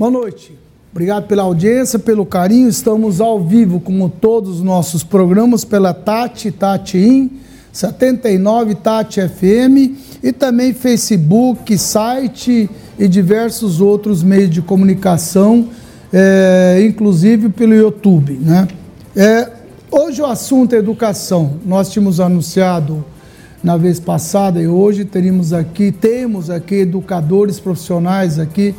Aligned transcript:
Boa 0.00 0.10
noite. 0.10 0.58
Obrigado 0.90 1.26
pela 1.26 1.42
audiência, 1.42 1.98
pelo 1.98 2.24
carinho. 2.24 2.70
Estamos 2.70 3.20
ao 3.20 3.38
vivo, 3.38 3.78
como 3.80 4.08
todos 4.08 4.56
os 4.56 4.62
nossos 4.62 5.04
programas, 5.04 5.62
pela 5.62 5.92
Tati, 5.92 6.50
Tati 6.50 6.96
In, 6.96 7.30
79 7.70 8.76
Tati 8.76 9.20
FM 9.20 10.22
e 10.22 10.32
também 10.32 10.72
Facebook, 10.72 11.76
site 11.76 12.70
e 12.98 13.06
diversos 13.06 13.82
outros 13.82 14.22
meios 14.22 14.48
de 14.48 14.62
comunicação, 14.62 15.68
é, 16.10 16.82
inclusive 16.82 17.50
pelo 17.50 17.74
YouTube. 17.74 18.38
Né? 18.40 18.68
É, 19.14 19.50
hoje 19.90 20.22
o 20.22 20.24
assunto 20.24 20.74
é 20.74 20.78
educação. 20.78 21.56
Nós 21.66 21.90
tínhamos 21.90 22.20
anunciado 22.20 23.04
na 23.62 23.76
vez 23.76 24.00
passada 24.00 24.62
e 24.62 24.66
hoje 24.66 25.04
teríamos 25.04 25.52
aqui, 25.52 25.92
temos 25.92 26.48
aqui 26.48 26.76
educadores 26.76 27.60
profissionais 27.60 28.38
aqui 28.38 28.74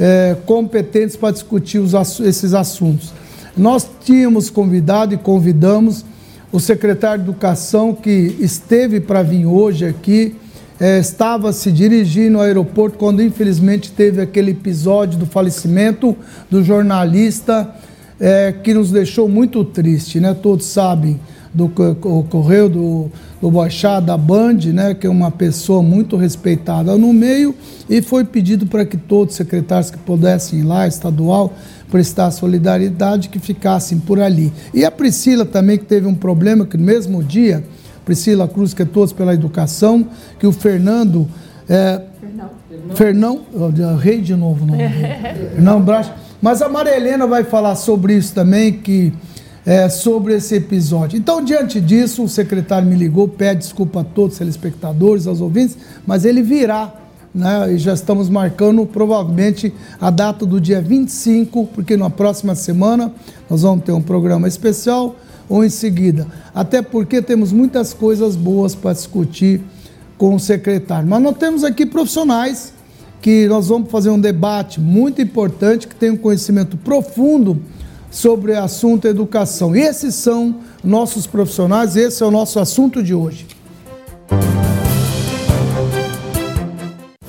é, 0.00 0.34
competentes 0.46 1.14
para 1.14 1.30
discutir 1.30 1.78
os, 1.78 1.92
esses 2.20 2.54
assuntos. 2.54 3.12
Nós 3.54 3.86
tínhamos 4.02 4.48
convidado 4.48 5.12
e 5.12 5.18
convidamos 5.18 6.04
o 6.50 6.58
secretário 6.58 7.22
de 7.22 7.30
Educação 7.30 7.94
que 7.94 8.34
esteve 8.40 8.98
para 8.98 9.22
vir 9.22 9.44
hoje 9.44 9.84
aqui, 9.84 10.34
é, 10.80 10.98
estava 10.98 11.52
se 11.52 11.70
dirigindo 11.70 12.38
ao 12.38 12.44
aeroporto 12.44 12.96
quando 12.96 13.22
infelizmente 13.22 13.92
teve 13.92 14.22
aquele 14.22 14.52
episódio 14.52 15.18
do 15.18 15.26
falecimento 15.26 16.16
do 16.50 16.64
jornalista 16.64 17.70
é, 18.18 18.52
que 18.52 18.72
nos 18.72 18.90
deixou 18.90 19.28
muito 19.28 19.62
triste, 19.62 20.18
né? 20.18 20.32
Todos 20.32 20.66
sabem 20.66 21.20
do 21.52 21.68
que 21.68 21.82
ocorreu 21.82 22.68
do, 22.68 23.10
do 23.40 23.50
Boixá, 23.50 23.98
da 23.98 24.16
Band, 24.16 24.58
né, 24.72 24.94
que 24.94 25.06
é 25.06 25.10
uma 25.10 25.30
pessoa 25.30 25.82
muito 25.82 26.16
respeitada 26.16 26.96
no 26.96 27.12
meio, 27.12 27.54
e 27.88 28.00
foi 28.00 28.24
pedido 28.24 28.66
para 28.66 28.84
que 28.84 28.96
todos 28.96 29.32
os 29.32 29.36
secretários 29.36 29.90
que 29.90 29.98
pudessem 29.98 30.60
ir 30.60 30.62
lá, 30.62 30.86
estadual, 30.86 31.52
prestar 31.90 32.30
solidariedade, 32.30 33.28
que 33.28 33.38
ficassem 33.38 33.98
por 33.98 34.20
ali. 34.20 34.52
E 34.72 34.84
a 34.84 34.90
Priscila 34.90 35.44
também, 35.44 35.76
que 35.76 35.84
teve 35.84 36.06
um 36.06 36.14
problema, 36.14 36.64
que 36.64 36.76
no 36.76 36.84
mesmo 36.84 37.22
dia, 37.22 37.64
Priscila 38.04 38.46
Cruz, 38.46 38.72
que 38.72 38.82
é 38.82 38.84
todos 38.84 39.12
pela 39.12 39.34
educação, 39.34 40.06
que 40.38 40.46
o 40.46 40.52
Fernando. 40.52 41.28
É, 41.68 42.00
Fernão. 42.20 42.50
Fernão, 42.94 43.96
rei 43.96 44.20
de 44.20 44.34
novo, 44.34 44.64
não. 44.64 44.76
Fernão 45.54 45.80
Bracho. 45.82 46.12
Mas 46.40 46.62
a 46.62 46.68
Maria 46.68 46.96
Helena 46.96 47.26
vai 47.26 47.44
falar 47.44 47.74
sobre 47.74 48.14
isso 48.14 48.34
também, 48.34 48.72
que 48.72 49.12
é, 49.64 49.88
sobre 49.88 50.34
esse 50.34 50.54
episódio. 50.54 51.18
Então, 51.18 51.42
diante 51.42 51.80
disso, 51.80 52.24
o 52.24 52.28
secretário 52.28 52.88
me 52.88 52.96
ligou, 52.96 53.28
pede 53.28 53.60
desculpa 53.60 54.00
a 54.00 54.04
todos 54.04 54.32
os 54.32 54.38
telespectadores, 54.38 55.26
aos 55.26 55.40
ouvintes, 55.40 55.76
mas 56.06 56.24
ele 56.24 56.42
virá. 56.42 56.94
Né, 57.32 57.74
e 57.74 57.78
já 57.78 57.94
estamos 57.94 58.28
marcando 58.28 58.84
provavelmente 58.84 59.72
a 60.00 60.10
data 60.10 60.44
do 60.44 60.60
dia 60.60 60.82
25, 60.82 61.66
porque 61.72 61.96
na 61.96 62.10
próxima 62.10 62.56
semana 62.56 63.12
nós 63.48 63.62
vamos 63.62 63.84
ter 63.84 63.92
um 63.92 64.02
programa 64.02 64.48
especial 64.48 65.14
ou 65.48 65.64
em 65.64 65.68
seguida. 65.68 66.26
Até 66.52 66.82
porque 66.82 67.22
temos 67.22 67.52
muitas 67.52 67.94
coisas 67.94 68.34
boas 68.34 68.74
para 68.74 68.92
discutir 68.92 69.60
com 70.18 70.34
o 70.34 70.40
secretário. 70.40 71.08
Mas 71.08 71.22
nós 71.22 71.36
temos 71.36 71.62
aqui 71.62 71.86
profissionais 71.86 72.72
que 73.22 73.46
nós 73.46 73.68
vamos 73.68 73.90
fazer 73.90 74.10
um 74.10 74.18
debate 74.18 74.80
muito 74.80 75.22
importante, 75.22 75.86
que 75.86 75.94
tem 75.94 76.10
um 76.10 76.16
conhecimento 76.16 76.76
profundo 76.76 77.62
sobre 78.10 78.52
o 78.52 78.62
assunto 78.62 79.06
educação. 79.06 79.74
Esses 79.74 80.14
são 80.14 80.56
nossos 80.82 81.26
profissionais, 81.26 81.96
esse 81.96 82.22
é 82.22 82.26
o 82.26 82.30
nosso 82.30 82.58
assunto 82.58 83.02
de 83.02 83.14
hoje. 83.14 83.46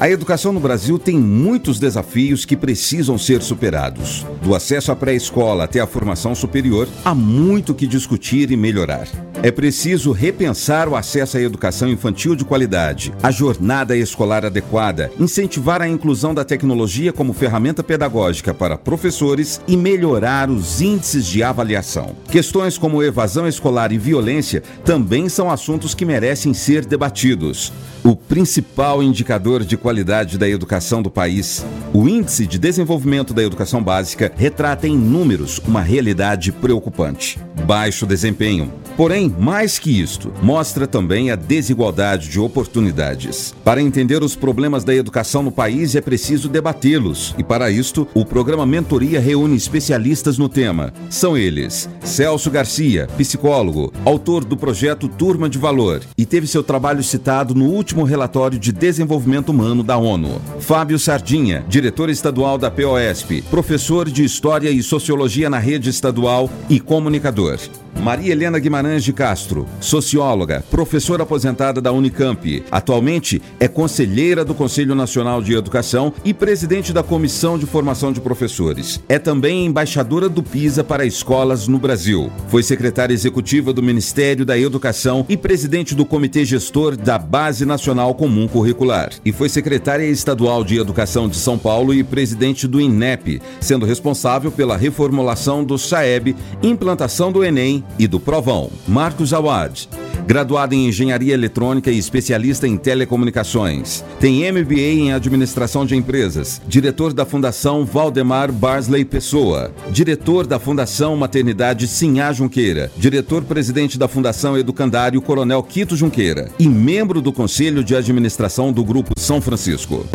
A 0.02 0.10
educação 0.10 0.52
no 0.52 0.60
Brasil 0.60 0.98
tem 0.98 1.20
muitos 1.20 1.78
desafios 1.78 2.44
que 2.44 2.58
precisam 2.58 3.20
ser 3.20 3.44
superados. 3.44 4.26
Do 4.42 4.56
acesso 4.56 4.92
à 4.92 4.96
pré-escola 4.96 5.66
até 5.66 5.80
a 5.80 5.86
formação 5.86 6.34
superior, 6.34 6.88
há 7.06 7.14
muito 7.14 7.76
que 7.76 7.86
discutir 7.86 8.50
e 8.50 8.58
melhorar. 8.58 9.08
É 9.44 9.50
preciso 9.50 10.12
repensar 10.12 10.88
o 10.88 10.96
acesso 10.96 11.36
à 11.36 11.42
educação 11.42 11.90
infantil 11.90 12.36
de 12.36 12.46
qualidade, 12.46 13.12
a 13.24 13.32
jornada 13.32 13.98
escolar 13.98 14.46
adequada, 14.46 15.12
incentivar 15.20 15.82
a 15.82 15.88
inclusão 15.88 16.32
da 16.32 16.46
tecnologia 16.46 17.12
como 17.12 17.34
ferramenta 17.34 17.82
pedagógica 17.82 18.54
para 18.54 18.78
professores 18.78 19.60
e 19.68 19.76
melhorar 19.76 20.48
os 20.48 20.80
índices 20.80 21.26
de 21.26 21.42
avaliação. 21.42 22.16
Questões 22.30 22.78
como 22.78 23.02
evasão 23.02 23.48
escolar 23.48 23.92
e 23.92 23.98
violência 23.98 24.62
também 24.86 25.28
são 25.28 25.50
assuntos 25.50 25.96
que 25.96 26.06
merecem 26.06 26.54
ser 26.54 26.86
debatidos. 26.86 27.74
O 28.04 28.16
principal 28.16 29.02
indicador 29.02 29.64
de 29.64 29.78
qualidade 29.78 30.38
da 30.38 30.50
educação 30.50 31.02
do 31.02 31.10
país, 31.10 31.66
o 31.94 32.08
Índice 32.08 32.48
de 32.48 32.58
Desenvolvimento 32.58 33.34
da 33.34 33.44
Educação 33.44 33.82
Básica, 33.82 34.32
retrata 34.36 34.88
em 34.88 34.98
números 34.98 35.60
uma 35.68 35.82
realidade 35.82 36.52
preocupante. 36.52 37.40
Baixo 37.66 38.08
desempenho. 38.08 38.74
Porém, 38.98 39.31
mais 39.38 39.80
que 39.80 40.02
isto, 40.02 40.32
mostra 40.42 40.86
também 40.86 41.32
a 41.32 41.36
desigualdade 41.36 42.30
de 42.30 42.40
oportunidades. 42.40 43.54
Para 43.64 43.82
entender 43.82 44.24
os 44.24 44.36
problemas 44.36 44.84
da 44.84 44.94
educação 44.94 45.44
no 45.44 45.52
país 45.52 45.96
é 45.96 46.02
preciso 46.02 46.50
debatê-los, 46.50 47.34
e 47.38 47.44
para 47.44 47.72
isto, 47.72 48.08
o 48.14 48.26
programa 48.26 48.66
Mentoria 48.66 49.20
reúne 49.20 49.56
especialistas 49.56 50.38
no 50.38 50.50
tema. 50.50 50.94
São 51.10 51.38
eles: 51.38 51.90
Celso 52.04 52.50
Garcia, 52.50 53.08
psicólogo, 53.18 53.94
autor 54.06 54.44
do 54.44 54.58
projeto 54.58 55.08
Turma 55.08 55.50
de 55.50 55.58
Valor, 55.58 56.02
e 56.18 56.26
teve 56.26 56.48
seu 56.48 56.64
trabalho 56.64 57.04
citado 57.04 57.56
no 57.56 57.66
último 57.66 58.04
relatório 58.04 58.60
de 58.60 58.72
desenvolvimento 58.72 59.50
humano 59.50 59.84
da 59.84 59.98
ONU. 59.98 60.42
Fábio 60.60 61.00
Sardinha, 61.00 61.66
diretor 61.68 62.10
estadual 62.10 62.58
da 62.58 62.72
POSP, 62.72 63.42
professor 63.44 64.10
de 64.10 64.24
História 64.24 64.70
e 64.70 64.84
Sociologia 64.84 65.50
na 65.50 65.60
rede 65.60 65.90
estadual 65.90 66.50
e 66.70 66.80
comunicador. 66.80 67.60
Maria 68.00 68.32
Helena 68.32 68.58
Guimarães 68.58 69.04
de 69.04 69.14
Castro, 69.22 69.68
socióloga, 69.80 70.66
professora 70.72 71.22
aposentada 71.22 71.80
da 71.80 71.92
Unicamp. 71.92 72.64
Atualmente 72.72 73.40
é 73.60 73.68
conselheira 73.68 74.44
do 74.44 74.56
Conselho 74.56 74.96
Nacional 74.96 75.44
de 75.44 75.54
Educação 75.54 76.12
e 76.26 76.34
presidente 76.34 76.92
da 76.92 77.04
Comissão 77.04 77.60
de 77.60 77.68
Formação 77.68 78.12
de 78.12 78.20
Professores. 78.20 79.00
É 79.08 79.20
também 79.20 79.68
embaixadora 79.68 80.28
do 80.28 80.42
PISA 80.42 80.84
para 80.84 81.06
escolas 81.06 81.68
no 81.68 81.78
Brasil. 81.78 82.32
Foi 82.48 82.64
secretária 82.64 83.14
executiva 83.14 83.72
do 83.72 83.84
Ministério 83.84 84.44
da 84.44 84.58
Educação 84.58 85.24
e 85.30 85.38
presidente 85.38 85.94
do 85.94 86.04
Comitê 86.04 86.44
Gestor 86.44 86.98
da 86.98 87.20
Base 87.20 87.64
Nacional 87.64 88.16
Comum 88.16 88.48
Curricular. 88.48 89.12
E 89.24 89.32
foi 89.32 89.50
secretária 89.50 90.06
estadual 90.06 90.64
de 90.64 90.80
Educação 90.80 91.30
de 91.30 91.36
São 91.36 91.60
Paulo 91.60 91.94
e 91.94 92.04
presidente 92.04 92.68
do 92.68 92.82
INEP, 92.82 93.40
sendo 93.60 93.86
responsável 93.86 94.52
pela 94.52 94.76
reformulação 94.76 95.64
do 95.64 95.78
SAEB, 95.78 96.36
implantação 96.64 97.32
do 97.32 97.44
Enem 97.44 97.84
e 98.00 98.08
do 98.08 98.20
Provão. 98.20 98.72
Marcos 99.12 99.34
Awad, 99.34 99.90
graduado 100.26 100.74
em 100.74 100.88
Engenharia 100.88 101.34
Eletrônica 101.34 101.92
e 101.92 101.98
especialista 101.98 102.66
em 102.66 102.78
telecomunicações. 102.78 104.06
Tem 104.22 104.50
MBA 104.50 104.80
em 104.80 105.12
Administração 105.12 105.86
de 105.86 105.98
Empresas, 105.98 106.62
diretor 106.66 107.12
da 107.12 107.26
Fundação 107.26 107.84
Valdemar 107.84 108.54
Barsley 108.54 109.04
Pessoa, 109.04 109.70
diretor 109.92 110.48
da 110.48 110.58
Fundação 110.58 111.18
Maternidade 111.18 111.90
Sinhá 111.90 112.32
Junqueira, 112.32 112.90
diretor-presidente 112.96 114.00
da 114.00 114.08
Fundação 114.08 114.58
Educandário 114.58 115.22
Coronel 115.22 115.62
Quito 115.62 115.98
Junqueira 115.98 116.48
e 116.58 116.70
membro 116.70 117.22
do 117.22 117.34
Conselho 117.34 117.84
de 117.84 117.94
Administração 117.94 118.72
do 118.72 118.82
Grupo 118.82 119.12
São 119.20 119.42
Francisco. 119.42 120.06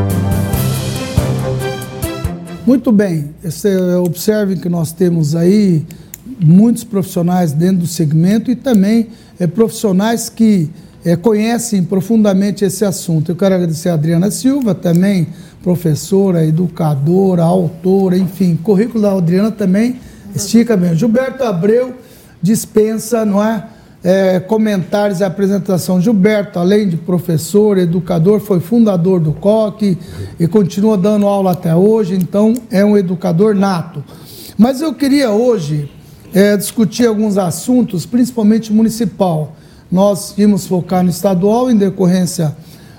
Muito 2.67 2.91
bem, 2.91 3.35
observe 4.03 4.57
que 4.57 4.71
nós 4.71 4.91
temos 4.91 5.37
aí 5.37 5.85
muitos 6.41 6.85
profissionais 6.85 7.53
dentro 7.53 7.79
do 7.79 7.87
segmento 7.87 8.51
e 8.51 8.57
também 8.57 9.09
é, 9.39 9.47
profissionais 9.47 10.29
que 10.29 10.69
é, 11.05 11.15
conhecem 11.15 11.85
profundamente 11.85 12.65
esse 12.65 12.85
assunto. 12.85 13.31
Eu 13.31 13.37
quero 13.37 13.55
agradecer 13.55 13.89
a 13.89 13.95
Adriana 13.95 14.31
Silva, 14.31 14.75
também 14.75 15.29
professora, 15.63 16.45
educadora, 16.45 17.43
autora, 17.43 18.17
enfim, 18.17 18.59
currículo 18.61 19.03
da 19.03 19.13
Adriana 19.13 19.51
também 19.51 20.01
estica 20.35 20.77
bem. 20.77 20.95
Gilberto 20.95 21.45
Abreu 21.45 21.95
dispensa, 22.43 23.25
não 23.25 23.43
é? 23.43 23.67
É, 24.05 24.39
comentários 24.39 25.19
e 25.19 25.25
apresentação. 25.25 26.01
Gilberto, 26.01 26.61
além 26.61 26.89
de 26.89 26.97
professor, 26.97 27.79
educador, 27.79 28.39
foi 28.39 28.61
fundador 28.61 29.19
do 29.19 29.33
COC 29.33 29.99
e 30.39 30.47
continua 30.47 30.97
dando 30.97 31.27
aula 31.27 31.53
até 31.53 31.75
hoje, 31.75 32.15
então 32.15 32.55
é 32.71 32.85
um 32.85 32.97
educador 32.97 33.55
nato. 33.55 34.05
Mas 34.57 34.81
eu 34.81 34.95
queria 34.95 35.31
hoje 35.33 35.91
é, 36.35 36.57
discutir 36.57 37.07
alguns 37.07 37.39
assuntos, 37.39 38.07
principalmente 38.07 38.73
municipal. 38.73 39.57
Nós 39.91 40.35
íamos 40.37 40.67
focar 40.67 41.03
no 41.03 41.11
estadual, 41.11 41.71
em 41.71 41.77
decorrência 41.77 42.57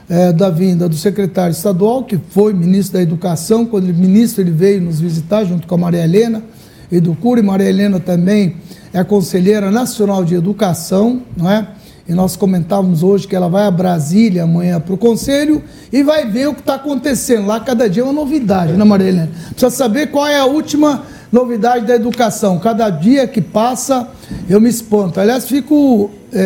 é, 0.09 0.31
da 0.31 0.49
vinda 0.49 0.87
do 0.87 0.95
secretário 0.95 1.51
estadual, 1.51 2.03
que 2.03 2.17
foi 2.29 2.53
ministro 2.53 2.93
da 2.93 3.01
Educação. 3.01 3.65
Quando 3.65 3.85
ele 3.85 3.93
ministro, 3.93 4.41
ele 4.41 4.51
veio 4.51 4.81
nos 4.81 4.99
visitar 4.99 5.43
junto 5.43 5.67
com 5.67 5.75
a 5.75 5.77
Maria 5.77 6.03
Helena 6.03 6.43
e 6.91 6.99
do 6.99 7.13
Cura. 7.15 7.39
E 7.39 7.43
Maria 7.43 7.67
Helena 7.67 7.99
também 7.99 8.55
é 8.93 9.03
conselheira 9.03 9.69
nacional 9.69 10.23
de 10.23 10.35
educação, 10.35 11.21
não 11.35 11.49
é? 11.49 11.67
e 12.07 12.13
nós 12.13 12.37
comentávamos 12.37 13.03
hoje 13.03 13.27
que 13.27 13.35
ela 13.35 13.49
vai 13.49 13.67
a 13.67 13.71
Brasília 13.71 14.43
amanhã 14.43 14.79
para 14.79 14.93
o 14.93 14.97
Conselho 14.97 15.61
e 15.91 16.01
vai 16.01 16.25
ver 16.25 16.47
o 16.47 16.53
que 16.53 16.61
está 16.61 16.75
acontecendo 16.75 17.45
lá. 17.47 17.59
Cada 17.59 17.89
dia 17.89 18.01
é 18.01 18.05
uma 18.05 18.13
novidade, 18.13 18.73
né, 18.73 18.83
Maria 18.85 19.09
Helena? 19.09 19.29
Precisa 19.49 19.69
saber 19.69 20.07
qual 20.07 20.25
é 20.25 20.39
a 20.39 20.45
última 20.45 21.03
novidade 21.31 21.85
da 21.85 21.95
educação. 21.95 22.59
Cada 22.59 22.89
dia 22.89 23.27
que 23.27 23.41
passa, 23.41 24.09
eu 24.49 24.59
me 24.59 24.69
espanto. 24.69 25.19
Aliás, 25.19 25.47
fico. 25.47 26.09
É, 26.31 26.41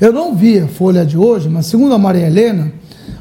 é, 0.00 0.06
eu 0.06 0.12
não 0.12 0.34
vi 0.34 0.58
a 0.60 0.68
folha 0.68 1.04
de 1.04 1.18
hoje, 1.18 1.48
mas 1.48 1.66
segundo 1.66 1.94
a 1.94 1.98
Maria 1.98 2.26
Helena, 2.26 2.72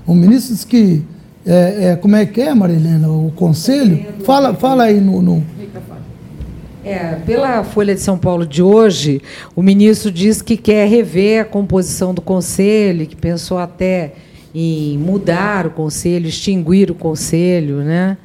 o 0.05 0.13
ministro 0.13 0.53
disse 0.53 0.67
que. 0.67 1.03
É, 1.45 1.91
é 1.91 1.95
como 1.95 2.15
é 2.15 2.25
que 2.25 2.41
é, 2.41 2.53
Maria 2.53 2.75
Helena? 2.75 3.09
O 3.09 3.31
conselho? 3.35 4.05
Fala, 4.23 4.53
fala 4.53 4.83
aí 4.83 4.99
no... 4.99 5.21
no... 5.21 5.43
É, 6.83 7.15
pela 7.25 7.65
Folha 7.65 7.93
de 7.93 7.99
São 7.99 8.17
Paulo 8.17 8.45
de 8.45 8.63
hoje, 8.63 9.21
o 9.53 9.61
ministro 9.61 10.09
diz 10.09 10.41
que 10.41 10.55
quer 10.55 10.87
rever 10.87 11.41
a 11.41 11.45
composição 11.45 12.13
do 12.13 12.21
conselho, 12.21 13.05
que 13.05 13.15
pensou 13.15 13.57
até 13.57 14.13
em 14.55 14.97
mudar 14.97 15.67
o 15.67 15.71
conselho, 15.71 16.27
extinguir 16.27 16.89
o 16.89 16.95
conselho, 16.95 17.77
né? 17.77 18.17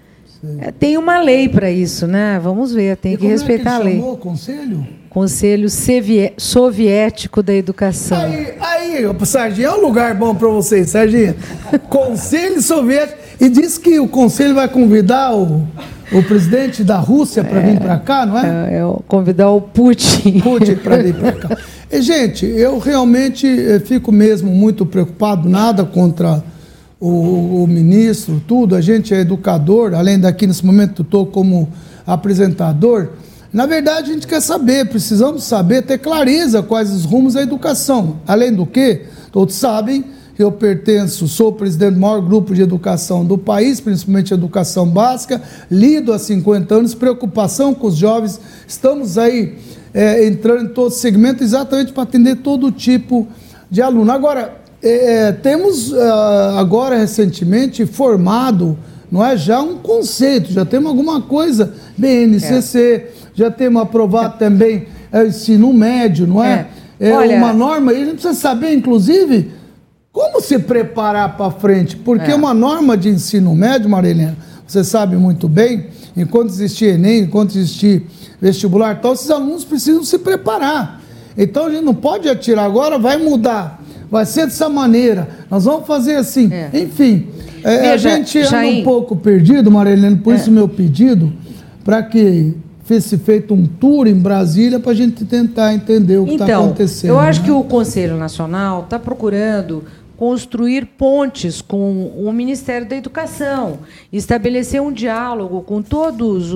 É, 0.58 0.72
tem 0.72 0.96
uma 0.98 1.20
lei 1.20 1.48
para 1.48 1.70
isso, 1.70 2.06
né? 2.06 2.40
Vamos 2.42 2.72
ver, 2.72 2.96
tem 2.96 3.14
e 3.14 3.16
que 3.16 3.26
respeitar 3.26 3.74
é 3.74 3.76
que 3.76 3.82
a 3.82 3.84
lei. 3.84 3.94
Chamou 3.96 4.14
o 4.14 4.16
conselho? 4.16 4.86
Conselho 5.08 5.68
Soviético 6.38 7.42
da 7.42 7.54
Educação. 7.54 8.18
Aí, 8.18 8.54
aí 8.60 9.26
Serginho, 9.26 9.68
é 9.68 9.72
um 9.72 9.80
lugar 9.82 10.14
bom 10.14 10.34
para 10.34 10.48
vocês, 10.48 10.90
Serginho. 10.90 11.34
Conselho 11.88 12.60
Soviético. 12.60 13.20
E 13.40 13.48
diz 13.48 13.76
que 13.76 14.00
o 14.00 14.08
conselho 14.08 14.54
vai 14.54 14.68
convidar 14.68 15.34
o, 15.34 15.66
o 16.12 16.22
presidente 16.22 16.82
da 16.82 16.96
Rússia 16.96 17.44
para 17.44 17.60
é, 17.60 17.70
vir 17.72 17.80
para 17.80 17.98
cá, 17.98 18.24
não 18.24 18.38
é? 18.38 18.74
É, 18.74 18.76
é 18.78 18.96
convidar 19.06 19.50
o 19.50 19.60
Putin. 19.60 20.40
Putin 20.40 20.76
para 20.76 20.96
vir 20.98 21.14
para 21.14 21.32
cá. 21.48 21.58
E, 21.90 22.00
gente, 22.00 22.46
eu 22.46 22.78
realmente 22.78 23.46
eh, 23.46 23.80
fico 23.80 24.10
mesmo 24.10 24.50
muito 24.50 24.86
preocupado, 24.86 25.48
nada 25.48 25.84
contra 25.84 26.42
o, 27.04 27.64
o, 27.64 27.66
ministro, 27.66 28.40
tudo. 28.46 28.76
A 28.76 28.80
gente 28.80 29.12
é 29.12 29.18
educador, 29.18 29.92
além 29.92 30.20
daqui 30.20 30.46
nesse 30.46 30.64
momento 30.64 31.02
estou 31.02 31.26
como 31.26 31.68
apresentador. 32.06 33.08
Na 33.52 33.66
verdade, 33.66 34.12
a 34.12 34.14
gente 34.14 34.26
quer 34.26 34.40
saber, 34.40 34.88
precisamos 34.88 35.42
saber, 35.42 35.82
ter 35.82 35.98
clareza 35.98 36.62
quais 36.62 36.92
os 36.92 37.04
rumos 37.04 37.34
da 37.34 37.42
educação. 37.42 38.20
Além 38.24 38.54
do 38.54 38.64
que, 38.64 39.02
todos 39.32 39.56
sabem 39.56 40.04
eu 40.38 40.50
pertenço, 40.50 41.28
sou 41.28 41.52
presidente 41.52 41.94
do 41.94 42.00
maior 42.00 42.20
grupo 42.20 42.54
de 42.54 42.62
educação 42.62 43.24
do 43.24 43.36
país, 43.36 43.80
principalmente 43.80 44.32
educação 44.32 44.88
básica, 44.88 45.42
lido 45.70 46.12
há 46.12 46.18
50 46.18 46.74
anos, 46.74 46.94
preocupação 46.94 47.74
com 47.74 47.86
os 47.86 47.96
jovens, 47.96 48.40
estamos 48.66 49.18
aí 49.18 49.58
é, 49.92 50.26
entrando 50.26 50.64
em 50.64 50.68
todo 50.68 50.90
segmento 50.90 51.44
exatamente 51.44 51.92
para 51.92 52.02
atender 52.04 52.36
todo 52.36 52.72
tipo 52.72 53.28
de 53.70 53.82
aluno. 53.82 54.10
Agora, 54.10 54.61
é, 54.82 55.28
é 55.28 55.32
temos 55.32 55.92
ah, 55.94 56.56
agora 56.58 56.96
recentemente 56.96 57.86
formado, 57.86 58.78
não 59.10 59.24
é 59.24 59.36
já 59.36 59.60
um 59.60 59.78
conceito, 59.78 60.52
já 60.52 60.64
temos 60.64 60.88
alguma 60.88 61.20
coisa, 61.20 61.74
BNCC, 61.96 62.78
é. 62.78 63.08
já 63.34 63.50
temos 63.50 63.82
aprovado 63.82 64.38
também 64.38 64.86
é, 65.12 65.26
ensino 65.26 65.72
médio, 65.72 66.26
não 66.26 66.42
é? 66.42 66.68
É, 66.98 67.10
é 67.10 67.14
Olha, 67.14 67.36
uma 67.36 67.52
norma, 67.52 67.92
e 67.92 67.96
a 67.96 68.04
gente 68.04 68.14
precisa 68.14 68.34
saber, 68.34 68.72
inclusive, 68.72 69.52
como 70.10 70.40
se 70.40 70.58
preparar 70.58 71.36
para 71.36 71.50
frente, 71.50 71.96
porque 71.96 72.30
é. 72.30 72.34
uma 72.34 72.54
norma 72.54 72.96
de 72.96 73.08
ensino 73.08 73.54
médio, 73.54 73.88
Marilena, 73.88 74.36
você 74.66 74.82
sabe 74.82 75.16
muito 75.16 75.48
bem, 75.48 75.88
enquanto 76.16 76.50
existir 76.50 76.94
Enem, 76.94 77.24
enquanto 77.24 77.50
existir 77.50 78.06
vestibular 78.40 79.00
tal, 79.00 79.12
esses 79.12 79.30
alunos 79.30 79.64
precisam 79.64 80.02
se 80.02 80.18
preparar. 80.18 81.02
Então 81.36 81.66
a 81.66 81.70
gente 81.70 81.84
não 81.84 81.94
pode 81.94 82.28
atirar 82.28 82.64
agora, 82.64 82.98
vai 82.98 83.16
mudar, 83.16 83.81
vai 84.12 84.26
ser 84.26 84.44
dessa 84.44 84.68
maneira, 84.68 85.26
nós 85.50 85.64
vamos 85.64 85.86
fazer 85.86 86.16
assim. 86.16 86.52
É. 86.52 86.68
Enfim, 86.74 87.28
é, 87.64 87.78
Veja, 87.78 88.10
a 88.10 88.16
gente 88.16 88.38
anda 88.40 88.50
Jair... 88.50 88.80
um 88.80 88.84
pouco 88.84 89.16
perdido, 89.16 89.70
Marilene, 89.70 90.16
por 90.16 90.34
é. 90.34 90.36
isso 90.36 90.50
meu 90.50 90.68
pedido, 90.68 91.32
para 91.82 92.02
que 92.02 92.54
fosse 92.84 93.16
feito 93.16 93.54
um 93.54 93.64
tour 93.64 94.06
em 94.06 94.14
Brasília 94.14 94.78
para 94.78 94.92
a 94.92 94.94
gente 94.94 95.24
tentar 95.24 95.72
entender 95.72 96.18
o 96.18 96.26
que 96.26 96.32
está 96.32 96.44
então, 96.44 96.64
acontecendo. 96.66 97.10
Eu 97.10 97.18
acho 97.18 97.40
né? 97.40 97.46
que 97.46 97.52
o 97.52 97.64
Conselho 97.64 98.18
Nacional 98.18 98.82
está 98.82 98.98
procurando 98.98 99.82
construir 100.22 100.86
pontes 100.86 101.60
com 101.60 102.06
o 102.06 102.32
Ministério 102.32 102.88
da 102.88 102.94
Educação, 102.94 103.80
estabelecer 104.12 104.80
um 104.80 104.92
diálogo 104.92 105.62
com 105.62 105.82
todos 105.82 106.52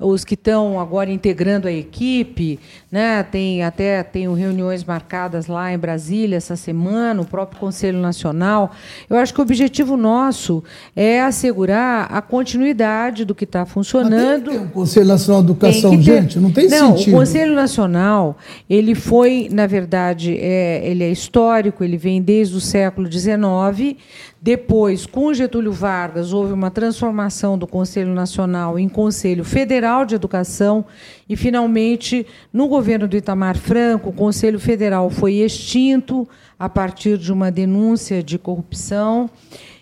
os 0.00 0.24
que 0.24 0.32
estão 0.32 0.80
agora 0.80 1.10
integrando 1.10 1.68
a 1.68 1.72
equipe, 1.72 2.58
né? 2.90 3.22
Tem 3.22 3.62
até 3.64 4.02
tem 4.02 4.34
reuniões 4.34 4.82
marcadas 4.82 5.46
lá 5.46 5.70
em 5.70 5.76
Brasília 5.76 6.38
essa 6.38 6.56
semana, 6.56 7.20
o 7.20 7.26
próprio 7.26 7.60
Conselho 7.60 7.98
Nacional. 7.98 8.70
Eu 9.10 9.18
acho 9.18 9.34
que 9.34 9.40
o 9.40 9.42
objetivo 9.42 9.94
nosso 9.94 10.64
é 10.96 11.20
assegurar 11.20 12.08
a 12.10 12.22
continuidade 12.22 13.26
do 13.26 13.34
que 13.34 13.44
está 13.44 13.66
funcionando. 13.66 14.12
Mas 14.12 14.40
tem 14.40 14.40
que 14.40 14.50
ter 14.52 14.58
um 14.58 14.68
Conselho 14.68 15.08
Nacional 15.08 15.42
de 15.42 15.50
Educação, 15.50 16.00
gente, 16.00 16.40
não 16.40 16.50
tem 16.50 16.66
não, 16.66 16.96
sentido. 16.96 17.14
O 17.14 17.18
Conselho 17.18 17.54
Nacional 17.54 18.38
ele 18.70 18.94
foi, 18.94 19.50
na 19.52 19.66
verdade, 19.66 20.34
é, 20.40 20.80
ele 20.82 21.04
é 21.04 21.10
histórico, 21.10 21.84
ele 21.84 21.98
vem 21.98 22.22
desde 22.22 22.56
o 22.56 22.60
século 22.60 23.01
século 23.02 23.10
XIX. 23.10 23.96
Depois, 24.40 25.06
com 25.06 25.32
Getúlio 25.32 25.72
Vargas, 25.72 26.32
houve 26.32 26.52
uma 26.52 26.70
transformação 26.70 27.56
do 27.56 27.66
Conselho 27.66 28.12
Nacional 28.12 28.78
em 28.78 28.88
Conselho 28.88 29.44
Federal 29.44 30.04
de 30.04 30.14
Educação. 30.14 30.84
E, 31.28 31.36
finalmente, 31.36 32.26
no 32.52 32.68
governo 32.68 33.08
do 33.08 33.16
Itamar 33.16 33.56
Franco, 33.56 34.10
o 34.10 34.12
Conselho 34.12 34.58
Federal 34.58 35.10
foi 35.10 35.34
extinto 35.34 36.28
a 36.58 36.68
partir 36.68 37.16
de 37.18 37.32
uma 37.32 37.50
denúncia 37.50 38.22
de 38.22 38.38
corrupção. 38.38 39.30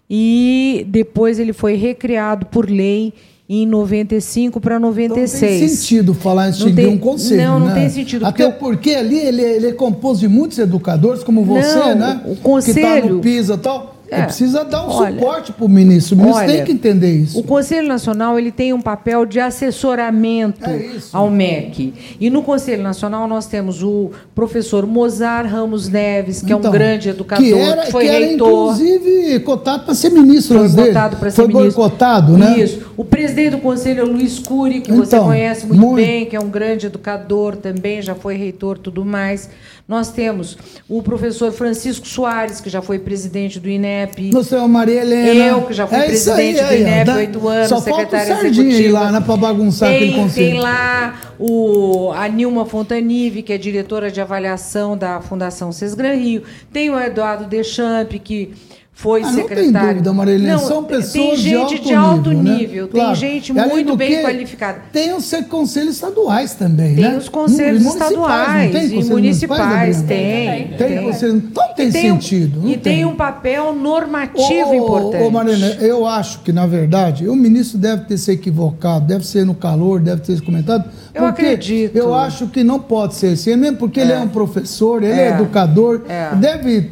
E 0.08 0.84
depois 0.88 1.38
ele 1.38 1.52
foi 1.52 1.74
recriado 1.74 2.46
por 2.46 2.68
lei 2.68 3.14
em 3.52 3.66
95 3.66 4.60
para 4.60 4.78
96. 4.78 5.42
Então, 5.42 5.50
não 5.50 5.58
tem 5.58 5.68
sentido 5.68 6.14
falar 6.14 6.46
em 6.46 6.50
extinguir 6.50 6.86
um 6.86 6.96
conselho. 6.96 7.42
Não, 7.42 7.58
não 7.58 7.66
né? 7.66 7.74
tem 7.74 7.90
sentido. 7.90 8.24
Até 8.24 8.48
porque, 8.48 8.58
porque 8.60 8.90
ali 8.94 9.18
ele, 9.18 9.42
ele, 9.42 9.66
é 9.66 9.72
composto 9.72 10.20
de 10.20 10.28
muitos 10.28 10.56
educadores, 10.56 11.24
como 11.24 11.44
você, 11.44 11.74
não, 11.74 11.94
né? 11.96 12.20
O 12.26 12.36
conselho. 12.36 12.74
Que 12.74 12.80
está 12.80 13.08
no 13.08 13.20
PISA 13.20 13.54
e 13.54 13.58
tal. 13.58 13.96
É. 14.10 14.22
precisa 14.24 14.64
dar 14.64 14.86
um 14.86 14.90
olha, 14.90 15.14
suporte 15.14 15.52
para 15.52 15.64
o 15.64 15.68
ministro. 15.68 16.16
O 16.16 16.18
ministro 16.18 16.42
olha, 16.42 16.52
tem 16.52 16.64
que 16.64 16.72
entender 16.72 17.12
isso. 17.12 17.38
O 17.38 17.44
Conselho 17.44 17.86
Nacional 17.86 18.38
ele 18.38 18.50
tem 18.50 18.72
um 18.72 18.80
papel 18.80 19.24
de 19.24 19.38
assessoramento 19.38 20.68
é 20.68 20.98
ao 21.12 21.30
MEC. 21.30 21.94
E 22.18 22.28
no 22.28 22.42
Conselho 22.42 22.82
Nacional 22.82 23.28
nós 23.28 23.46
temos 23.46 23.82
o 23.82 24.10
professor 24.34 24.84
Mozar 24.84 25.46
Ramos 25.46 25.88
Neves, 25.88 26.40
que 26.40 26.46
então, 26.46 26.54
é 26.54 26.56
um 26.56 26.60
então, 26.60 26.72
grande 26.72 27.08
educador, 27.08 27.44
que, 27.44 27.52
era, 27.52 27.82
que 27.82 27.92
foi 27.92 28.04
que 28.04 28.10
era, 28.10 28.26
reitor. 28.26 28.48
inclusive, 28.48 29.40
cotado 29.40 29.84
para 29.84 29.94
ser 29.94 30.10
ministro. 30.10 30.58
Foi 30.58 30.68
votado 30.68 31.16
para 31.16 31.30
ser 31.30 31.36
foi 31.36 31.46
ministro. 31.46 31.80
boicotado, 31.80 32.36
né? 32.36 32.58
Isso. 32.58 32.90
O 32.96 33.04
presidente 33.04 33.50
do 33.50 33.58
Conselho 33.58 34.00
é 34.00 34.04
o 34.04 34.12
Luiz 34.12 34.38
Cury, 34.40 34.80
que 34.80 34.90
então, 34.90 35.04
você 35.04 35.18
conhece 35.18 35.66
muito, 35.66 35.80
muito 35.80 35.96
bem, 35.96 36.26
que 36.26 36.34
é 36.34 36.40
um 36.40 36.50
grande 36.50 36.86
educador 36.86 37.56
também, 37.56 38.02
já 38.02 38.14
foi 38.14 38.34
reitor 38.36 38.76
tudo 38.76 39.04
mais. 39.04 39.48
Nós 39.90 40.12
temos 40.12 40.56
o 40.88 41.02
professor 41.02 41.50
Francisco 41.50 42.06
Soares, 42.06 42.60
que 42.60 42.70
já 42.70 42.80
foi 42.80 43.00
presidente 43.00 43.58
do 43.58 43.68
INEP. 43.68 44.30
Você 44.30 44.54
é 44.54 44.64
Maria 44.68 45.00
Helena. 45.00 45.46
Eu, 45.46 45.62
que 45.62 45.72
já 45.72 45.84
fui 45.84 45.98
é 45.98 46.04
presidente 46.04 46.60
aí, 46.60 46.76
do 46.76 46.82
INEP 46.82 47.10
oito 47.10 47.48
anos, 47.48 47.68
Só 47.68 47.80
secretária 47.80 48.34
falta 48.36 48.44
o 48.44 48.50
executiva. 48.50 49.00
lá, 49.00 49.10
né, 49.10 49.20
para 49.20 49.36
bagunçar 49.36 49.88
tem, 49.88 49.96
aquele 49.96 50.14
conselho. 50.14 50.50
Tem 50.52 50.60
lá 50.60 51.20
o, 51.40 52.12
a 52.12 52.28
Nilma 52.28 52.64
Fontanive, 52.64 53.42
que 53.42 53.52
é 53.52 53.58
diretora 53.58 54.12
de 54.12 54.20
avaliação 54.20 54.96
da 54.96 55.20
Fundação 55.20 55.72
Sesgran 55.72 56.14
Rio. 56.14 56.44
Tem 56.72 56.88
o 56.88 56.96
Eduardo 56.96 57.46
Deschamps, 57.46 58.20
que 58.22 58.52
foi 59.00 59.22
ah, 59.22 59.32
secretário. 59.32 59.72
Não 59.72 59.80
tem 59.80 59.88
dúvida, 59.88 60.12
Marilene. 60.12 60.46
Não, 60.46 60.58
São 60.58 60.84
pessoas 60.84 61.12
tem 61.12 61.36
gente 61.36 61.78
de 61.78 61.94
alto, 61.94 62.30
nível, 62.32 62.52
nível 62.52 62.82
né? 62.82 62.90
tem 62.92 63.00
claro. 63.00 63.16
gente 63.16 63.52
muito 63.52 63.96
bem 63.96 64.22
qualificada. 64.22 64.82
Tem 64.92 65.14
os 65.14 65.32
conselhos 65.48 65.94
estaduais 65.94 66.52
também, 66.52 66.96
tem 66.96 67.04
né? 67.04 67.16
os 67.16 67.28
conselhos 67.30 67.82
estaduais 67.82 68.70
tem 68.70 69.00
e 69.00 69.04
municipais, 69.04 70.02
tem. 70.02 70.68
Tem, 70.76 70.76
tem. 70.76 71.02
Conselho, 71.02 71.36
então 71.36 71.64
tem, 71.74 71.90
tem 71.90 72.02
sentido. 72.10 72.68
e 72.68 72.76
tem. 72.76 73.06
um 73.06 73.16
papel 73.16 73.74
normativo 73.74 74.68
ô, 74.68 74.74
importante. 74.74 75.24
Ô, 75.24 75.30
Marilene, 75.30 75.76
eu 75.80 76.06
acho 76.06 76.40
que, 76.40 76.52
na 76.52 76.66
verdade, 76.66 77.26
o 77.26 77.34
ministro 77.34 77.78
deve 77.78 78.04
ter 78.04 78.18
se 78.18 78.32
equivocado, 78.32 79.06
deve 79.06 79.26
ser 79.26 79.46
no 79.46 79.54
calor, 79.54 79.98
deve 79.98 80.20
ter 80.20 80.38
comentado. 80.42 80.84
Eu 81.14 81.24
acredito. 81.24 81.96
Eu 81.96 82.14
acho 82.14 82.48
que 82.48 82.62
não 82.62 82.78
pode 82.78 83.14
ser 83.14 83.28
assim, 83.28 83.56
mesmo 83.56 83.78
porque 83.78 83.98
é. 83.98 84.02
ele 84.02 84.12
é 84.12 84.18
um 84.18 84.28
professor, 84.28 85.02
ele 85.02 85.18
é, 85.18 85.28
é 85.28 85.30
educador, 85.30 86.02
é. 86.06 86.34
deve, 86.36 86.82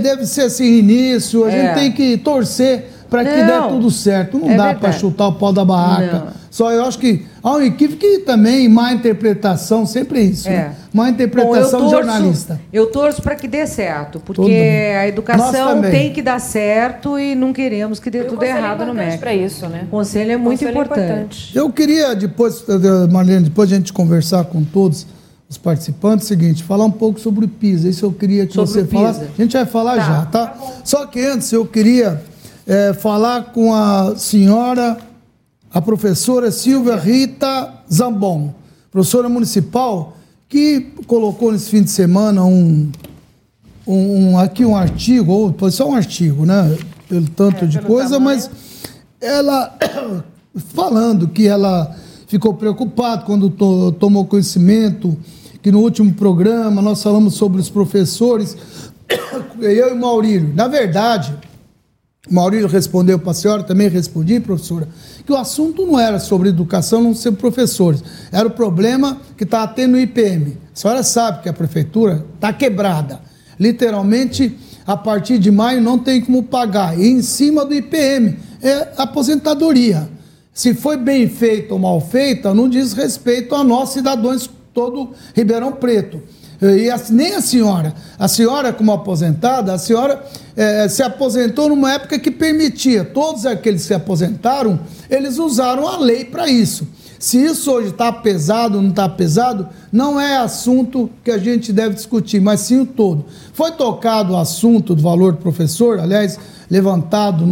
deve 0.00 0.26
ser 0.26 0.42
assim, 0.42 0.78
início 0.78 1.23
isso, 1.24 1.44
a 1.44 1.50
é. 1.50 1.60
gente 1.60 1.74
tem 1.74 1.92
que 1.92 2.16
torcer 2.18 2.90
para 3.08 3.24
que 3.24 3.42
dê 3.44 3.68
tudo 3.68 3.90
certo. 3.90 4.38
Não 4.38 4.50
é 4.50 4.56
dá 4.56 4.74
para 4.74 4.92
chutar 4.92 5.28
o 5.28 5.32
pau 5.32 5.52
da 5.52 5.64
barraca. 5.64 6.18
Não. 6.18 6.44
Só 6.50 6.70
eu 6.70 6.84
acho 6.84 7.00
que 7.00 7.26
há 7.42 7.52
um 7.52 7.60
equívoco 7.62 7.98
que 7.98 8.20
também 8.20 8.68
má 8.68 8.92
interpretação, 8.92 9.84
sempre 9.84 10.20
é 10.20 10.22
isso. 10.22 10.48
É. 10.48 10.52
Né? 10.52 10.74
Má 10.92 11.10
interpretação 11.10 11.80
Bom, 11.80 11.90
torço, 11.90 11.90
jornalista. 11.90 12.60
Eu 12.72 12.86
torço 12.86 13.20
para 13.22 13.34
que 13.34 13.48
dê 13.48 13.66
certo, 13.66 14.20
porque 14.20 14.52
a 14.96 15.08
educação 15.08 15.82
tem 15.82 16.12
que 16.12 16.22
dar 16.22 16.38
certo 16.40 17.18
e 17.18 17.34
não 17.34 17.52
queremos 17.52 17.98
que 17.98 18.08
dê 18.08 18.20
e 18.20 18.24
tudo 18.24 18.44
errado 18.44 18.84
é 18.84 18.86
no 18.86 18.94
MEC. 18.94 19.18
para 19.18 19.34
isso, 19.34 19.66
né? 19.66 19.82
O 19.88 19.90
conselho 19.90 20.30
é 20.30 20.36
muito 20.36 20.60
conselho 20.60 20.70
importante. 20.70 21.00
É 21.00 21.04
importante. 21.04 21.56
Eu 21.56 21.70
queria 21.70 22.14
depois, 22.14 22.64
Marlene, 23.10 23.44
depois 23.44 23.72
a 23.72 23.74
gente 23.74 23.92
conversar 23.92 24.44
com 24.44 24.62
todos, 24.62 25.08
os 25.54 25.58
participantes, 25.58 26.26
o 26.26 26.28
seguinte, 26.28 26.62
falar 26.64 26.84
um 26.84 26.90
pouco 26.90 27.18
sobre 27.20 27.44
o 27.44 27.48
PISA. 27.48 27.88
Isso 27.88 28.04
eu 28.04 28.12
queria 28.12 28.46
que 28.46 28.54
sobre 28.54 28.72
você 28.72 28.84
falasse. 28.84 29.20
A 29.22 29.42
gente 29.42 29.52
vai 29.52 29.66
falar 29.66 29.96
tá. 29.96 30.02
já, 30.02 30.26
tá? 30.26 30.46
tá 30.46 30.72
Só 30.84 31.06
que 31.06 31.20
antes 31.20 31.50
eu 31.52 31.64
queria 31.64 32.22
é, 32.66 32.92
falar 32.92 33.52
com 33.52 33.72
a 33.72 34.16
senhora, 34.16 34.98
a 35.72 35.80
professora 35.80 36.50
Silvia 36.50 36.96
Rita 36.96 37.72
Zambon, 37.92 38.52
professora 38.90 39.28
municipal, 39.28 40.16
que 40.48 40.92
colocou 41.06 41.52
nesse 41.52 41.70
fim 41.70 41.82
de 41.82 41.90
semana 41.90 42.44
um, 42.44 42.90
um, 43.86 44.30
um 44.30 44.38
aqui 44.38 44.64
um 44.64 44.76
artigo, 44.76 45.32
ou 45.32 45.54
foi 45.56 45.70
só 45.70 45.88
um 45.88 45.94
artigo, 45.94 46.44
né? 46.44 46.76
Pelo 47.08 47.28
tanto 47.28 47.64
é, 47.64 47.68
de 47.68 47.80
coisa, 47.80 48.14
tamanho. 48.14 48.38
mas 48.38 48.50
ela 49.20 49.72
falando 50.74 51.28
que 51.28 51.46
ela 51.46 51.94
ficou 52.26 52.54
preocupada 52.54 53.22
quando 53.22 53.48
to, 53.50 53.92
tomou 53.92 54.24
conhecimento 54.24 55.16
que 55.64 55.72
no 55.72 55.80
último 55.80 56.12
programa 56.12 56.82
nós 56.82 57.02
falamos 57.02 57.36
sobre 57.36 57.58
os 57.58 57.70
professores, 57.70 58.54
eu 59.58 59.92
e 59.92 59.98
Maurílio. 59.98 60.52
Na 60.54 60.68
verdade, 60.68 61.34
Maurílio 62.30 62.68
respondeu 62.68 63.18
para 63.18 63.30
a 63.30 63.34
senhora, 63.34 63.62
também 63.62 63.88
respondi, 63.88 64.38
professora, 64.40 64.86
que 65.24 65.32
o 65.32 65.36
assunto 65.36 65.86
não 65.86 65.98
era 65.98 66.18
sobre 66.18 66.50
educação, 66.50 67.02
não 67.02 67.14
ser 67.14 67.32
professores. 67.32 68.04
Era 68.30 68.46
o 68.46 68.50
problema 68.50 69.22
que 69.38 69.44
estava 69.44 69.66
tendo 69.68 69.92
no 69.92 70.00
IPM. 70.00 70.58
A 70.70 70.78
senhora 70.78 71.02
sabe 71.02 71.42
que 71.42 71.48
a 71.48 71.52
prefeitura 71.54 72.26
está 72.34 72.52
quebrada. 72.52 73.22
Literalmente, 73.58 74.54
a 74.86 74.98
partir 74.98 75.38
de 75.38 75.50
maio 75.50 75.80
não 75.80 75.98
tem 75.98 76.20
como 76.20 76.42
pagar. 76.42 77.00
E 77.00 77.06
em 77.06 77.22
cima 77.22 77.64
do 77.64 77.74
IPM 77.74 78.36
é 78.60 78.92
aposentadoria. 78.98 80.10
Se 80.52 80.74
foi 80.74 80.98
bem 80.98 81.26
feita 81.26 81.72
ou 81.72 81.80
mal 81.80 82.02
feita, 82.02 82.52
não 82.52 82.68
diz 82.68 82.92
respeito 82.92 83.54
a 83.54 83.64
nós, 83.64 83.94
cidadãos, 83.94 84.50
todo 84.74 85.10
Ribeirão 85.34 85.72
Preto. 85.72 86.20
E 86.60 86.90
a, 86.90 87.00
nem 87.10 87.34
a 87.34 87.40
senhora. 87.40 87.94
A 88.18 88.26
senhora, 88.26 88.72
como 88.72 88.92
aposentada, 88.92 89.72
a 89.72 89.78
senhora 89.78 90.24
é, 90.56 90.88
se 90.88 91.02
aposentou 91.02 91.68
numa 91.68 91.92
época 91.92 92.18
que 92.18 92.30
permitia. 92.30 93.04
Todos 93.04 93.46
aqueles 93.46 93.82
que 93.82 93.88
se 93.88 93.94
aposentaram, 93.94 94.80
eles 95.08 95.38
usaram 95.38 95.86
a 95.86 95.98
lei 95.98 96.24
para 96.24 96.48
isso. 96.48 96.86
Se 97.18 97.38
isso 97.38 97.70
hoje 97.70 97.88
está 97.88 98.12
pesado 98.12 98.76
ou 98.76 98.82
não 98.82 98.90
está 98.90 99.08
pesado, 99.08 99.68
não 99.90 100.20
é 100.20 100.36
assunto 100.36 101.08
que 101.22 101.30
a 101.30 101.38
gente 101.38 101.72
deve 101.72 101.94
discutir, 101.94 102.40
mas 102.40 102.60
sim 102.60 102.80
o 102.80 102.86
todo. 102.86 103.24
Foi 103.52 103.72
tocado 103.72 104.34
o 104.34 104.36
assunto 104.36 104.94
do 104.94 105.02
valor 105.02 105.32
do 105.32 105.38
professor, 105.38 105.98
aliás, 105.98 106.38
levantado 106.70 107.46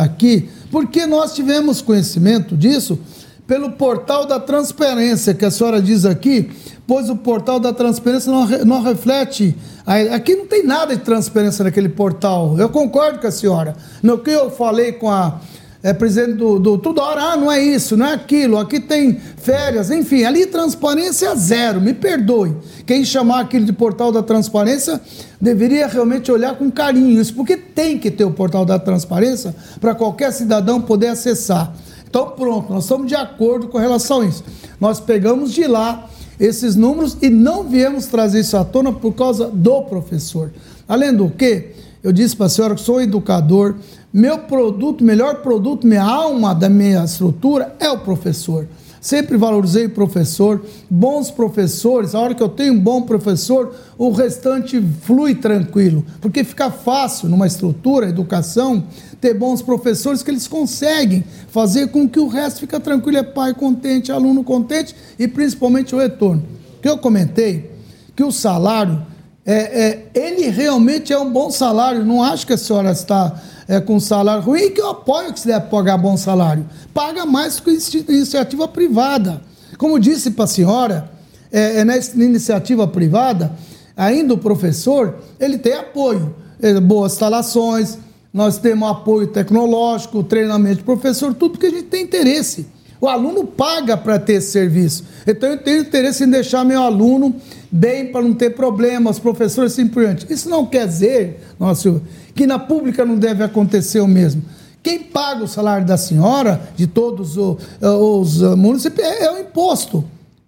aqui, 0.00 0.48
porque 0.70 1.06
nós 1.06 1.34
tivemos 1.34 1.80
conhecimento 1.80 2.56
disso 2.56 2.98
pelo 3.46 3.72
portal 3.72 4.26
da 4.26 4.40
transparência, 4.40 5.32
que 5.32 5.44
a 5.44 5.50
senhora 5.50 5.80
diz 5.80 6.04
aqui, 6.04 6.50
pois 6.86 7.08
o 7.08 7.16
portal 7.16 7.60
da 7.60 7.72
transparência 7.72 8.30
não, 8.30 8.46
não 8.64 8.82
reflete. 8.82 9.56
Aqui 10.12 10.34
não 10.34 10.46
tem 10.46 10.64
nada 10.64 10.96
de 10.96 11.02
transparência 11.02 11.62
naquele 11.62 11.88
portal. 11.88 12.56
Eu 12.58 12.68
concordo 12.68 13.20
com 13.20 13.26
a 13.26 13.30
senhora. 13.30 13.76
No 14.02 14.18
que 14.18 14.30
eu 14.30 14.50
falei 14.50 14.92
com 14.92 15.08
a 15.08 15.40
é, 15.86 15.92
presidente 15.92 16.32
do, 16.32 16.58
do 16.58 17.00
Hora, 17.00 17.22
ah, 17.22 17.36
não 17.36 17.52
é 17.52 17.62
isso, 17.62 17.96
não 17.96 18.06
é 18.06 18.14
aquilo, 18.14 18.58
aqui 18.58 18.80
tem 18.80 19.20
férias, 19.36 19.88
enfim, 19.88 20.24
ali 20.24 20.44
transparência 20.46 21.32
zero, 21.36 21.80
me 21.80 21.94
perdoe. 21.94 22.56
Quem 22.84 23.04
chamar 23.04 23.42
aquilo 23.42 23.64
de 23.64 23.72
portal 23.72 24.10
da 24.10 24.20
transparência 24.20 25.00
deveria 25.40 25.86
realmente 25.86 26.32
olhar 26.32 26.56
com 26.56 26.68
carinho 26.72 27.20
isso, 27.20 27.32
porque 27.34 27.56
tem 27.56 27.98
que 27.98 28.10
ter 28.10 28.24
o 28.24 28.32
portal 28.32 28.64
da 28.64 28.80
transparência 28.80 29.54
para 29.80 29.94
qualquer 29.94 30.32
cidadão 30.32 30.80
poder 30.80 31.08
acessar. 31.08 31.72
Então, 32.16 32.30
pronto, 32.30 32.72
nós 32.72 32.84
estamos 32.84 33.08
de 33.08 33.14
acordo 33.14 33.68
com 33.68 33.76
relação 33.76 34.22
a 34.22 34.24
isso. 34.24 34.42
Nós 34.80 34.98
pegamos 34.98 35.52
de 35.52 35.66
lá 35.66 36.08
esses 36.40 36.74
números 36.74 37.18
e 37.20 37.28
não 37.28 37.64
viemos 37.64 38.06
trazer 38.06 38.40
isso 38.40 38.56
à 38.56 38.64
tona 38.64 38.90
por 38.90 39.12
causa 39.12 39.48
do 39.48 39.82
professor. 39.82 40.50
Além 40.88 41.14
do 41.14 41.28
que, 41.28 41.72
eu 42.02 42.10
disse 42.12 42.34
para 42.34 42.46
a 42.46 42.48
senhora 42.48 42.74
que 42.74 42.80
sou 42.80 43.02
educador, 43.02 43.74
meu 44.10 44.38
produto, 44.38 45.04
melhor 45.04 45.42
produto, 45.42 45.86
minha 45.86 46.02
alma 46.02 46.54
da 46.54 46.70
minha 46.70 47.04
estrutura 47.04 47.76
é 47.78 47.90
o 47.90 47.98
professor. 47.98 48.66
Sempre 49.06 49.36
valorizei 49.36 49.86
o 49.86 49.90
professor, 49.90 50.60
bons 50.90 51.30
professores. 51.30 52.12
A 52.12 52.18
hora 52.18 52.34
que 52.34 52.42
eu 52.42 52.48
tenho 52.48 52.72
um 52.72 52.80
bom 52.80 53.02
professor, 53.02 53.72
o 53.96 54.10
restante 54.10 54.82
flui 55.02 55.32
tranquilo, 55.36 56.04
porque 56.20 56.42
fica 56.42 56.72
fácil 56.72 57.28
numa 57.28 57.46
estrutura, 57.46 58.08
educação, 58.08 58.82
ter 59.20 59.32
bons 59.32 59.62
professores 59.62 60.24
que 60.24 60.30
eles 60.32 60.48
conseguem 60.48 61.22
fazer 61.46 61.86
com 61.92 62.08
que 62.08 62.18
o 62.18 62.26
resto 62.26 62.58
fique 62.58 62.80
tranquilo, 62.80 63.18
é 63.18 63.22
pai 63.22 63.54
contente, 63.54 64.10
aluno 64.10 64.42
contente 64.42 64.92
e 65.16 65.28
principalmente 65.28 65.94
o 65.94 65.98
retorno. 66.00 66.42
Que 66.82 66.88
eu 66.88 66.98
comentei 66.98 67.70
que 68.16 68.24
o 68.24 68.32
salário 68.32 69.06
é, 69.46 69.54
é, 69.54 70.06
ele 70.12 70.50
realmente 70.50 71.12
é 71.12 71.18
um 71.18 71.30
bom 71.30 71.50
salário. 71.50 72.04
Não 72.04 72.20
acho 72.20 72.44
que 72.44 72.52
a 72.52 72.58
senhora 72.58 72.90
está 72.90 73.40
é, 73.68 73.80
com 73.80 74.00
salário 74.00 74.42
ruim, 74.42 74.70
que 74.70 74.80
eu 74.80 74.90
apoio 74.90 75.32
que 75.32 75.38
se 75.38 75.46
deve 75.46 75.66
pagar 75.68 75.96
bom 75.96 76.16
salário. 76.16 76.66
Paga 76.92 77.24
mais 77.24 77.60
que 77.60 77.70
iniciativa 78.08 78.66
privada. 78.66 79.40
Como 79.78 80.00
disse 80.00 80.32
para 80.32 80.44
a 80.44 80.48
senhora, 80.48 81.10
é, 81.52 81.80
é 81.80 81.84
na 81.84 81.96
iniciativa 81.96 82.88
privada, 82.88 83.52
ainda 83.96 84.34
o 84.34 84.38
professor, 84.38 85.18
ele 85.38 85.58
tem 85.58 85.74
apoio. 85.74 86.34
É, 86.60 86.80
boas 86.80 87.12
instalações, 87.12 87.98
nós 88.32 88.58
temos 88.58 88.88
apoio 88.88 89.26
tecnológico, 89.26 90.22
treinamento 90.24 90.76
de 90.76 90.84
professor, 90.84 91.34
tudo 91.34 91.58
que 91.58 91.66
a 91.66 91.70
gente 91.70 91.84
tem 91.84 92.02
interesse. 92.02 92.66
O 93.00 93.08
aluno 93.08 93.44
paga 93.44 93.96
para 93.96 94.18
ter 94.18 94.34
esse 94.34 94.52
serviço. 94.52 95.04
Então 95.26 95.50
eu 95.50 95.58
tenho 95.58 95.80
interesse 95.80 96.24
em 96.24 96.30
deixar 96.30 96.64
meu 96.64 96.82
aluno 96.82 97.34
bem 97.70 98.10
para 98.10 98.22
não 98.22 98.32
ter 98.32 98.50
problemas, 98.50 99.18
professores 99.18 99.72
assim 99.72 99.86
por 99.86 100.04
diante. 100.04 100.26
Isso 100.32 100.48
não 100.48 100.64
quer 100.64 100.86
dizer, 100.86 101.40
nosso, 101.58 102.00
que 102.34 102.46
na 102.46 102.58
pública 102.58 103.04
não 103.04 103.16
deve 103.16 103.42
acontecer 103.42 104.00
o 104.00 104.08
mesmo. 104.08 104.42
Quem 104.82 105.00
paga 105.00 105.44
o 105.44 105.48
salário 105.48 105.86
da 105.86 105.96
senhora, 105.96 106.60
de 106.76 106.86
todos 106.86 107.36
os, 107.36 107.56
os 107.80 108.40
municípios, 108.56 109.06
é, 109.06 109.24
é 109.24 109.32
o 109.32 109.38
imposto 109.40 110.04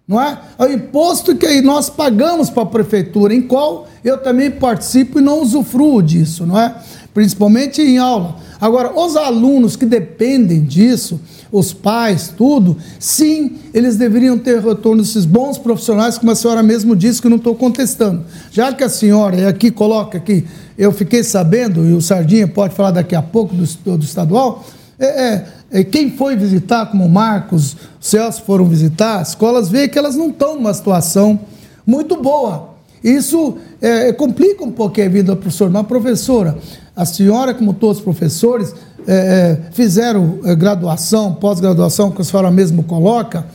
não 0.09 0.19
é? 0.19 0.39
É 0.57 0.65
o 0.65 0.73
imposto 0.73 1.35
que 1.35 1.61
nós 1.61 1.87
pagamos 1.87 2.49
para 2.49 2.63
a 2.63 2.65
prefeitura, 2.65 3.31
em 3.31 3.43
qual 3.43 3.87
eu 4.03 4.17
também 4.17 4.49
participo 4.49 5.19
e 5.19 5.21
não 5.21 5.39
usufruo 5.39 6.01
disso, 6.01 6.47
não 6.47 6.59
é? 6.59 6.73
Principalmente 7.13 7.79
em 7.79 7.99
aula. 7.99 8.37
Agora, 8.59 8.97
os 8.99 9.15
alunos 9.15 9.75
que 9.75 9.85
dependem 9.85 10.63
disso, 10.63 11.19
os 11.51 11.71
pais, 11.73 12.33
tudo, 12.35 12.75
sim, 12.99 13.57
eles 13.73 13.95
deveriam 13.95 14.37
ter 14.37 14.59
retorno 14.59 15.01
desses 15.01 15.25
bons 15.25 15.57
profissionais, 15.57 16.17
como 16.17 16.31
a 16.31 16.35
senhora 16.35 16.61
mesmo 16.61 16.95
disse, 16.95 17.21
que 17.21 17.29
não 17.29 17.37
estou 17.37 17.55
contestando. 17.55 18.25
Já 18.51 18.73
que 18.73 18.83
a 18.83 18.89
senhora 18.89 19.47
aqui 19.47 19.71
coloca 19.71 20.17
aqui, 20.17 20.45
eu 20.77 20.91
fiquei 20.91 21.23
sabendo, 21.23 21.85
e 21.85 21.93
o 21.93 22.01
Sardinha 22.01 22.47
pode 22.47 22.75
falar 22.75 22.91
daqui 22.91 23.15
a 23.15 23.21
pouco 23.21 23.55
do, 23.55 23.97
do 23.97 24.03
estadual, 24.03 24.65
é, 24.99 25.05
é, 25.05 25.45
é, 25.71 25.83
quem 25.83 26.11
foi 26.11 26.35
visitar, 26.35 26.87
como 26.87 27.05
o 27.05 27.09
Marcos, 27.09 27.73
o 27.73 27.77
Celso 28.01 28.43
foram 28.43 28.65
visitar, 28.65 29.19
as 29.19 29.29
escolas 29.29 29.69
veem 29.69 29.87
que 29.87 29.97
elas 29.97 30.15
não 30.17 30.29
estão 30.29 30.55
numa 30.55 30.73
situação 30.73 31.39
muito 31.85 32.21
boa. 32.21 32.69
Isso 33.01 33.57
é, 33.81 34.11
complica 34.11 34.63
um 34.63 34.71
pouquinho 34.71 35.07
a 35.07 35.09
vida 35.09 35.33
do 35.33 35.37
professor. 35.37 35.69
Mas, 35.69 35.87
professora, 35.87 36.57
a 36.99 37.05
senhora, 37.05 37.53
como 37.53 37.73
todos 37.73 37.99
os 37.99 38.03
professores, 38.03 38.75
é, 39.07 39.13
é, 39.13 39.71
fizeram 39.71 40.39
é, 40.43 40.53
graduação, 40.53 41.33
pós-graduação, 41.33 42.11
que 42.11 42.21
a 42.21 42.25
senhora 42.25 42.51
mesmo 42.51 42.83
coloca, 42.83 43.45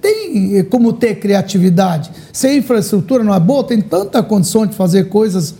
tem 0.00 0.62
como 0.64 0.92
ter 0.92 1.16
criatividade. 1.16 2.10
Se 2.32 2.46
a 2.46 2.54
infraestrutura 2.54 3.24
não 3.24 3.34
é 3.34 3.40
boa, 3.40 3.64
tem 3.64 3.80
tanta 3.80 4.22
condição 4.22 4.66
de 4.66 4.74
fazer 4.74 5.08
coisas 5.08 5.54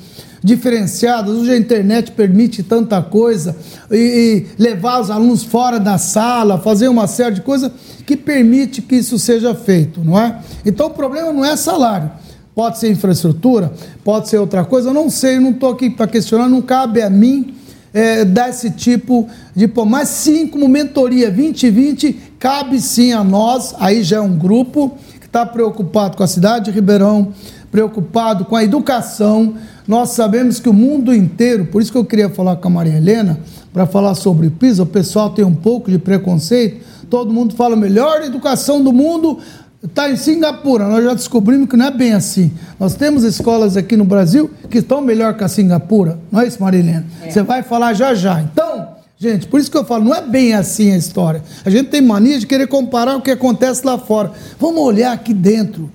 diferenciadas. 0.45 1.35
Hoje 1.35 1.53
a 1.53 1.57
internet 1.57 2.13
permite 2.13 2.63
tanta 2.63 3.01
coisa 3.01 3.57
e, 3.91 4.47
e, 4.59 4.63
levar 4.63 5.01
os 5.01 5.11
alunos 5.11 5.43
fora 5.43 5.81
da 5.81 5.97
sala, 5.97 6.59
fazer 6.59 6.89
uma 6.89 7.07
série 7.07 7.37
de 7.37 7.41
coisas 7.41 7.71
que 8.07 8.15
permite 8.15 8.83
que 8.83 8.97
isso 8.97 9.19
seja 9.19 9.55
feito, 9.55 10.05
não 10.05 10.19
é? 10.19 10.39
Então 10.67 10.89
o 10.89 10.91
problema 10.91 11.33
não 11.33 11.45
é 11.45 11.57
salário. 11.57 12.11
Pode 12.55 12.79
ser 12.79 12.91
infraestrutura, 12.91 13.73
pode 14.05 14.29
ser 14.29 14.39
outra 14.39 14.65
coisa, 14.65 14.91
eu 14.91 14.95
não 14.95 15.09
sei, 15.09 15.37
eu 15.37 15.41
não 15.41 15.51
estou 15.51 15.71
aqui 15.71 15.89
para 15.89 16.07
questionar, 16.07 16.49
não 16.49 16.61
cabe 16.61 17.01
a 17.01 17.09
mim 17.09 17.55
é, 17.93 18.25
dar 18.25 18.51
esse 18.51 18.71
tipo 18.71 19.29
de. 19.55 19.71
Mas 19.87 20.09
sim, 20.09 20.47
como 20.47 20.69
mentoria 20.69 21.31
2020, 21.31 22.33
cabe 22.39 22.81
sim 22.81 23.13
a 23.13 23.23
nós, 23.23 23.75
aí 23.79 24.03
já 24.03 24.17
é 24.17 24.21
um 24.21 24.37
grupo 24.37 24.97
que 25.21 25.27
está 25.27 25.45
preocupado 25.47 26.17
com 26.17 26.23
a 26.23 26.27
cidade 26.27 26.67
de 26.67 26.71
Ribeirão, 26.71 27.33
preocupado 27.71 28.45
com 28.45 28.57
a 28.57 28.65
educação. 28.65 29.55
Nós 29.87 30.11
sabemos 30.11 30.61
que 30.61 30.69
o 30.69 30.73
mundo 30.73 31.15
inteiro, 31.15 31.67
por 31.67 31.83
isso 31.83 31.91
que 31.91 31.99
eu 31.99 32.05
queria 32.05 32.29
falar 32.29 32.57
com 32.57 32.69
a 32.69 32.71
Maria 32.71 32.97
Helena, 32.97 33.41
para 33.73 33.87
falar 33.87 34.15
sobre 34.15 34.49
o 34.49 34.51
PISA, 34.51 34.83
o 34.83 34.87
pessoal 34.87 35.31
tem 35.31 35.45
um 35.45 35.55
pouco 35.55 35.91
de 35.91 35.99
preconceito, 35.99 36.85
todo 37.09 37.33
mundo 37.33 37.55
fala 37.55 37.77
melhor 37.77 38.23
educação 38.23 38.83
do 38.83 38.93
mundo 38.93 39.39
está 39.83 40.11
em 40.11 40.17
Singapura. 40.17 40.87
Nós 40.87 41.05
já 41.05 41.15
descobrimos 41.15 41.69
que 41.69 41.77
não 41.77 41.87
é 41.87 41.91
bem 41.91 42.13
assim. 42.13 42.53
Nós 42.79 42.95
temos 42.95 43.25
escolas 43.25 43.77
aqui 43.77 43.97
no 43.97 44.05
Brasil 44.05 44.51
que 44.69 44.79
estão 44.79 45.01
melhor 45.01 45.37
que 45.37 45.45
a 45.45 45.49
Singapura. 45.49 46.19
Não 46.31 46.41
é 46.41 46.47
isso, 46.47 46.63
Marilena? 46.63 47.07
É. 47.23 47.31
Você 47.31 47.43
vai 47.43 47.63
falar 47.63 47.95
já 47.95 48.15
já. 48.15 48.41
Então, 48.41 48.89
gente, 49.19 49.47
por 49.47 49.59
isso 49.59 49.71
que 49.71 49.77
eu 49.77 49.85
falo, 49.85 50.05
não 50.05 50.15
é 50.15 50.23
bem 50.23 50.55
assim 50.55 50.93
a 50.93 50.97
história. 50.97 51.43
A 51.65 51.71
gente 51.71 51.89
tem 51.89 52.01
mania 52.01 52.39
de 52.39 52.47
querer 52.47 52.67
comparar 52.67 53.17
o 53.17 53.23
que 53.23 53.31
acontece 53.31 53.85
lá 53.85 53.99
fora. 53.99 54.33
Vamos 54.59 54.81
olhar 54.83 55.13
aqui 55.13 55.33
dentro. 55.33 55.91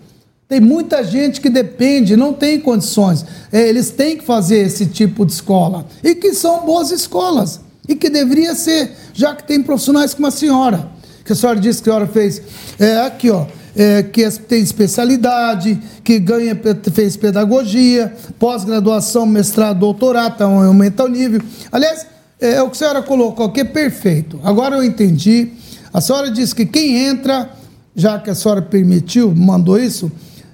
Tem 0.47 0.61
muita 0.61 1.03
gente 1.03 1.41
que 1.41 1.49
depende, 1.49 2.15
não 2.15 2.31
tem 2.31 2.59
condições. 2.59 3.25
É, 3.51 3.67
eles 3.67 3.89
têm 3.89 4.15
que 4.15 4.23
fazer 4.23 4.57
esse 4.57 4.85
tipo 4.85 5.25
de 5.25 5.33
escola. 5.33 5.87
E 6.03 6.13
que 6.13 6.33
são 6.33 6.65
boas 6.65 6.91
escolas. 6.91 7.59
E 7.87 7.95
que 7.95 8.09
deveria 8.09 8.53
ser, 8.55 8.91
já 9.13 9.35
que 9.35 9.43
tem 9.43 9.61
profissionais 9.61 10.13
como 10.13 10.27
a 10.27 10.31
senhora. 10.31 10.87
Que 11.23 11.33
a 11.33 11.35
senhora 11.35 11.59
disse 11.59 11.81
que 11.81 11.89
a 11.89 11.93
senhora 11.93 12.07
fez. 12.07 12.41
É, 12.79 12.97
aqui, 12.97 13.31
ó. 13.31 13.45
É, 13.75 14.03
que 14.03 14.29
tem 14.47 14.61
especialidade, 14.61 15.77
que 16.01 16.17
ganha, 16.17 16.57
fez 16.93 17.17
pedagogia, 17.17 18.13
pós-graduação, 18.39 19.25
mestrado, 19.25 19.79
doutorado, 19.79 20.35
então 20.35 20.63
aumenta 20.63 21.03
o 21.03 21.09
nível. 21.09 21.41
Aliás, 21.69 22.07
é, 22.39 22.53
é 22.53 22.61
o 22.61 22.69
que 22.69 22.75
a 22.75 22.79
senhora 22.79 23.01
colocou 23.01 23.47
aqui, 23.47 23.59
é 23.59 23.65
perfeito. 23.65 24.39
Agora 24.43 24.77
eu 24.77 24.83
entendi. 24.83 25.51
A 25.93 25.99
senhora 25.99 26.31
disse 26.31 26.55
que 26.55 26.65
quem 26.65 27.05
entra, 27.05 27.49
já 27.95 28.19
que 28.19 28.29
a 28.29 28.35
senhora 28.35 28.61
permitiu, 28.61 29.33
mandou 29.35 29.77
isso, 29.77 30.11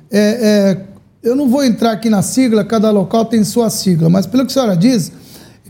é, 0.09 0.19
é, 0.19 0.77
eu 1.23 1.35
não 1.35 1.47
vou 1.47 1.63
entrar 1.63 1.91
aqui 1.91 2.09
na 2.09 2.21
sigla, 2.21 2.63
cada 2.63 2.89
local 2.91 3.25
tem 3.25 3.43
sua 3.43 3.69
sigla, 3.69 4.09
mas 4.09 4.25
pelo 4.25 4.45
que 4.45 4.51
a 4.51 4.53
senhora 4.53 4.75
diz, 4.75 5.11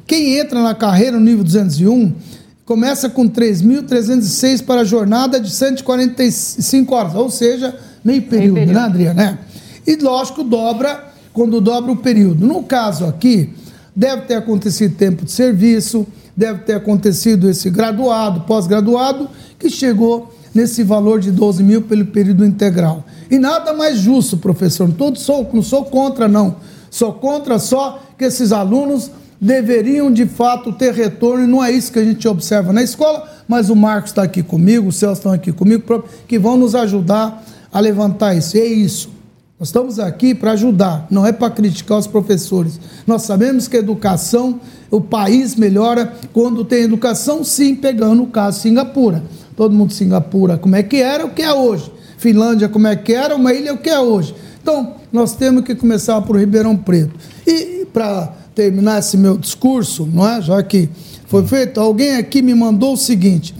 quem 0.07 0.37
entra 0.37 0.61
na 0.61 0.73
carreira 0.73 1.17
no 1.17 1.23
nível 1.23 1.43
201 1.43 2.13
começa 2.71 3.09
com 3.09 3.27
3.306 3.27 4.63
para 4.63 4.79
a 4.79 4.83
jornada 4.85 5.41
de 5.41 5.49
145 5.49 6.95
horas, 6.95 7.15
ou 7.15 7.29
seja, 7.29 7.75
meio 8.01 8.21
período, 8.21 8.53
meio 8.53 8.67
período. 8.67 8.73
né, 8.73 8.81
Adriana? 8.81 9.39
É. 9.85 9.91
E 9.91 9.97
lógico, 9.97 10.41
dobra 10.41 11.03
quando 11.33 11.59
dobra 11.59 11.91
o 11.91 11.97
período. 11.97 12.47
No 12.47 12.63
caso 12.63 13.05
aqui, 13.05 13.49
deve 13.93 14.21
ter 14.21 14.35
acontecido 14.35 14.95
tempo 14.95 15.25
de 15.25 15.33
serviço, 15.33 16.07
deve 16.33 16.59
ter 16.59 16.75
acontecido 16.75 17.49
esse 17.49 17.69
graduado, 17.69 18.45
pós-graduado, 18.47 19.29
que 19.59 19.69
chegou 19.69 20.33
nesse 20.55 20.81
valor 20.81 21.19
de 21.19 21.29
12 21.29 21.61
mil 21.63 21.81
pelo 21.81 22.05
período 22.05 22.45
integral. 22.45 23.03
E 23.29 23.37
nada 23.37 23.73
mais 23.73 23.97
justo, 23.97 24.37
professor. 24.37 24.87
Não, 24.87 24.95
todo 24.95 25.19
sou, 25.19 25.49
não 25.51 25.61
sou 25.61 25.83
contra, 25.83 26.25
não. 26.25 26.55
Sou 26.89 27.11
contra 27.11 27.59
só 27.59 28.01
que 28.17 28.23
esses 28.23 28.53
alunos 28.53 29.11
deveriam 29.41 30.11
de 30.11 30.27
fato 30.27 30.71
ter 30.71 30.93
retorno, 30.93 31.45
e 31.45 31.47
não 31.47 31.63
é 31.63 31.71
isso 31.71 31.91
que 31.91 31.97
a 31.97 32.05
gente 32.05 32.27
observa 32.27 32.71
na 32.71 32.83
escola, 32.83 33.27
mas 33.47 33.71
o 33.71 33.75
Marcos 33.75 34.11
está 34.11 34.21
aqui 34.21 34.43
comigo, 34.43 34.89
o 34.89 34.91
Celso 34.91 35.19
estão 35.19 35.31
aqui 35.31 35.51
comigo, 35.51 36.05
que 36.27 36.37
vão 36.37 36.55
nos 36.55 36.75
ajudar 36.75 37.43
a 37.73 37.79
levantar 37.79 38.35
isso. 38.35 38.55
E 38.55 38.59
é 38.59 38.65
isso. 38.65 39.09
Nós 39.59 39.69
estamos 39.69 39.99
aqui 39.99 40.35
para 40.35 40.51
ajudar, 40.51 41.07
não 41.09 41.25
é 41.25 41.31
para 41.31 41.49
criticar 41.49 41.97
os 41.97 42.07
professores. 42.07 42.79
Nós 43.05 43.23
sabemos 43.23 43.67
que 43.67 43.77
a 43.77 43.79
educação, 43.79 44.59
o 44.89 45.01
país 45.01 45.55
melhora 45.55 46.13
quando 46.33 46.63
tem 46.63 46.83
educação, 46.83 47.43
sim, 47.43 47.75
pegando 47.75 48.23
o 48.23 48.27
caso 48.27 48.59
Singapura. 48.59 49.23
Todo 49.55 49.75
mundo 49.75 49.93
Singapura, 49.93 50.57
como 50.57 50.75
é 50.75 50.83
que 50.83 50.97
era, 50.97 51.25
o 51.25 51.31
que 51.31 51.41
é 51.41 51.53
hoje. 51.53 51.91
Finlândia, 52.17 52.69
como 52.69 52.87
é 52.87 52.95
que 52.95 53.13
era, 53.13 53.35
uma 53.35 53.53
ilha, 53.53 53.73
o 53.73 53.77
que 53.77 53.89
é 53.89 53.99
hoje. 53.99 54.35
Então, 54.61 54.95
nós 55.11 55.35
temos 55.35 55.63
que 55.63 55.75
começar 55.75 56.21
por 56.21 56.37
Ribeirão 56.37 56.75
Preto. 56.77 57.13
E 57.45 57.85
para 57.91 58.40
terminar 58.55 58.99
esse 58.99 59.17
meu 59.17 59.37
discurso, 59.37 60.07
não 60.11 60.27
é? 60.27 60.41
Já 60.41 60.61
que 60.63 60.89
foi 61.27 61.45
feito, 61.45 61.79
alguém 61.79 62.15
aqui 62.15 62.41
me 62.41 62.53
mandou 62.53 62.93
o 62.93 62.97
seguinte: 62.97 63.55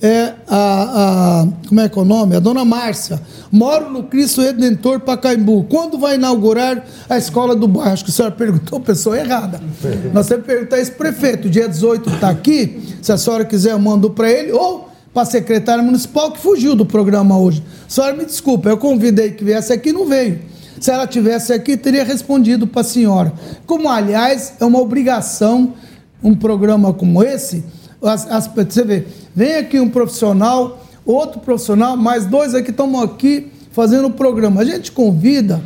é 0.00 0.34
a, 0.48 1.42
a 1.42 1.48
como 1.68 1.80
é 1.80 1.88
que 1.88 1.98
é 1.98 2.02
o 2.02 2.04
nome? 2.04 2.34
A 2.34 2.40
dona 2.40 2.64
Márcia. 2.64 3.20
Moro 3.50 3.90
no 3.90 4.04
Cristo 4.04 4.40
Redentor 4.40 5.00
Pacaembu. 5.00 5.64
Quando 5.70 5.98
vai 5.98 6.16
inaugurar 6.16 6.84
a 7.08 7.16
escola 7.16 7.54
do 7.54 7.68
bairro? 7.68 7.92
Acho 7.92 8.04
que 8.04 8.10
a 8.10 8.14
senhora 8.14 8.34
perguntou 8.36 8.80
pessoa 8.80 9.16
errada. 9.16 9.60
Nós 10.12 10.26
temos 10.26 10.44
que 10.44 10.52
perguntar 10.52 10.80
esse 10.80 10.90
prefeito. 10.90 11.48
Dia 11.48 11.68
18 11.68 12.10
está 12.10 12.30
aqui. 12.30 12.82
Se 13.00 13.12
a 13.12 13.16
senhora 13.16 13.44
quiser, 13.44 13.72
eu 13.72 13.78
mando 13.78 14.10
para 14.10 14.28
ele. 14.28 14.50
Ou 14.50 14.88
para 15.12 15.22
a 15.22 15.26
secretária 15.26 15.82
municipal 15.84 16.32
que 16.32 16.40
fugiu 16.40 16.74
do 16.74 16.86
programa 16.86 17.38
hoje. 17.38 17.62
A 17.86 17.90
senhora 17.90 18.14
me 18.14 18.24
desculpa, 18.24 18.70
eu 18.70 18.78
convidei 18.78 19.32
que 19.32 19.44
viesse 19.44 19.72
aqui 19.72 19.90
e 19.90 19.92
não 19.92 20.06
veio. 20.06 20.40
Se 20.82 20.90
ela 20.90 21.06
tivesse 21.06 21.52
aqui, 21.52 21.76
teria 21.76 22.02
respondido 22.02 22.66
para 22.66 22.80
a 22.80 22.84
senhora. 22.84 23.32
Como, 23.64 23.88
aliás, 23.88 24.54
é 24.58 24.64
uma 24.64 24.80
obrigação 24.80 25.74
um 26.20 26.34
programa 26.34 26.92
como 26.92 27.22
esse. 27.22 27.62
As, 28.02 28.28
as, 28.28 28.48
você 28.48 28.82
vê, 28.82 29.06
vem 29.32 29.58
aqui 29.58 29.78
um 29.78 29.88
profissional, 29.88 30.84
outro 31.06 31.38
profissional, 31.38 31.96
mais 31.96 32.26
dois 32.26 32.52
aqui 32.52 32.70
estão 32.70 33.00
aqui 33.00 33.46
fazendo 33.70 34.08
o 34.08 34.10
programa. 34.10 34.60
A 34.60 34.64
gente 34.64 34.90
convida 34.90 35.62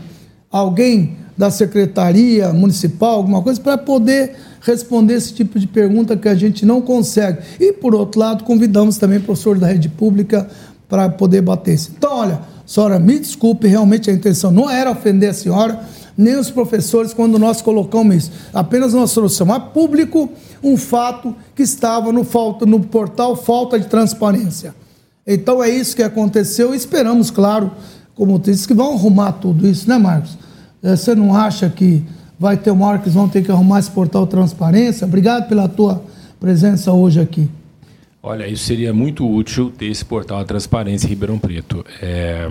alguém 0.51 1.17
da 1.35 1.51
secretaria 1.51 2.53
municipal, 2.53 3.15
alguma 3.15 3.41
coisa, 3.41 3.59
para 3.59 3.79
poder 3.79 4.37
responder 4.61 5.15
esse 5.15 5.33
tipo 5.33 5.59
de 5.59 5.67
pergunta 5.67 6.15
que 6.15 6.29
a 6.29 6.35
gente 6.35 6.67
não 6.67 6.83
consegue. 6.83 7.39
E, 7.59 7.73
por 7.73 7.95
outro 7.95 8.21
lado, 8.21 8.45
convidamos 8.45 8.99
também 8.99 9.17
o 9.17 9.23
professor 9.23 9.59
da 9.59 9.67
rede 9.67 9.89
pública 9.89 10.47
para 10.87 11.09
poder 11.09 11.41
bater 11.41 11.73
isso. 11.73 11.93
Então, 11.97 12.19
olha, 12.19 12.41
Senhora, 12.67 12.99
me 12.99 13.19
desculpe, 13.19 13.69
realmente 13.69 14.11
a 14.11 14.13
intenção 14.13 14.51
não 14.51 14.69
era 14.69 14.91
ofender 14.91 15.31
a 15.31 15.35
senhora, 15.35 15.81
nem 16.19 16.37
os 16.37 16.51
professores 16.51 17.15
quando 17.15 17.39
nós 17.39 17.63
colocamos 17.63 18.17
isso. 18.17 18.33
Apenas 18.53 18.93
nós 18.93 19.15
trouxemos 19.15 19.55
a 19.55 19.61
público 19.61 20.29
um 20.63 20.77
fato 20.77 21.35
que 21.55 21.63
estava 21.63 22.13
no, 22.13 22.25
falta, 22.25 22.67
no 22.67 22.81
portal 22.81 23.37
falta 23.37 23.79
de 23.79 23.87
transparência. 23.87 24.75
Então 25.25 25.63
é 25.63 25.69
isso 25.69 25.95
que 25.95 26.03
aconteceu 26.03 26.75
e 26.75 26.77
esperamos, 26.77 27.31
claro, 27.31 27.71
como 28.15 28.39
disse, 28.39 28.67
que 28.67 28.75
vão 28.75 28.95
arrumar 28.95 29.33
tudo 29.33 29.67
isso, 29.67 29.89
né, 29.89 29.99
Marcos? 29.99 30.37
É, 30.83 30.97
você 30.97 31.15
não 31.15 31.35
acha 31.35 31.69
que 31.69 32.03
vai 32.39 32.57
ter 32.57 32.71
uma 32.71 32.87
hora 32.87 32.99
que 32.99 33.05
eles 33.05 33.15
vão 33.15 33.29
ter 33.29 33.45
que 33.45 33.51
arrumar 33.51 33.79
esse 33.79 33.91
portal 33.91 34.27
transparência? 34.27 35.07
Obrigado 35.07 35.49
pela 35.49 35.69
tua 35.69 36.03
presença 36.41 36.93
hoje 36.93 37.21
aqui. 37.21 37.49
Olha, 38.29 38.49
isso 38.49 38.65
seria 38.65 38.93
muito 38.93 39.25
útil 39.25 39.71
ter 39.71 39.87
esse 39.87 40.05
portal 40.05 40.41
de 40.41 40.47
transparência 40.47 41.07
em 41.07 41.11
Ribeirão 41.11 41.39
Preto. 41.39 41.87
É... 42.03 42.51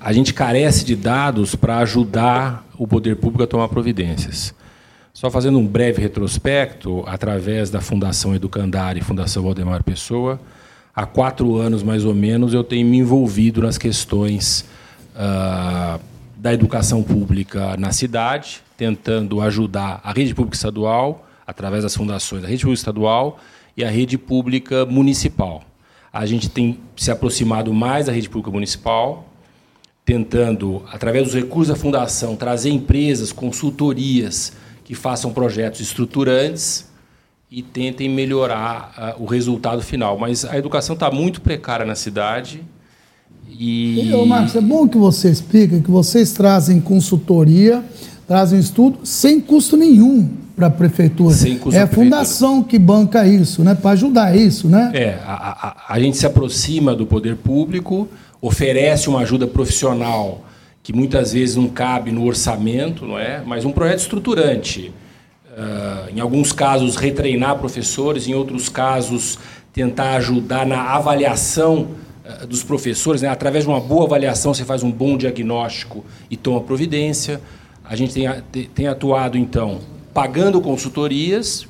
A 0.00 0.12
gente 0.12 0.34
carece 0.34 0.84
de 0.84 0.96
dados 0.96 1.54
para 1.54 1.78
ajudar 1.78 2.66
o 2.76 2.88
poder 2.88 3.14
público 3.14 3.44
a 3.44 3.46
tomar 3.46 3.68
providências. 3.68 4.52
Só 5.14 5.30
fazendo 5.30 5.60
um 5.60 5.64
breve 5.64 6.02
retrospecto, 6.02 7.04
através 7.06 7.70
da 7.70 7.80
Fundação 7.80 8.34
Educandar 8.34 8.96
e 8.96 9.00
Fundação 9.00 9.44
Valdemar 9.44 9.84
Pessoa, 9.84 10.40
há 10.92 11.06
quatro 11.06 11.54
anos 11.58 11.84
mais 11.84 12.04
ou 12.04 12.12
menos 12.12 12.52
eu 12.52 12.64
tenho 12.64 12.84
me 12.84 12.98
envolvido 12.98 13.62
nas 13.62 13.78
questões 13.78 14.68
uh, 15.14 16.00
da 16.36 16.52
educação 16.52 17.00
pública 17.00 17.76
na 17.76 17.92
cidade, 17.92 18.60
tentando 18.76 19.40
ajudar 19.40 20.00
a 20.02 20.12
rede 20.12 20.34
pública 20.34 20.56
estadual, 20.56 21.24
através 21.46 21.84
das 21.84 21.94
fundações 21.94 22.42
da 22.42 22.48
rede 22.48 22.62
pública 22.62 22.80
estadual, 22.80 23.38
e 23.76 23.84
a 23.84 23.90
rede 23.90 24.16
pública 24.16 24.86
municipal. 24.86 25.62
A 26.12 26.24
gente 26.24 26.48
tem 26.48 26.78
se 26.96 27.10
aproximado 27.10 27.74
mais 27.74 28.06
da 28.06 28.12
rede 28.12 28.28
pública 28.28 28.50
municipal, 28.50 29.28
tentando, 30.04 30.82
através 30.90 31.24
dos 31.24 31.34
recursos 31.34 31.68
da 31.68 31.76
fundação, 31.76 32.36
trazer 32.36 32.70
empresas, 32.70 33.32
consultorias 33.32 34.52
que 34.84 34.94
façam 34.94 35.32
projetos 35.32 35.80
estruturantes 35.80 36.88
e 37.50 37.60
tentem 37.60 38.08
melhorar 38.08 39.16
uh, 39.18 39.22
o 39.22 39.26
resultado 39.26 39.82
final. 39.82 40.16
Mas 40.16 40.44
a 40.44 40.56
educação 40.56 40.94
está 40.94 41.10
muito 41.10 41.40
precária 41.40 41.84
na 41.84 41.94
cidade. 41.94 42.62
E... 43.50 44.10
Ô, 44.14 44.24
Marcos, 44.24 44.54
é 44.56 44.60
bom 44.60 44.88
que 44.88 44.96
você 44.96 45.30
explique 45.30 45.80
que 45.80 45.90
vocês 45.90 46.32
trazem 46.32 46.80
consultoria, 46.80 47.84
trazem 48.26 48.58
estudo 48.58 49.00
sem 49.04 49.40
custo 49.40 49.76
nenhum 49.76 50.45
para 50.56 50.68
a 50.68 50.70
prefeitura. 50.70 51.36
Custo 51.60 51.78
é 51.78 51.82
a 51.82 51.86
fundação 51.86 52.62
que 52.62 52.78
banca 52.78 53.26
isso, 53.26 53.62
né? 53.62 53.74
Para 53.74 53.90
ajudar 53.90 54.34
isso, 54.34 54.68
né? 54.68 54.90
É, 54.94 55.18
a, 55.24 55.68
a, 55.68 55.94
a 55.94 56.00
gente 56.00 56.16
se 56.16 56.24
aproxima 56.24 56.94
do 56.94 57.06
poder 57.06 57.36
público, 57.36 58.08
oferece 58.40 59.08
uma 59.08 59.20
ajuda 59.20 59.46
profissional 59.46 60.44
que 60.82 60.92
muitas 60.92 61.32
vezes 61.32 61.56
não 61.56 61.68
cabe 61.68 62.10
no 62.10 62.24
orçamento, 62.24 63.04
não 63.04 63.18
é? 63.18 63.42
Mas 63.44 63.64
um 63.64 63.72
projeto 63.72 63.98
estruturante. 63.98 64.92
Uh, 65.50 66.14
em 66.14 66.20
alguns 66.20 66.52
casos, 66.52 66.96
retreinar 66.96 67.56
professores, 67.58 68.28
em 68.28 68.34
outros 68.34 68.68
casos, 68.68 69.38
tentar 69.72 70.14
ajudar 70.16 70.64
na 70.64 70.80
avaliação 70.94 71.88
uh, 72.24 72.46
dos 72.46 72.62
professores. 72.62 73.22
Né? 73.22 73.28
Através 73.28 73.64
de 73.64 73.70
uma 73.70 73.80
boa 73.80 74.04
avaliação, 74.04 74.54
você 74.54 74.64
faz 74.64 74.82
um 74.82 74.92
bom 74.92 75.16
diagnóstico 75.16 76.04
e 76.30 76.36
toma 76.36 76.60
providência. 76.60 77.40
A 77.84 77.96
gente 77.96 78.14
tem, 78.14 78.64
tem 78.66 78.86
atuado, 78.86 79.36
então, 79.36 79.80
pagando 80.16 80.62
consultorias 80.62 81.66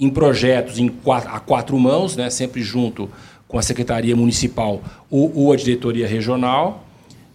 em 0.00 0.08
projetos 0.08 0.78
em 0.78 0.88
quatro, 0.88 1.28
a 1.28 1.38
quatro 1.38 1.78
mãos, 1.78 2.16
né, 2.16 2.30
sempre 2.30 2.62
junto 2.62 3.06
com 3.46 3.58
a 3.58 3.62
Secretaria 3.62 4.16
Municipal 4.16 4.80
ou, 5.10 5.30
ou 5.36 5.52
a 5.52 5.56
Diretoria 5.56 6.08
Regional. 6.08 6.86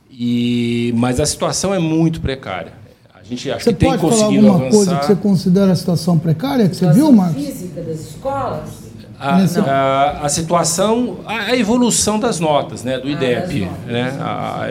E, 0.10 0.92
mas 0.98 1.20
a 1.20 1.28
situação 1.28 1.76
é 1.76 1.78
muito 1.78 2.20
precária. 2.20 2.74
A 3.14 3.24
gente 3.24 3.52
acha 3.52 3.66
você 3.66 3.74
que 3.74 3.78
tem 3.78 3.96
conseguido 4.00 4.48
avançar. 4.48 4.50
Você 4.50 4.50
pode 4.50 4.50
falar 4.50 4.56
alguma 4.56 4.70
coisa 4.72 4.98
que 4.98 5.06
você 5.06 5.16
considera 5.16 5.72
a 5.72 5.76
situação 5.76 6.18
precária, 6.18 6.68
que 6.68 6.76
você 6.76 6.92
viu, 6.92 7.12
Marcos? 7.12 7.46
física 7.46 7.82
das 7.84 8.00
escolas? 8.00 8.88
A, 9.20 9.36
a, 9.36 10.26
a, 10.26 10.30
situação, 10.30 11.20
a, 11.28 11.56
evolução 11.56 12.20
das 12.20 12.40
notas 12.40 12.84
né, 12.84 12.98
do 12.98 13.08
IDEP. 13.08 13.64
Ah, 13.64 13.92
né, 13.92 14.18
a, 14.20 14.70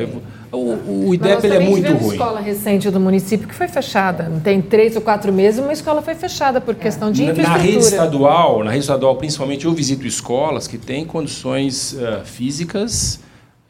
o, 0.56 1.08
o 1.08 1.14
IDEP 1.14 1.46
é 1.46 1.60
muito 1.60 1.86
ruim. 1.92 2.00
uma 2.00 2.12
escola 2.12 2.40
recente 2.40 2.90
do 2.90 2.98
município 2.98 3.46
que 3.46 3.54
foi 3.54 3.68
fechada. 3.68 4.30
Tem 4.42 4.60
três 4.62 4.96
ou 4.96 5.02
quatro 5.02 5.32
meses, 5.32 5.60
uma 5.60 5.72
escola 5.72 6.02
foi 6.02 6.14
fechada 6.14 6.60
por 6.60 6.74
questão 6.74 7.12
de 7.12 7.22
infraestrutura. 7.22 7.58
Na 7.58 7.64
rede 7.64 7.78
estadual, 7.78 8.64
na 8.64 8.70
rede 8.70 8.82
estadual, 8.82 9.16
principalmente, 9.16 9.66
eu 9.66 9.72
visito 9.72 10.06
escolas 10.06 10.66
que 10.66 10.78
têm 10.78 11.04
condições 11.04 11.92
uh, 11.92 12.24
físicas 12.24 13.20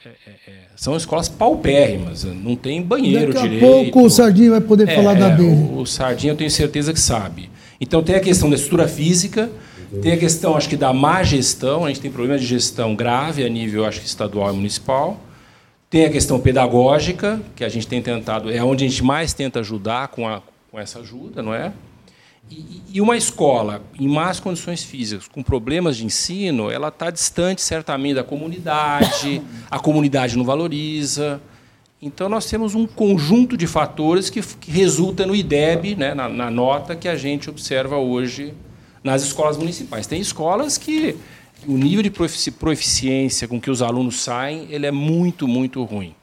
é, 0.05 0.09
é, 0.09 0.53
são 0.77 0.97
escolas 0.97 1.29
paupérrimas, 1.29 2.23
não 2.25 2.55
tem 2.55 2.83
banheiro 2.83 3.33
Daqui 3.33 3.39
a 3.39 3.49
direito. 3.49 3.61
pouco 3.61 4.05
o 4.05 4.11
Sardinha 4.11 4.51
vai 4.51 4.61
poder 4.61 4.95
falar 4.95 5.15
da 5.15 5.31
dele. 5.31 5.49
O, 5.49 5.81
o 5.81 5.87
Sardinha 5.87 6.33
eu 6.33 6.37
tenho 6.37 6.51
certeza 6.51 6.93
que 6.93 7.01
sabe. 7.01 7.51
Então 7.81 8.03
tem 8.03 8.15
a 8.15 8.21
questão 8.21 8.49
da 8.49 8.57
estrutura 8.57 8.87
física, 8.87 9.51
tem 10.03 10.13
a 10.13 10.17
questão, 10.17 10.57
acho 10.57 10.69
que, 10.69 10.77
da 10.77 10.93
má 10.93 11.23
gestão. 11.23 11.85
A 11.85 11.89
gente 11.89 12.01
tem 12.01 12.11
problema 12.11 12.39
de 12.39 12.47
gestão 12.47 12.95
grave 12.95 13.45
a 13.45 13.49
nível, 13.49 13.85
acho 13.85 14.01
que, 14.01 14.07
estadual 14.07 14.53
e 14.53 14.57
municipal. 14.57 15.19
Tem 15.89 16.05
a 16.05 16.11
questão 16.11 16.41
pedagógica, 16.41 17.41
que 17.55 17.65
a 17.65 17.69
gente 17.69 17.87
tem 17.87 18.03
tentado, 18.03 18.51
é 18.51 18.63
onde 18.63 18.85
a 18.85 18.89
gente 18.89 19.05
mais 19.05 19.33
tenta 19.33 19.61
ajudar 19.61 20.09
com, 20.09 20.29
a, 20.29 20.43
com 20.71 20.81
essa 20.81 20.99
ajuda, 20.99 21.43
não 21.43 21.55
é? 21.55 21.73
E, 22.51 22.83
e 22.95 23.01
uma 23.01 23.17
escola 23.17 23.83
em 23.99 24.09
más 24.09 24.41
condições 24.41 24.83
físicas, 24.83 25.29
com 25.29 25.43
problemas 25.43 25.97
de 25.97 26.05
ensino, 26.05 26.71
ela 26.71 26.89
está 26.89 27.11
distante, 27.11 27.61
certamente, 27.63 28.15
da 28.17 28.25
comunidade, 28.25 29.41
a 29.71 29.79
comunidade 29.79 30.37
não 30.37 30.45
valoriza. 30.45 31.41
Então, 32.03 32.29
nós 32.29 32.47
temos 32.47 32.75
um 32.75 32.87
conjunto 32.87 33.57
de 33.57 33.67
fatores 33.69 34.29
que, 34.29 34.41
que 34.43 34.71
resulta 34.71 35.25
no 35.25 35.37
IDEB, 35.37 35.95
né, 35.95 36.15
na, 36.15 36.29
na 36.29 36.51
nota 36.51 36.97
que 36.97 37.09
a 37.09 37.17
gente 37.17 37.49
observa 37.49 37.97
hoje 37.97 38.55
nas 39.05 39.23
escolas 39.23 39.57
municipais. 39.57 40.07
Tem 40.07 40.21
escolas 40.21 40.77
que 40.77 41.17
o 41.67 41.77
nível 41.77 42.03
de 42.03 42.11
proficiência 42.11 43.47
com 43.47 43.61
que 43.61 43.71
os 43.71 43.83
alunos 43.83 44.21
saem 44.21 44.67
ele 44.71 44.87
é 44.87 44.91
muito, 44.91 45.47
muito 45.47 45.83
ruim. 45.85 46.15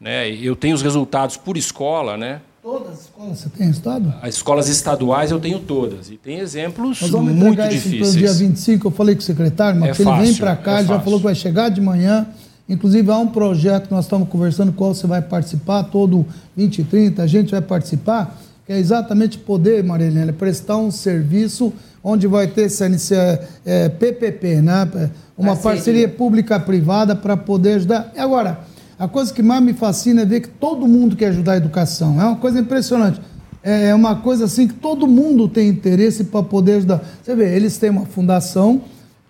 Né? 0.00 0.30
Eu 0.30 0.54
tenho 0.54 0.74
os 0.74 0.82
resultados 0.82 1.36
por 1.36 1.56
escola. 1.56 2.16
Né? 2.16 2.40
Todas 2.62 2.92
as 2.92 3.00
escolas 3.00 3.38
você 3.38 3.48
tem 3.48 3.70
estado? 3.70 4.14
As 4.22 4.34
escolas 4.34 4.68
estaduais 4.68 5.30
eu 5.30 5.40
tenho 5.40 5.58
todas. 5.58 6.10
E 6.10 6.16
tem 6.16 6.38
exemplos 6.38 7.00
Nós 7.00 7.10
vamos 7.10 7.32
muito 7.32 7.62
difíceis. 7.68 8.08
Isso 8.08 8.18
dia 8.18 8.32
25, 8.32 8.86
eu 8.86 8.90
falei 8.90 9.14
com 9.14 9.20
o 9.20 9.24
secretário, 9.24 9.80
mas 9.80 9.98
É 9.98 10.02
ele 10.02 10.22
vem 10.22 10.34
para 10.34 10.56
cá, 10.56 10.76
é 10.76 10.78
ele 10.80 10.88
já 10.88 11.00
falou 11.00 11.18
que 11.18 11.24
vai 11.24 11.34
chegar 11.34 11.68
de 11.68 11.80
manhã. 11.80 12.26
Inclusive, 12.68 13.10
há 13.10 13.16
um 13.16 13.28
projeto 13.28 13.86
que 13.86 13.94
nós 13.94 14.04
estamos 14.04 14.28
conversando, 14.28 14.72
qual 14.72 14.94
você 14.94 15.06
vai 15.06 15.22
participar, 15.22 15.84
todo 15.84 16.26
20 16.54 16.80
e 16.80 16.84
30, 16.84 17.22
a 17.22 17.26
gente 17.26 17.50
vai 17.50 17.62
participar, 17.62 18.38
que 18.66 18.72
é 18.72 18.78
exatamente 18.78 19.38
poder, 19.38 19.82
Marilene, 19.82 20.32
prestar 20.32 20.76
um 20.76 20.90
serviço 20.90 21.72
onde 22.02 22.26
vai 22.26 22.46
ter 22.46 22.62
esse 22.62 22.84
esse, 22.84 23.14
é, 23.14 23.48
é, 23.64 23.88
PPP, 23.88 24.62
né? 24.62 24.88
uma 25.36 25.54
Parceria. 25.54 25.56
parceria 25.56 26.08
pública-privada 26.08 27.14
para 27.14 27.36
poder 27.36 27.74
ajudar. 27.74 28.12
E 28.16 28.18
agora, 28.18 28.60
a 28.98 29.06
coisa 29.06 29.32
que 29.32 29.42
mais 29.42 29.62
me 29.62 29.72
fascina 29.72 30.22
é 30.22 30.26
ver 30.26 30.40
que 30.40 30.48
todo 30.48 30.86
mundo 30.86 31.14
quer 31.14 31.28
ajudar 31.28 31.52
a 31.52 31.56
educação. 31.56 32.20
É 32.20 32.24
uma 32.24 32.36
coisa 32.36 32.58
impressionante. 32.58 33.20
É 33.62 33.94
uma 33.94 34.16
coisa 34.16 34.46
assim 34.46 34.66
que 34.66 34.74
todo 34.74 35.06
mundo 35.06 35.48
tem 35.48 35.68
interesse 35.68 36.24
para 36.24 36.42
poder 36.42 36.76
ajudar. 36.76 37.04
Você 37.22 37.34
vê, 37.34 37.54
eles 37.54 37.76
têm 37.76 37.90
uma 37.90 38.06
fundação. 38.06 38.82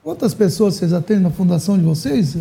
Quantas 0.02 0.32
pessoas 0.32 0.74
vocês 0.74 0.92
atendem 0.92 1.24
na 1.24 1.30
fundação 1.30 1.76
de 1.76 1.84
vocês? 1.84 2.36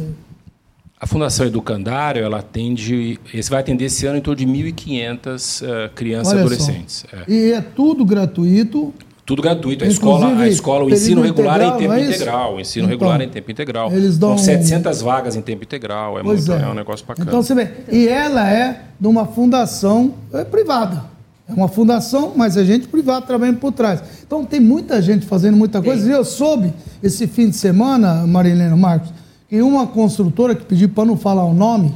A 1.00 1.06
Fundação 1.06 1.46
Educandário 1.46 2.24
ela 2.24 2.40
atende, 2.40 3.20
esse 3.32 3.50
vai 3.50 3.60
atender 3.60 3.86
esse 3.86 4.06
ano 4.08 4.18
em 4.18 4.22
torno 4.22 4.38
de 4.38 4.48
1.500 4.48 5.64
eh, 5.64 5.90
crianças 5.94 6.34
e 6.34 6.38
adolescentes. 6.38 7.06
É. 7.12 7.32
E 7.32 7.52
é 7.52 7.62
tudo 7.62 8.04
gratuito. 8.04 8.94
Tudo 9.28 9.42
gratuito. 9.42 9.84
A 9.84 9.88
Inclusive, 9.88 10.18
escola, 10.22 10.42
a 10.42 10.48
escola, 10.48 10.86
o 10.86 10.90
ensino 10.90 11.22
regular 11.22 11.60
é 11.60 11.66
em 11.66 11.68
integral, 11.68 11.80
tempo 11.80 11.94
é 11.94 12.06
integral. 12.16 12.56
O 12.56 12.60
ensino 12.62 12.86
Então, 12.86 12.90
regular 12.98 13.20
é 13.20 13.24
em 13.26 13.30
tempo 13.30 13.52
integral. 13.52 13.92
eles 13.92 14.18
dão- 14.18 14.38
São 14.38 14.46
700 14.46 15.02
vagas 15.02 15.36
em 15.36 15.42
tempo 15.42 15.66
integral. 15.66 16.18
É, 16.18 16.24
muito, 16.24 16.50
é. 16.50 16.62
é. 16.62 16.68
um 16.68 16.74
negócio 16.74 17.06
bacana. 17.06 17.30
Então 17.30 17.44
você 17.44 17.54
vê. 17.54 17.70
E 17.92 18.08
ela 18.08 18.50
é 18.50 18.84
de 18.98 19.06
uma 19.06 19.26
fundação 19.26 20.14
é, 20.34 20.46
privada. 20.46 21.04
É 21.46 21.54
uma 21.54 21.68
fundação, 21.68 22.32
mas 22.38 22.56
é 22.56 22.64
gente 22.64 22.88
privada 22.88 23.26
trabalhando 23.26 23.58
por 23.60 23.74
trás. 23.74 24.02
Então 24.26 24.46
tem 24.46 24.62
muita 24.62 25.02
gente 25.02 25.26
fazendo 25.26 25.58
muita 25.58 25.82
coisa. 25.82 26.08
E 26.10 26.14
eu 26.14 26.24
soube 26.24 26.74
esse 27.04 27.28
fim 27.28 27.50
de 27.50 27.58
semana, 27.58 28.26
Marilena 28.26 28.78
Marcos, 28.78 29.12
que 29.50 29.62
uma 29.62 29.88
construtora 29.88 30.56
que 30.56 30.64
pediu 30.64 30.88
para 30.88 31.04
não 31.04 31.18
falar 31.18 31.44
o 31.44 31.54
nome, 31.54 31.94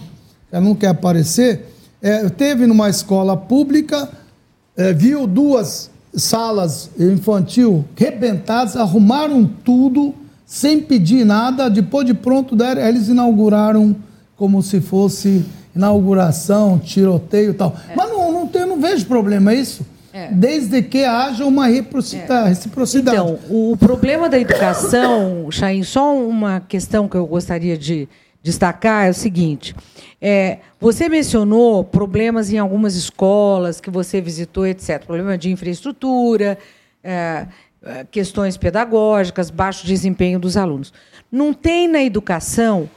ela 0.51 0.65
não 0.65 0.75
quer 0.75 0.87
aparecer, 0.87 1.73
é, 2.01 2.27
teve 2.27 2.67
numa 2.67 2.89
escola 2.89 3.37
pública, 3.37 4.09
é, 4.75 4.91
viu 4.91 5.25
duas 5.25 5.90
salas 6.13 6.89
infantil 6.99 7.85
rebentadas, 7.95 8.75
arrumaram 8.75 9.45
tudo 9.63 10.13
sem 10.45 10.79
pedir 10.81 11.25
nada, 11.25 11.69
depois 11.69 12.05
de 12.05 12.13
pronto, 12.13 12.55
deram, 12.55 12.81
eles 12.81 13.07
inauguraram 13.07 13.95
como 14.35 14.61
se 14.61 14.81
fosse 14.81 15.45
inauguração, 15.73 16.77
tiroteio 16.77 17.51
e 17.51 17.53
tal. 17.53 17.75
Mas 17.95 18.09
não, 18.09 18.31
não, 18.31 18.47
tem, 18.47 18.65
não 18.65 18.79
vejo 18.79 19.05
problema, 19.05 19.51
é 19.53 19.55
isso? 19.55 19.85
Desde 20.33 20.81
que 20.81 21.05
haja 21.05 21.45
uma 21.45 21.67
reciprocita- 21.67 22.43
reciprocidade. 22.45 23.15
Então, 23.17 23.39
o 23.49 23.77
problema 23.77 24.27
da 24.27 24.37
educação, 24.37 25.47
Chain, 25.49 25.83
só 25.83 26.13
uma 26.17 26.59
questão 26.59 27.07
que 27.07 27.15
eu 27.15 27.25
gostaria 27.25 27.77
de 27.77 28.09
destacar 28.41 29.07
é 29.07 29.09
o 29.09 29.13
seguinte: 29.13 29.75
é, 30.21 30.59
você 30.79 31.07
mencionou 31.07 31.83
problemas 31.83 32.51
em 32.51 32.57
algumas 32.57 32.95
escolas 32.95 33.79
que 33.79 33.89
você 33.89 34.21
visitou, 34.21 34.65
etc. 34.65 35.03
Problema 35.05 35.37
de 35.37 35.51
infraestrutura, 35.51 36.57
é, 37.03 37.47
é, 37.83 38.05
questões 38.09 38.57
pedagógicas, 38.57 39.49
baixo 39.49 39.85
desempenho 39.85 40.39
dos 40.39 40.57
alunos. 40.57 40.93
Não 41.31 41.53
tem 41.53 41.87
na 41.87 42.03
educação 42.03 42.89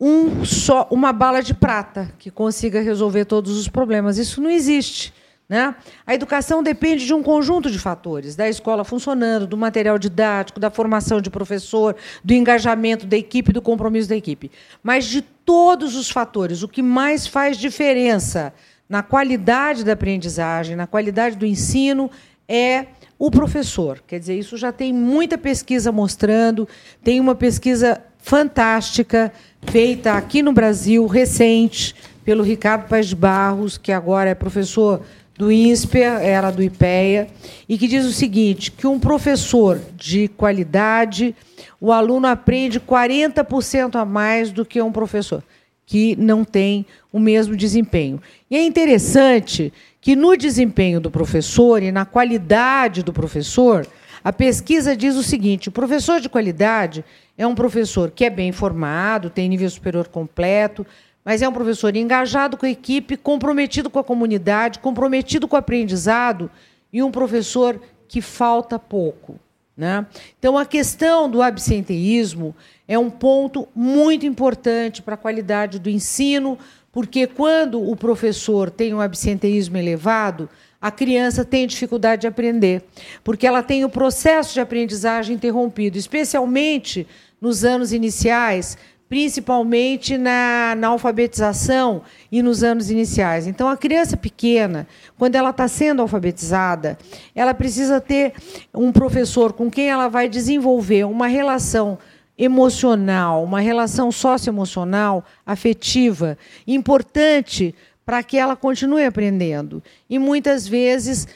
um 0.00 0.44
só 0.44 0.86
uma 0.90 1.12
bala 1.12 1.42
de 1.42 1.54
prata 1.54 2.12
que 2.18 2.30
consiga 2.30 2.80
resolver 2.80 3.24
todos 3.24 3.56
os 3.58 3.68
problemas. 3.68 4.18
Isso 4.18 4.40
não 4.40 4.50
existe. 4.50 5.12
Né? 5.48 5.76
A 6.04 6.12
educação 6.12 6.60
depende 6.60 7.06
de 7.06 7.14
um 7.14 7.22
conjunto 7.22 7.70
de 7.70 7.78
fatores, 7.78 8.34
da 8.34 8.48
escola 8.48 8.82
funcionando, 8.82 9.46
do 9.46 9.56
material 9.56 9.96
didático, 9.96 10.58
da 10.58 10.70
formação 10.70 11.20
de 11.20 11.30
professor, 11.30 11.94
do 12.24 12.34
engajamento 12.34 13.06
da 13.06 13.16
equipe, 13.16 13.52
do 13.52 13.62
compromisso 13.62 14.08
da 14.08 14.16
equipe. 14.16 14.50
Mas 14.82 15.06
de 15.06 15.22
todos 15.22 15.94
os 15.94 16.10
fatores, 16.10 16.62
o 16.62 16.68
que 16.68 16.82
mais 16.82 17.28
faz 17.28 17.56
diferença 17.56 18.52
na 18.88 19.02
qualidade 19.02 19.84
da 19.84 19.92
aprendizagem, 19.92 20.74
na 20.74 20.86
qualidade 20.86 21.36
do 21.36 21.46
ensino, 21.46 22.10
é 22.48 22.86
o 23.18 23.30
professor. 23.30 24.02
Quer 24.06 24.18
dizer, 24.18 24.36
isso 24.36 24.56
já 24.56 24.72
tem 24.72 24.92
muita 24.92 25.38
pesquisa 25.38 25.92
mostrando, 25.92 26.68
tem 27.02 27.20
uma 27.20 27.34
pesquisa 27.34 28.02
fantástica 28.18 29.32
feita 29.62 30.14
aqui 30.14 30.42
no 30.42 30.52
Brasil, 30.52 31.06
recente, 31.06 31.94
pelo 32.24 32.42
Ricardo 32.42 32.88
Paz 32.88 33.06
de 33.06 33.14
Barros, 33.14 33.78
que 33.78 33.92
agora 33.92 34.30
é 34.30 34.34
professor 34.34 35.02
do 35.36 35.52
INSPER, 35.52 36.20
era 36.22 36.50
do 36.50 36.62
IPEA, 36.62 37.28
e 37.68 37.76
que 37.76 37.86
diz 37.86 38.04
o 38.04 38.12
seguinte, 38.12 38.70
que 38.70 38.86
um 38.86 38.98
professor 38.98 39.80
de 39.94 40.28
qualidade, 40.28 41.34
o 41.80 41.92
aluno 41.92 42.26
aprende 42.26 42.80
40% 42.80 43.96
a 43.96 44.04
mais 44.04 44.50
do 44.50 44.64
que 44.64 44.80
um 44.80 44.92
professor 44.92 45.42
que 45.86 46.16
não 46.16 46.44
tem 46.44 46.84
o 47.12 47.18
mesmo 47.18 47.56
desempenho. 47.56 48.20
E 48.50 48.56
é 48.56 48.62
interessante 48.62 49.72
que 50.00 50.16
no 50.16 50.36
desempenho 50.36 51.00
do 51.00 51.10
professor 51.10 51.82
e 51.82 51.92
na 51.92 52.04
qualidade 52.04 53.04
do 53.04 53.12
professor, 53.12 53.86
a 54.22 54.32
pesquisa 54.32 54.96
diz 54.96 55.14
o 55.14 55.22
seguinte: 55.22 55.68
o 55.68 55.72
professor 55.72 56.20
de 56.20 56.28
qualidade 56.28 57.04
é 57.38 57.46
um 57.46 57.54
professor 57.54 58.10
que 58.10 58.24
é 58.24 58.30
bem 58.30 58.50
formado, 58.50 59.30
tem 59.30 59.48
nível 59.48 59.70
superior 59.70 60.08
completo, 60.08 60.84
mas 61.26 61.42
é 61.42 61.48
um 61.48 61.52
professor 61.52 61.96
engajado 61.96 62.56
com 62.56 62.66
a 62.66 62.70
equipe, 62.70 63.16
comprometido 63.16 63.90
com 63.90 63.98
a 63.98 64.04
comunidade, 64.04 64.78
comprometido 64.78 65.48
com 65.48 65.56
o 65.56 65.58
aprendizado 65.58 66.48
e 66.92 67.02
um 67.02 67.10
professor 67.10 67.80
que 68.06 68.20
falta 68.22 68.78
pouco. 68.78 69.36
Né? 69.76 70.06
Então, 70.38 70.56
a 70.56 70.64
questão 70.64 71.28
do 71.28 71.42
absenteísmo 71.42 72.54
é 72.86 72.96
um 72.96 73.10
ponto 73.10 73.66
muito 73.74 74.24
importante 74.24 75.02
para 75.02 75.14
a 75.14 75.18
qualidade 75.18 75.80
do 75.80 75.90
ensino, 75.90 76.56
porque 76.92 77.26
quando 77.26 77.82
o 77.82 77.96
professor 77.96 78.70
tem 78.70 78.94
um 78.94 79.00
absenteísmo 79.00 79.76
elevado, 79.76 80.48
a 80.80 80.92
criança 80.92 81.44
tem 81.44 81.66
dificuldade 81.66 82.20
de 82.20 82.28
aprender, 82.28 82.84
porque 83.24 83.48
ela 83.48 83.64
tem 83.64 83.84
o 83.84 83.88
processo 83.88 84.54
de 84.54 84.60
aprendizagem 84.60 85.34
interrompido, 85.34 85.98
especialmente 85.98 87.04
nos 87.40 87.64
anos 87.64 87.92
iniciais, 87.92 88.78
principalmente 89.08 90.18
na, 90.18 90.74
na, 90.76 90.88
alfabetização 90.88 92.02
e 92.30 92.42
nos 92.42 92.62
anos 92.62 92.90
iniciais. 92.90 93.46
Então, 93.46 93.68
a 93.68 93.76
criança 93.76 94.16
pequena, 94.16 94.86
quando 95.16 95.36
ela 95.36 95.50
está 95.50 95.68
sendo 95.68 96.02
alfabetizada, 96.02 96.98
ela 97.34 97.54
precisa 97.54 98.00
ter 98.00 98.32
um 98.74 98.90
professor 98.90 99.52
com 99.52 99.70
quem 99.70 99.88
ela 99.88 100.08
vai 100.08 100.28
desenvolver 100.28 101.04
uma 101.04 101.28
relação 101.28 101.98
emocional, 102.36 103.42
uma 103.44 103.60
relação 103.60 104.10
socioemocional, 104.10 105.24
afetiva, 105.44 106.36
importante 106.66 107.74
para 108.04 108.22
que 108.22 108.36
ela 108.36 108.54
continue 108.54 109.04
aprendendo. 109.04 109.82
E 110.08 110.18
muitas 110.18 110.66
vezes 110.68 111.26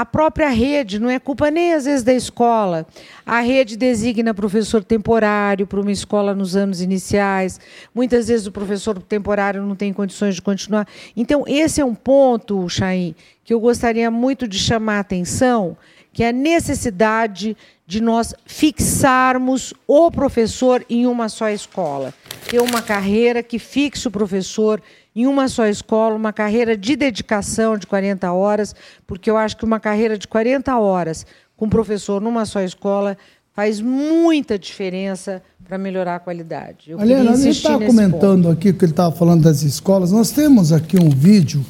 a 0.00 0.04
própria 0.06 0.48
rede, 0.48 0.98
não 0.98 1.10
é 1.10 1.18
culpa 1.18 1.50
nem 1.50 1.74
às 1.74 1.84
vezes 1.84 2.02
da 2.02 2.14
escola. 2.14 2.86
A 3.26 3.40
rede 3.40 3.76
designa 3.76 4.32
professor 4.32 4.82
temporário 4.82 5.66
para 5.66 5.78
uma 5.78 5.92
escola 5.92 6.34
nos 6.34 6.56
anos 6.56 6.80
iniciais. 6.80 7.60
Muitas 7.94 8.28
vezes 8.28 8.46
o 8.46 8.52
professor 8.52 8.98
temporário 9.02 9.62
não 9.62 9.76
tem 9.76 9.92
condições 9.92 10.34
de 10.34 10.40
continuar. 10.40 10.88
Então, 11.14 11.44
esse 11.46 11.82
é 11.82 11.84
um 11.84 11.94
ponto, 11.94 12.66
Chaim, 12.66 13.14
que 13.44 13.52
eu 13.52 13.60
gostaria 13.60 14.10
muito 14.10 14.48
de 14.48 14.58
chamar 14.58 14.96
a 14.96 15.00
atenção, 15.00 15.76
que 16.14 16.24
é 16.24 16.30
a 16.30 16.32
necessidade 16.32 17.54
de 17.86 18.00
nós 18.00 18.32
fixarmos 18.46 19.74
o 19.86 20.10
professor 20.10 20.82
em 20.88 21.06
uma 21.06 21.28
só 21.28 21.50
escola. 21.50 22.14
ter 22.48 22.62
uma 22.62 22.80
carreira 22.80 23.42
que 23.42 23.58
fixe 23.58 24.08
o 24.08 24.10
professor 24.10 24.80
em 25.14 25.26
uma 25.26 25.48
só 25.48 25.66
escola, 25.66 26.14
uma 26.14 26.32
carreira 26.32 26.76
de 26.76 26.96
dedicação 26.96 27.76
de 27.76 27.86
40 27.86 28.32
horas, 28.32 28.74
porque 29.06 29.30
eu 29.30 29.36
acho 29.36 29.56
que 29.56 29.64
uma 29.64 29.80
carreira 29.80 30.16
de 30.16 30.28
40 30.28 30.78
horas 30.78 31.26
com 31.56 31.68
professor 31.68 32.20
numa 32.20 32.46
só 32.46 32.60
escola 32.60 33.16
faz 33.52 33.80
muita 33.80 34.58
diferença 34.58 35.42
para 35.66 35.76
melhorar 35.76 36.16
a 36.16 36.18
qualidade. 36.20 36.90
Eu 36.90 37.00
Aliás, 37.00 37.28
a 37.28 37.36
gente 37.36 37.56
está 37.56 37.78
comentando 37.78 38.44
ponto. 38.44 38.50
aqui 38.50 38.72
que 38.72 38.84
ele 38.84 38.92
estava 38.92 39.14
falando 39.14 39.42
das 39.42 39.62
escolas. 39.62 40.10
Nós 40.10 40.30
temos 40.30 40.72
aqui 40.72 40.98
um 40.98 41.10
vídeo 41.10 41.64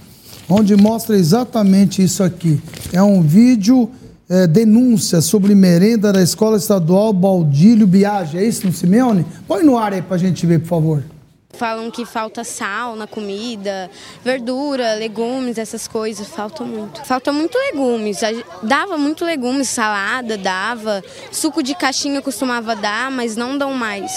onde 0.48 0.76
mostra 0.76 1.16
exatamente 1.16 2.02
isso 2.02 2.22
aqui. 2.22 2.60
É 2.92 3.02
um 3.02 3.22
vídeo 3.22 3.90
é, 4.28 4.46
denúncia 4.46 5.20
sobre 5.20 5.54
merenda 5.54 6.12
da 6.12 6.22
Escola 6.22 6.56
Estadual 6.56 7.12
Baldílio 7.12 7.86
Biage. 7.86 8.38
É 8.38 8.44
isso 8.44 8.70
Simeone? 8.72 9.26
Põe 9.48 9.64
no 9.64 9.76
ar 9.76 9.92
aí 9.92 10.02
para 10.02 10.16
a 10.16 10.18
gente 10.18 10.46
ver, 10.46 10.60
por 10.60 10.68
favor. 10.68 11.04
Falam 11.52 11.90
que 11.90 12.06
falta 12.06 12.42
sal 12.44 12.96
na 12.96 13.06
comida, 13.06 13.90
verdura, 14.24 14.94
legumes, 14.94 15.58
essas 15.58 15.86
coisas, 15.86 16.26
falta 16.28 16.64
muito. 16.64 17.04
Falta 17.04 17.32
muito 17.32 17.58
legumes. 17.58 18.18
Dava 18.62 18.96
muito 18.96 19.24
legumes, 19.24 19.68
salada, 19.68 20.38
dava. 20.38 21.02
Suco 21.30 21.62
de 21.62 21.74
caixinha 21.74 22.22
costumava 22.22 22.74
dar, 22.74 23.10
mas 23.10 23.36
não 23.36 23.58
dão 23.58 23.74
mais. 23.74 24.10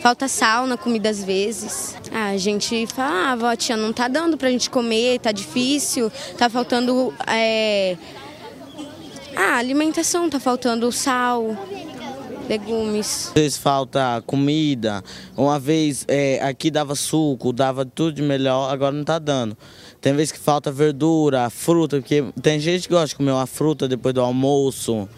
Falta 0.00 0.26
sal 0.26 0.66
na 0.66 0.78
comida 0.78 1.10
às 1.10 1.22
vezes. 1.22 1.94
Ah, 2.10 2.30
a 2.30 2.36
gente 2.38 2.86
falava, 2.86 3.54
tia, 3.54 3.76
não 3.76 3.92
tá 3.92 4.08
dando 4.08 4.38
pra 4.38 4.50
gente 4.50 4.70
comer, 4.70 5.20
tá 5.20 5.30
difícil, 5.30 6.10
tá 6.38 6.48
faltando. 6.48 7.14
É... 7.26 7.96
Ah, 9.36 9.56
alimentação, 9.56 10.28
tá 10.28 10.40
faltando 10.40 10.90
sal, 10.90 11.56
legumes. 12.50 13.28
Às 13.28 13.34
vezes 13.34 13.58
falta 13.58 14.22
comida, 14.26 15.02
uma 15.36 15.58
vez 15.58 16.04
é, 16.08 16.40
aqui 16.42 16.70
dava 16.70 16.94
suco, 16.96 17.52
dava 17.52 17.84
tudo 17.84 18.12
de 18.12 18.22
melhor, 18.22 18.72
agora 18.72 18.92
não 18.92 19.02
está 19.02 19.18
dando. 19.18 19.56
Tem 20.00 20.12
vezes 20.14 20.32
que 20.32 20.38
falta 20.38 20.72
verdura, 20.72 21.48
fruta, 21.48 21.98
porque 21.98 22.24
tem 22.42 22.58
gente 22.58 22.88
que 22.88 22.94
gosta 22.94 23.08
de 23.08 23.16
comer 23.16 23.32
uma 23.32 23.46
fruta 23.46 23.86
depois 23.86 24.14
do 24.14 24.20
almoço. 24.20 25.08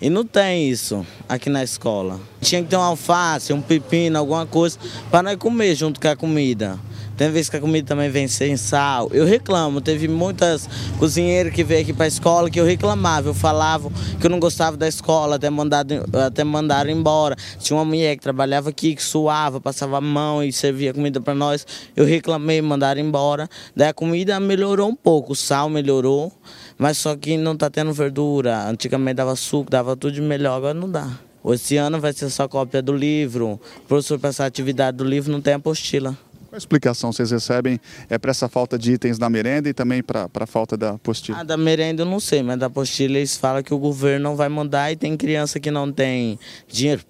E 0.00 0.08
não 0.08 0.24
tem 0.24 0.70
isso 0.70 1.04
aqui 1.28 1.50
na 1.50 1.64
escola. 1.64 2.20
Tinha 2.40 2.62
que 2.62 2.68
ter 2.68 2.76
um 2.76 2.82
alface, 2.82 3.52
um 3.52 3.60
pepino, 3.60 4.16
alguma 4.16 4.46
coisa 4.46 4.78
para 5.10 5.24
nós 5.24 5.36
comer 5.36 5.74
junto 5.74 6.00
com 6.00 6.06
a 6.06 6.14
comida. 6.14 6.78
Tem 7.18 7.32
vezes 7.32 7.50
que 7.50 7.56
a 7.56 7.60
comida 7.60 7.84
também 7.84 8.08
vem 8.08 8.28
sem 8.28 8.56
sal. 8.56 9.10
Eu 9.12 9.26
reclamo, 9.26 9.80
teve 9.80 10.06
muitas 10.06 10.68
cozinheiras 11.00 11.52
que 11.52 11.64
veio 11.64 11.82
aqui 11.82 11.92
para 11.92 12.04
a 12.04 12.08
escola 12.08 12.48
que 12.48 12.60
eu 12.60 12.64
reclamava, 12.64 13.28
eu 13.28 13.34
falava 13.34 13.90
que 14.20 14.24
eu 14.24 14.30
não 14.30 14.38
gostava 14.38 14.76
da 14.76 14.86
escola, 14.86 15.34
até, 15.34 15.50
mandado, 15.50 15.94
até 16.12 16.44
mandaram 16.44 16.90
embora. 16.90 17.34
Tinha 17.58 17.76
uma 17.76 17.84
mulher 17.84 18.16
que 18.16 18.22
trabalhava 18.22 18.70
aqui, 18.70 18.94
que 18.94 19.02
suava, 19.02 19.60
passava 19.60 19.98
a 19.98 20.00
mão 20.00 20.44
e 20.44 20.52
servia 20.52 20.94
comida 20.94 21.20
para 21.20 21.34
nós. 21.34 21.66
Eu 21.96 22.04
reclamei, 22.04 22.62
mandaram 22.62 23.00
embora. 23.00 23.48
Daí 23.74 23.88
a 23.88 23.92
comida 23.92 24.38
melhorou 24.38 24.88
um 24.88 24.94
pouco, 24.94 25.32
o 25.32 25.36
sal 25.36 25.68
melhorou, 25.68 26.32
mas 26.78 26.98
só 26.98 27.16
que 27.16 27.36
não 27.36 27.54
está 27.54 27.68
tendo 27.68 27.92
verdura. 27.92 28.68
Antigamente 28.68 29.14
dava 29.14 29.34
suco, 29.34 29.68
dava 29.68 29.96
tudo 29.96 30.12
de 30.12 30.22
melhor, 30.22 30.56
agora 30.56 30.74
não 30.74 30.88
dá. 30.88 31.18
Esse 31.46 31.76
ano 31.76 31.98
vai 31.98 32.12
ser 32.12 32.30
só 32.30 32.46
cópia 32.46 32.80
do 32.80 32.92
livro. 32.92 33.58
O 33.78 33.88
professor 33.88 34.20
passar 34.20 34.44
a 34.44 34.46
atividade 34.46 34.98
do 34.98 35.04
livro 35.04 35.32
não 35.32 35.40
tem 35.40 35.54
apostila. 35.54 36.16
Qual 36.58 36.62
a 36.62 36.66
explicação 36.66 37.12
vocês 37.12 37.30
recebem 37.30 37.80
é 38.10 38.18
para 38.18 38.32
essa 38.32 38.48
falta 38.48 38.76
de 38.76 38.92
itens 38.92 39.16
da 39.16 39.30
merenda 39.30 39.68
e 39.68 39.72
também 39.72 40.02
para 40.02 40.28
a 40.34 40.46
falta 40.46 40.76
da 40.76 40.90
apostila? 40.90 41.38
Ah, 41.38 41.44
da 41.44 41.56
merenda 41.56 42.02
eu 42.02 42.06
não 42.06 42.18
sei, 42.18 42.42
mas 42.42 42.58
da 42.58 42.66
apostila 42.66 43.16
eles 43.16 43.36
falam 43.36 43.62
que 43.62 43.72
o 43.72 43.78
governo 43.78 44.24
não 44.24 44.36
vai 44.36 44.48
mandar 44.48 44.90
e 44.90 44.96
tem 44.96 45.16
criança 45.16 45.60
que 45.60 45.70
não 45.70 45.92
tem 45.92 46.36
dinheiro 46.66 47.02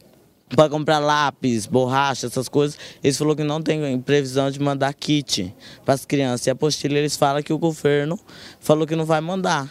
para 0.55 0.69
comprar 0.69 0.99
lápis, 0.99 1.65
borracha, 1.65 2.27
essas 2.27 2.49
coisas. 2.49 2.79
Eles 3.03 3.17
falaram 3.17 3.37
que 3.37 3.45
não 3.45 3.63
tem 3.63 3.99
previsão 4.01 4.51
de 4.51 4.61
mandar 4.61 4.93
kit 4.93 5.55
para 5.83 5.95
as 5.95 6.05
crianças. 6.05 6.47
E 6.47 6.51
a 6.51 6.53
apostila 6.53 6.99
eles 6.99 7.17
falam 7.17 7.43
que 7.43 7.53
o 7.53 7.59
governo 7.59 8.21
falou 8.61 8.87
que 8.87 8.97
não 8.97 9.07
vai 9.07 9.21
mandar. 9.21 9.71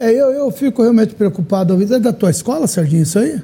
É, 0.00 0.10
eu, 0.10 0.30
eu 0.30 0.50
fico 0.50 0.82
realmente 0.82 1.14
preocupado. 1.14 1.80
É 1.82 1.98
da 1.98 2.12
tua 2.12 2.30
escola, 2.30 2.66
Serginho, 2.66 3.02
isso 3.02 3.18
aí? 3.18 3.42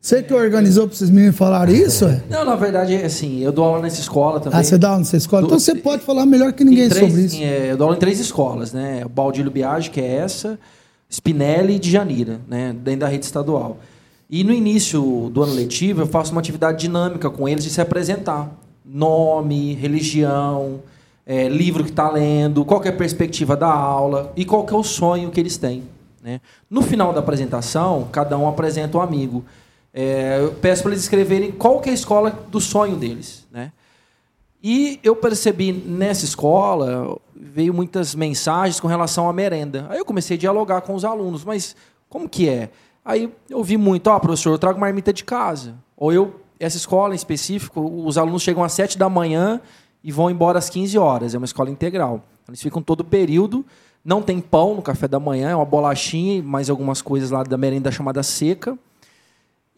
Você 0.00 0.22
que 0.22 0.32
organizou 0.32 0.86
para 0.86 0.94
esses 0.94 1.10
meninos 1.10 1.36
falarem 1.36 1.76
isso? 1.76 2.06
É? 2.06 2.22
Não, 2.30 2.42
na 2.42 2.56
verdade, 2.56 2.94
assim, 2.96 3.40
eu 3.40 3.52
dou 3.52 3.66
aula 3.66 3.82
nessa 3.82 4.00
escola 4.00 4.40
também. 4.40 4.58
Ah, 4.58 4.64
você 4.64 4.78
dá 4.78 4.88
aula 4.88 5.00
nessa 5.00 5.16
escola? 5.16 5.44
então 5.44 5.58
você 5.58 5.74
pode 5.74 6.02
falar 6.02 6.24
melhor 6.24 6.54
que 6.54 6.64
ninguém 6.64 6.88
três, 6.88 7.06
sobre 7.06 7.26
isso. 7.26 7.36
É, 7.36 7.72
eu 7.72 7.76
dou 7.76 7.84
aula 7.84 7.96
em 7.96 8.00
três 8.00 8.18
escolas, 8.18 8.72
né? 8.72 9.04
Baldílio 9.14 9.50
Biagi, 9.50 9.90
que 9.90 10.00
é 10.00 10.14
essa, 10.16 10.58
Spinelli 11.12 11.74
e 11.74 11.78
de 11.78 11.90
Janira, 11.90 12.40
né? 12.48 12.74
Dentro 12.82 13.00
da 13.00 13.08
rede 13.08 13.26
estadual. 13.26 13.76
E 14.30 14.42
no 14.42 14.54
início 14.54 15.28
do 15.34 15.42
ano 15.42 15.52
letivo, 15.52 16.00
eu 16.00 16.06
faço 16.06 16.32
uma 16.32 16.40
atividade 16.40 16.78
dinâmica 16.78 17.28
com 17.28 17.46
eles 17.46 17.62
de 17.62 17.68
se 17.68 17.80
apresentar. 17.80 18.50
Nome, 18.82 19.74
religião, 19.74 20.80
é, 21.26 21.46
livro 21.46 21.84
que 21.84 21.90
está 21.90 22.10
lendo, 22.10 22.64
qual 22.64 22.82
é 22.84 22.88
a 22.88 22.92
perspectiva 22.92 23.54
da 23.54 23.70
aula 23.70 24.32
e 24.34 24.46
qual 24.46 24.66
é 24.66 24.74
o 24.74 24.82
sonho 24.82 25.30
que 25.30 25.38
eles 25.38 25.58
têm. 25.58 25.82
Né? 26.22 26.40
No 26.70 26.80
final 26.80 27.12
da 27.12 27.20
apresentação, 27.20 28.08
cada 28.10 28.38
um 28.38 28.48
apresenta 28.48 28.96
um 28.96 29.00
amigo. 29.02 29.44
É, 29.92 30.38
eu 30.40 30.52
peço 30.52 30.82
para 30.82 30.92
eles 30.92 31.02
escreverem 31.02 31.50
qual 31.50 31.80
que 31.80 31.88
é 31.88 31.92
a 31.92 31.94
escola 31.94 32.30
do 32.30 32.60
sonho 32.60 32.96
deles. 32.96 33.46
Né? 33.50 33.72
E 34.62 35.00
eu 35.02 35.16
percebi 35.16 35.72
nessa 35.72 36.24
escola, 36.24 37.18
veio 37.34 37.72
muitas 37.72 38.14
mensagens 38.14 38.78
com 38.78 38.86
relação 38.86 39.28
à 39.28 39.32
merenda. 39.32 39.86
Aí 39.88 39.98
eu 39.98 40.04
comecei 40.04 40.36
a 40.36 40.40
dialogar 40.40 40.82
com 40.82 40.94
os 40.94 41.04
alunos, 41.04 41.44
mas 41.44 41.74
como 42.08 42.28
que 42.28 42.48
é? 42.48 42.70
Aí 43.04 43.32
eu 43.48 43.64
vi 43.64 43.76
muito, 43.76 44.08
ó, 44.08 44.16
oh, 44.16 44.20
professor, 44.20 44.50
eu 44.50 44.58
trago 44.58 44.78
marmita 44.78 45.12
de 45.12 45.24
casa. 45.24 45.74
Ou 45.96 46.12
eu, 46.12 46.40
essa 46.58 46.76
escola 46.76 47.14
em 47.14 47.16
específico, 47.16 47.80
os 47.80 48.18
alunos 48.18 48.42
chegam 48.42 48.62
às 48.62 48.72
7 48.72 48.98
da 48.98 49.08
manhã 49.08 49.60
e 50.04 50.12
vão 50.12 50.30
embora 50.30 50.58
às 50.58 50.68
15 50.68 50.98
horas. 50.98 51.34
É 51.34 51.38
uma 51.38 51.46
escola 51.46 51.70
integral. 51.70 52.22
Eles 52.46 52.60
ficam 52.60 52.82
todo 52.82 53.00
o 53.00 53.04
período. 53.04 53.64
Não 54.04 54.22
tem 54.22 54.40
pão 54.40 54.74
no 54.74 54.82
café 54.82 55.06
da 55.06 55.20
manhã, 55.20 55.50
é 55.50 55.56
uma 55.56 55.64
bolachinha 55.64 56.36
e 56.36 56.42
mais 56.42 56.70
algumas 56.70 57.02
coisas 57.02 57.30
lá 57.30 57.42
da 57.42 57.56
merenda 57.56 57.90
chamada 57.90 58.22
seca. 58.22 58.78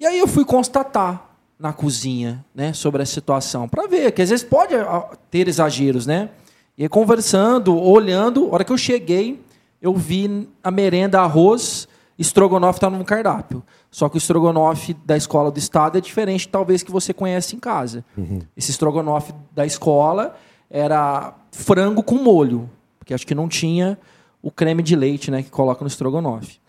E 0.02 0.06
aí 0.06 0.18
eu 0.18 0.26
fui 0.26 0.44
constatar 0.44 1.30
na 1.56 1.72
cozinha, 1.72 2.44
né, 2.52 2.72
sobre 2.72 3.04
a 3.04 3.06
situação, 3.06 3.68
para 3.68 3.86
ver 3.86 4.10
que 4.10 4.20
às 4.20 4.30
vezes 4.30 4.44
pode 4.44 4.74
ah, 4.74 5.08
ter 5.30 5.46
exageros, 5.46 6.08
né? 6.08 6.30
E 6.76 6.82
aí, 6.82 6.88
conversando, 6.88 7.78
olhando, 7.78 8.46
a 8.46 8.54
hora 8.54 8.64
que 8.64 8.72
eu 8.72 8.76
cheguei, 8.76 9.40
eu 9.80 9.94
vi 9.94 10.48
a 10.60 10.72
merenda 10.72 11.20
arroz, 11.20 11.86
estrogonofe 12.18 12.78
está 12.78 12.90
no 12.90 13.04
cardápio. 13.04 13.62
Só 13.92 14.08
que 14.08 14.16
o 14.16 14.18
estrogonofe 14.18 14.92
da 15.06 15.16
escola 15.16 15.52
do 15.52 15.58
estado 15.60 15.98
é 15.98 16.00
diferente, 16.00 16.48
talvez 16.48 16.82
que 16.82 16.90
você 16.90 17.14
conhece 17.14 17.54
em 17.54 17.60
casa. 17.60 18.04
Uhum. 18.18 18.40
Esse 18.56 18.72
estrogonofe 18.72 19.32
da 19.54 19.64
escola 19.64 20.34
era 20.68 21.32
frango 21.52 22.02
com 22.02 22.16
molho, 22.16 22.68
porque 22.98 23.14
acho 23.14 23.24
que 23.24 23.36
não 23.36 23.46
tinha 23.46 23.96
o 24.42 24.50
creme 24.50 24.82
de 24.82 24.96
leite, 24.96 25.30
né, 25.30 25.44
que 25.44 25.50
coloca 25.50 25.82
no 25.84 25.86
estrogonofe. 25.86 26.60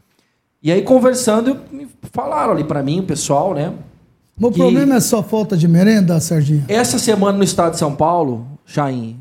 E 0.64 0.72
aí, 0.72 0.82
conversando, 0.82 1.60
falaram 2.14 2.54
ali 2.54 2.64
para 2.64 2.82
mim, 2.82 3.02
o 3.02 3.04
pessoal, 3.04 3.54
né? 3.54 3.74
O 4.42 4.50
problema 4.50 4.96
é 4.96 5.00
só 5.02 5.22
falta 5.22 5.58
de 5.58 5.68
merenda, 5.68 6.18
Serginho? 6.22 6.64
Essa 6.70 6.98
semana 6.98 7.38
no 7.38 7.44
estado 7.44 7.74
de 7.74 7.80
São 7.80 7.94
Paulo, 7.94 8.48
Jaim, 8.66 9.20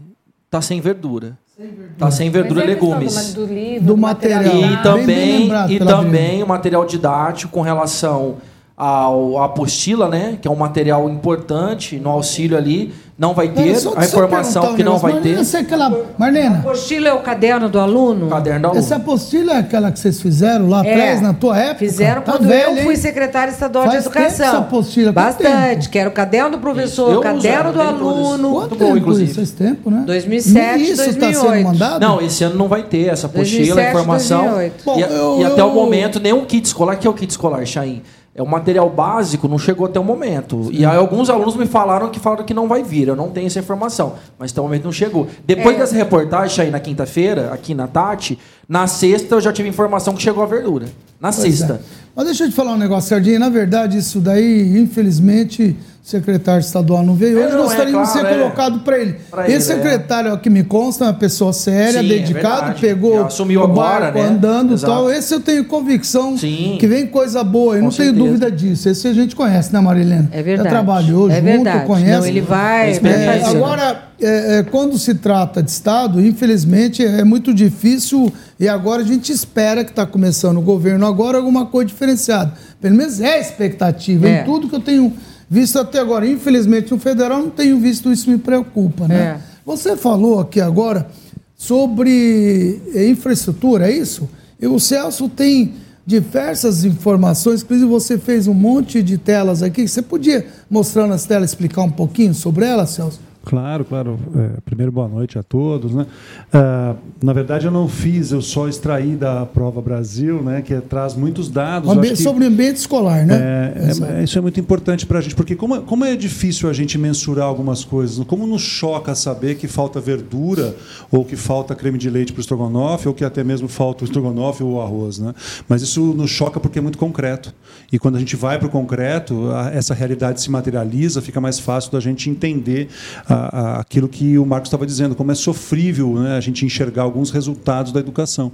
tá 0.49 0.63
sem 0.63 0.81
verdura. 0.81 1.37
Sem 1.57 1.67
verdura. 1.67 1.95
Tá 1.99 2.11
sem 2.13 2.31
verdura 2.31 2.63
e 2.63 2.67
legumes. 2.69 3.35
Do, 3.35 3.45
livro, 3.45 3.87
do 3.89 3.97
material. 3.97 4.55
E 4.55 4.83
também, 4.85 5.51
e 5.69 5.79
também 5.81 6.43
o 6.45 6.47
material 6.47 6.87
didático 6.87 7.53
com 7.53 7.61
relação 7.61 8.37
ao, 8.77 9.39
à 9.39 9.47
apostila, 9.47 10.09
né? 10.09 10.39
Que 10.41 10.47
é 10.47 10.51
um 10.51 10.57
material 10.57 11.11
importante 11.11 11.99
no 11.99 12.09
auxílio 12.09 12.57
ali 12.57 12.95
não 13.19 13.35
vai 13.35 13.49
ter, 13.49 13.77
a 13.97 14.05
informação 14.05 14.75
que 14.75 14.83
não 14.83 14.97
vai 14.97 15.21
ter. 15.21 15.39
Essa 15.39 15.59
é 15.59 15.61
aquela, 15.61 15.91
Marlena. 16.17 16.57
A 16.57 16.59
apostila 16.61 17.09
é 17.09 17.13
o 17.13 17.21
caderno 17.21 17.69
do 17.69 17.79
aluno? 17.79 18.29
Caderno 18.29 18.61
do 18.61 18.67
aluno. 18.69 18.81
Essa 18.81 18.97
apostila 18.97 19.53
é 19.53 19.59
aquela 19.59 19.93
que 19.93 19.99
vocês 19.99 20.21
fizeram 20.21 20.69
lá 20.69 20.85
é, 20.85 20.93
atrás, 20.93 21.21
na 21.21 21.35
tua 21.35 21.59
época? 21.59 21.79
Fizeram 21.79 22.23
tá 22.23 22.33
quando 22.33 22.49
velho, 22.49 22.79
eu 22.79 22.85
fui 22.85 22.97
secretária 22.97 23.53
estadual 23.53 23.85
Faz 23.85 24.01
de 24.01 24.07
educação. 24.07 24.47
Essa 24.47 24.59
apostila 24.59 25.13
Bastante, 25.13 25.91
que 25.91 25.99
era 25.99 26.09
o 26.09 26.13
caderno 26.13 26.53
do 26.53 26.59
professor, 26.59 27.19
o 27.19 27.21
caderno 27.21 27.73
do 27.73 27.81
aluno. 27.83 28.53
Quanto 28.53 28.77
tempo, 28.77 28.91
bom, 28.91 28.97
inclusive. 28.97 29.35
Faz 29.35 29.51
tempo, 29.51 29.91
né? 29.91 30.05
2007, 30.07 30.83
isso 30.83 30.97
2008. 30.97 31.21
Tá 31.21 31.55
sendo 31.55 31.65
mandado? 31.65 32.01
Não, 32.01 32.21
esse 32.21 32.45
ano 32.45 32.57
não 32.57 32.69
vai 32.69 32.83
ter 32.83 33.09
essa 33.09 33.27
apostila, 33.27 33.75
2007, 33.77 33.91
informação. 33.91 34.45
Bom, 34.85 34.99
e, 34.99 35.03
eu, 35.03 35.41
e, 35.41 35.45
até 35.45 35.61
eu... 35.61 35.69
o 35.69 35.75
momento, 35.75 36.19
nenhum 36.19 36.45
kit 36.47 36.67
escolar, 36.67 36.97
que 36.97 37.07
é 37.07 37.11
o 37.11 37.15
kit 37.15 37.31
escolar, 37.31 37.65
Chain? 37.67 38.03
É 38.35 38.43
o 38.43 38.47
material 38.47 38.89
básico 38.89 39.47
não 39.47 39.59
chegou 39.59 39.87
até 39.87 40.01
o 40.01 40.05
momento. 40.05 40.71
E 40.73 40.87
aí 40.87 40.97
alguns 40.97 41.29
alunos 41.29 41.55
me 41.55 41.67
falaram 41.67 42.09
que 42.09 42.19
falaram 42.19 42.45
que 42.45 42.55
não 42.55 42.67
vai 42.67 42.83
vir. 42.83 43.09
Eu 43.09 43.17
não 43.17 43.29
tenho 43.29 43.47
essa 43.47 43.59
informação, 43.59 44.15
mas 44.39 44.53
até 44.53 44.61
o 44.61 44.65
momento 44.65 44.85
não 44.85 44.93
chegou. 44.93 45.27
Depois 45.45 45.77
é. 45.77 45.81
dessa 45.81 45.95
reportagem 45.95 46.65
aí 46.65 46.71
na 46.71 46.81
quinta-feira, 46.81 47.53
aqui 47.53 47.75
na 47.75 47.87
Tati, 47.87 48.39
na 48.67 48.87
sexta 48.87 49.35
eu 49.35 49.41
já 49.41 49.53
tive 49.53 49.69
informação 49.69 50.15
que 50.15 50.23
chegou 50.23 50.43
a 50.43 50.47
verdura. 50.47 50.87
Na 51.21 51.31
pois 51.31 51.37
sexta. 51.37 51.75
É. 51.75 52.03
Mas 52.17 52.25
deixa 52.25 52.45
eu 52.45 52.49
te 52.49 52.55
falar 52.55 52.73
um 52.73 52.79
negócio, 52.79 53.11
Sardinha. 53.11 53.39
Na 53.39 53.51
verdade, 53.51 53.99
isso 53.99 54.19
daí, 54.19 54.79
infelizmente, 54.79 55.77
secretário 56.03 56.61
estadual 56.61 57.05
não 57.05 57.15
veio 57.15 57.39
É, 57.41 57.45
hoje, 57.47 57.55
não, 57.55 57.61
é, 57.61 57.63
gostaria 57.63 58.01
de 58.01 58.07
ser 58.09 58.21
claro, 58.21 58.35
é. 58.35 58.39
colocado 58.39 58.81
para 58.81 58.99
ele. 58.99 59.15
Pra 59.31 59.49
Esse 59.49 59.71
ele, 59.73 59.81
é. 59.81 59.83
secretário, 59.85 60.31
é 60.31 60.33
o 60.35 60.39
que 60.39 60.51
me 60.51 60.65
consta, 60.65 61.05
é 61.05 61.07
uma 61.07 61.15
pessoa 61.15 61.53
séria, 61.53 62.01
Sim, 62.01 62.07
é 62.07 62.19
dedicado, 62.19 62.81
pegou 62.81 63.21
Já 63.21 63.27
assumiu 63.27 63.61
o 63.61 63.65
agora, 63.65 64.07
barco 64.07 64.19
né? 64.19 64.25
andando 64.25 64.71
e 64.73 64.75
Exato. 64.75 64.93
tal. 64.93 65.11
Esse 65.13 65.33
eu 65.33 65.41
tenho 65.41 65.65
convicção 65.65 66.37
Sim. 66.37 66.77
que 66.81 66.87
vem 66.89 67.07
coisa 67.07 67.45
boa, 67.45 67.77
e 67.77 67.79
Com 67.79 67.85
não 67.87 67.93
tenho 67.93 68.09
certeza. 68.09 68.27
dúvida 68.27 68.51
disso. 68.51 68.89
Esse 68.89 69.07
a 69.07 69.13
gente 69.15 69.37
conhece, 69.37 69.73
né, 69.73 69.79
Marilena? 69.81 70.29
É 70.33 70.43
verdade. 70.43 70.69
Já 70.69 70.75
trabalhou 70.75 71.31
é 71.31 71.35
junto, 71.37 71.45
verdade. 71.45 71.87
conhece. 71.87 72.19
Não, 72.21 72.27
ele 72.27 72.41
vai, 72.41 72.91
É, 72.91 72.99
vai 72.99 73.13
É, 73.13 73.41
fazer. 73.41 73.57
agora, 73.57 74.03
é, 74.21 74.59
é, 74.59 74.63
quando 74.65 74.99
se 74.99 75.15
trata 75.15 75.63
de 75.63 75.71
Estado, 75.71 76.21
infelizmente 76.25 77.05
é 77.05 77.23
muito 77.23 77.55
difícil 77.55 78.33
e 78.59 78.69
agora 78.69 79.03
a 79.03 79.05
gente 79.05 79.31
espera 79.33 79.85
que 79.85 79.91
está 79.91 80.05
começando 80.05 80.57
o 80.59 80.63
governo 80.63 81.07
agora 81.07 81.39
alguma 81.39 81.67
coisa 81.67 81.87
diferenciada. 81.89 82.53
Pelo 82.81 82.97
menos 82.97 83.21
é 83.21 83.35
a 83.35 83.39
expectativa. 83.39 84.29
É. 84.29 84.41
Em 84.41 84.45
tudo 84.45 84.69
que 84.69 84.75
eu 84.75 84.81
tenho 84.81 85.13
visto 85.53 85.79
até 85.79 85.99
agora. 85.99 86.27
Infelizmente, 86.27 86.91
no 86.91 86.99
federal 86.99 87.41
não 87.41 87.51
tenho 87.51 87.79
visto 87.79 88.11
isso, 88.11 88.31
me 88.31 88.39
preocupa. 88.39 89.07
Né? 89.07 89.15
É. 89.23 89.39
Você 89.67 89.99
falou 89.99 90.41
aqui 90.41 90.63
agora 90.63 91.07
sobre 91.55 92.81
eh, 92.95 93.07
infraestrutura, 93.11 93.91
é 93.91 93.93
isso? 93.95 94.27
E 94.59 94.67
o 94.67 94.81
Celso 94.81 95.29
tem 95.29 95.75
diversas 96.07 96.87
informações, 96.87 97.63
inclusive 97.63 97.89
você 97.89 98.17
fez 98.17 98.49
um 98.49 98.55
monte 98.55 99.03
de 99.03 99.19
telas 99.19 99.63
aqui. 99.63 99.87
Você 99.87 100.01
podia 100.01 100.47
mostrar 100.71 101.07
nas 101.07 101.27
telas, 101.27 101.51
explicar 101.51 101.83
um 101.83 101.91
pouquinho 101.91 102.33
sobre 102.33 102.65
elas, 102.65 102.91
Celso? 102.91 103.21
Claro, 103.45 103.85
claro. 103.85 104.19
É, 104.37 104.61
primeiro, 104.65 104.93
boa 104.93 105.09
noite 105.09 105.39
a 105.39 105.43
todos. 105.43 105.93
Né? 105.95 106.07
Ah, 106.53 106.95
na 107.23 107.33
verdade, 107.33 107.67
eu 107.67 107.73
não 107.73 107.89
fiz, 107.89 108.31
eu 108.33 108.41
só 108.41 108.69
extraí 108.69 109.17
da 109.17 109.45
Prova 109.47 109.81
Brasil, 109.81 110.43
né, 110.43 110.63
que 110.63 110.75
traz 110.83 111.15
muitos 111.15 111.49
dados. 111.49 111.89
Ambiente- 111.91 112.17
que- 112.19 112.23
Sobre 112.23 112.45
o 112.45 112.49
ambiente 112.49 112.77
escolar, 112.77 113.27
né? 113.27 113.35
É, 113.35 114.15
é, 114.17 114.21
é, 114.21 114.25
isso 114.25 114.39
é 114.39 114.41
muito 114.41 114.61
importante 114.61 115.05
para 115.07 115.19
a 115.19 115.21
gente, 115.21 115.35
porque 115.35 115.57
como, 115.57 115.77
é- 115.77 115.81
como 115.81 116.05
é 116.05 116.15
difícil 116.17 116.69
a 116.69 116.73
gente 116.73 116.97
mensurar 116.97 117.47
algumas 117.47 117.85
coisas, 117.85 118.25
como 118.27 118.47
nos 118.47 118.63
choca 118.63 119.15
saber 119.15 119.57
que 119.57 119.67
falta 119.67 120.01
verdura, 120.01 120.75
ou 121.11 121.25
que 121.25 121.37
falta 121.37 121.75
creme 121.75 121.99
de 121.99 122.09
leite 122.09 122.33
para 122.33 122.39
o 122.39 122.43
estrogonofe, 122.43 123.09
ou 123.09 123.15
que 123.15 123.25
até 123.25 123.43
mesmo 123.43 123.67
falta 123.69 124.05
o 124.05 124.07
estrogonofe 124.07 124.63
ou 124.63 124.75
o 124.75 124.81
arroz. 124.81 125.19
Né? 125.19 125.35
Mas 125.69 125.83
isso 125.83 126.01
nos 126.15 126.31
choca 126.31 126.61
porque 126.61 126.79
é 126.79 126.83
muito 126.83 126.99
concreto. 126.99 127.53
E 127.93 127.99
quando 127.99 128.17
a 128.17 128.19
gente 128.19 128.37
vai 128.37 128.59
para 128.59 128.69
o 128.69 128.71
concreto, 128.71 129.51
a- 129.51 129.71
essa 129.73 129.93
realidade 129.95 130.41
se 130.41 130.51
materializa, 130.51 131.21
fica 131.21 131.41
mais 131.41 131.59
fácil 131.59 131.91
da 131.93 132.01
gente 132.01 132.31
entender 132.31 132.89
a- 133.33 133.61
a- 133.77 133.81
aquilo 133.81 134.09
que 134.09 134.37
o 134.39 134.45
Marcos 134.45 134.69
estava 134.69 134.85
dizendo, 134.87 135.15
como 135.15 135.33
é 135.33 135.35
sofrível 135.35 136.15
né, 136.15 136.37
a 136.37 136.41
gente 136.41 136.65
enxergar 136.67 137.03
alguns 137.03 137.31
resultados 137.31 137.93
da 137.93 138.01
educação. 138.01 138.53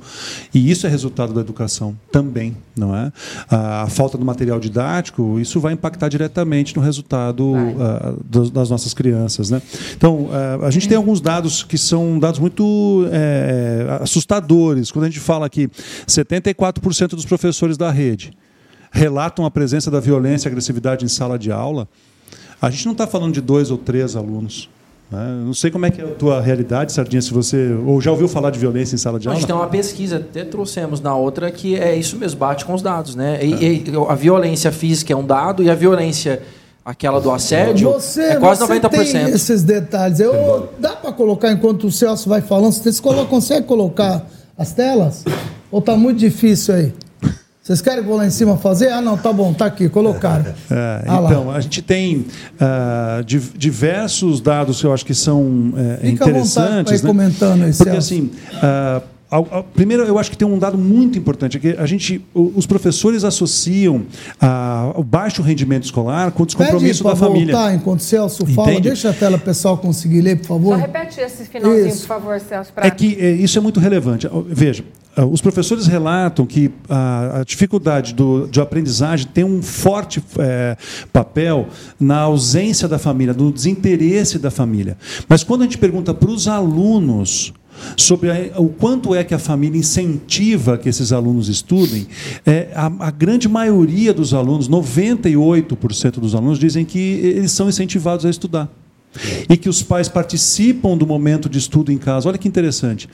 E 0.54 0.70
isso 0.70 0.86
é 0.86 0.90
resultado 0.90 1.32
da 1.32 1.40
educação 1.40 1.96
também, 2.12 2.56
não 2.76 2.94
é? 2.96 3.12
A, 3.50 3.86
falta 3.88 4.16
do 4.16 4.24
material 4.24 4.60
didático, 4.60 5.38
isso 5.40 5.58
vai 5.60 5.72
impactar 5.72 6.08
diretamente 6.08 6.76
no 6.76 6.82
resultado 6.82 7.54
dos- 8.24 8.50
das 8.50 8.70
nossas 8.70 8.94
crianças, 8.94 9.50
né? 9.50 9.60
Então, 9.96 10.28
ah, 10.32 10.66
a 10.66 10.70
gente 10.70 10.86
tem 10.88 10.96
alguns 10.96 11.20
dados 11.20 11.62
que 11.62 11.76
são 11.76 12.18
dados 12.18 12.38
muito 12.38 13.06
eh, 13.10 13.98
assustadores. 14.00 14.90
Quando 14.90 15.04
a 15.06 15.08
gente 15.08 15.20
fala 15.20 15.48
que 15.48 15.68
74% 16.06 17.10
dos 17.16 17.24
professores 17.24 17.76
da 17.76 17.90
rede 17.90 18.30
relatam 18.90 19.44
a 19.44 19.50
presença 19.50 19.90
da 19.90 20.00
violência 20.00 20.48
e 20.48 20.50
agressividade 20.50 21.04
em 21.04 21.08
sala 21.08 21.38
de 21.38 21.50
aula, 21.52 21.88
a 22.60 22.70
gente 22.70 22.84
não 22.86 22.92
está 22.92 23.06
falando 23.06 23.32
de 23.34 23.40
dois 23.40 23.70
ou 23.70 23.78
três 23.78 24.16
alunos. 24.16 24.68
né? 25.10 25.42
Não 25.44 25.54
sei 25.54 25.70
como 25.70 25.86
é 25.86 25.90
que 25.90 26.00
é 26.00 26.04
a 26.04 26.08
tua 26.08 26.40
realidade, 26.40 26.92
Sardinha, 26.92 27.22
se 27.22 27.32
você 27.32 27.72
ou 27.86 28.00
já 28.00 28.10
ouviu 28.10 28.28
falar 28.28 28.50
de 28.50 28.58
violência 28.58 28.94
em 28.94 28.98
sala 28.98 29.18
de 29.18 29.26
A 29.26 29.30
aula. 29.30 29.40
gente 29.40 29.46
tem 29.46 29.56
uma 29.56 29.66
pesquisa, 29.68 30.16
até 30.16 30.44
trouxemos 30.44 31.00
na 31.00 31.14
outra, 31.16 31.50
que 31.50 31.76
é 31.76 31.94
isso 31.96 32.16
mesmo, 32.16 32.38
bate 32.38 32.64
com 32.64 32.74
os 32.74 32.82
dados. 32.82 33.14
Né? 33.14 33.38
E, 33.44 33.90
e 33.90 33.92
a 34.08 34.14
violência 34.14 34.70
física 34.72 35.12
é 35.12 35.16
um 35.16 35.24
dado 35.24 35.62
e 35.62 35.70
a 35.70 35.74
violência, 35.74 36.42
aquela 36.84 37.20
do 37.20 37.30
assédio, 37.30 37.90
Você, 37.92 38.22
é 38.22 38.36
quase 38.36 38.60
você 38.60 38.80
90%. 38.80 39.12
tem 39.12 39.28
esses 39.30 39.62
detalhes. 39.62 40.20
Eu, 40.20 40.68
dá 40.78 40.90
para 40.90 41.12
colocar 41.12 41.50
enquanto 41.52 41.86
o 41.86 41.92
Celso 41.92 42.28
vai 42.28 42.40
falando? 42.42 42.72
Você 42.72 43.00
colo- 43.00 43.24
consegue 43.26 43.66
colocar 43.66 44.26
as 44.58 44.72
telas? 44.72 45.24
Ou 45.70 45.80
tá 45.80 45.96
muito 45.96 46.18
difícil 46.18 46.74
aí? 46.74 46.92
Vocês 47.68 47.82
querem 47.82 47.98
que 47.98 48.04
eu 48.06 48.08
vou 48.08 48.16
lá 48.16 48.26
em 48.26 48.30
cima 48.30 48.56
fazer? 48.56 48.88
Ah, 48.88 49.02
não, 49.02 49.14
tá 49.18 49.30
bom, 49.30 49.52
tá 49.52 49.66
aqui, 49.66 49.90
colocaram. 49.90 50.54
É, 50.70 51.02
Ah 51.06 51.20
lá. 51.20 51.30
então, 51.30 51.50
a 51.50 51.60
gente 51.60 51.82
tem 51.82 52.24
di- 53.26 53.42
diversos 53.56 54.40
dados 54.40 54.80
que 54.80 54.86
eu 54.86 54.92
acho 54.94 55.04
que 55.04 55.12
são 55.14 55.74
é, 55.76 55.96
Fica 56.06 56.24
à 56.24 56.28
vontade 56.28 56.30
interessantes. 56.30 57.00
ir 57.00 57.04
né? 57.04 57.08
comentando 57.10 57.62
aí, 57.64 57.72
Porque, 57.74 57.84
Celso. 57.90 57.98
assim, 57.98 58.30
ao- 59.30 59.46
ao- 59.50 59.64
primeiro, 59.64 60.04
eu 60.04 60.18
acho 60.18 60.30
que 60.30 60.36
tem 60.38 60.48
um 60.48 60.58
dado 60.58 60.78
muito 60.78 61.18
importante, 61.18 61.58
é 61.58 61.60
que 61.60 61.68
a 61.78 61.84
gente, 61.84 62.24
os 62.34 62.66
professores 62.66 63.22
associam 63.22 64.02
ah, 64.40 64.92
o 64.96 65.02
baixo 65.04 65.42
rendimento 65.42 65.84
escolar 65.84 66.30
com 66.32 66.44
o 66.44 66.46
descompromisso 66.46 67.02
Pede 67.02 67.14
da 67.14 67.16
para 67.20 67.28
família. 67.28 67.54
voltar 67.54 67.74
enquanto 67.74 68.00
o 68.00 68.02
Celso 68.02 68.46
fala. 68.46 68.70
Entende? 68.72 68.88
Deixa 68.88 69.10
a 69.10 69.12
tela 69.12 69.36
pessoal 69.36 69.76
conseguir 69.76 70.22
ler, 70.22 70.36
por 70.38 70.46
Só 70.46 70.54
favor. 70.54 70.78
repete 70.78 71.20
esse 71.20 71.44
finalzinho, 71.44 71.86
Isso. 71.88 72.00
por 72.00 72.06
favor, 72.08 72.40
Celso. 72.40 72.72
Pra... 72.72 72.86
É 72.86 72.90
que 72.90 73.14
é, 73.20 73.30
isso 73.32 73.58
é 73.58 73.60
muito 73.60 73.78
relevante. 73.78 74.26
Veja, 74.48 74.82
os 75.24 75.40
professores 75.40 75.86
relatam 75.86 76.46
que 76.46 76.70
a, 76.88 77.42
dificuldade 77.46 78.14
do, 78.14 78.46
de 78.46 78.60
aprendizagem 78.60 79.26
tem 79.32 79.44
um 79.44 79.62
forte 79.62 80.22
eh, 80.38 80.76
papel 81.12 81.68
na 81.98 82.18
ausência 82.20 82.86
da 82.86 82.98
família, 82.98 83.34
no 83.34 83.50
desinteresse 83.52 84.38
da 84.38 84.50
família. 84.50 84.96
Mas 85.28 85.42
quando 85.42 85.62
a 85.62 85.64
gente 85.64 85.78
pergunta 85.78 86.12
para 86.14 86.30
os 86.30 86.46
alunos 86.46 87.52
sobre 87.96 88.30
a- 88.30 88.60
o 88.60 88.68
quanto 88.68 89.14
é 89.14 89.22
que 89.24 89.32
a 89.34 89.38
família 89.38 89.78
incentiva 89.78 90.76
que 90.76 90.88
esses 90.88 91.12
alunos 91.12 91.48
estudem, 91.48 92.06
é, 92.44 92.68
a, 92.74 92.86
a 93.06 93.10
grande 93.10 93.48
maioria 93.48 94.12
dos 94.12 94.34
alunos, 94.34 94.68
98% 94.68 96.20
dos 96.20 96.34
alunos, 96.34 96.58
dizem 96.58 96.84
que 96.84 96.98
eles 96.98 97.52
são 97.52 97.68
incentivados 97.68 98.24
a 98.26 98.30
estudar 98.30 98.68
e 99.48 99.56
que 99.56 99.68
os 99.68 99.82
pais 99.82 100.08
participam 100.08 100.96
do 100.96 101.06
momento 101.06 101.48
de 101.48 101.58
estudo 101.58 101.90
em 101.90 101.98
casa. 101.98 102.28
Olha 102.28 102.38
que 102.38 102.46
interessante. 102.46 103.08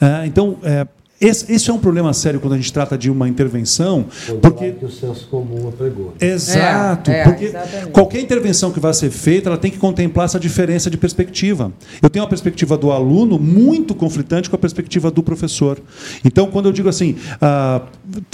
Ah, 0.00 0.26
então, 0.26 0.56
é, 0.62 0.86
esse, 1.26 1.52
esse 1.52 1.70
é 1.70 1.72
um 1.72 1.78
problema 1.78 2.12
sério 2.12 2.40
quando 2.40 2.54
a 2.54 2.56
gente 2.56 2.72
trata 2.72 2.96
de 2.96 3.10
uma 3.10 3.28
intervenção, 3.28 4.06
porque 4.42 4.72
que 4.72 4.84
o 4.84 4.90
senso 4.90 5.26
comum 5.28 5.68
apregou. 5.68 6.14
Exato, 6.20 7.10
É, 7.10 7.20
é, 7.20 7.24
porque 7.24 7.44
exatamente. 7.46 7.90
qualquer 7.90 8.20
intervenção 8.20 8.70
que 8.70 8.80
vai 8.80 8.92
ser 8.92 9.10
feita, 9.10 9.48
ela 9.48 9.58
tem 9.58 9.70
que 9.70 9.78
contemplar 9.78 10.26
essa 10.26 10.38
diferença 10.38 10.90
de 10.90 10.96
perspectiva. 10.96 11.72
Eu 12.02 12.10
tenho 12.10 12.24
a 12.24 12.28
perspectiva 12.28 12.76
do 12.76 12.90
aluno 12.90 13.38
muito 13.38 13.94
conflitante 13.94 14.50
com 14.50 14.56
a 14.56 14.58
perspectiva 14.58 15.10
do 15.10 15.22
professor. 15.22 15.78
Então, 16.24 16.50
quando 16.50 16.66
eu 16.66 16.72
digo 16.72 16.88
assim, 16.88 17.16
ah, 17.40 17.82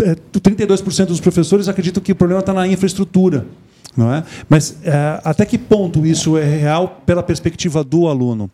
é, 0.03 0.17
32% 0.39 1.07
dos 1.07 1.21
professores 1.21 1.69
acreditam 1.69 2.03
que 2.03 2.13
o 2.13 2.17
problema 2.17 2.41
está 2.41 2.53
na 2.53 2.67
infraestrutura. 2.67 3.47
Não 3.97 4.15
é? 4.15 4.23
Mas 4.49 4.77
é, 4.85 5.21
até 5.25 5.45
que 5.45 5.59
ponto 5.59 6.07
isso 6.07 6.39
é 6.39 6.45
real 6.45 7.03
pela 7.05 7.23
perspectiva 7.25 7.83
do 7.83 8.07
aluno? 8.07 8.49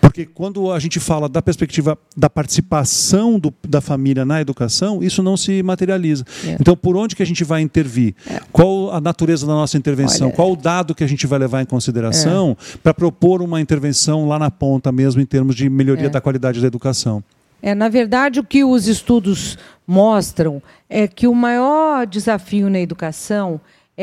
Porque 0.00 0.24
quando 0.24 0.70
a 0.70 0.78
gente 0.78 1.00
fala 1.00 1.28
da 1.28 1.42
perspectiva 1.42 1.98
da 2.16 2.30
participação 2.30 3.38
do- 3.38 3.52
da 3.66 3.80
família 3.80 4.24
na 4.24 4.40
educação, 4.40 5.02
isso 5.02 5.22
não 5.24 5.36
se 5.36 5.62
materializa. 5.62 6.24
É. 6.46 6.56
Então, 6.60 6.76
por 6.76 6.96
onde 6.96 7.16
que 7.16 7.22
a 7.22 7.26
gente 7.26 7.42
vai 7.42 7.62
intervir? 7.62 8.14
Qual 8.52 8.92
a 8.94 9.00
natureza 9.00 9.44
da 9.46 9.52
nossa 9.54 9.76
intervenção? 9.76 10.28
Olha- 10.28 10.32
É. 10.32 10.36
Qual 10.36 10.52
o 10.52 10.56
dado 10.56 10.94
que 10.94 11.02
a 11.02 11.08
gente 11.08 11.26
vai 11.26 11.38
levar 11.38 11.62
em 11.62 11.66
consideração 11.66 12.56
para 12.82 12.94
propor 12.94 13.42
uma 13.42 13.60
intervenção 13.60 14.28
lá 14.28 14.38
na 14.38 14.50
ponta 14.50 14.92
mesmo 14.92 15.20
em 15.20 15.26
termos 15.26 15.56
de 15.56 15.68
melhoria 15.68 16.06
É. 16.06 16.10
da 16.10 16.20
qualidade 16.20 16.60
da 16.60 16.66
educação? 16.66 17.24
É, 17.62 17.74
na 17.74 17.88
verdade, 17.88 18.38
o 18.38 18.44
que 18.44 18.62
os 18.62 18.86
estudos 18.86 19.58
mostram 19.86 20.62
é 20.90 21.08
que 21.08 21.26
o 21.26 21.34
maior 21.34 22.06
desafio 22.06 22.68
na 22.68 22.78
educação 22.78 23.58
é 23.58 23.60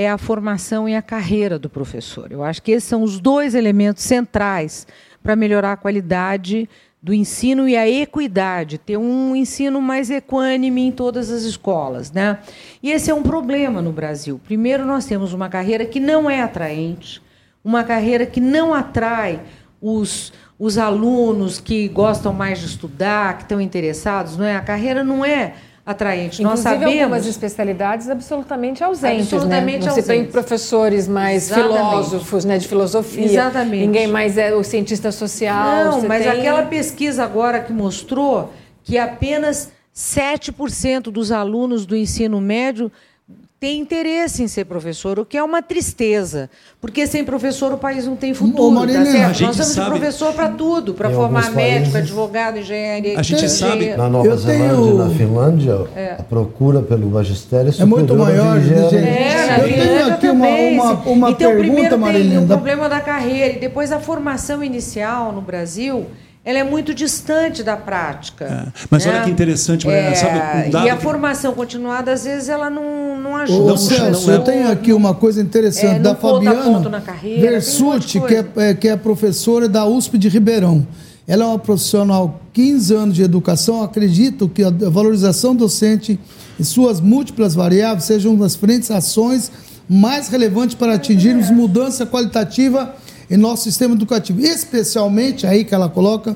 a 0.09 0.17
formação 0.17 0.89
e 0.89 0.95
a 0.95 1.01
carreira 1.01 1.59
do 1.59 1.69
professor. 1.69 2.31
Eu 2.31 2.43
acho 2.43 2.61
que 2.61 2.71
esses 2.71 2.89
são 2.89 3.03
os 3.03 3.19
dois 3.19 3.53
elementos 3.53 4.03
centrais 4.03 4.87
para 5.21 5.35
melhorar 5.35 5.73
a 5.73 5.77
qualidade 5.77 6.67
do 7.03 7.13
ensino 7.13 7.67
e 7.67 7.75
a 7.75 7.87
equidade, 7.87 8.77
ter 8.77 8.95
um 8.95 9.35
ensino 9.35 9.81
mais 9.81 10.09
equânime 10.09 10.87
em 10.87 10.91
todas 10.91 11.29
as 11.29 11.43
escolas. 11.43 12.11
Né? 12.11 12.39
E 12.81 12.91
esse 12.91 13.11
é 13.11 13.13
um 13.13 13.21
problema 13.21 13.81
no 13.81 13.91
Brasil. 13.91 14.39
Primeiro, 14.43 14.85
nós 14.85 15.05
temos 15.05 15.33
uma 15.33 15.49
carreira 15.49 15.85
que 15.85 15.99
não 15.99 16.29
é 16.29 16.41
atraente, 16.41 17.21
uma 17.63 17.83
carreira 17.83 18.25
que 18.25 18.39
não 18.39 18.73
atrai 18.73 19.41
os, 19.81 20.31
os 20.57 20.77
alunos 20.77 21.59
que 21.59 21.89
gostam 21.89 22.31
mais 22.31 22.59
de 22.59 22.67
estudar, 22.67 23.35
que 23.35 23.43
estão 23.43 23.59
interessados. 23.59 24.37
Não 24.37 24.45
é? 24.45 24.55
A 24.55 24.61
carreira 24.61 25.03
não 25.03 25.25
é 25.25 25.55
atraente. 25.85 26.41
Nós 26.41 26.59
Inclusive, 26.61 26.81
sabemos. 26.85 27.01
algumas 27.03 27.25
especialidades 27.27 28.09
absolutamente 28.09 28.83
ausentes, 28.83 29.33
Absolutamente 29.33 29.79
né? 29.81 29.87
Não 29.87 29.95
se 29.95 30.03
tem 30.03 30.15
ausentes. 30.19 30.31
professores 30.31 31.07
mais 31.07 31.51
Exatamente. 31.51 31.75
filósofos, 31.77 32.45
né, 32.45 32.57
de 32.57 32.67
filosofia. 32.67 33.25
Exatamente. 33.25 33.85
Ninguém 33.85 34.07
mais 34.07 34.37
é 34.37 34.55
o 34.55 34.63
cientista 34.63 35.11
social. 35.11 35.85
Não, 35.85 35.99
você 36.01 36.07
mas 36.07 36.23
tem- 36.23 36.31
aquela 36.31 36.63
pesquisa 36.63 37.23
agora 37.23 37.59
que 37.59 37.73
mostrou 37.73 38.53
que 38.83 38.97
apenas 38.97 39.71
7% 39.93 41.11
dos 41.11 41.31
alunos 41.31 41.85
do 41.85 41.95
ensino 41.95 42.39
médio 42.39 42.91
tem 43.63 43.79
interesse 43.79 44.43
em 44.43 44.47
ser 44.49 44.65
professor, 44.65 45.17
o 45.19 45.23
que 45.25 45.37
é 45.37 45.41
uma 45.41 45.61
tristeza. 45.61 46.49
Porque 46.81 47.07
sem 47.07 47.23
professor 47.23 47.71
o 47.71 47.77
país 47.77 48.05
não 48.05 48.13
tem 48.17 48.33
futuro. 48.33 48.61
Ô, 48.63 48.71
Marilena, 48.71 49.05
tá 49.05 49.09
a 49.09 49.13
certo? 49.13 49.33
gente 49.37 49.47
Nós 49.47 49.55
temos 49.55 49.71
sabe- 49.71 49.89
professor 49.91 50.33
para 50.33 50.49
tudo, 50.49 50.93
para 50.93 51.09
formar 51.09 51.49
médico, 51.51 51.93
países- 51.93 51.95
advogado, 51.95 52.59
engenharia. 52.59 53.17
A 53.17 53.21
gente 53.23 53.47
sabe- 53.49 53.75
engenheiro. 53.75 53.97
Na 54.01 54.09
Nova 54.09 54.27
Eu 54.27 54.37
Zelândia 54.37 54.67
tenho- 54.75 54.89
e 54.89 54.97
na 54.97 55.09
Finlândia, 55.11 55.87
É. 55.95 56.15
a 56.19 56.23
procura 56.23 56.81
pelo 56.81 57.09
magistério 57.09 57.71
é 57.77 57.81
É 57.81 57.85
muito 57.85 58.13
superior 58.13 58.27
à 58.27 58.31
maior, 58.43 58.59
gente. 58.59 58.95
engenharia. 58.95 59.09
É, 59.09 59.47
na 59.47 59.57
Eu 59.59 59.63
tenho 59.63 59.73
Finlândia 59.81 60.13
aqui 60.13 60.27
uma- 60.27 60.45
também. 60.47 60.73
uma- 60.73 60.93
uma 60.93 61.29
então, 61.29 61.37
pergunta, 61.37 61.57
primeiro 61.63 61.89
tem 61.89 61.97
Marilena, 61.99 62.41
o 62.41 62.47
problema 62.47 62.89
da 62.89 62.99
carreira 62.99 63.53
e 63.55 63.59
depois 63.59 63.93
a 63.93 63.99
formação 64.01 64.61
inicial 64.61 65.31
no 65.31 65.39
Brasil, 65.39 66.05
ela 66.45 66.59
é 66.59 66.63
muito 66.63 66.93
distante 66.93 67.63
da 67.63 67.77
prática. 67.77 68.73
Mas 68.89 69.05
né? 69.05 69.11
olha 69.13 69.23
que 69.23 69.29
interessante, 69.31 69.85
Mariana, 69.87 70.15
sabe 70.15 70.67
um 70.67 70.71
dado 70.71 70.85
E 70.85 70.89
a 70.89 70.97
que- 70.97 71.01
formação 71.03 71.53
continuada, 71.53 72.11
às 72.11 72.25
vezes, 72.25 72.49
ela 72.49 72.69
não, 72.69 73.17
não 73.19 73.31
Ô, 73.31 73.35
ajuda. 73.37 73.69
Não, 73.69 73.77
Celso, 73.77 74.27
não 74.27 74.33
é- 74.33 74.37
eu 74.37 74.41
tenho 74.43 74.71
aqui 74.71 74.91
uma 74.91 75.13
coisa 75.13 75.41
interessante 75.41 75.95
É, 75.95 75.99
da 75.99 76.15
Fabiana 76.15 77.01
carreira, 77.01 77.59
um 77.59 77.99
que 77.99 78.35
é, 78.35 78.45
é, 78.69 78.73
que 78.73 78.87
é 78.89 78.95
professora 78.97 79.69
da 79.69 79.85
USP 79.85 80.17
de 80.17 80.27
Ribeirão. 80.27 80.85
Ela 81.25 81.45
é 81.45 81.47
uma 81.47 81.59
profissional 81.59 82.41
15 82.51 82.93
anos 82.93 83.15
de 83.15 83.23
educação. 83.23 83.81
Acredito 83.81 84.49
que 84.49 84.61
a 84.61 84.69
valorização 84.69 85.55
docente 85.55 86.19
e 86.59 86.65
suas 86.65 86.99
múltiplas 86.99 87.55
variáveis 87.55 88.03
sejam 88.03 88.33
uma 88.33 88.43
das 88.43 88.55
frentes 88.55 88.91
ações 88.91 89.49
mais 89.89 90.27
relevantes 90.27 90.75
para 90.75 90.95
atingirmos 90.95 91.49
mudança 91.49 92.05
qualitativa 92.05 92.93
em 93.29 93.37
nosso 93.37 93.63
sistema 93.63 93.95
educativo. 93.95 94.39
Especialmente, 94.41 95.45
aí 95.47 95.63
que 95.63 95.73
ela 95.73 95.89
coloca, 95.89 96.35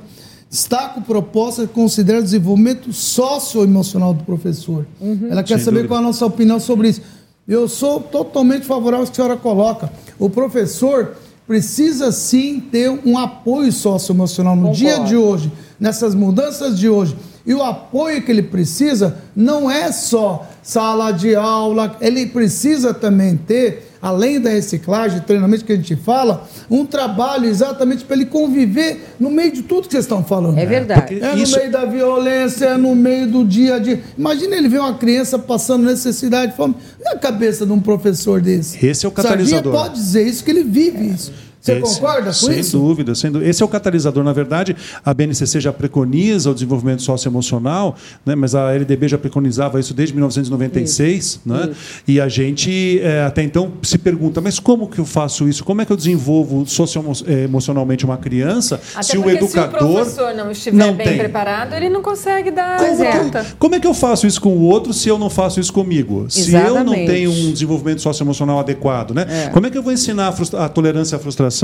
destaco 0.49 1.01
proposta 1.01 1.67
que 1.67 1.73
considera 1.73 2.19
o 2.19 2.23
desenvolvimento 2.23 2.91
socioemocional 2.93 4.13
do 4.13 4.23
professor. 4.23 4.85
Ela 5.29 5.43
quer 5.43 5.55
Sem 5.55 5.65
saber 5.65 5.77
dúvida. 5.77 5.87
qual 5.89 5.99
é 5.99 6.03
a 6.03 6.07
nossa 6.07 6.25
opinião 6.25 6.59
sobre 6.59 6.89
isso. 6.89 7.01
Eu 7.47 7.67
sou 7.67 7.99
totalmente 8.01 8.65
favorável 8.65 9.05
ao 9.05 9.11
que 9.11 9.11
a 9.11 9.15
senhora 9.15 9.37
coloca. 9.39 9.91
O 10.19 10.29
professor 10.29 11.15
precisa 11.47 12.11
sim 12.11 12.59
ter 12.59 12.89
um 13.05 13.17
apoio 13.17 13.71
socioemocional 13.71 14.55
no 14.55 14.63
Concordo. 14.63 14.77
dia 14.79 14.99
de 14.99 15.15
hoje, 15.15 15.51
nessas 15.79 16.13
mudanças 16.13 16.77
de 16.77 16.89
hoje. 16.89 17.15
E 17.45 17.53
o 17.53 17.63
apoio 17.63 18.21
que 18.21 18.29
ele 18.29 18.43
precisa 18.43 19.19
não 19.33 19.71
é 19.71 19.89
só 19.93 20.45
sala 20.61 21.11
de 21.11 21.33
aula, 21.37 21.95
ele 22.01 22.25
precisa 22.25 22.93
também 22.93 23.37
ter, 23.37 23.96
além 24.07 24.39
da 24.39 24.49
reciclagem, 24.49 25.19
treinamento 25.21 25.65
que 25.65 25.73
a 25.73 25.75
gente 25.75 25.95
fala, 25.95 26.47
um 26.69 26.85
trabalho 26.85 27.45
exatamente 27.45 28.05
para 28.05 28.15
ele 28.15 28.25
conviver 28.25 29.13
no 29.19 29.29
meio 29.29 29.51
de 29.51 29.63
tudo 29.63 29.87
que 29.87 29.91
vocês 29.91 30.05
estão 30.05 30.23
falando. 30.23 30.57
É 30.57 30.65
verdade. 30.65 31.19
É 31.21 31.35
no 31.35 31.43
Isso- 31.43 31.57
meio 31.57 31.71
da 31.71 31.83
violência, 31.85 32.65
é 32.65 32.77
no 32.77 32.95
meio 32.95 33.27
do 33.27 33.43
dia 33.43 33.75
a 33.75 33.79
dia. 33.79 34.01
Imagina 34.17 34.55
ele 34.55 34.69
ver 34.69 34.79
uma 34.79 34.93
criança 34.93 35.37
passando 35.37 35.83
necessidade, 35.83 36.55
fome. 36.55 36.75
E 37.03 37.07
a 37.09 37.17
cabeça 37.17 37.65
de 37.65 37.71
um 37.71 37.79
professor 37.79 38.39
desse? 38.41 38.83
Esse 38.85 39.05
é 39.05 39.09
o 39.09 39.11
catalisador. 39.11 39.73
Sardinha 39.73 39.83
pode 39.83 39.95
dizer 39.95 40.25
isso, 40.27 40.43
que 40.43 40.51
ele 40.51 40.63
vive 40.63 41.05
isso. 41.09 41.33
Você 41.59 41.73
Esse- 41.73 41.81
concorda 41.99 42.27
com 42.27 42.33
sem 42.33 42.59
isso? 42.59 42.77
dúvida, 42.77 43.15
sem 43.15 43.31
dúvida. 43.31 43.49
Esse 43.49 43.61
é 43.61 43.65
o 43.65 43.69
catalisador. 43.69 44.23
Na 44.23 44.31
verdade, 44.33 44.75
a 45.03 45.13
BNCC 45.13 45.59
já 45.59 45.73
preconiza 45.73 46.49
o 46.51 46.53
desenvolvimento 46.53 47.01
socioemocional, 47.01 47.95
né? 48.25 48.35
mas 48.35 48.55
a 48.55 48.71
LDB 48.73 49.07
já 49.07 49.17
preconizava 49.17 49.79
isso 49.79 49.93
desde 49.93 50.13
1996. 50.13 51.41
Né? 51.45 51.71
E 52.07 52.21
a 52.21 52.27
gente 52.29 52.99
eh, 53.01 53.23
até 53.25 53.43
então 53.43 53.73
se 53.81 53.97
pergunta, 53.97 54.39
mas 54.39 54.59
como 54.59 54.87
que 54.87 54.99
eu 54.99 55.05
faço 55.05 55.47
isso? 55.49 55.63
Como 55.63 55.81
é 55.81 55.85
que 55.85 55.91
eu 55.91 55.97
desenvolvo 55.97 56.65
socioemocionalmente 56.65 58.05
uma 58.05 58.17
criança 58.17 58.79
Até 58.93 59.03
se 59.03 59.17
o 59.17 59.23
porque 59.23 59.37
educador 59.37 59.79
se 59.79 59.85
o 59.85 59.93
professor 59.93 60.33
não 60.35 60.51
estiver 60.51 60.77
não 60.77 60.93
bem 60.93 61.07
tem? 61.07 61.17
preparado, 61.17 61.73
ele 61.73 61.89
não 61.89 62.01
consegue 62.01 62.51
dar 62.51 62.77
Como, 62.77 62.97
que, 63.31 63.55
como 63.59 63.75
é 63.75 63.79
que 63.79 63.87
eu 63.87 63.93
faço 63.93 64.27
isso 64.27 64.39
com 64.39 64.49
o 64.49 64.61
outro 64.63 64.93
se 64.93 65.09
eu 65.09 65.17
não 65.17 65.29
faço 65.29 65.59
isso 65.59 65.73
comigo? 65.73 66.25
Se 66.29 66.53
eu 66.53 66.59
não 66.59 66.67
Exatamente. 66.93 67.07
tenho 67.11 67.31
um 67.31 67.51
desenvolvimento 67.51 68.01
socioemocional 68.01 68.59
adequado, 68.59 69.11
né? 69.13 69.25
É. 69.27 69.49
Como 69.49 69.65
é 69.65 69.69
que 69.69 69.77
eu 69.77 69.83
vou 69.83 69.91
ensinar 69.91 70.33
a, 70.53 70.65
a 70.65 70.69
tolerância 70.69 71.15
à 71.15 71.19
frustração 71.19 71.56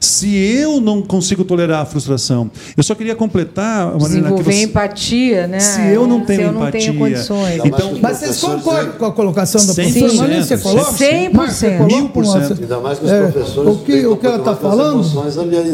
se 0.00 0.36
eu 0.36 0.80
não 0.80 1.02
consigo 1.02 1.44
tolerar 1.44 1.82
a 1.82 1.86
frustração? 1.86 2.50
Eu 2.76 2.82
só 2.82 2.94
queria 2.94 3.14
completar, 3.14 3.86
Marilena, 3.86 4.04
que 4.06 4.14
Desenvolver 4.20 4.52
você... 4.52 4.62
empatia, 4.62 5.46
né? 5.46 5.60
Se 5.60 5.80
eu 5.88 6.06
não 6.06 6.20
tenho 6.24 6.40
Se 6.40 6.46
eu 6.46 6.52
não 6.52 6.60
empatia, 6.62 6.80
tenho 6.80 6.98
condições. 6.98 7.60
então- 7.64 7.98
Mas 8.00 8.18
vocês 8.18 8.40
concordam 8.40 8.92
com 8.92 9.04
a 9.06 9.12
colocação 9.12 9.64
da 9.66 9.72
100%, 9.72 9.92
professora? 10.00 10.28
Marina, 10.28 10.44
você 10.46 10.58
coloca? 10.58 10.92
100%. 10.92 11.32
Marcos, 11.34 11.54
você 11.56 11.70
coloca? 11.76 11.94
Mil 11.96 12.08
por 12.10 12.26
cento. 12.26 12.60
Ainda 12.60 12.80
mais 12.80 12.98
que 12.98 13.04
os 13.04 13.10
É, 13.10 13.22
professores 13.30 13.70
o 13.72 13.78
que- 13.78 14.06
o 14.06 14.16
que 14.16 14.26
ela 14.26 14.38
tá 14.38 14.50
as 14.52 14.58
falando? 14.58 15.04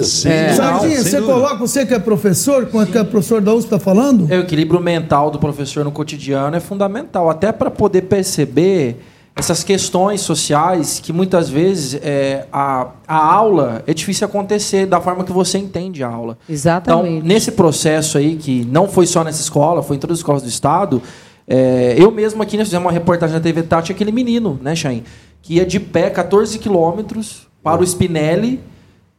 Sim. 0.04 0.28
É. 0.28 0.52
Sardinha, 0.54 0.96
Sem 0.96 1.02
você 1.04 1.20
dúvida. 1.20 1.32
coloca, 1.34 1.56
você 1.56 1.86
que 1.86 1.94
é 1.94 1.98
professor, 1.98 2.66
com 2.66 2.84
que 2.86 2.96
é 2.98 3.04
professor 3.04 3.40
da 3.40 3.52
USP 3.54 3.66
está 3.66 3.78
falando? 3.78 4.26
É, 4.30 4.38
o 4.38 4.40
equilíbrio 4.42 4.80
mental 4.80 5.30
do 5.30 5.38
professor 5.38 5.84
no 5.84 5.92
cotidiano 5.92 6.56
é 6.56 6.60
fundamental, 6.60 7.28
até 7.30 7.52
para 7.52 7.70
poder 7.70 8.02
perceber 8.02 9.00
essas 9.40 9.64
questões 9.64 10.20
sociais 10.20 11.00
que 11.00 11.12
muitas 11.12 11.48
vezes 11.48 11.98
é, 12.02 12.46
a, 12.52 12.88
a 13.08 13.34
aula 13.34 13.82
é 13.86 13.94
difícil 13.94 14.26
acontecer 14.26 14.86
da 14.86 15.00
forma 15.00 15.24
que 15.24 15.32
você 15.32 15.58
entende 15.58 16.04
a 16.04 16.08
aula. 16.08 16.38
Exatamente. 16.48 17.16
Então, 17.16 17.26
nesse 17.26 17.52
processo 17.52 18.18
aí, 18.18 18.36
que 18.36 18.64
não 18.66 18.86
foi 18.86 19.06
só 19.06 19.24
nessa 19.24 19.40
escola, 19.40 19.82
foi 19.82 19.96
em 19.96 19.98
todas 19.98 20.14
as 20.14 20.18
escolas 20.20 20.42
do 20.42 20.48
Estado, 20.48 21.02
é, 21.48 21.96
eu 21.98 22.10
mesmo 22.10 22.42
aqui, 22.42 22.56
nós 22.56 22.68
fizemos 22.68 22.84
uma 22.86 22.92
reportagem 22.92 23.34
na 23.34 23.40
TV 23.40 23.62
Tati, 23.62 23.90
aquele 23.90 24.12
menino, 24.12 24.60
né, 24.62 24.76
Chain, 24.76 25.02
que 25.42 25.54
ia 25.54 25.66
de 25.66 25.80
pé 25.80 26.10
14 26.10 26.58
quilômetros 26.58 27.48
para 27.62 27.80
o 27.80 27.84
Spinelli, 27.84 28.60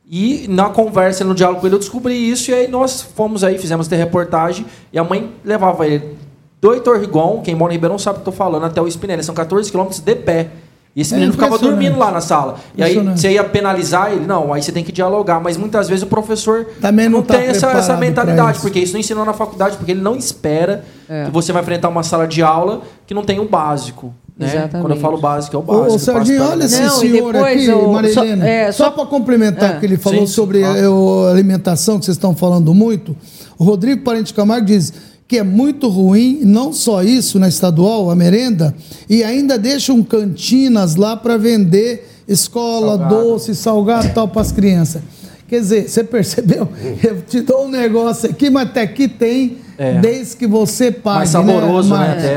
e 0.06 0.46
na 0.48 0.70
conversa, 0.70 1.24
no 1.24 1.34
diálogo 1.34 1.62
com 1.62 1.68
ele, 1.68 1.76
eu 1.76 1.80
descobri 1.80 2.14
isso, 2.30 2.52
e 2.52 2.54
aí 2.54 2.68
nós 2.68 3.02
fomos 3.02 3.44
aí, 3.44 3.58
fizemos 3.58 3.88
essa 3.88 3.96
reportagem, 3.96 4.66
e 4.94 5.00
a 5.00 5.04
mãe 5.04 5.32
levava 5.44 5.88
ele 5.88 6.21
do 6.62 6.74
Heitor 6.74 7.00
Rigon, 7.00 7.42
quem 7.44 7.56
mora 7.56 7.74
em 7.74 7.76
Ribeirão 7.76 7.98
sabe 7.98 8.20
o 8.20 8.22
que 8.22 8.28
eu 8.28 8.32
estou 8.32 8.46
falando, 8.46 8.66
até 8.66 8.80
o 8.82 8.88
Spinelli, 8.88 9.24
são 9.24 9.34
14 9.34 9.70
quilômetros 9.72 10.00
de 10.00 10.16
pé. 10.16 10.48
E 10.96 11.00
esse 11.02 11.14
É 11.14 11.16
menino 11.16 11.32
ficava 11.34 11.58
dormindo 11.58 11.98
lá 11.98 12.12
na 12.12 12.20
sala. 12.20 12.58
E 12.76 12.84
aí 12.84 12.98
você 13.00 13.32
ia 13.32 13.44
penalizar 13.46 14.12
ele? 14.12 14.26
Não, 14.28 14.54
aí 14.54 14.62
você 14.62 14.74
tem 14.74 14.84
que 14.84 14.92
dialogar. 14.92 15.40
Mas 15.40 15.56
muitas 15.56 15.88
vezes 15.88 16.04
o 16.04 16.08
professor 16.08 16.66
Também 16.82 17.08
não 17.08 17.22
tá 17.24 17.38
tem 17.38 17.48
essa, 17.48 17.68
essa 17.72 17.96
mentalidade, 17.96 18.58
isso. 18.58 18.62
porque 18.62 18.80
isso 18.80 18.92
não 18.92 19.00
ensinou 19.00 19.24
na 19.26 19.32
faculdade, 19.32 19.78
porque 19.78 19.92
ele 19.94 20.02
não 20.02 20.18
espera 20.18 20.84
É. 21.10 21.26
que 21.26 21.32
você 21.32 21.54
vai 21.54 21.62
enfrentar 21.62 21.88
uma 21.88 22.04
sala 22.04 22.28
de 22.28 22.44
aula 22.44 22.82
que 23.08 23.14
não 23.14 23.24
tem 23.24 23.40
o 23.40 23.48
básico. 23.48 24.14
Né? 24.38 24.48
Exatamente. 24.48 24.82
Quando 24.82 24.92
eu 24.96 25.00
falo 25.00 25.18
básico, 25.18 25.56
é 25.56 25.60
o 25.60 25.62
básico. 25.62 26.12
ô 26.12 26.14
passo 26.14 26.42
olha 26.52 26.66
esse 26.66 26.82
Não, 26.82 26.90
senhor 26.90 27.36
aqui, 27.38 27.66
eu- 27.68 27.92
Marilena. 27.94 28.14
só- 28.14 28.48
é, 28.50 28.72
só 28.74 28.84
só- 28.86 28.92
para 28.92 29.06
complementar 29.06 29.74
É. 29.76 29.78
o 29.78 29.80
que 29.80 29.86
ele 29.86 29.98
falou 29.98 30.28
Sim, 30.28 30.34
sobre 30.34 30.60
claro. 30.60 30.94
o- 30.94 31.28
alimentação, 31.28 32.00
que 32.00 32.06
vocês 32.06 32.18
estão 32.18 32.36
falando 32.36 32.74
muito, 32.74 33.16
o 33.58 33.64
Rodrigo 33.64 34.04
Parente 34.04 34.34
Camargo 34.34 34.66
diz 34.66 34.92
que 35.32 35.38
é 35.38 35.44
muito 35.44 35.88
ruim, 35.88 36.42
não 36.44 36.74
só 36.74 37.02
isso 37.02 37.40
na 37.40 37.48
estadual, 37.48 38.12
a 38.12 38.16
merenda, 38.18 38.76
e 39.10 39.24
ainda 39.24 39.58
deixam 39.58 40.04
cantinas 40.04 40.98
lá 40.98 41.16
para 41.16 41.38
vender 41.38 42.06
escola, 42.28 42.98
Salgado. 42.98 43.16
doce, 43.16 43.56
salgado 43.56 44.08
e 44.08 44.10
tal 44.10 44.28
para 44.28 44.42
as 44.42 44.52
crianças. 44.52 45.02
Quer 45.48 45.62
dizer, 45.62 45.88
você 45.88 46.04
percebeu? 46.04 46.68
Eu 47.02 47.22
te 47.22 47.40
dou 47.40 47.64
um 47.68 47.70
negócio 47.70 48.30
aqui, 48.30 48.50
mas 48.50 48.68
até 48.68 48.82
aqui 48.82 49.08
tem, 49.08 49.56
É. 49.78 50.00
desde 50.00 50.36
que 50.36 50.46
você 50.46 50.92
pague. 50.92 51.20
Mais 51.20 51.30
saboroso, 51.30 51.94
né, 51.94 51.98
Mas 51.98 52.10
até. 52.26 52.34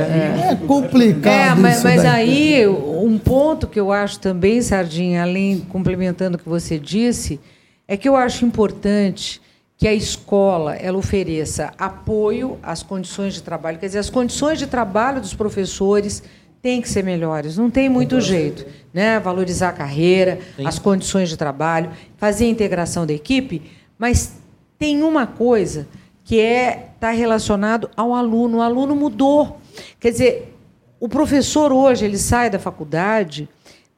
É, 0.53 0.59
complicado 0.64 1.59
É, 1.59 1.61
mas, 1.61 1.74
isso 1.78 1.84
mas 1.84 2.03
daí. 2.05 2.55
aí, 2.61 2.68
um 2.68 3.18
ponto 3.18 3.66
que 3.66 3.80
eu 3.80 3.90
acho 3.90 4.20
também, 4.20 4.62
Sardinha, 4.62 5.22
além, 5.22 5.66
complementando 5.68 6.36
o 6.36 6.38
que 6.38 6.49
você 6.49 6.78
disse, 6.78 7.40
é 7.88 7.97
que 7.97 8.09
eu 8.09 8.14
acho 8.14 8.45
importante 8.47 9.42
que 9.77 9.89
a 9.89 9.95
escola 9.95 10.77
ela 10.77 10.99
ofereça 10.99 11.72
apoio 11.79 12.59
às 12.62 12.83
condições 12.83 13.35
de 13.35 13.43
trabalho. 13.43 13.79
Quer 13.79 13.87
dizer, 13.87 13.99
as 13.99 14.11
condições 14.11 14.59
de 14.59 14.66
trabalho 14.66 15.20
dos 15.20 15.35
professores 15.35 16.22
têm 16.62 16.81
que 16.81 16.89
ser 16.89 17.03
melhores, 17.05 17.59
não 17.59 17.70
tem 17.70 17.89
muito 17.89 18.20
jeito. 18.20 18.64
Né? 18.93 19.18
Valorizar 19.20 19.70
a 19.70 19.72
carreira, 19.72 20.39
as 20.64 20.79
condições 20.79 21.29
de 21.29 21.37
trabalho, 21.37 21.91
fazer 22.16 22.45
a 22.45 22.49
integração 22.49 23.05
da 23.05 23.12
equipe, 23.12 23.62
mas 23.99 24.37
tem 24.79 25.03
uma 25.03 25.27
coisa 25.27 25.87
que 26.25 26.41
é 26.41 26.89
está 26.95 27.11
relacionado 27.11 27.91
ao 27.95 28.14
aluno. 28.14 28.59
O 28.59 28.62
aluno 28.62 28.97
mudou. 28.97 29.61
Quer 30.01 30.11
dizer, 30.11 30.57
o 30.99 31.09
professor 31.09 31.70
hoje 31.70 32.07
ele 32.07 32.16
sai 32.16 32.49
da 32.49 32.59
faculdade 32.59 33.47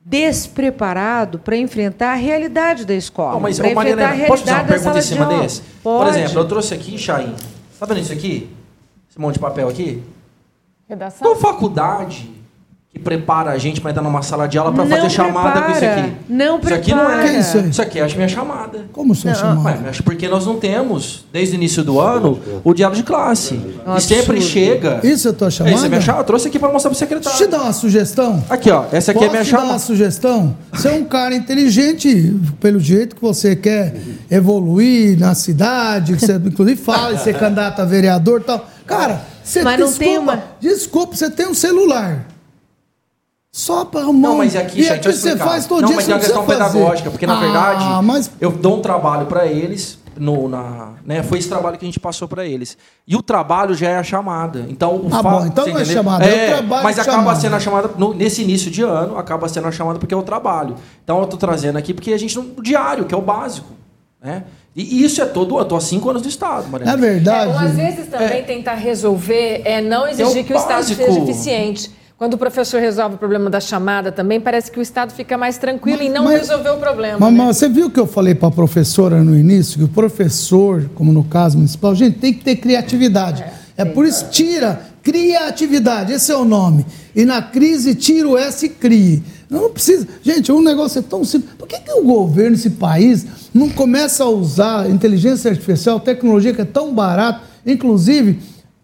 despreparado 0.09 1.41
para 1.41 1.57
enfrentar 1.57 2.13
a 2.13 2.15
realidade 2.15 2.85
da 2.85 2.95
escola, 2.95 3.33
Não, 3.33 3.41
mas, 3.41 3.59
ô, 3.59 3.75
Mariana, 3.75 4.27
posso 4.29 4.45
fazer 4.45 4.55
uma 4.55 4.65
pergunta 4.65 4.99
em 5.01 5.03
cima 5.03 5.27
de 5.27 5.41
desse? 5.41 5.61
Por 5.83 6.05
Pode. 6.05 6.11
exemplo, 6.11 6.39
eu 6.39 6.45
trouxe 6.47 6.75
aqui, 6.75 6.97
Chain. 6.97 7.35
Tá 7.79 7.87
vendo 7.87 7.99
isso 8.01 8.13
aqui? 8.13 8.49
Esse 9.11 9.21
monte 9.21 9.35
de 9.35 9.41
papel 9.41 9.69
aqui? 9.69 10.05
Redação? 10.89 11.27
Qual 11.27 11.35
faculdade 11.35 12.31
que 12.97 13.03
prepara 13.03 13.51
a 13.51 13.59
gente 13.59 13.79
para 13.79 13.91
entrar 13.91 14.03
numa 14.03 14.23
sala 14.23 14.49
de 14.49 14.57
aula 14.57 14.73
para 14.73 14.83
Não 14.85 14.91
fazer 14.91 15.11
chamada 15.11 15.61
com 15.61 15.71
isso 15.71 15.81
prepara. 15.81 16.01
aqui? 16.01 16.13
Não 16.31 16.59
isso 16.59 16.75
aqui 16.75 16.91
não 16.93 17.03
é. 17.03 17.05
prepara. 17.05 17.29
Que 17.29 17.37
isso 17.41 17.59
aí? 17.59 17.69
Isso 17.69 17.83
aqui 17.83 17.99
é 17.99 18.05
a 18.05 18.09
minha 18.09 18.29
chamada. 18.29 18.85
Como 18.91 19.13
o 19.13 19.15
senhor 19.15 19.35
chamou? 19.37 19.65
Ué, 19.67 19.79
acho 19.91 20.03
porque 20.03 20.27
nós 20.29 20.47
não 20.47 20.57
temos, 20.59 21.27
desde 21.31 21.55
o 21.55 21.57
início 21.57 21.85
do 21.85 22.01
ano, 22.01 22.41
o 22.65 22.73
diálogo 22.73 22.97
de 22.97 23.03
classe. 23.07 23.61
Um 23.87 23.97
e 23.97 24.01
sempre 24.01 24.37
absurdo. 24.39 24.41
chega. 24.43 25.01
Isso 25.05 25.29
é 25.29 25.31
a 25.31 25.35
tua 25.35 25.51
chamada? 25.51 25.77
Isso 25.77 25.85
é 25.85 25.89
minha 25.91 26.01
chamada. 26.01 26.23
Eu 26.23 26.27
trouxe 26.27 26.49
aqui 26.49 26.59
para 26.59 26.73
mostrar 26.73 26.91
para 26.91 26.97
o 26.97 26.99
Deixa 26.99 27.15
eu 27.15 27.19
te 27.19 27.23
secretário. 27.27 27.51
dar 27.51 27.63
uma 27.65 27.73
sugestão. 27.75 28.45
Aqui, 28.49 28.71
ó. 28.71 28.85
Essa 28.91 29.11
aqui 29.11 29.21
Posso 29.21 29.31
é 29.31 29.33
minha 29.33 29.45
te 29.45 29.51
dar 29.53 29.59
uma 29.59 29.63
chamada. 29.65 29.79
sugestão? 29.81 30.57
Você 30.73 30.89
é 30.89 30.93
um 30.93 31.05
cara 31.05 31.35
inteligente, 31.35 32.35
pelo 32.59 32.81
jeito 32.81 33.15
que 33.15 33.21
você 33.23 33.55
quer 33.55 33.95
evoluir 34.31 35.19
na 35.19 35.35
cidade, 35.35 36.15
que 36.15 36.21
você 36.25 36.37
inclusive 36.37 36.81
fala 36.81 37.15
de 37.15 37.23
ser 37.23 37.35
candidato 37.39 37.81
a 37.83 37.85
vereador 37.85 38.41
e 38.41 38.45
tal. 38.45 38.67
Cara, 38.87 39.21
você 39.45 39.63
Mas 39.63 39.79
não 39.79 39.87
desculpa, 39.87 40.05
tem 40.11 40.19
uma- 40.19 40.43
desculpa, 40.61 41.15
você 41.17 41.31
tem 41.31 41.47
um 41.47 41.55
celular. 41.55 42.25
Só 43.59 43.87
para 43.87 44.01
arrumar. 44.03 44.29
Não, 44.29 44.37
mas 44.37 44.55
aqui, 44.55 44.81
e 44.81 44.83
gente, 44.83 45.09
aqui 45.09 45.17
você 45.17 45.35
faz 45.35 45.65
todo 45.65 45.81
Não, 45.81 45.89
dia. 45.89 45.97
mas 45.97 46.05
você 46.05 46.11
tem 46.13 46.15
uma 46.15 46.19
não 46.19 46.45
questão 46.45 46.45
pedagógica, 46.47 47.11
porque 47.11 47.27
na 47.27 47.37
Ah, 47.39 47.41
verdade 47.41 48.05
mas 48.05 48.31
eu 48.39 48.51
dou 48.53 48.77
um 48.77 48.83
trabalho 48.83 49.25
para 49.25 49.47
eles 49.47 49.99
no, 50.15 50.47
na, 50.47 50.91
né, 51.05 51.23
foi 51.23 51.39
esse 51.39 51.49
trabalho 51.49 51.79
que 51.79 51.85
a 51.85 51.89
gente 51.89 51.99
passou 51.99 52.29
para 52.29 52.45
eles. 52.45 52.77
E 53.09 53.17
o 53.17 53.23
trabalho 53.23 53.75
já 53.75 53.89
é 53.89 53.97
a 53.97 54.03
chamada. 54.03 54.67
Então, 54.69 54.97
o 54.97 55.09
Ah, 55.11 55.23
fa- 55.23 55.31
bom, 55.31 55.47
então 55.47 55.67
não 55.67 55.79
é 55.79 55.85
chamada, 55.87 56.25
é 56.27 56.45
o 56.45 56.49
trabalho 56.57 56.85
Mas 56.85 56.99
acaba 56.99 57.17
chamada. 57.19 57.41
sendo 57.41 57.57
a 57.57 57.61
chamada 57.61 57.91
no- 57.97 58.13
nesse 58.13 58.43
início 58.43 58.71
de 58.71 58.83
ano, 58.83 59.17
acaba 59.17 59.49
sendo 59.49 59.69
a 59.69 59.73
chamada 59.73 59.99
porque 59.99 60.13
é 60.13 60.17
o 60.19 60.23
trabalho. 60.23 60.75
Então 61.03 61.17
eu 61.19 61.25
estou 61.25 61.39
trazendo 61.39 61.79
aqui 61.79 61.95
porque 61.95 62.13
a 62.13 62.19
gente 62.19 62.37
não 62.37 62.47
o 62.59 62.63
diário, 62.63 63.07
que 63.07 63.15
é 63.15 63.19
o 63.19 63.23
básico, 63.23 63.69
né? 64.23 64.45
E 64.75 65.03
isso 65.03 65.23
é 65.23 65.25
todo, 65.25 65.59
eu 65.59 65.65
tô 65.65 65.77
há 65.77 65.81
cinco 65.81 66.11
anos 66.11 66.21
no 66.21 66.29
estado, 66.29 66.69
Mariana. 66.69 66.93
É 66.93 66.97
verdade. 66.99 67.51
Ou 67.53 67.59
às 67.59 67.75
vezes 67.75 68.07
também 68.09 68.43
tentar 68.45 68.75
resolver 68.75 69.63
é 69.65 69.81
não 69.81 70.07
exigir 70.07 70.37
É 70.37 70.41
o 70.41 70.45
que 70.45 70.53
o 70.53 70.57
Estado 70.57 70.77
básico. 70.77 71.03
seja 71.03 71.21
eficiente. 71.21 71.91
Quando 72.19 72.33
o 72.33 72.39
professor 72.39 72.81
resolve 72.81 73.17
o 73.17 73.19
problema 73.19 73.51
da 73.51 73.61
chamada 73.61 74.11
também, 74.11 74.41
parece 74.41 74.71
que 74.71 74.79
o 74.79 74.83
Estado 74.83 75.13
fica 75.13 75.37
mais 75.37 75.59
tranquilo 75.59 76.01
em 76.01 76.09
não 76.09 76.25
mas- 76.25 76.49
resolver 76.49 76.71
o 76.71 76.79
problema. 76.79 77.19
Mas, 77.21 77.31
né? 77.31 77.45
mas 77.45 77.57
você 77.59 77.69
viu 77.69 77.91
que 77.91 78.01
eu 78.01 78.07
falei 78.07 78.35
para 78.35 78.49
a 78.49 78.51
professora 78.51 79.23
no 79.23 79.39
início 79.39 79.77
que 79.79 79.85
o 79.85 79.89
professor, 79.89 80.89
como 80.95 81.13
no 81.13 81.23
caso 81.25 81.59
municipal, 81.59 81.95
gente, 81.95 82.19
tem 82.19 82.33
que 82.33 82.43
ter 82.43 82.57
criatividade. 82.57 83.45
É, 83.77 83.85
por 83.85 84.07
isso 84.07 84.31
tira 84.31 84.81
criatividade, 85.03 86.11
esse 86.15 86.33
é 86.33 86.37
o 86.37 86.47
nome. 86.47 86.87
E 87.15 87.27
na 87.27 87.43
crise 87.43 87.95
tira 87.95 88.27
o 88.27 88.39
S 88.39 88.65
e 88.65 88.71
crie. 88.71 89.23
Não 89.51 89.69
precisa. 89.69 90.09
Gente, 90.23 90.51
um 90.51 90.63
negócio 90.63 91.01
é 91.01 91.03
tão 91.03 91.23
simples. 91.23 91.51
Por 91.59 91.69
que, 91.69 91.79
que 91.81 91.93
o 91.93 92.03
governo, 92.03 92.57
esse 92.57 92.71
país, 92.71 93.27
não 93.53 93.69
começa 93.69 94.25
a 94.25 94.29
usar 94.29 94.89
inteligência 94.89 95.51
artificial, 95.51 96.01
tecnologia 96.01 96.55
que 96.55 96.63
é 96.63 96.65
tão 96.65 96.95
barata? 96.95 97.43
Inclusive, 97.65 98.39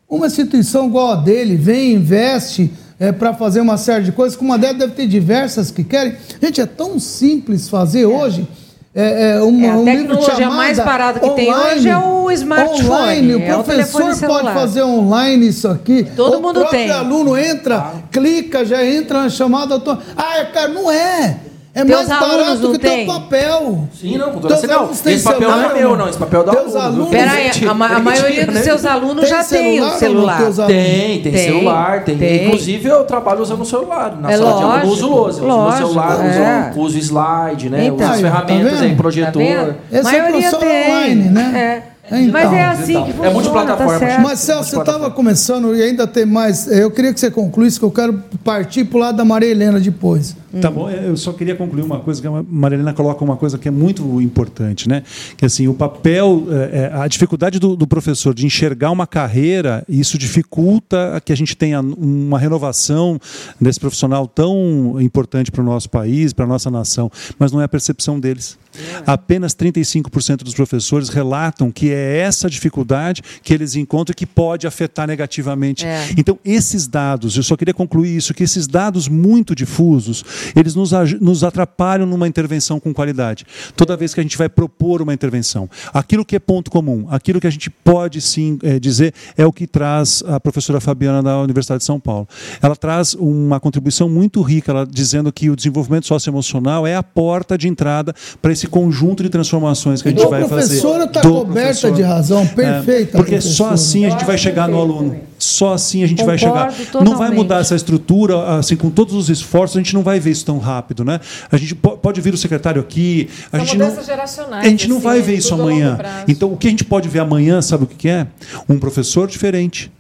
uma 0.06 0.26
instituição 0.26 0.86
igual 0.86 1.12
a 1.12 1.16
dele 1.16 1.56
vem, 1.56 1.94
investe 1.94 2.70
para 3.10 3.34
fazer 3.34 3.60
uma 3.60 3.76
série 3.76 4.04
de 4.04 4.12
coisas, 4.12 4.36
como 4.36 4.52
a 4.52 4.56
dela 4.56 4.74
deve 4.74 4.92
ter 4.92 5.06
diversas 5.08 5.70
que 5.70 5.82
querem. 5.82 6.14
Gente, 6.40 6.60
é 6.60 6.66
tão 6.66 7.00
simples 7.00 7.68
fazer 7.68 8.06
hoje. 8.06 8.46
É, 8.94 9.36
é 9.36 9.42
uma, 9.42 9.66
É, 9.66 9.70
a 9.70 9.76
um 9.78 9.84
tecnologia 9.86 10.50
mais 10.50 10.78
barata 10.78 11.18
que 11.18 11.30
tem 11.30 11.50
online, 11.50 11.76
hoje 11.78 11.88
é 11.88 11.96
o 11.96 12.30
smartphone, 12.30 12.90
Online, 12.90 13.34
o 13.34 13.40
é 13.40 13.56
o 13.56 13.64
professor 13.64 14.14
celular. 14.14 14.42
pode 14.42 14.54
fazer 14.54 14.82
online 14.82 15.48
isso 15.48 15.66
aqui. 15.66 16.06
Todo 16.14 16.38
o 16.38 16.42
mundo 16.42 16.64
tem. 16.66 16.90
aluno 16.90 17.36
entra, 17.36 17.94
clica, 18.10 18.66
já 18.66 18.84
entra 18.84 19.22
na 19.22 19.30
chamada. 19.30 19.82
Ah, 20.14 20.44
cara, 20.52 20.68
não 20.68 20.90
é. 20.90 21.38
É 21.74 21.84
Teus 21.86 22.06
mais 22.06 22.22
alunos 22.22 22.36
barato 22.44 22.62
não 22.64 22.72
que 22.72 22.78
teu 22.78 22.90
tem? 22.90 23.06
papel. 23.06 23.88
Sim, 23.98 24.18
não, 24.18 24.26
com 24.26 24.40
toda 24.40 24.48
Teus 24.48 24.60
certeza. 24.60 24.80
Não, 24.82 24.90
esse 24.92 25.24
papel 25.24 25.40
não 25.48 25.56
celular, 25.56 25.70
é 25.74 25.78
meu, 25.80 25.96
não. 25.96 26.08
Esse 26.08 26.18
papel 26.18 26.40
é 26.40 26.44
do 26.44 26.50
Teus 26.50 26.76
aluno. 26.76 26.86
alunos- 26.86 27.08
Peraí, 27.10 27.50
a, 27.66 27.74
ma- 27.74 27.86
a 27.86 27.98
maioria 27.98 28.44
dos 28.44 28.54
né? 28.56 28.62
seus 28.62 28.84
alunos 28.84 29.20
Tem 29.22 29.30
já 29.30 29.36
tem 29.38 29.44
celular 29.46 29.86
o 29.88 29.90
não, 29.92 29.98
celular. 29.98 30.66
Tem, 30.66 31.22
tem, 31.22 31.32
Tem, 31.32 31.44
celular, 31.46 32.04
tem. 32.04 32.18
tem. 32.18 32.44
Inclusive, 32.46 32.88
eu 32.88 33.04
trabalho 33.04 33.40
usando 33.40 33.62
o 33.62 33.64
celular. 33.64 34.14
Na 34.20 34.30
É 34.30 34.36
sala 34.36 34.52
de 34.56 34.62
aula 34.62 34.76
eu 34.80 34.84
não 34.84 34.92
uso 34.92 35.08
lógico. 35.08 35.44
Eu 35.46 35.48
uso 35.48 35.56
meu 35.56 35.56
lógico, 35.56 35.88
celular, 35.88 36.26
é. 36.26 36.70
uso, 36.72 36.80
uso 36.80 36.98
slide, 36.98 37.70
né? 37.70 37.84
Então. 37.86 37.96
uso 37.96 38.04
as 38.04 38.10
tá 38.10 38.16
ferramentas 38.28 38.72
vendo? 38.72 38.82
aí, 38.90 38.94
projetor. 38.96 39.42
Tá? 39.42 39.74
Esse 39.98 39.98
é 39.98 40.02
maioria 40.02 40.30
professor 40.50 40.58
tem. 40.60 40.90
online, 40.90 41.24
né? 41.30 41.82
É. 41.88 41.91
Então. 42.12 42.32
Mas 42.32 42.52
é 42.52 42.64
assim 42.64 42.92
Então, 42.92 43.04
que 43.04 43.10
é 43.10 43.14
funciona, 43.14 43.32
multiplataforma, 43.32 43.92
tá 43.92 44.06
certo. 44.06 44.22
Mas, 44.22 44.40
Celso, 44.40 44.70
você 44.70 44.78
estava 44.78 45.10
começando 45.10 45.74
e 45.74 45.82
ainda 45.82 46.06
tem 46.06 46.26
mais. 46.26 46.66
Eu 46.66 46.90
queria 46.90 47.12
que 47.12 47.20
você 47.20 47.30
concluísse, 47.30 47.78
que 47.78 47.84
eu 47.84 47.90
quero 47.90 48.22
partir 48.44 48.84
para 48.84 48.96
o 48.96 49.00
lado 49.00 49.16
da 49.16 49.24
Maria 49.24 49.48
Helena 49.48 49.80
depois. 49.80 50.36
Tá 50.60 50.70
bom, 50.70 50.90
eu 50.90 51.16
só 51.16 51.32
queria 51.32 51.56
concluir 51.56 51.82
uma 51.82 52.00
coisa 52.00 52.20
que 52.20 52.26
a 52.26 52.44
Marilena 52.46 52.92
coloca 52.92 53.24
uma 53.24 53.36
coisa 53.38 53.56
que 53.56 53.68
é 53.68 53.70
muito 53.70 54.20
importante, 54.20 54.86
né? 54.86 55.02
Que 55.36 55.46
assim, 55.46 55.66
o 55.66 55.72
papel, 55.72 56.46
é, 56.50 56.90
é, 56.92 57.00
a 57.00 57.08
dificuldade 57.08 57.58
do, 57.58 57.74
do 57.74 57.86
professor 57.86 58.34
de 58.34 58.44
enxergar 58.44 58.90
uma 58.90 59.06
carreira, 59.06 59.82
isso 59.88 60.18
dificulta 60.18 61.22
que 61.24 61.32
a 61.32 61.36
gente 61.36 61.56
tenha 61.56 61.80
uma 61.80 62.38
renovação 62.38 63.18
desse 63.58 63.80
profissional 63.80 64.26
tão 64.26 65.00
importante 65.00 65.50
para 65.50 65.62
o 65.62 65.64
nosso 65.64 65.88
país, 65.88 66.34
para 66.34 66.44
a 66.44 66.48
nossa 66.48 66.70
nação, 66.70 67.10
mas 67.38 67.50
não 67.50 67.60
é 67.60 67.64
a 67.64 67.68
percepção 67.68 68.20
deles. 68.20 68.58
Apenas 69.06 69.54
35% 69.54 70.42
dos 70.42 70.54
professores 70.54 71.08
relatam 71.08 71.70
que 71.70 71.90
é 71.90 72.01
essa 72.02 72.48
dificuldade 72.48 73.22
que 73.42 73.52
eles 73.52 73.76
encontram 73.76 74.14
que 74.14 74.26
pode 74.26 74.66
afetar 74.66 75.06
negativamente. 75.06 75.86
É. 75.86 76.08
Então, 76.16 76.38
esses 76.44 76.86
dados, 76.86 77.36
eu 77.36 77.42
só 77.42 77.56
queria 77.56 77.74
concluir 77.74 78.16
isso, 78.16 78.34
que 78.34 78.42
esses 78.42 78.66
dados 78.66 79.08
muito 79.08 79.54
difusos, 79.54 80.24
eles 80.54 80.74
nos, 80.74 80.92
nos 81.20 81.44
atrapalham 81.44 82.06
numa 82.06 82.28
intervenção 82.28 82.78
com 82.80 82.92
qualidade. 82.92 83.44
Toda 83.76 83.96
vez 83.96 84.14
que 84.14 84.20
a 84.20 84.22
gente 84.22 84.36
vai 84.36 84.48
propor 84.48 85.02
uma 85.02 85.14
intervenção. 85.14 85.68
Aquilo 85.92 86.24
que 86.24 86.36
é 86.36 86.38
ponto 86.38 86.70
comum, 86.70 87.06
aquilo 87.10 87.40
que 87.40 87.46
a 87.46 87.50
gente 87.50 87.70
pode 87.70 88.20
sim 88.20 88.58
eh, 88.62 88.78
dizer, 88.78 89.14
é 89.36 89.46
o 89.46 89.52
que 89.52 89.66
traz 89.66 90.22
a 90.26 90.40
professora 90.40 90.80
Fabiana 90.80 91.22
da 91.22 91.38
Universidade 91.40 91.78
de 91.80 91.84
São 91.84 92.00
Paulo. 92.00 92.28
Ela 92.60 92.76
traz 92.76 93.14
uma 93.14 93.60
contribuição 93.60 94.08
muito 94.08 94.42
rica, 94.42 94.72
ela 94.72 94.86
dizendo 94.86 95.32
que 95.32 95.50
o 95.50 95.56
desenvolvimento 95.56 96.06
socioemocional 96.06 96.86
é 96.86 96.96
a 96.96 97.02
porta 97.02 97.56
de 97.56 97.68
entrada 97.68 98.14
para 98.40 98.52
esse 98.52 98.66
conjunto 98.66 99.22
de 99.22 99.28
transformações 99.28 100.02
que 100.02 100.08
a 100.08 100.10
gente 100.10 100.24
A 100.24 100.28
vai 100.28 100.42
fazer. 100.42 100.80
professora 100.80 101.04
está 101.04 101.20
coberta. 101.22 101.91
De 101.92 102.02
razão, 102.02 102.42
É, 102.42 102.46
perfeita. 102.46 103.16
porque 103.18 103.32
professora. 103.32 103.70
só 103.70 103.74
assim 103.74 104.04
a 104.04 104.10
gente 104.10 104.24
vai 104.24 104.36
chegar 104.38 104.68
no 104.68 104.80
aluno. 104.80 105.16
Só 105.38 105.74
assim 105.74 106.02
a 106.04 106.06
gente 106.06 106.24
vai 106.24 106.38
Concordo 106.38 106.72
chegar. 106.72 106.94
Não 106.94 107.04
vai 107.04 107.12
totalmente. 107.12 107.34
mudar 107.36 107.60
essa 107.60 107.74
estrutura, 107.74 108.58
assim, 108.58 108.76
com 108.76 108.90
todos 108.90 109.14
os 109.14 109.28
esforços, 109.28 109.76
a 109.76 109.80
gente 109.80 109.92
não 109.94 110.02
vai 110.02 110.20
ver 110.20 110.30
isso 110.30 110.44
tão 110.44 110.58
rápido, 110.58 111.04
né? 111.04 111.20
A 111.50 111.56
gente 111.56 111.74
po- 111.74 111.96
pode 111.98 112.20
vir 112.20 112.32
o 112.32 112.36
secretário 112.36 112.80
aqui, 112.80 113.28
a 113.52 113.56
São 113.58 113.66
gente 113.66 113.78
não, 113.78 114.04
geracionais. 114.04 114.66
a 114.66 114.68
gente 114.68 114.88
não 114.88 114.96
assim, 114.98 115.04
vai 115.04 115.18
é 115.18 115.22
ver 115.22 115.34
isso 115.36 115.52
amanhã. 115.54 115.98
Então, 116.28 116.52
o 116.52 116.56
que 116.56 116.68
a 116.68 116.70
gente 116.70 116.84
pode 116.84 117.08
ver 117.08 117.18
amanhã, 117.20 117.60
sabe 117.60 117.84
o 117.84 117.86
que 117.86 118.08
é? 118.08 118.26
Um 118.68 118.78
professor 118.78 119.26
diferente 119.26 119.90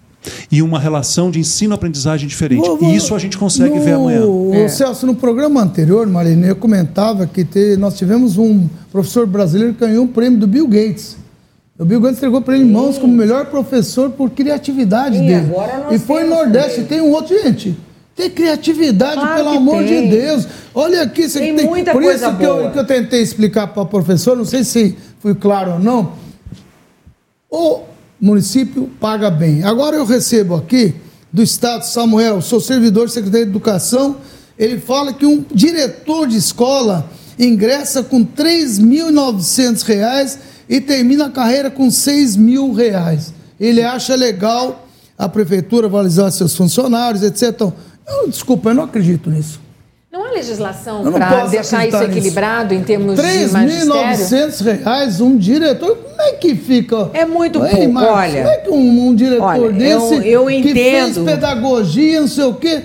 e 0.52 0.62
uma 0.62 0.78
relação 0.78 1.32
de 1.32 1.40
ensino-aprendizagem 1.40 2.28
diferente. 2.28 2.64
Vou- 2.64 2.76
vou- 2.78 2.90
E 2.90 2.94
isso 2.94 3.12
a 3.12 3.18
gente 3.18 3.36
consegue 3.36 3.74
no, 3.76 3.82
ver 3.84 3.94
amanhã. 3.94 4.24
Ô, 4.24 4.68
Celso, 4.68 5.04
no 5.04 5.16
programa 5.16 5.60
anterior, 5.60 6.06
Marina, 6.06 6.46
eu 6.46 6.54
comentava 6.54 7.26
que 7.26 7.44
te- 7.44 7.76
nós 7.76 7.98
tivemos 7.98 8.38
um 8.38 8.68
professor 8.92 9.26
brasileiro 9.26 9.74
que 9.74 9.80
ganhou 9.80 10.04
um 10.04 10.06
prêmio 10.06 10.38
do 10.38 10.46
Bill 10.46 10.68
Gates. 10.68 11.16
O 11.82 11.84
Bill 11.84 12.00
Gates 12.00 12.18
entregou 12.18 12.40
para 12.40 12.54
ele 12.54 12.64
mãos 12.64 12.96
como 12.96 13.12
melhor 13.12 13.46
professor 13.46 14.08
por 14.10 14.30
criatividade 14.30 15.18
Sim, 15.18 15.26
dele. 15.26 15.52
E 15.90 15.98
foi 15.98 16.22
Nordeste. 16.22 16.82
também. 16.82 16.86
Tem 16.86 17.00
um 17.00 17.10
outro, 17.10 17.36
gente. 17.42 17.76
Tem 18.14 18.30
criatividade, 18.30 19.14
Claro 19.14 19.34
pelo 19.36 19.48
amor 19.56 19.82
tem. 19.82 20.08
de 20.08 20.16
Deus. 20.16 20.46
Olha 20.72 21.02
aqui, 21.02 21.22
isso 21.22 21.40
Tem 21.40 21.50
aqui 21.50 21.64
muita 21.64 21.90
Por 21.90 22.02
coisa 22.04 22.28
isso 22.28 22.36
que 22.36 22.44
eu, 22.44 22.56
boa. 22.56 22.70
que 22.70 22.78
eu 22.78 22.86
tentei 22.86 23.20
explicar 23.20 23.66
para 23.66 23.82
a 23.82 23.86
professora, 23.86 24.36
não 24.36 24.44
sei 24.44 24.62
se 24.62 24.96
fui 25.18 25.34
claro 25.34 25.72
ou 25.72 25.78
não. 25.80 26.12
O 27.50 27.80
município 28.20 28.88
paga 29.00 29.28
bem. 29.28 29.64
Agora 29.64 29.96
eu 29.96 30.04
recebo 30.04 30.54
aqui 30.54 30.94
do 31.32 31.42
Estado, 31.42 31.82
Samuel, 31.82 32.40
sou 32.42 32.60
servidor 32.60 33.10
secretário 33.10 33.46
de 33.46 33.50
Educação. 33.50 34.18
Ele 34.56 34.78
fala 34.78 35.12
que 35.12 35.26
um 35.26 35.44
diretor 35.52 36.28
de 36.28 36.36
escola 36.36 37.10
ingressa 37.36 38.04
com 38.04 38.24
3.900 38.24 39.82
reais 39.82 40.38
e 40.72 40.80
termina 40.80 41.26
a 41.26 41.30
carreira 41.30 41.70
com 41.70 41.90
6 41.90 42.34
mil 42.36 42.72
reais. 42.72 43.34
Ele 43.60 43.82
acha 43.82 44.14
legal 44.16 44.86
a 45.18 45.28
prefeitura 45.28 45.86
valorizar 45.86 46.30
seus 46.30 46.56
funcionários, 46.56 47.22
etc. 47.22 47.50
Então, 47.50 47.74
eu, 48.08 48.28
desculpa, 48.28 48.70
eu 48.70 48.74
não 48.74 48.84
acredito 48.84 49.28
nisso. 49.28 49.60
Não 50.10 50.26
há 50.26 50.30
legislação 50.30 50.98
Eu 51.04 51.10
não 51.10 51.12
para 51.12 51.46
deixar 51.46 51.86
isso 51.86 51.96
acreditar 51.96 51.98
nisso. 52.08 52.18
equilibrado 52.18 52.74
em 52.74 52.82
termos 52.82 53.16
de 53.16 53.22
R$ 53.22 53.46
magistério? 53.48 53.92
3.900 53.92 54.60
reais 54.78 55.20
um 55.20 55.36
diretor, 55.36 55.96
como 55.96 56.20
é 56.22 56.32
que 56.32 56.54
fica? 56.54 57.10
É 57.14 57.24
muito 57.26 57.62
Ei, 57.64 57.70
pouco, 57.76 57.92
Marcos, 57.92 58.14
olha. 58.14 58.42
Como 58.42 58.48
é 58.48 58.56
que 58.58 58.70
um, 58.70 59.08
um 59.08 59.14
diretor 59.14 59.44
Olha, 59.44 59.60
eu- 59.66 59.72
desse 59.72 60.28
eu 60.28 60.46
que 60.46 60.72
fez 60.72 61.08
entendo. 61.16 61.24
pedagogia, 61.26 62.20
não 62.20 62.28
sei 62.28 62.44
o 62.44 62.54
quê? 62.54 62.82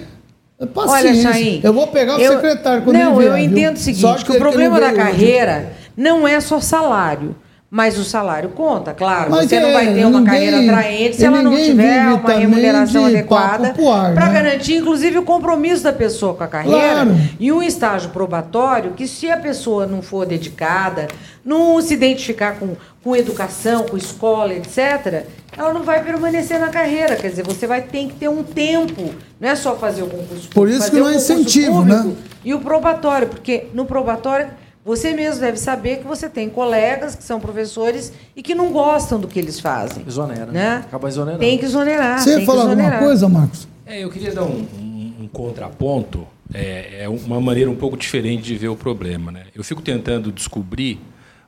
Paciência. 0.73 1.29
Olha, 1.29 1.33
Chain, 1.33 1.59
eu 1.63 1.73
vou 1.73 1.87
pegar 1.87 2.17
o 2.17 2.19
eu- 2.19 2.33
secretário 2.33 2.83
quando 2.83 2.95
Não, 2.97 3.11
ele 3.11 3.19
vier, 3.19 3.27
eu 3.27 3.33
viu? 3.35 3.43
entendo 3.45 3.75
o 3.75 3.79
seguinte, 3.79 4.01
Só 4.01 4.13
que 4.15 4.31
o 4.31 4.35
problema 4.39 4.79
não 4.79 4.87
da 4.87 4.93
carreira 4.93 5.71
não 5.95 6.27
é 6.27 6.39
só 6.39 6.59
salário. 6.59 7.35
Mas 7.69 7.97
o 7.97 8.03
salário 8.05 8.49
conta, 8.51 8.93
claro. 8.93 9.29
Mas 9.29 9.49
você 9.49 9.59
não 9.59 9.67
é, 9.69 9.73
vai 9.73 9.93
ter 9.93 10.05
uma 10.05 10.19
ninguém- 10.21 10.33
carreira 10.33 10.59
atraente 10.61 11.15
se 11.17 11.25
ela 11.25 11.41
não 11.43 11.53
tiver 11.53 12.07
uma 12.07 12.31
remuneração 12.31 13.09
de 13.09 13.17
adequada 13.17 13.73
para 13.73 14.27
né? 14.27 14.33
garantir, 14.33 14.75
inclusive, 14.77 15.17
o 15.17 15.23
compromisso 15.23 15.83
da 15.83 15.91
pessoa 15.91 16.33
com 16.33 16.43
a 16.45 16.47
carreira 16.47 16.79
Claro. 17.03 17.17
e 17.37 17.51
um 17.51 17.61
estágio 17.61 18.09
probatório 18.11 18.91
que, 18.91 19.05
se 19.05 19.29
a 19.29 19.35
pessoa 19.35 19.85
não 19.85 20.01
for 20.01 20.25
dedicada, 20.25 21.09
não 21.43 21.81
se 21.81 21.93
identificar 21.93 22.53
com, 22.57 22.69
com 23.03 23.13
educação, 23.17 23.83
com 23.83 23.97
escola, 23.97 24.53
etc., 24.53 25.25
ela 25.57 25.73
não 25.73 25.83
vai 25.83 26.01
permanecer 26.01 26.59
na 26.61 26.69
carreira. 26.69 27.17
Quer 27.17 27.31
dizer, 27.31 27.43
você 27.45 27.67
vai 27.67 27.81
ter 27.81 28.07
que 28.07 28.13
ter 28.13 28.29
um 28.29 28.43
tempo, 28.43 29.13
não 29.41 29.49
é 29.49 29.55
só 29.55 29.75
fazer 29.75 30.03
o 30.03 30.07
concurso 30.07 30.47
público, 30.47 30.53
Por 30.53 30.69
isso 30.69 30.89
que 30.89 30.97
não 30.97 31.09
é 31.09 31.15
incentivo, 31.15 31.83
né? 31.83 32.13
E 32.45 32.53
o 32.53 32.61
probatório, 32.61 33.27
porque 33.27 33.65
no 33.73 33.85
probatório 33.85 34.47
você 34.87 35.13
mesmo 35.13 35.41
deve 35.41 35.57
saber 35.57 35.97
que 35.97 36.05
você 36.07 36.29
tem 36.29 36.49
colegas 36.49 37.13
que 37.13 37.23
são 37.23 37.41
professores 37.41 38.13
e 38.35 38.41
que 38.41 38.55
não 38.55 38.71
gostam 38.71 39.19
do 39.19 39.27
que 39.27 39.37
eles 39.37 39.59
fazem. 39.59 40.03
Exonera. 40.07 40.45
Né? 40.45 40.77
Acaba 40.87 41.09
exonerando. 41.09 41.39
Tem 41.43 41.57
que 41.57 41.65
exonerar. 41.65 42.19
Você 42.23 42.39
ia 42.39 42.45
falar 42.45 42.69
alguma 42.69 42.97
coisa, 42.99 43.27
Marcos? 43.27 43.67
É, 43.85 44.01
eu 44.03 44.09
queria 44.09 44.33
dar 44.33 44.43
um, 44.43 44.65
um- 44.79 45.13
um 45.23 45.27
contraponto. 45.27 46.25
É, 46.53 47.03
é 47.03 47.09
uma 47.09 47.41
maneira 47.41 47.69
um 47.69 47.75
pouco 47.75 47.97
diferente 47.97 48.43
de 48.43 48.55
ver 48.55 48.69
o 48.69 48.75
problema. 48.77 49.29
Né? 49.29 49.47
Eu 49.53 49.61
fico 49.63 49.81
tentando 49.81 50.31
descobrir 50.31 50.99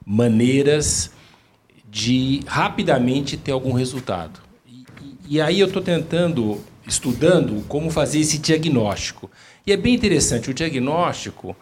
maneiras 0.06 1.12
de 1.90 2.42
rapidamente 2.46 3.38
ter 3.38 3.52
algum 3.52 3.72
resultado. 3.72 4.40
E, 4.68 4.84
e- 5.30 5.36
e 5.38 5.42
aí 5.42 5.60
eu 5.62 5.68
estou 5.68 5.82
tentando, 5.82 6.60
estudando 6.86 7.64
como 7.70 7.90
fazer 7.90 8.20
esse 8.20 8.38
diagnóstico. 8.38 9.32
E 9.66 9.72
é 9.72 9.78
bem 9.78 9.94
interessante, 9.96 10.50
o 10.50 10.54
diagnóstico 10.54 11.56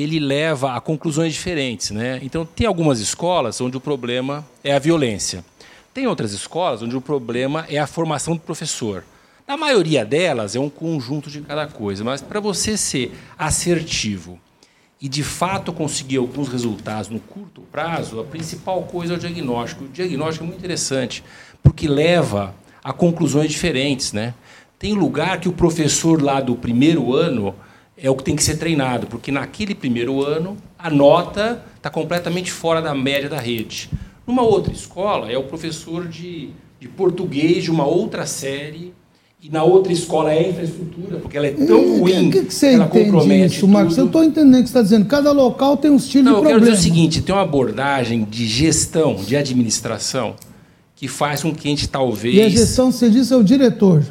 ele 0.00 0.18
leva 0.18 0.74
a 0.74 0.80
conclusões 0.80 1.34
diferentes. 1.34 1.90
Né? 1.90 2.18
Então, 2.22 2.46
tem 2.46 2.66
algumas 2.66 2.98
escolas 2.98 3.60
onde 3.60 3.76
o 3.76 3.80
problema 3.80 4.46
é 4.64 4.72
a 4.72 4.78
violência. 4.78 5.44
Tem 5.92 6.06
outras 6.06 6.32
escolas 6.32 6.80
onde 6.80 6.96
o 6.96 7.00
problema 7.00 7.66
é 7.68 7.78
a 7.78 7.86
formação 7.86 8.34
do 8.34 8.40
professor. 8.40 9.04
Na 9.46 9.56
maioria 9.56 10.04
delas, 10.04 10.56
é 10.56 10.60
um 10.60 10.70
conjunto 10.70 11.28
de 11.28 11.42
cada 11.42 11.66
coisa. 11.66 12.02
Mas 12.02 12.22
para 12.22 12.40
você 12.40 12.76
ser 12.76 13.12
assertivo 13.38 14.40
e, 14.98 15.08
de 15.08 15.22
fato, 15.22 15.72
conseguir 15.72 16.16
alguns 16.16 16.48
resultados 16.48 17.10
no 17.10 17.20
curto 17.20 17.60
prazo, 17.62 18.20
a 18.20 18.24
principal 18.24 18.84
coisa 18.84 19.12
é 19.12 19.16
o 19.16 19.20
diagnóstico. 19.20 19.84
O 19.84 19.88
diagnóstico 19.88 20.44
é 20.44 20.46
muito 20.46 20.58
interessante, 20.58 21.22
porque 21.62 21.86
leva 21.86 22.54
a 22.82 22.94
conclusões 22.94 23.50
diferentes. 23.50 24.14
Né? 24.14 24.32
Tem 24.78 24.94
lugar 24.94 25.38
que 25.38 25.48
o 25.48 25.52
professor 25.52 26.22
lá 26.22 26.40
do 26.40 26.56
primeiro 26.56 27.14
ano 27.14 27.54
é 27.96 28.10
o 28.10 28.16
que 28.16 28.24
tem 28.24 28.34
que 28.34 28.42
ser 28.42 28.56
treinado, 28.56 29.06
porque 29.06 29.30
naquele 29.30 29.74
primeiro 29.74 30.22
ano 30.24 30.56
a 30.78 30.90
nota 30.90 31.62
está 31.76 31.90
completamente 31.90 32.50
fora 32.50 32.80
da 32.80 32.94
média 32.94 33.28
da 33.28 33.38
rede. 33.38 33.90
Numa 34.26 34.42
outra 34.42 34.72
escola, 34.72 35.30
é 35.30 35.36
o 35.36 35.44
professor 35.44 36.08
de, 36.08 36.50
de 36.80 36.88
português 36.88 37.64
de 37.64 37.70
uma 37.70 37.86
outra 37.86 38.26
série, 38.26 38.92
e 39.42 39.50
na 39.50 39.64
outra 39.64 39.92
escola 39.92 40.32
é 40.32 40.38
a 40.38 40.48
infraestrutura, 40.50 41.18
porque 41.18 41.36
ela 41.36 41.48
é 41.48 41.50
tão 41.50 41.98
ruim 41.98 42.30
que, 42.30 42.44
que 42.44 42.54
você 42.54 42.74
ela 42.74 42.86
compromete 42.86 43.56
isso, 43.56 43.66
Marcos? 43.66 43.98
Eu 43.98 44.06
estou 44.06 44.22
entendendo 44.22 44.60
o 44.60 44.62
que 44.62 44.68
você 44.68 44.78
está 44.78 44.82
dizendo. 44.82 45.06
Cada 45.06 45.32
local 45.32 45.76
tem 45.76 45.90
um 45.90 45.96
estilo 45.96 46.24
Não, 46.24 46.32
de 46.32 46.38
eu 46.38 46.42
quero 46.42 46.54
problema. 46.58 46.76
dizer 46.76 46.88
o 46.88 46.94
seguinte, 46.94 47.22
tem 47.22 47.34
uma 47.34 47.42
abordagem 47.42 48.24
de 48.24 48.46
gestão, 48.46 49.16
de 49.16 49.36
administração, 49.36 50.36
que 50.94 51.08
faz 51.08 51.42
com 51.42 51.52
que 51.52 51.66
a 51.66 51.70
gente 51.70 51.88
talvez... 51.88 52.36
E 52.36 52.40
a 52.40 52.48
gestão, 52.48 52.92
você 52.92 53.10
disse, 53.10 53.32
é 53.32 53.36
o 53.36 53.42
diretor. 53.42 54.04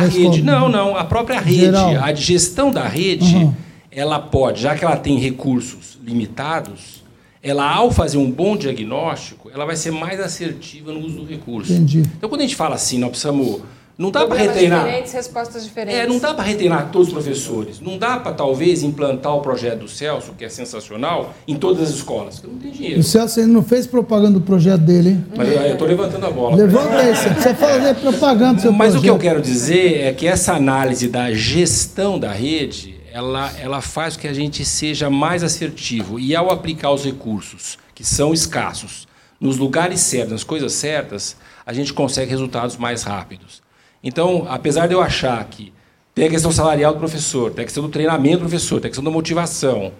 Da 0.00 0.06
rede. 0.06 0.42
Não, 0.42 0.68
não. 0.68 0.96
A 0.96 1.04
própria 1.04 1.40
rede, 1.40 1.60
Geral. 1.60 1.96
a 2.02 2.14
gestão 2.14 2.70
da 2.70 2.86
rede, 2.88 3.36
Uhum. 3.36 3.54
ela 3.90 4.18
pode, 4.18 4.60
já 4.62 4.74
que 4.74 4.84
ela 4.84 4.96
tem 4.96 5.18
recursos 5.18 5.98
limitados, 6.02 7.02
ela, 7.42 7.68
ao 7.74 7.90
fazer 7.90 8.18
um 8.18 8.30
bom 8.30 8.56
diagnóstico, 8.56 9.50
ela 9.52 9.64
vai 9.66 9.74
ser 9.76 9.90
mais 9.90 10.20
assertiva 10.20 10.92
no 10.92 11.00
uso 11.00 11.16
do 11.18 11.24
recurso. 11.26 11.72
Entendi. 11.72 12.02
Então, 12.16 12.28
quando 12.28 12.40
a 12.40 12.44
gente 12.44 12.56
fala 12.56 12.74
assim, 12.76 12.98
nós 12.98 13.10
precisamos. 13.10 13.60
Não 13.98 14.10
dá 14.10 14.26
para 14.26 14.38
retreinar. 14.38 14.84
diferentes, 14.84 15.12
respostas 15.12 15.64
diferentes. 15.64 16.00
É, 16.00 16.06
não 16.06 16.18
dá 16.18 16.32
para 16.34 16.44
retreinar 16.44 16.90
todos 16.90 17.08
os 17.08 17.14
professores. 17.14 17.78
Não 17.80 17.98
dá 17.98 18.16
para, 18.16 18.32
talvez, 18.32 18.82
implantar 18.82 19.36
o 19.36 19.40
projeto 19.40 19.80
do 19.80 19.88
Celso, 19.88 20.32
que 20.36 20.44
é 20.44 20.48
sensacional, 20.48 21.34
em 21.46 21.56
todas 21.56 21.82
as 21.82 21.90
escolas, 21.96 22.40
porque 22.40 22.52
não 22.52 22.58
tem 22.60 22.70
dinheiro. 22.70 23.00
O 23.00 23.02
Celso 23.02 23.38
ainda 23.40 23.52
não 23.52 23.62
fez 23.62 23.86
propaganda 23.86 24.38
do 24.38 24.40
projeto 24.40 24.80
dele, 24.80 25.10
hein? 25.10 25.24
Mas 25.36 25.48
eu 25.48 25.72
estou 25.72 25.86
levantando 25.86 26.26
a 26.26 26.30
bola. 26.30 26.56
Levanta 26.56 26.96
aí, 26.96 27.14
você 27.14 27.28
precisa 27.30 27.54
fazer 27.54 27.94
propaganda 27.96 28.54
do 28.54 28.60
seu 28.62 28.72
Mas 28.72 28.94
o 28.94 29.00
que 29.00 29.06
eu 29.08 29.14
projeto. 29.16 29.34
quero 29.34 29.42
dizer 29.42 30.00
é 30.00 30.12
que 30.12 30.26
essa 30.26 30.54
análise 30.54 31.08
da 31.08 31.30
gestão 31.32 32.18
da 32.18 32.32
rede, 32.32 32.98
ela, 33.12 33.52
ela 33.60 33.80
faz 33.80 34.16
com 34.16 34.22
que 34.22 34.28
a 34.28 34.32
gente 34.32 34.64
seja 34.64 35.10
mais 35.10 35.42
assertivo. 35.44 36.18
E 36.18 36.34
ao 36.34 36.50
aplicar 36.50 36.90
os 36.90 37.04
recursos, 37.04 37.78
que 37.94 38.02
são 38.04 38.32
escassos, 38.32 39.06
nos 39.38 39.58
lugares 39.58 40.00
certos, 40.00 40.32
nas 40.32 40.44
coisas 40.44 40.72
certas, 40.72 41.36
a 41.66 41.72
gente 41.72 41.92
consegue 41.92 42.30
resultados 42.30 42.76
mais 42.76 43.02
rápidos. 43.02 43.61
Então, 44.02 44.46
apesar 44.48 44.86
de 44.86 44.94
eu 44.94 45.00
achar 45.00 45.42
que 45.44 45.72
tem 46.14 46.26
a 46.26 46.30
questão 46.30 46.50
salarial 46.52 46.92
do 46.92 46.98
professor, 46.98 47.50
tem 47.52 47.62
a 47.62 47.64
questão 47.66 47.82
do 47.84 47.88
treinamento 47.88 48.38
do 48.38 48.40
professor, 48.48 48.80
tem 48.80 48.88
a 48.88 48.90
questão 48.90 49.04
da 49.04 49.10
motivação, 49.10 49.92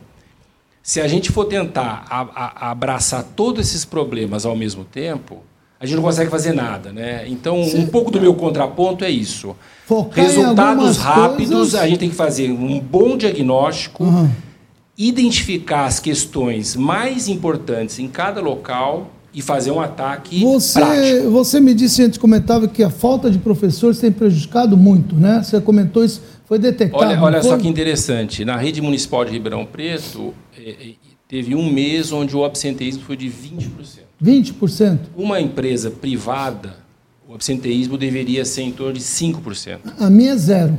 se 0.83 1.01
a 1.01 1.07
gente 1.09 1.31
for 1.31 1.45
tentar 1.45 2.05
a- 2.11 2.29
a- 2.35 2.71
abraçar 2.73 3.23
todos 3.37 3.69
esses 3.69 3.85
problemas 3.85 4.45
ao 4.45 4.57
mesmo 4.57 4.85
tempo, 4.85 5.43
a 5.79 5.87
gente 5.87 5.97
não 5.97 6.03
consegue 6.03 6.31
fazer 6.31 6.53
nada. 6.53 6.93
Né? 6.93 7.25
Então, 7.29 7.61
um 7.61 7.87
pouco 7.87 8.11
do 8.11 8.21
meu 8.21 8.35
contraponto 8.35 9.05
é 9.05 9.11
isso. 9.11 9.57
Focar 9.87 10.25
Resultados 10.25 10.97
rápidos, 10.99 11.51
coisas. 11.53 11.75
a 11.77 11.87
gente 11.87 11.99
tem 12.01 12.11
que 12.11 12.17
fazer 12.17 12.51
um 12.51 12.79
bom 12.81 13.17
diagnóstico, 13.17 14.05
Uhum. 14.05 14.31
identificar 14.99 15.87
as 15.87 15.99
questões 16.01 16.77
mais 16.77 17.29
importantes 17.29 17.99
em 17.99 18.09
cada 18.09 18.41
local 18.41 19.11
e 19.35 19.41
fazer 19.41 19.71
um 19.71 19.81
ataque 19.81 20.41
prático. 20.41 20.61
Você, 20.61 21.29
você 21.29 21.61
me 21.61 21.75
disse 21.75 22.03
antes, 22.03 22.19
comentava 22.19 22.69
que 22.69 22.83
a 22.83 22.91
falta 22.91 23.31
de 23.31 23.39
professores 23.39 23.99
tem 23.99 24.13
prejudicado 24.13 24.77
muito, 24.77 25.17
né? 25.17 25.43
Você 25.43 25.61
comentou 25.61 26.05
isso, 26.05 26.21
foi 26.45 26.59
detectado. 26.59 27.03
Olha, 27.03 27.23
olha 27.23 27.43
só 27.43 27.57
que 27.57 27.67
interessante. 27.67 28.45
Na 28.45 28.57
rede 28.57 28.81
municipal 28.81 29.25
de 29.25 29.33
Ribeirão 29.33 29.65
Preto, 29.65 30.35
eh, 30.57 30.77
eh, 30.81 30.95
teve 31.27 31.55
um 31.55 31.71
mês 31.73 32.13
onde 32.13 32.37
o 32.37 32.45
absenteísmo 32.45 33.03
foi 33.05 33.17
de 33.17 33.29
20%. 33.29 34.03
20%. 34.23 34.99
Uma 35.17 35.41
empresa 35.41 35.91
privada, 35.91 36.77
o 37.27 37.35
absenteísmo 37.35 37.97
deveria 37.97 38.45
ser 38.45 38.63
em 38.63 38.71
torno 38.71 38.95
de 38.95 39.01
5%. 39.01 39.79
A 39.99 40.11
minha 40.11 40.33
é 40.33 40.37
zero. 40.37 40.79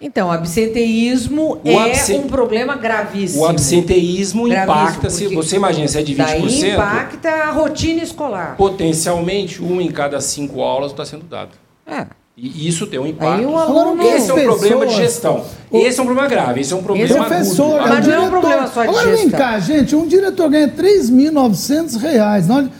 Então, 0.00 0.30
absenteísmo 0.30 1.58
O 1.64 1.68
é 1.68 1.90
absen- 1.90 2.20
um 2.20 2.28
problema 2.28 2.76
gravíssimo. 2.76 3.42
O 3.42 3.46
absenteísmo 3.46 4.48
Gravíssimo, 4.48 4.80
impacta, 4.80 5.10
se 5.10 5.26
você 5.34 5.56
imagina, 5.56 5.88
se 5.88 5.98
é 5.98 6.02
de 6.02 6.14
20%, 6.14 6.60
Daí 6.60 6.70
impacta 6.72 7.28
a 7.28 7.50
rotina 7.50 8.02
escolar. 8.02 8.54
potencialmente 8.56 9.60
uma 9.60 9.82
em 9.82 9.90
cada 9.90 10.20
cinco 10.20 10.62
aulas 10.62 10.92
está 10.92 11.04
sendo 11.04 11.24
dada. 11.24 11.50
É. 11.84 12.06
E 12.36 12.68
isso 12.68 12.86
tem 12.86 13.00
um 13.00 13.06
impacto. 13.08 13.40
Aí 13.40 13.44
o 13.46 13.58
aluno- 13.58 14.00
Esse 14.00 14.30
é 14.30 14.34
um 14.34 14.36
Pessoas- 14.36 14.44
problema 14.60 14.86
de 14.86 14.94
gestão. 14.94 15.44
Esse 15.72 15.98
é 15.98 16.02
um 16.02 16.06
problema 16.06 16.28
grave, 16.28 16.60
esse 16.60 16.72
é 16.72 16.76
um 16.76 16.82
problema 16.84 17.12
agudo. 17.14 17.26
Professor, 17.28 17.80
Mas 17.80 18.06
o 18.06 18.10
não 18.10 18.16
é 18.16 18.20
um 18.20 18.30
problema 18.30 18.66
só 18.68 18.82
de 18.84 18.88
Agora 18.90 19.06
vem 19.08 19.16
gestão. 19.22 19.38
cá, 19.40 19.58
gente, 19.58 19.96
um 19.96 20.06
diretor 20.06 20.48
ganha 20.48 20.68
3.900 20.68 21.96
reais. 21.96 22.46
Não, 22.46 22.70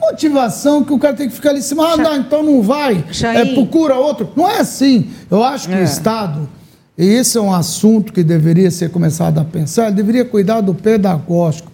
motivação 0.00 0.82
que 0.82 0.92
o 0.92 0.98
cara 0.98 1.14
tem 1.14 1.28
que 1.28 1.34
ficar 1.34 1.50
ali 1.50 1.58
em 1.58 1.62
cima? 1.62 1.92
Ah, 1.92 1.96
não, 1.96 2.16
então 2.16 2.42
não 2.42 2.62
vai. 2.62 3.04
É, 3.22 3.44
procura 3.54 3.94
outro. 3.96 4.28
Não 4.36 4.48
é 4.48 4.60
assim. 4.60 5.08
Eu 5.30 5.42
acho 5.44 5.68
que 5.68 5.74
É. 5.74 5.80
o 5.80 5.84
Estado, 5.84 6.48
e 6.96 7.04
esse 7.04 7.36
é 7.38 7.40
um 7.40 7.52
assunto 7.52 8.12
que 8.12 8.22
deveria 8.22 8.70
ser 8.70 8.90
começado 8.90 9.38
a 9.38 9.44
pensar, 9.44 9.90
deveria 9.90 10.24
cuidar 10.24 10.60
do 10.60 10.74
pedagógico, 10.74 11.70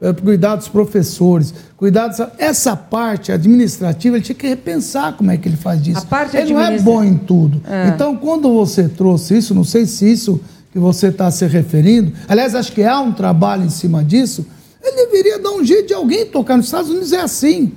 eh, 0.00 0.12
cuidar 0.12 0.56
dos 0.56 0.68
professores, 0.68 1.52
cuidar 1.76 2.08
dessa 2.08 2.32
essa 2.38 2.76
parte 2.76 3.30
administrativa, 3.32 4.16
ele 4.16 4.24
tinha 4.24 4.36
que 4.36 4.46
repensar 4.46 5.12
como 5.14 5.30
é 5.30 5.36
que 5.36 5.48
ele 5.48 5.56
faz 5.56 5.86
isso. 5.86 5.98
A 5.98 6.02
parte 6.06 6.36
ele 6.36 6.52
não 6.54 6.60
é 6.60 6.64
administra- 6.66 6.92
bom 6.92 7.04
em 7.04 7.14
tudo. 7.16 7.60
É. 7.68 7.88
Então, 7.88 8.16
quando 8.16 8.52
você 8.54 8.88
trouxe 8.88 9.36
isso, 9.36 9.54
não 9.54 9.64
sei 9.64 9.84
se 9.86 10.10
isso 10.10 10.40
que 10.72 10.78
você 10.78 11.08
está 11.08 11.30
se 11.30 11.44
referindo, 11.46 12.12
aliás, 12.28 12.54
acho 12.54 12.72
que 12.72 12.82
há 12.84 13.00
um 13.00 13.12
trabalho 13.12 13.64
em 13.64 13.68
cima 13.70 14.02
disso, 14.04 14.46
ele 14.82 15.06
deveria 15.06 15.38
dar 15.38 15.50
um 15.50 15.64
jeito 15.64 15.88
de 15.88 15.94
alguém 15.94 16.26
tocar. 16.26 16.56
Nos 16.56 16.66
Estados 16.66 16.90
Unidos 16.90 17.12
é 17.12 17.20
assim. 17.20 17.72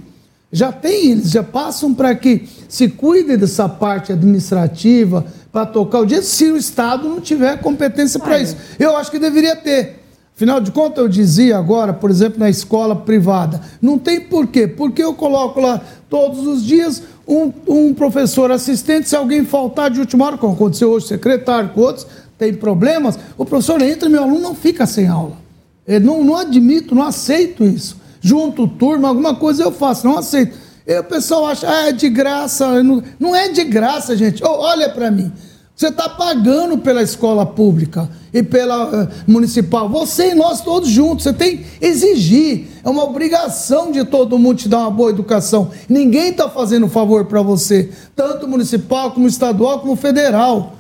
Já 0.52 0.72
tem, 0.72 1.12
eles 1.12 1.32
já 1.32 1.42
passam 1.42 1.94
para 1.94 2.14
que 2.14 2.48
se 2.70 2.88
cuide 2.88 3.36
dessa 3.36 3.68
parte 3.68 4.12
administrativa 4.12 5.26
para 5.52 5.66
tocar 5.66 6.00
o 6.00 6.06
dia, 6.06 6.22
se 6.22 6.46
o 6.52 6.58
Estado 6.58 7.10
não 7.10 7.20
tiver 7.20 7.60
competência 7.60 8.20
para 8.20 8.40
isso. 8.40 8.56
Eu 8.80 8.96
acho 8.96 9.10
que 9.10 9.20
deveria 9.20 9.56
ter. 9.56 10.04
Afinal 10.36 10.60
de 10.60 10.72
contas, 10.72 10.98
eu 10.98 11.08
dizia 11.08 11.58
agora, 11.58 11.94
por 11.94 12.10
exemplo, 12.10 12.40
na 12.40 12.50
escola 12.50 12.96
privada, 12.96 13.62
não 13.82 14.00
tem 14.00 14.20
porquê. 14.22 14.68
Porque 14.68 15.04
eu 15.04 15.14
coloco 15.14 15.60
lá 15.60 15.82
todos 16.10 16.46
os 16.48 16.64
dias 16.64 17.04
um, 17.28 17.52
um 17.68 17.94
professor 17.94 18.52
assistente, 18.52 19.10
se 19.10 19.16
alguém 19.16 19.46
faltar 19.46 19.90
de 19.90 20.00
última 20.00 20.26
hora, 20.26 20.38
como 20.38 20.54
aconteceu 20.54 20.90
hoje, 20.90 21.08
secretário, 21.08 21.70
com 21.70 21.82
outros, 21.82 22.06
tem 22.38 22.54
problemas, 22.54 23.18
o 23.38 23.46
professor 23.46 23.82
entra 23.82 24.10
e 24.10 24.12
meu 24.12 24.24
aluno 24.24 24.40
não 24.40 24.56
fica 24.56 24.86
sem 24.86 25.08
aula. 25.08 25.43
Eu 25.88 26.00
não, 26.00 26.24
não 26.24 26.36
admito, 26.36 26.96
não 26.96 27.04
aceito 27.04 27.64
isso. 27.64 27.98
Junto 28.22 28.68
turma, 28.68 29.10
alguma 29.10 29.36
coisa 29.36 29.64
eu 29.64 29.72
faço, 29.72 30.08
não 30.08 30.18
aceito. 30.18 30.58
E 30.86 30.98
o 30.98 31.04
pessoal 31.04 31.46
acha, 31.46 31.70
ah, 31.70 31.90
é 31.90 31.92
de 31.92 32.10
graça. 32.10 32.82
Não, 32.84 33.04
não 33.20 33.36
é 33.36 33.50
de 33.50 33.64
graça, 33.64 34.16
gente. 34.16 34.44
Olha 34.44 34.90
para 34.90 35.12
mim. 35.12 35.32
Você 35.76 35.88
está 35.88 36.08
pagando 36.08 36.78
pela 36.78 37.02
escola 37.02 37.46
pública 37.46 38.08
e 38.32 38.44
pela 38.44 38.90
eh, 38.94 39.24
municipal. 39.26 39.90
Você 39.90 40.30
e 40.32 40.36
nós 40.36 40.62
todos 40.62 40.88
juntos. 40.88 41.24
Você 41.24 41.34
tem 41.34 41.58
que 41.58 41.66
exigir. 41.86 42.68
É 42.84 42.90
uma 42.90 43.04
obrigação 43.04 43.92
de 43.92 44.06
todo 44.06 44.38
mundo 44.38 44.58
te 44.58 44.70
dar 44.70 44.80
uma 44.80 44.92
boa 44.92 45.10
educação. 45.10 45.72
Ninguém 45.90 46.30
está 46.30 46.48
fazendo 46.48 46.88
favor 46.88 47.26
para 47.26 47.42
você, 47.42 47.90
tanto 48.16 48.48
municipal 48.48 49.12
como 49.12 49.28
estadual 49.28 49.80
como 49.80 49.96
federal. 49.96 50.76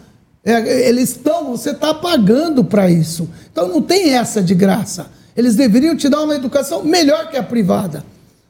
É, 0.45 0.89
eles 0.89 1.11
estão, 1.11 1.51
você 1.51 1.69
está 1.69 1.93
pagando 1.93 2.63
para 2.63 2.89
isso. 2.89 3.29
Então 3.51 3.67
não 3.67 3.81
tem 3.81 4.13
essa 4.13 4.41
de 4.41 4.53
graça. 4.53 5.07
Eles 5.35 5.55
deveriam 5.55 5.95
te 5.95 6.09
dar 6.09 6.21
uma 6.21 6.35
educação 6.35 6.83
melhor 6.83 7.29
que 7.29 7.37
a 7.37 7.43
privada. 7.43 8.03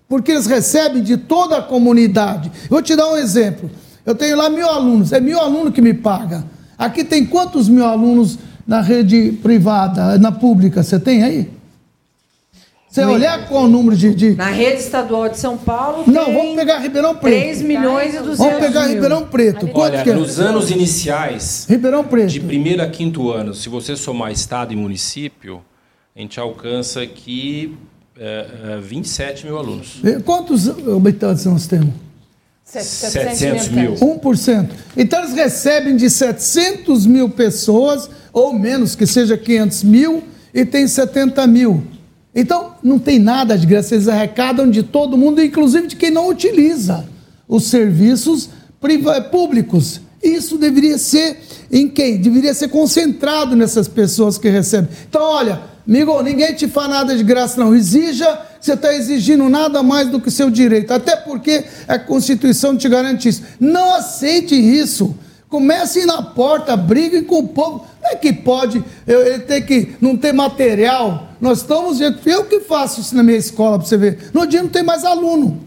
Porque 0.07 0.31
eles 0.31 0.47
recebem 0.47 1.01
de 1.03 1.17
toda 1.17 1.57
a 1.57 1.61
comunidade. 1.61 2.51
Vou 2.69 2.81
te 2.81 2.95
dar 2.95 3.09
um 3.11 3.15
exemplo. 3.15 3.69
Eu 4.05 4.15
tenho 4.15 4.35
lá 4.35 4.49
mil 4.49 4.67
alunos, 4.67 5.13
é 5.13 5.19
mil 5.19 5.39
alunos 5.39 5.73
que 5.73 5.81
me 5.81 5.93
paga. 5.93 6.43
Aqui 6.77 7.03
tem 7.03 7.25
quantos 7.25 7.69
mil 7.69 7.85
alunos 7.85 8.37
na 8.67 8.81
rede 8.81 9.31
privada, 9.41 10.17
na 10.17 10.31
pública? 10.31 10.83
Você 10.83 10.99
tem 10.99 11.23
aí? 11.23 11.49
Você 12.93 13.03
olhar 13.03 13.47
qual 13.47 13.63
o 13.63 13.67
número 13.67 13.97
de. 13.97 14.13
de... 14.13 14.35
Na 14.35 14.51
rede 14.51 14.79
estadual 14.79 15.27
de 15.27 15.39
São 15.39 15.57
Paulo. 15.57 16.03
Não, 16.05 16.31
vamos 16.31 16.55
pegar 16.55 16.77
Ribeirão 16.77 17.15
Preto. 17.15 17.41
3 17.41 17.61
milhões 17.63 18.13
e 18.13 18.19
200 18.19 18.37
Vamos 18.37 18.59
pegar 18.59 18.81
mil. 18.81 18.93
Ribeirão 18.93 19.25
Preto. 19.25 19.67
Quanto 19.67 19.93
Olha, 19.93 20.03
que 20.03 20.11
é? 20.11 20.13
nos 20.13 20.39
anos 20.39 20.69
iniciais, 20.69 21.65
Ribeirão 21.67 22.03
Preto. 22.03 22.29
de 22.29 22.39
primeiro 22.39 22.83
a 22.83 22.87
quinto 22.87 23.31
ano, 23.31 23.55
se 23.55 23.67
você 23.67 23.95
somar 23.95 24.31
estado 24.31 24.73
e 24.73 24.75
município, 24.75 25.63
a 26.15 26.19
gente 26.19 26.39
alcança 26.39 27.01
aqui 27.01 27.75
é, 28.15 28.45
é, 28.75 28.79
27 28.79 29.47
mil 29.47 29.57
alunos. 29.57 29.99
Quantos 30.23 30.69
habitantes 30.69 31.45
nós 31.45 31.65
temos? 31.65 31.95
700 32.63 33.69
mil. 33.69 33.93
1%. 33.95 34.69
Então 34.95 35.17
eles 35.23 35.33
recebem 35.33 35.95
de 35.95 36.11
700 36.11 37.07
mil 37.07 37.27
pessoas, 37.27 38.07
ou 38.31 38.53
menos, 38.53 38.95
que 38.95 39.07
seja 39.07 39.35
500 39.35 39.83
mil, 39.83 40.23
e 40.53 40.63
tem 40.63 40.87
70 40.87 41.47
mil. 41.47 41.92
Então 42.35 42.73
não 42.81 42.97
tem 42.97 43.19
nada 43.19 43.57
de 43.57 43.65
graça, 43.67 43.93
eles 43.95 44.07
arrecadam 44.07 44.69
de 44.69 44.81
todo 44.83 45.17
mundo, 45.17 45.41
inclusive 45.41 45.87
de 45.87 45.95
quem 45.95 46.09
não 46.11 46.27
utiliza 46.29 47.05
os 47.47 47.65
serviços 47.65 48.49
priva- 48.81 49.21
públicos. 49.21 50.01
Isso 50.21 50.57
deveria 50.57 50.97
ser 50.97 51.37
em 51.71 51.87
quem? 51.87 52.17
Deveria 52.17 52.53
ser 52.53 52.69
concentrado 52.69 53.55
nessas 53.55 53.87
pessoas 53.87 54.37
que 54.37 54.49
recebem. 54.49 54.89
Então, 55.09 55.21
olha, 55.21 55.61
amigo, 55.87 56.21
ninguém 56.23 56.53
te 56.55 56.67
faz 56.67 56.89
nada 56.89 57.15
de 57.15 57.23
graça, 57.23 57.59
não. 57.59 57.75
Exija, 57.75 58.39
você 58.59 58.73
está 58.73 58.93
exigindo 58.95 59.49
nada 59.49 59.83
mais 59.83 60.07
do 60.09 60.21
que 60.21 60.31
seu 60.31 60.49
direito. 60.49 60.91
Até 60.91 61.17
porque 61.17 61.65
a 61.87 61.99
Constituição 61.99 62.77
te 62.77 62.87
garante 62.87 63.27
isso. 63.27 63.43
Não 63.59 63.93
aceite 63.93 64.55
isso. 64.55 65.13
Comecem 65.53 66.07
na 66.07 66.19
porta, 66.19 66.75
briguem 66.75 67.23
com 67.23 67.37
o 67.37 67.47
povo. 67.47 67.85
Não 68.01 68.09
é 68.09 68.15
que 68.15 68.33
pode 68.33 68.83
eu, 69.05 69.21
ele 69.21 69.37
ter 69.37 69.61
que 69.61 69.95
não 70.01 70.17
ter 70.17 70.33
material. 70.33 71.27
Nós 71.39 71.59
estamos. 71.59 71.99
Eu 72.01 72.45
que 72.45 72.61
faço 72.61 73.01
isso 73.01 73.15
na 73.15 73.21
minha 73.21 73.37
escola 73.37 73.77
para 73.77 73.87
você 73.87 73.95
ver. 73.95 74.31
No 74.33 74.47
dia 74.47 74.63
não 74.63 74.69
tem 74.69 74.81
mais 74.81 75.05
aluno. 75.05 75.61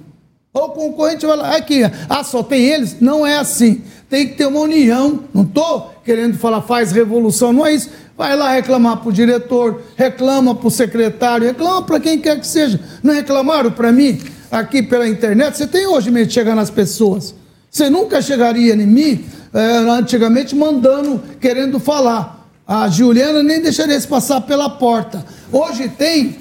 Ou 0.52 0.64
o 0.64 0.68
concorrente 0.70 1.24
vai 1.24 1.36
lá, 1.36 1.56
aqui, 1.56 1.82
ah, 2.08 2.24
só 2.24 2.42
tem 2.42 2.64
eles? 2.64 3.00
Não 3.00 3.24
é 3.24 3.38
assim. 3.38 3.80
Tem 4.10 4.26
que 4.26 4.34
ter 4.34 4.46
uma 4.46 4.58
união. 4.58 5.20
Não 5.32 5.44
estou 5.44 5.94
querendo 6.04 6.36
falar 6.36 6.62
faz 6.62 6.90
revolução, 6.90 7.52
não 7.52 7.64
é 7.64 7.72
isso. 7.72 7.88
Vai 8.18 8.36
lá 8.36 8.54
reclamar 8.54 8.96
para 8.96 9.08
o 9.08 9.12
diretor, 9.12 9.82
reclama 9.94 10.52
para 10.52 10.66
o 10.66 10.70
secretário, 10.70 11.46
reclama 11.46 11.82
para 11.82 12.00
quem 12.00 12.18
quer 12.18 12.40
que 12.40 12.46
seja. 12.48 12.80
Não 13.04 13.14
reclamaram 13.14 13.70
para 13.70 13.92
mim 13.92 14.20
aqui 14.50 14.82
pela 14.82 15.06
internet? 15.06 15.56
Você 15.56 15.68
tem 15.68 15.86
hoje 15.86 16.10
medo 16.10 16.26
de 16.26 16.34
chegar 16.34 16.56
nas 16.56 16.70
pessoas. 16.70 17.45
Você 17.70 17.90
nunca 17.90 18.22
chegaria 18.22 18.74
em 18.74 18.86
mim, 18.86 19.24
eh, 19.52 19.76
antigamente, 19.90 20.54
mandando, 20.54 21.22
querendo 21.40 21.78
falar. 21.78 22.48
A 22.66 22.88
Juliana 22.88 23.42
nem 23.42 23.60
deixaria 23.60 24.00
se 24.00 24.08
passar 24.08 24.40
pela 24.40 24.68
porta. 24.68 25.24
Hoje 25.52 25.88
tem 25.88 26.36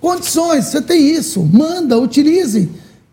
condições, 0.00 0.66
você 0.66 0.80
tem 0.80 1.10
isso. 1.10 1.42
Manda, 1.42 1.98
utilize. 1.98 2.70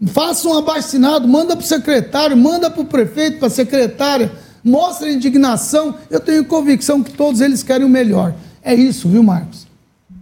Faça 0.08 0.48
um 0.48 0.58
abaixo-assinado, 0.58 1.28
manda 1.28 1.56
para 1.56 1.64
o 1.64 1.68
secretário, 1.68 2.38
manda 2.38 2.70
para 2.70 2.82
o 2.82 2.86
prefeito, 2.86 3.38
para 3.38 3.48
a 3.48 3.52
secretária. 3.52 4.32
Mostra 4.64 5.08
a 5.08 5.12
indignação. 5.12 5.96
Eu 6.10 6.20
tenho 6.20 6.46
convicção 6.46 7.04
que 7.04 7.12
todos 7.12 7.42
eles 7.42 7.64
querem 7.64 7.86
o 7.86 7.90
melhor. 7.90 8.34
É 8.64 8.74
isso, 8.74 9.10
viu, 9.10 9.24
Marcos? 9.24 9.68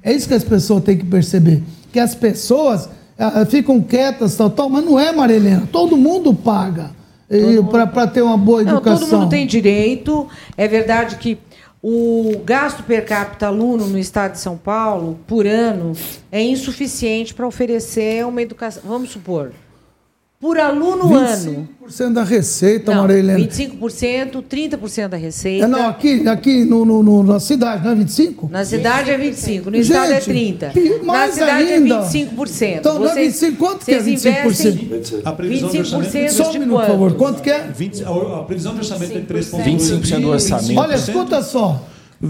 É 0.01 0.13
isso 0.13 0.27
que 0.27 0.33
as 0.33 0.43
pessoas 0.43 0.83
têm 0.83 0.97
que 0.97 1.05
perceber. 1.05 1.61
Que 1.91 1.99
as 1.99 2.15
pessoas 2.15 2.89
ah, 3.17 3.45
ficam 3.45 3.81
quietas, 3.81 4.35
tal, 4.35 4.49
tal, 4.49 4.69
mas 4.69 4.83
não 4.83 4.99
é, 4.99 5.11
Marilena. 5.11 5.67
Todo 5.71 5.97
mundo 5.97 6.33
paga 6.33 6.97
para 7.91 8.07
ter 8.07 8.21
uma 8.21 8.37
boa 8.37 8.63
Não, 8.63 8.73
educação. 8.73 9.07
todo 9.07 9.19
mundo 9.19 9.29
tem 9.29 9.45
direito. 9.45 10.27
É 10.57 10.67
verdade 10.67 11.17
que 11.17 11.37
o 11.81 12.41
gasto 12.43 12.83
per 12.83 13.05
capita 13.05 13.47
aluno 13.47 13.87
no 13.87 13.97
estado 13.97 14.33
de 14.33 14.39
São 14.39 14.57
Paulo, 14.57 15.19
por 15.25 15.47
ano, 15.47 15.93
é 16.31 16.41
insuficiente 16.41 17.33
para 17.33 17.47
oferecer 17.47 18.25
uma 18.25 18.41
educação. 18.41 18.83
Vamos 18.85 19.11
supor, 19.11 19.51
por 20.39 20.57
aluno 20.57 21.13
ano. 21.17 21.67
25% 21.85 22.13
da 22.13 22.23
receita, 22.23 22.93
Não, 22.95 23.01
Marilena. 23.01 23.39
25%, 23.39 24.41
30% 24.41 25.07
da 25.09 25.17
receita. 25.17 25.65
É, 25.65 25.67
não, 25.67 25.89
aqui, 25.89 26.25
aqui 26.29 26.63
no, 26.63 26.85
no- 26.85 27.03
no- 27.03 27.23
na 27.23 27.41
cidade, 27.41 27.83
não 27.83 27.91
é 27.91 27.95
25? 27.95 28.47
Na 28.49 28.63
cidade 28.63 29.11
é 29.11 29.17
25, 29.17 29.69
no 29.69 29.75
estado 29.75 30.13
é 30.13 30.21
Gente, 30.21 30.23
30. 30.25 30.71
e 30.79 30.89
Na 30.99 31.03
mais 31.03 31.33
cidade 31.33 31.73
ainda. 31.73 31.95
é 31.95 32.01
25%. 32.03 32.77
Então, 32.79 32.99
não 32.99 33.05
é 33.07 33.13
Vocês- 33.13 33.33
25, 33.41 33.57
quanto 33.57 33.85
que 33.85 33.91
é 33.91 33.99
vocês 33.99 34.23
25%? 34.23 34.81
investem 34.83 35.21
A 35.25 35.31
previsão 35.33 35.69
de 35.69 35.77
25% 35.77 35.97
orçamento. 35.97 36.33
Só 36.33 36.49
um 36.49 36.53
minuto, 36.53 36.79
por 36.79 36.87
favor. 36.87 37.13
Quanto 37.15 37.41
que 37.41 37.49
é? 37.49 37.67
20, 37.75 38.03
a, 38.05 38.09
a 38.39 38.43
previsão 38.43 38.71
de 38.73 38.77
orçamento 38.79 39.17
é 39.17 39.21
3,2. 39.21 39.63
25% 39.65 40.21
do 40.21 40.29
orçamento. 40.29 40.79
Olha, 40.79 40.95
escuta 40.95 41.41
só. 41.41 41.85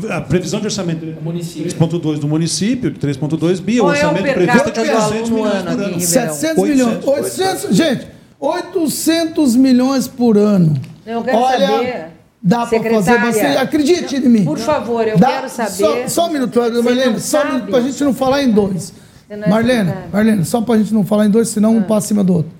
A 0.09 0.21
previsão 0.21 0.59
de 0.59 0.67
orçamento 0.67 1.03
é 1.03 1.07
3,2 1.07 2.19
do 2.19 2.27
município, 2.27 2.91
3,2 2.91 3.59
bi. 3.59 3.81
O 3.81 3.85
é 3.85 3.87
o 3.87 3.89
orçamento 3.89 4.23
per 4.23 4.33
previsto 4.35 4.69
é 4.69 4.71
do 4.71 4.73
400 4.73 5.03
aluno 5.03 5.35
milhões 5.35 5.53
ano 5.55 5.63
por 5.63 5.71
ano. 5.71 5.83
Ribeirão? 5.83 5.99
700 5.99 6.63
milhões. 6.63 7.07
800, 7.07 7.75
gente, 7.75 8.07
800 8.39 9.55
milhões 9.55 10.07
por 10.07 10.37
ano. 10.37 10.79
Eu 11.07 11.23
quero 11.23 11.37
Olha, 11.37 11.67
saber, 11.67 12.05
dá 12.39 12.65
para 12.67 12.83
fazer 12.83 13.17
bastante. 13.19 13.57
Acredite 13.57 14.15
em 14.17 14.29
mim. 14.29 14.45
Por 14.45 14.59
favor, 14.59 15.07
eu 15.07 15.17
Dá- 15.17 15.27
quero 15.27 15.49
saber. 15.49 15.71
Só, 15.71 16.07
só 16.07 16.27
um 16.27 16.33
minuto, 16.33 16.59
Marlene, 16.83 17.13
não 17.13 17.19
só 17.19 17.41
um 17.41 17.45
minuto 17.47 17.67
para 17.69 17.79
a 17.79 17.81
gente 17.81 18.03
não 18.03 18.13
falar 18.13 18.43
em 18.43 18.51
dois. 18.51 18.93
Não 19.27 19.43
é 19.43 19.49
Marlene. 19.49 19.93
Marlene, 20.13 20.45
só 20.45 20.61
para 20.61 20.75
a 20.75 20.77
gente 20.77 20.93
não 20.93 21.03
falar 21.03 21.25
em 21.25 21.31
dois, 21.31 21.49
senão 21.49 21.75
um 21.75 21.81
passa 21.81 22.05
acima 22.05 22.23
do 22.23 22.35
outro. 22.35 22.58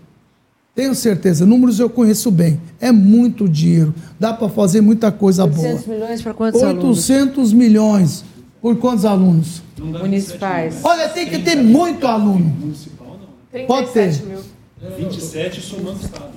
Tenho 0.80 0.96
certeza, 0.96 1.46
números 1.46 1.78
eu 1.78 1.90
conheço 1.90 2.32
bem. 2.32 2.58
É 2.80 2.90
muito 2.90 3.50
dinheiro. 3.50 3.94
Dá 4.18 4.32
para 4.32 4.48
fazer 4.48 4.80
muita 4.80 5.12
coisa 5.12 5.46
boa. 5.46 5.68
800 5.68 5.88
milhões 5.88 6.22
para 6.22 6.34
quantos 6.34 6.64
alunos? 6.64 7.10
800 7.10 7.52
milhões. 7.52 8.24
Por 8.62 8.78
quantos 8.78 9.04
alunos? 9.04 9.62
Municipais. 9.78 10.78
Olha, 10.82 11.10
tem 11.10 11.28
que 11.28 11.40
ter 11.40 11.58
muito 11.58 12.08
aluno. 12.08 12.74
Pode 13.68 13.90
ter. 13.92 14.24
27 14.98 15.60
somando 15.60 16.00
o 16.00 16.02
Estado. 16.02 16.30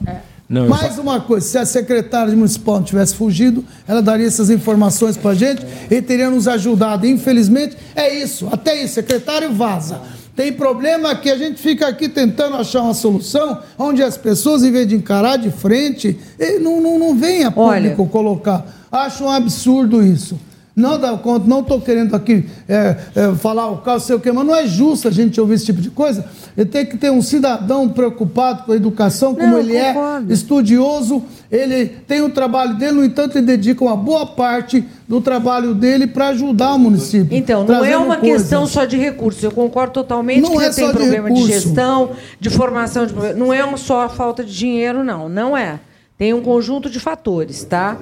Não, 0.48 0.64
eu 0.64 0.70
Mais 0.70 0.98
uma 0.98 1.20
coisa, 1.20 1.46
se 1.46 1.56
a 1.56 1.64
secretária 1.64 2.34
municipal 2.34 2.78
não 2.78 2.82
tivesse 2.82 3.14
fugido, 3.14 3.64
ela 3.86 4.02
daria 4.02 4.26
essas 4.26 4.50
informações 4.50 5.16
para 5.16 5.30
a 5.30 5.34
gente 5.34 5.64
e 5.88 6.02
teria 6.02 6.28
nos 6.28 6.48
ajudado. 6.48 7.06
Infelizmente, 7.06 7.76
é 7.94 8.12
isso. 8.12 8.48
Até 8.50 8.82
isso, 8.82 8.94
secretário 8.94 9.52
vaza. 9.52 10.00
Tem 10.34 10.50
problema 10.52 11.14
que 11.14 11.30
a 11.30 11.36
gente 11.36 11.60
fica 11.60 11.86
aqui 11.86 12.08
tentando 12.08 12.56
achar 12.56 12.82
uma 12.82 12.94
solução 12.94 13.58
onde 13.78 14.02
as 14.02 14.16
pessoas, 14.16 14.62
em 14.62 14.72
vez 14.72 14.88
de 14.88 14.94
encarar 14.94 15.36
de 15.36 15.50
frente, 15.50 16.18
eh, 16.38 16.58
não, 16.58 16.80
não, 16.80 16.98
não 16.98 17.14
vem 17.14 17.44
a 17.44 17.50
público 17.50 18.06
colocar. 18.08 18.64
Acho 18.90 19.24
um 19.24 19.30
absurdo 19.30 20.02
isso. 20.02 20.38
Não 20.74 20.98
dá 20.98 21.12
conta, 21.18 21.46
não 21.46 21.60
estou 21.60 21.80
querendo 21.80 22.14
aqui 22.16 22.46
é, 22.66 22.96
é, 23.14 23.34
falar 23.34 23.68
o 23.70 23.78
caso, 23.78 24.06
sei 24.06 24.16
o 24.16 24.20
quê, 24.20 24.32
mas 24.32 24.46
não 24.46 24.56
é 24.56 24.66
justo 24.66 25.06
a 25.06 25.10
gente 25.10 25.38
ouvir 25.38 25.54
esse 25.54 25.66
tipo 25.66 25.82
de 25.82 25.90
coisa. 25.90 26.24
Tem 26.70 26.86
que 26.86 26.96
ter 26.96 27.10
um 27.10 27.20
cidadão 27.20 27.88
preocupado 27.88 28.62
com 28.64 28.72
a 28.72 28.76
educação, 28.76 29.34
como 29.34 29.52
Não, 29.52 29.58
ele 29.58 29.76
é, 29.76 29.92
concordo. 29.92 30.32
estudioso, 30.32 31.22
ele 31.50 31.86
tem 31.86 32.22
o 32.22 32.30
trabalho 32.30 32.74
dele, 32.78 32.92
no 32.92 33.04
entanto, 33.04 33.36
ele 33.36 33.46
dedica 33.46 33.84
uma 33.84 33.96
boa 33.96 34.24
parte 34.26 34.82
do 35.06 35.20
trabalho 35.20 35.74
dele 35.74 36.06
para 36.06 36.28
ajudar 36.28 36.74
o 36.74 36.78
município. 36.78 37.36
Então, 37.36 37.64
não 37.64 37.84
é 37.84 37.96
uma 37.98 38.16
coisas. 38.16 38.40
questão 38.42 38.66
só 38.66 38.86
de 38.86 38.96
recursos. 38.96 39.42
Eu 39.42 39.52
concordo 39.52 39.92
totalmente 39.92 40.40
Não 40.40 40.56
que 40.56 40.64
é 40.64 40.70
tem 40.70 40.86
de 40.86 40.92
problema 40.92 41.28
de, 41.30 41.34
recurso. 41.34 41.52
gestão, 41.60 42.10
de 42.40 42.48
formação 42.48 43.06
de 43.06 43.12
não 43.34 43.52
é 43.52 43.64
um 43.64 43.76
só 43.76 44.02
a 44.02 44.08
falta 44.08 44.42
de 44.42 44.56
dinheiro, 44.56 45.04
não. 45.04 45.28
Não 45.28 45.54
é. 45.56 45.80
Tem 46.16 46.32
um 46.32 46.40
conjunto 46.40 46.88
de 46.88 47.00
fatores, 47.00 47.64
tá? 47.64 47.98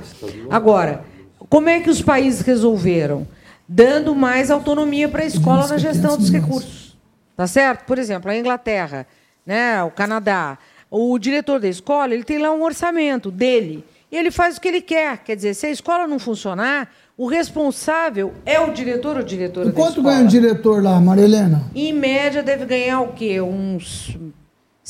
Agora, 0.50 1.02
como 1.50 1.68
é 1.68 1.80
que 1.80 1.90
os 1.90 2.00
países 2.00 2.40
resolveram? 2.40 3.26
Dando 3.68 4.14
mais 4.14 4.50
autonomia 4.50 5.08
para 5.08 5.22
a 5.22 5.26
escola 5.26 5.66
na 5.68 5.76
gestão 5.76 6.16
dos 6.16 6.30
recursos. 6.30 6.96
Tá 7.36 7.46
certo? 7.46 7.84
Por 7.84 7.98
exemplo, 7.98 8.30
a 8.30 8.36
Inglaterra, 8.36 9.06
né, 9.44 9.82
o 9.82 9.90
Canadá, 9.90 10.56
o 10.90 11.18
diretor 11.18 11.60
da 11.60 11.68
escola, 11.68 12.14
ele 12.14 12.24
tem 12.24 12.38
lá 12.38 12.50
um 12.52 12.62
orçamento 12.62 13.30
dele. 13.30 13.84
E 14.10 14.16
ele 14.16 14.30
faz 14.30 14.56
o 14.56 14.60
que 14.60 14.68
ele 14.68 14.80
quer. 14.80 15.18
Quer 15.18 15.36
dizer, 15.36 15.54
se 15.54 15.66
a 15.66 15.70
escola 15.70 16.06
não 16.06 16.18
funcionar, 16.18 16.88
o 17.16 17.26
responsável 17.26 18.32
é 18.44 18.58
o 18.58 18.72
diretor 18.72 19.16
ou 19.16 19.22
diretora 19.22 19.68
E 19.68 19.72
da 19.72 19.76
quanto 19.76 19.98
escola. 19.98 20.14
ganha 20.14 20.24
o 20.24 20.28
diretor 20.28 20.82
lá, 20.82 21.00
Maria 21.00 21.24
Helena? 21.24 21.62
Em 21.74 21.92
média, 21.92 22.42
deve 22.42 22.64
ganhar 22.64 23.00
o 23.02 23.12
quê? 23.12 23.40
Uns. 23.40 24.16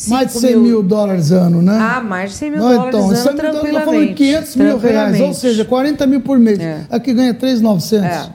Mais 0.09 0.27
de 0.29 0.33
5 0.35 0.47
100 0.47 0.57
mil 0.57 0.83
dólares 0.83 1.31
ano, 1.31 1.61
né? 1.61 1.77
Ah, 1.81 2.01
mais 2.01 2.31
de 2.31 2.37
100 2.37 2.51
mil 2.51 2.61
Não, 2.61 2.69
dólares 2.71 2.89
então, 2.95 3.05
ano, 3.07 3.13
isso 3.13 3.29
é- 3.29 3.33
Nós 3.33 3.41
falando 3.41 3.57
em 3.57 3.71
tranquilamente. 3.73 4.15
500 4.15 4.57
mil 4.57 4.67
reais, 4.67 4.83
ou 4.85 4.91
Tranquilamente. 4.91 5.37
seja, 5.39 5.65
40 5.65 6.07
mil 6.07 6.21
por 6.21 6.39
mês. 6.39 6.59
Aqui 6.91 7.13
ganha 7.13 7.35
3,900. 7.35 8.07
É. 8.09 8.29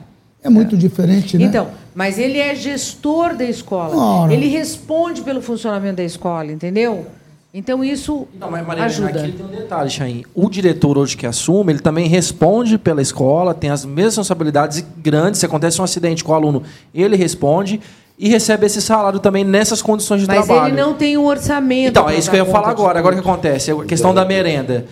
É, 0.44 0.48
muito 0.50 0.76
diferente, 0.76 1.36
né? 1.36 1.44
Então, 1.44 1.68
mas 1.94 2.18
ele 2.18 2.38
é 2.38 2.54
gestor 2.54 3.34
da 3.34 3.44
escola. 3.44 3.96
Ora. 3.96 4.32
Ele 4.32 4.46
responde 4.46 5.22
pelo 5.22 5.42
funcionamento 5.42 5.96
da 5.96 6.04
escola, 6.04 6.52
entendeu? 6.52 7.06
Então 7.52 7.82
isso 7.82 8.28
Não, 8.38 8.50
mas 8.50 8.64
Maria 8.66 8.84
ajuda. 8.84 9.08
aqui 9.22 9.32
tem 9.32 9.44
um 9.46 9.48
detalhe, 9.48 9.88
Chain. 9.90 10.24
O 10.34 10.48
diretor 10.50 10.98
hoje 10.98 11.16
que 11.16 11.26
assume, 11.26 11.72
ele 11.72 11.80
também 11.80 12.06
responde 12.06 12.76
pela 12.76 13.00
escola, 13.00 13.54
tem 13.54 13.70
as 13.70 13.84
mesmas 13.84 14.16
responsabilidades 14.18 14.84
grandes. 15.02 15.40
Se 15.40 15.46
acontece 15.46 15.80
um 15.80 15.84
acidente 15.84 16.22
com 16.22 16.32
o 16.32 16.34
aluno, 16.34 16.62
ele 16.94 17.16
responde 17.16 17.80
e 18.18 18.28
recebe 18.28 18.66
esse 18.66 18.80
salário 18.80 19.20
também 19.20 19.44
nessas 19.44 19.82
condições 19.82 20.22
de 20.22 20.26
Mas 20.26 20.46
trabalho. 20.46 20.72
ele 20.72 20.80
não 20.80 20.94
tem 20.94 21.16
o 21.16 21.24
orçamento. 21.24 21.90
Então, 21.90 22.08
é 22.08 22.16
isso 22.16 22.30
que 22.30 22.36
eu 22.36 22.44
ia 22.44 22.50
falar 22.50 22.70
agora. 22.70 22.98
Agora 22.98 23.14
o 23.14 23.20
que 23.20 23.28
acontece? 23.28 23.70
A 23.70 23.84
questão 23.84 24.14
da 24.14 24.24
merenda. 24.24 24.86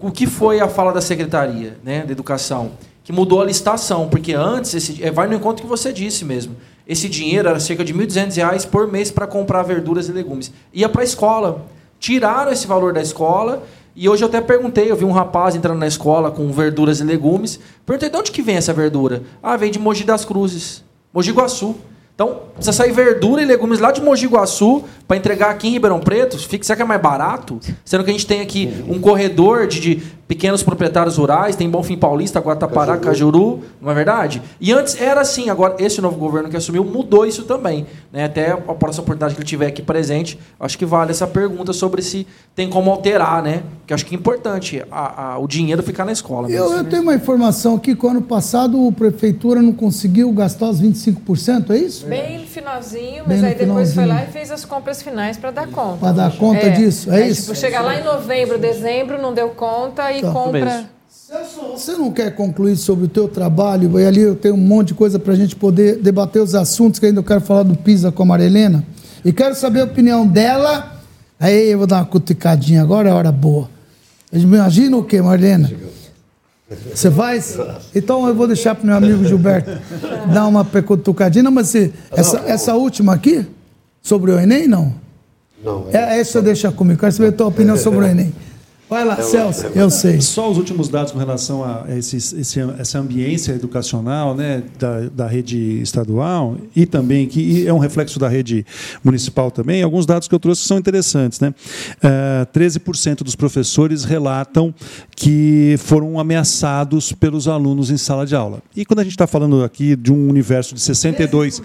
O 0.00 0.10
que 0.10 0.26
foi 0.26 0.60
a 0.60 0.68
fala 0.68 0.92
da 0.92 1.00
secretaria 1.00 1.76
né, 1.82 2.04
de 2.04 2.12
educação? 2.12 2.72
Que 3.02 3.12
mudou 3.12 3.40
a 3.40 3.44
licitação, 3.44 4.08
porque 4.08 4.34
antes, 4.34 4.74
esse, 4.74 5.02
é, 5.02 5.10
vai 5.10 5.26
no 5.26 5.34
encontro 5.34 5.62
que 5.62 5.68
você 5.68 5.92
disse 5.92 6.24
mesmo. 6.24 6.54
Esse 6.86 7.08
dinheiro 7.08 7.48
era 7.48 7.58
cerca 7.58 7.82
de 7.82 7.94
1.200 7.94 8.36
reais 8.36 8.64
por 8.64 8.86
mês 8.86 9.10
para 9.10 9.26
comprar 9.26 9.62
verduras 9.62 10.08
e 10.08 10.12
legumes. 10.12 10.52
Ia 10.72 10.88
para 10.88 11.00
a 11.00 11.04
escola. 11.04 11.66
Tiraram 11.98 12.52
esse 12.52 12.66
valor 12.66 12.92
da 12.92 13.00
escola 13.00 13.64
e 13.96 14.08
hoje 14.08 14.22
eu 14.22 14.28
até 14.28 14.40
perguntei, 14.40 14.88
eu 14.88 14.94
vi 14.94 15.04
um 15.04 15.10
rapaz 15.10 15.56
entrando 15.56 15.78
na 15.78 15.86
escola 15.86 16.30
com 16.30 16.52
verduras 16.52 17.00
e 17.00 17.04
legumes. 17.04 17.58
Perguntei, 17.84 18.08
de 18.08 18.16
onde 18.16 18.30
que 18.30 18.40
vem 18.40 18.56
essa 18.56 18.72
verdura? 18.72 19.22
Ah, 19.42 19.56
vem 19.56 19.72
de 19.72 19.78
Mogi 19.78 20.04
das 20.04 20.24
Cruzes, 20.24 20.84
Mogi 21.12 21.32
Guaçu. 21.32 21.74
Então, 22.18 22.40
precisa 22.52 22.72
sair 22.72 22.90
verdura 22.90 23.40
e 23.40 23.44
legumes 23.44 23.78
lá 23.78 23.92
de 23.92 24.02
Mogi 24.02 24.26
Guaçu 24.26 24.82
para 25.06 25.16
entregar 25.16 25.50
aqui 25.50 25.68
em 25.68 25.70
Ribeirão 25.70 26.00
Preto. 26.00 26.36
Será 26.36 26.74
que 26.74 26.82
é 26.82 26.84
mais 26.84 27.00
barato? 27.00 27.60
Sendo 27.84 28.02
que 28.02 28.10
a 28.10 28.12
gente 28.12 28.26
tem 28.26 28.40
aqui 28.40 28.68
um 28.88 29.00
corredor 29.00 29.68
de, 29.68 29.78
de 29.78 30.02
pequenos 30.28 30.62
proprietários 30.62 31.16
rurais, 31.16 31.56
tem 31.56 31.68
Bonfim 31.70 31.96
Paulista, 31.96 32.38
Guatapará, 32.38 32.98
Cajuru, 32.98 33.60
não 33.80 33.90
é 33.90 33.94
verdade? 33.94 34.42
E 34.60 34.70
antes 34.72 35.00
era 35.00 35.22
assim, 35.22 35.48
agora 35.48 35.76
esse 35.78 36.02
novo 36.02 36.16
governo 36.16 36.50
que 36.50 36.56
assumiu 36.56 36.84
mudou 36.84 37.24
isso 37.24 37.44
também. 37.44 37.86
Né? 38.12 38.26
Até 38.26 38.52
a 38.52 38.74
próxima 38.74 39.02
oportunidade 39.02 39.34
que 39.34 39.40
ele 39.40 39.48
tiver 39.48 39.66
aqui 39.68 39.80
presente, 39.80 40.38
acho 40.60 40.76
que 40.76 40.84
vale 40.84 41.12
essa 41.12 41.26
pergunta 41.26 41.72
sobre 41.72 42.02
se 42.02 42.26
tem 42.54 42.68
como 42.68 42.90
alterar, 42.90 43.42
né? 43.42 43.62
Que 43.86 43.94
acho 43.94 44.04
que 44.04 44.14
é 44.14 44.18
importante 44.18 44.84
a, 44.90 45.32
a, 45.32 45.38
o 45.38 45.48
dinheiro 45.48 45.82
ficar 45.82 46.04
na 46.04 46.12
escola. 46.12 46.50
Eu, 46.50 46.72
eu 46.74 46.84
tenho 46.84 47.02
uma 47.02 47.14
informação 47.14 47.76
aqui 47.76 47.96
que 47.96 48.06
ano 48.06 48.20
passado 48.20 48.86
a 48.86 48.92
prefeitura 48.92 49.62
não 49.62 49.72
conseguiu 49.72 50.30
gastar 50.32 50.68
os 50.68 50.82
25%, 50.82 51.70
é 51.70 51.78
isso? 51.78 52.06
Bem 52.06 52.40
no 52.40 52.46
finalzinho, 52.46 53.24
Bem 53.24 53.38
mas 53.38 53.40
no 53.40 53.46
aí 53.46 53.54
depois 53.54 53.94
foi 53.94 54.02
finalzinho. 54.02 54.08
lá 54.08 54.24
e 54.24 54.32
fez 54.32 54.50
as 54.50 54.64
compras 54.66 55.00
finais 55.00 55.38
para 55.38 55.50
dar 55.50 55.68
conta. 55.68 55.98
Para 55.98 56.12
dar 56.12 56.36
conta 56.36 56.70
disso, 56.70 57.10
é 57.10 57.28
isso? 57.28 57.42
Tipo, 57.42 57.54
chegar 57.54 57.80
lá 57.80 57.98
em 57.98 58.04
novembro, 58.04 58.58
dezembro, 58.58 59.20
não 59.20 59.32
deu 59.32 59.48
conta 59.50 60.12
e 60.12 60.17
Tá. 60.22 60.32
compra. 60.32 60.84
Você 61.74 61.92
não 61.92 62.10
quer 62.10 62.34
concluir 62.34 62.76
sobre 62.76 63.04
o 63.04 63.08
teu 63.08 63.28
trabalho? 63.28 63.98
E 64.00 64.06
ali 64.06 64.20
eu 64.20 64.34
tenho 64.34 64.54
um 64.54 64.58
monte 64.58 64.88
de 64.88 64.94
coisa 64.94 65.18
para 65.18 65.32
a 65.34 65.36
gente 65.36 65.54
poder 65.54 65.96
debater 65.98 66.40
os 66.42 66.54
assuntos 66.54 66.98
que 66.98 67.06
ainda 67.06 67.20
eu 67.20 67.24
quero 67.24 67.40
falar 67.40 67.64
do 67.64 67.76
PISA 67.76 68.10
com 68.10 68.22
a 68.22 68.26
Marilena. 68.26 68.84
E 69.24 69.32
quero 69.32 69.54
saber 69.54 69.80
a 69.80 69.84
opinião 69.84 70.26
dela. 70.26 71.00
Aí 71.38 71.70
eu 71.70 71.78
vou 71.78 71.86
dar 71.86 71.96
uma 71.96 72.06
cutucadinha 72.06 72.82
agora, 72.82 73.10
é 73.10 73.12
hora 73.12 73.30
boa. 73.30 73.68
Imagina 74.32 74.96
o 74.96 75.04
quê, 75.04 75.20
Marilena? 75.20 75.70
Você 76.94 77.10
faz? 77.10 77.58
Então 77.94 78.26
eu 78.28 78.34
vou 78.34 78.46
deixar 78.46 78.74
para 78.74 78.86
meu 78.86 78.96
amigo 78.96 79.24
Gilberto 79.24 79.70
dar 80.32 80.46
uma 80.46 80.64
cutucadinha. 80.64 81.42
Não, 81.42 81.50
mas 81.50 81.68
se, 81.68 81.92
essa, 82.10 82.38
essa 82.46 82.74
última 82.74 83.14
aqui, 83.14 83.46
sobre 84.02 84.32
o 84.32 84.38
Enem, 84.38 84.66
não? 84.68 84.94
Não, 85.64 85.86
É, 85.92 86.18
essa 86.18 86.40
deixa 86.40 86.70
comigo. 86.70 87.00
Quero 87.00 87.12
saber 87.12 87.28
a 87.28 87.32
tua 87.32 87.46
opinião 87.48 87.76
sobre 87.76 88.00
o 88.00 88.04
Enem. 88.04 88.32
Vai 88.88 89.04
lá, 89.04 89.20
Celso, 89.20 89.66
eu 89.74 89.90
sei. 89.90 90.20
Só 90.20 90.50
os 90.50 90.56
últimos 90.56 90.88
dados 90.88 91.12
com 91.12 91.18
relação 91.18 91.62
a 91.62 91.84
esse, 91.90 92.16
esse, 92.16 92.60
essa 92.78 92.98
ambiência 92.98 93.52
educacional 93.52 94.34
né, 94.34 94.62
da, 94.78 95.00
da 95.08 95.26
rede 95.26 95.82
estadual 95.82 96.56
e 96.74 96.86
também 96.86 97.26
que 97.26 97.40
e 97.40 97.66
é 97.66 97.72
um 97.72 97.78
reflexo 97.78 98.18
da 98.18 98.28
rede 98.28 98.64
municipal 99.04 99.50
também. 99.50 99.82
Alguns 99.82 100.06
dados 100.06 100.26
que 100.26 100.34
eu 100.34 100.38
trouxe 100.38 100.62
são 100.62 100.78
interessantes. 100.78 101.38
Né? 101.38 101.54
Eh, 102.02 102.46
13% 102.52 103.22
dos 103.22 103.36
professores 103.36 104.04
relatam 104.04 104.74
que 105.14 105.76
foram 105.78 106.18
ameaçados 106.18 107.12
pelos 107.12 107.46
alunos 107.46 107.90
em 107.90 107.98
sala 107.98 108.24
de 108.24 108.34
aula. 108.34 108.62
E 108.74 108.86
quando 108.86 109.00
a 109.00 109.04
gente 109.04 109.12
está 109.12 109.26
falando 109.26 109.62
aqui 109.62 109.96
de 109.96 110.10
um 110.10 110.28
universo 110.28 110.74
de 110.74 110.80
62 110.80 111.60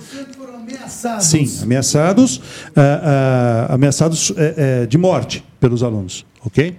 Ameaçados. 0.63 1.26
Sim, 1.26 1.49
ameaçados, 1.61 2.41
ah, 2.76 3.67
ah, 3.69 3.74
ameaçados 3.74 4.34
eh, 4.36 4.53
eh, 4.57 4.86
de 4.86 4.97
morte 4.97 5.43
pelos 5.59 5.84
alunos, 5.84 6.26
ok? 6.46 6.76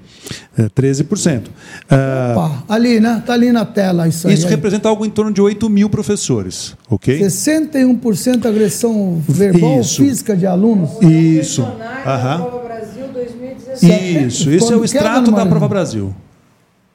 Eh, 0.58 0.68
13%. 0.74 1.42
Ah, 1.90 2.34
Opa, 2.36 2.64
ali, 2.74 3.00
né? 3.00 3.22
Tá 3.26 3.32
ali 3.32 3.50
na 3.52 3.64
tela 3.64 4.06
isso 4.08 4.28
aí. 4.28 4.34
isso 4.34 4.46
representa 4.46 4.88
algo 4.88 5.04
em 5.04 5.10
torno 5.10 5.32
de 5.32 5.40
8 5.40 5.68
mil 5.70 5.88
professores, 5.88 6.76
ok? 6.90 7.20
61% 7.20 8.46
agressão 8.46 9.22
verbal 9.28 9.80
Isso. 9.80 10.02
física 10.02 10.36
de 10.36 10.46
alunos. 10.46 10.90
Isso. 11.02 11.62
Aham. 12.06 12.40
Prova 12.42 12.64
Brasil 12.64 13.06
2017. 13.12 14.26
Isso, 14.26 14.50
esse 14.50 14.72
é 14.72 14.76
o 14.76 14.84
extrato 14.84 15.30
da 15.30 15.46
Prova 15.46 15.68
Brasil. 15.68 16.14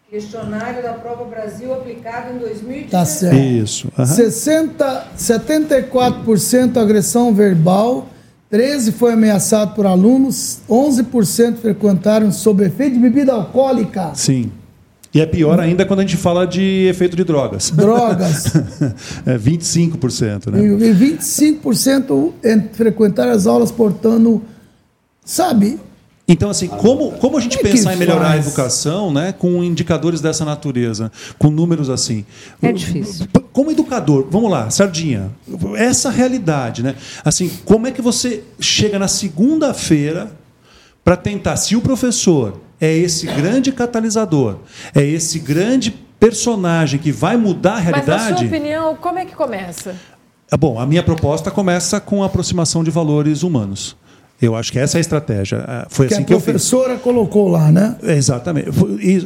Questionário 0.09 0.81
da 0.81 0.93
Prova 0.93 1.25
Brasil 1.25 1.71
aplicado 1.71 2.33
em 2.33 2.39
2017. 2.39 2.89
Tá 2.89 3.05
certo. 3.05 3.35
Isso. 3.37 3.87
aham. 3.95 4.05
60, 4.07 5.07
74% 5.17 6.77
agressão 6.77 7.33
verbal, 7.33 8.07
13% 8.51 8.91
foi 8.93 9.13
ameaçado 9.13 9.75
por 9.75 9.85
alunos, 9.85 10.59
11% 10.69 11.57
frequentaram 11.57 12.31
sob 12.31 12.63
efeito 12.65 12.93
de 12.95 12.99
bebida 12.99 13.33
alcoólica. 13.33 14.11
Sim. 14.15 14.51
E 15.13 15.19
é 15.21 15.25
pior 15.25 15.59
ainda 15.59 15.85
quando 15.85 15.99
a 15.99 16.03
gente 16.03 16.17
fala 16.17 16.45
de 16.45 16.87
efeito 16.87 17.15
de 17.15 17.23
drogas. 17.23 17.71
Drogas. 17.71 18.45
é 19.25 19.37
25%, 19.37 20.47
E, 20.47 20.51
né? 20.51 20.59
e 20.63 20.93
25% 20.93 22.31
en- 22.43 22.63
frequentaram 22.73 23.31
as 23.31 23.47
aulas 23.47 23.71
portando, 23.71 24.41
sabe, 25.25 25.79
Então, 26.31 26.49
assim, 26.51 26.67
como, 26.67 27.13
como 27.13 27.37
a 27.37 27.41
gente 27.41 27.57
Como 27.57 27.67
é 27.67 27.71
pensar 27.71 27.93
em 27.93 27.97
melhorar 27.97 28.27
a 28.27 28.31
faz? 28.33 28.45
educação 28.45 29.11
né, 29.11 29.33
com 29.33 29.63
indicadores 29.63 30.21
dessa 30.21 30.45
natureza, 30.45 31.11
com 31.39 31.49
números 31.49 31.89
assim? 31.89 32.23
É 32.61 32.71
difícil. 32.71 33.27
Como 33.51 33.71
educador, 33.71 34.27
vamos 34.29 34.51
lá, 34.51 34.69
Sardinha, 34.69 35.31
essa 35.75 36.11
realidade, 36.11 36.83
né? 36.83 36.95
Assim, 37.25 37.49
como 37.65 37.87
é 37.87 37.91
que 37.91 38.01
você 38.01 38.43
chega 38.59 38.99
na 38.99 39.07
segunda-feira 39.07 40.31
para 41.03 41.17
tentar, 41.17 41.57
se 41.57 41.75
o 41.75 41.81
professor 41.81 42.61
é 42.79 42.95
esse 42.95 43.25
grande 43.25 43.71
catalisador, 43.71 44.57
é 44.93 45.03
esse 45.03 45.39
grande 45.39 45.91
personagem 46.19 46.99
que 46.99 47.11
vai 47.11 47.37
mudar 47.37 47.77
a 47.77 47.81
Mas 47.81 47.85
na 47.85 47.91
sua 48.03 48.15
realidade? 48.17 48.45
opinião, 48.45 48.95
como 48.95 49.17
é 49.17 49.25
que 49.25 49.33
começa? 49.35 49.95
Ah, 50.51 50.57
Bom, 50.57 50.79
a 50.79 50.85
minha 50.85 51.01
proposta 51.01 51.49
começa 51.49 51.99
com 51.99 52.21
a 52.21 52.27
aproximação 52.27 52.83
de 52.83 52.91
valores 52.91 53.41
humanos. 53.41 53.97
Eu 54.41 54.55
acho 54.55 54.71
que 54.71 54.79
essa 54.79 54.97
é 54.97 54.99
a 54.99 55.01
estratégia. 55.01 55.65
Ah, 55.67 55.87
Foi 55.89 56.07
que 56.07 56.13
assim 56.13 56.23
a 56.23 56.25
que 56.25 56.31
professora 56.33 56.95
colocou 56.97 57.49
lá, 57.49 57.69
né? 57.71 57.97
É, 58.01 58.13
Exatamente. 58.15 58.69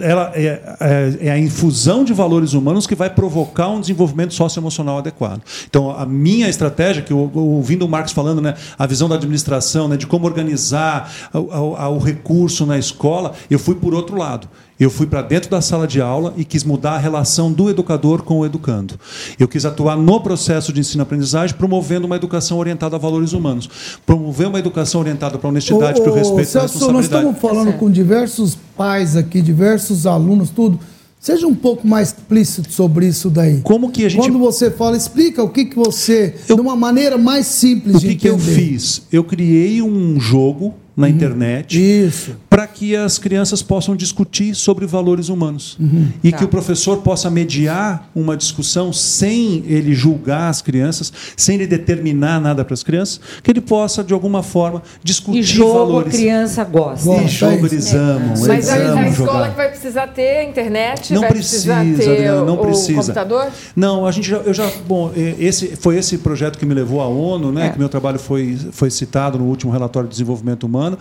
Ela 0.01 0.31
é, 0.33 0.59
é- 0.79 1.17
é 1.27 1.31
a 1.31 1.37
infusão 1.37 2.03
de 2.03 2.13
valores 2.13 2.53
humanos 2.53 2.87
que 2.87 2.95
vai 2.95 3.09
provocar 3.11 3.69
um 3.69 3.79
desenvolvimento 3.79 4.33
socioemocional 4.33 4.97
adequado. 4.97 5.41
Então, 5.69 5.91
a 5.91 6.03
minha 6.05 6.49
estratégia, 6.49 7.03
que 7.03 7.13
eu- 7.13 7.29
ouvindo 7.35 7.85
o 7.85 7.89
Marcos 7.89 8.11
falando, 8.11 8.41
né, 8.41 8.55
a 8.77 8.87
visão 8.87 9.07
da 9.07 9.15
administração, 9.15 9.87
né, 9.87 9.97
de 9.97 10.07
como 10.07 10.25
organizar 10.25 11.11
o, 11.31 11.37
o- 11.39 11.95
o 11.95 11.99
recurso 11.99 12.65
na 12.65 12.77
escola, 12.79 13.33
eu 13.51 13.59
fui 13.59 13.75
por 13.75 13.93
outro 13.93 14.17
lado. 14.17 14.47
Eu 14.83 14.89
fui 14.89 15.07
para 15.07 15.21
dentro 15.21 15.49
da 15.49 15.61
sala 15.61 15.87
de 15.87 16.01
aula 16.01 16.33
e 16.35 16.43
quis 16.43 16.65
mudar 16.65 16.95
a 16.95 16.97
relação 16.97 17.49
do 17.49 17.69
educador 17.69 18.21
com 18.21 18.39
o 18.39 18.45
educando. 18.45 18.95
Eu 19.39 19.47
quis 19.47 19.63
atuar 19.65 19.95
no 19.95 20.19
processo 20.19 20.73
de 20.73 20.81
ensino-aprendizagem, 20.81 21.55
promovendo 21.55 22.05
uma 22.05 22.17
educação 22.17 22.57
orientada 22.57 22.97
a 22.97 22.99
valores 22.99 23.31
humanos. 23.31 23.69
Promover 24.05 24.47
uma 24.47 24.59
educação 24.59 24.99
orientada 24.99 25.37
para 25.37 25.47
a 25.47 25.51
honestidade, 25.51 26.01
para 26.01 26.11
o 26.11 26.13
respeito 26.13 26.41
e 26.41 26.45
Celso, 26.51 26.73
nós 26.73 26.73
responsabilidade. 26.73 27.25
estamos 27.27 27.39
falando 27.39 27.77
com 27.77 27.89
diversos 27.89 28.57
pais 28.75 29.15
aqui, 29.15 29.41
diversos 29.41 30.05
alunos, 30.05 30.49
tudo. 30.49 30.77
Seja 31.17 31.47
um 31.47 31.55
pouco 31.55 31.87
mais 31.87 32.09
explícito 32.09 32.69
sobre 32.73 33.07
isso 33.07 33.29
daí. 33.29 33.61
Como 33.63 33.89
que 33.89 34.05
a 34.05 34.09
gente 34.09 34.19
Quando 34.19 34.37
você 34.37 34.69
fala, 34.69 34.97
explica 34.97 35.41
o 35.41 35.47
que, 35.47 35.63
que 35.63 35.77
você, 35.77 36.35
de 36.45 36.51
uma 36.51 36.75
maneira 36.75 37.17
mais 37.17 37.45
simples 37.47 37.95
O 37.95 37.99
de 37.99 38.07
que, 38.09 38.15
que 38.15 38.27
eu 38.27 38.35
entender. 38.35 38.53
fiz? 38.53 39.03
Eu 39.09 39.23
criei 39.23 39.81
um 39.81 40.19
jogo 40.19 40.73
na 40.95 41.09
internet 41.09 41.79
Isso. 41.79 42.35
Que 42.73 42.95
as 42.95 43.17
crianças 43.17 43.61
possam 43.61 43.95
discutir 43.95 44.55
sobre 44.55 44.85
valores 44.85 45.29
humanos 45.29 45.77
e 46.23 46.31
que 46.31 46.43
o 46.43 46.47
professor 46.47 46.97
possa 46.97 47.29
mediar 47.29 48.09
uma 48.15 48.35
discussão 48.35 48.91
sem 48.91 49.63
ele 49.65 49.93
julgar 49.93 50.49
as 50.49 50.61
crianças, 50.61 51.11
sem 51.37 51.55
ele 51.55 51.67
determinar 51.67 52.39
nada 52.41 52.65
para 52.65 52.73
as 52.73 52.83
crianças, 52.83 53.19
que 53.41 53.51
ele 53.51 53.61
possa 53.61 54.03
de 54.03 54.13
alguma 54.13 54.41
forma 54.43 54.81
discutir 55.03 55.39
E 55.39 55.43
jogo 55.43 55.71
a 55.71 55.85
valores. 55.85 56.13
criança 56.15 56.63
gosta. 56.63 57.05
Gosta. 57.05 57.23
E 57.23 57.27
jogo 57.27 57.65
eles 57.67 57.93
amam, 57.93 58.29
Mas 58.29 58.47
eles 58.47 58.69
a, 58.69 58.75
a 58.75 58.91
amam 58.91 59.07
escola 59.07 59.31
jogar. 59.31 59.49
que 59.51 59.57
vai 59.57 59.69
precisar 59.69 60.07
ter 60.07 60.43
internet, 60.49 61.13
Não 61.13 61.21
vai 61.21 61.31
precisa, 61.31 61.75
precisar 61.75 62.03
ter 62.03 62.11
Adriana, 62.11 62.45
não 62.45 62.55
o, 62.55 62.57
precisa. 62.57 62.91
o 62.91 62.95
computador? 62.95 63.47
Não, 63.75 64.05
a 64.05 64.11
gente 64.11 64.27
já, 64.29 64.37
eu 64.37 64.53
já, 64.53 64.69
bom, 64.87 65.11
esse 65.39 65.75
foi 65.75 65.97
esse 65.97 66.17
projeto 66.17 66.57
que 66.57 66.65
me 66.65 66.73
levou 66.73 67.01
à 67.01 67.07
ONU, 67.07 67.51
né? 67.51 67.67
É. 67.67 67.69
Que 67.69 67.79
meu 67.79 67.89
trabalho 67.89 68.19
foi 68.19 68.57
foi 68.71 68.89
citado 68.89 69.37
no 69.37 69.45
último 69.45 69.71
relatório 69.71 70.07
de 70.07 70.13
desenvolvimento 70.13 70.63
humano, 70.63 70.97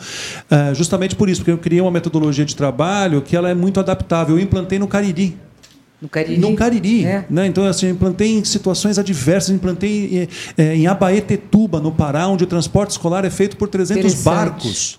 eh, 0.51 0.73
justamente 0.75 1.15
por 1.17 1.29
isso, 1.29 1.41
porque 1.41 1.51
eu 1.51 1.59
criei 1.63 1.81
uma 1.81 1.91
metodologia 1.91 2.45
de 2.45 2.55
trabalho 2.55 3.23
que 3.23 3.35
ela 3.35 3.49
é 3.49 3.55
muito 3.55 3.81
adaptável. 3.81 4.37
Eu 4.37 4.43
implantei 4.43 4.79
no 4.79 4.87
Cariri. 4.87 5.37
No 6.03 6.09
Cariri. 6.09 6.41
No 6.41 6.55
Cariri. 6.57 7.05
É. 7.07 7.25
Né? 7.31 7.47
Então, 7.47 7.65
assim, 7.65 7.87
eu 7.87 7.93
implantei 7.93 8.33
em 8.33 8.45
situações 8.45 8.99
adversas, 8.99 9.51
implantei 9.55 10.29
eh, 10.57 10.63
eh, 10.63 10.77
em 10.77 10.87
Abaetetuba, 10.89 11.81
no 11.81 11.93
Pará, 11.93 12.27
onde 12.27 12.43
o 12.43 12.47
transporte 12.47 12.91
escolar 12.91 13.25
é 13.25 13.31
feito 13.31 13.57
por 13.57 13.69
300 13.69 13.99
Interessante. 14.01 14.25
barcos. 14.25 14.99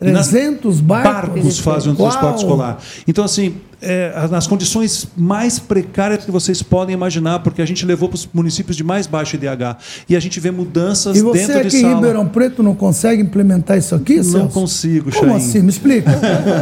E 0.00 0.10
nas- 0.12 0.28
300 0.28 0.80
barcos? 0.80 1.12
barcos 1.12 1.58
fazem 1.58 1.92
o 1.92 1.96
transporte 1.96 2.38
escolar. 2.38 2.78
Então, 3.06 3.24
assim, 3.24 3.56
é, 3.82 4.12
nas 4.30 4.46
condições 4.46 5.08
mais 5.16 5.58
precárias 5.58 6.24
que 6.24 6.30
vocês 6.30 6.62
podem 6.62 6.94
imaginar, 6.94 7.40
porque 7.40 7.60
a 7.62 7.66
gente 7.66 7.84
levou 7.86 8.08
para 8.08 8.16
os 8.16 8.28
municípios 8.32 8.76
de 8.76 8.84
mais 8.84 9.06
baixo 9.08 9.34
IDH. 9.36 9.76
E 10.08 10.14
a 10.16 10.20
gente 10.20 10.38
vê 10.40 10.50
mudanças 10.52 11.16
E 11.16 11.22
você 11.22 11.38
dentro 11.46 11.60
de 11.62 11.66
aqui 11.68 11.76
em 11.78 11.80
sala. 11.82 11.94
Ribeirão 11.96 12.26
Preto 12.28 12.62
não 12.62 12.74
consegue 12.76 13.22
implementar 13.22 13.76
isso 13.78 13.94
aqui, 13.94 14.16
Não 14.18 14.24
Celso? 14.24 14.48
consigo, 14.50 15.10
Como 15.12 15.30
Chain. 15.32 15.36
assim? 15.36 15.62
Me 15.62 15.70
explica. 15.70 16.10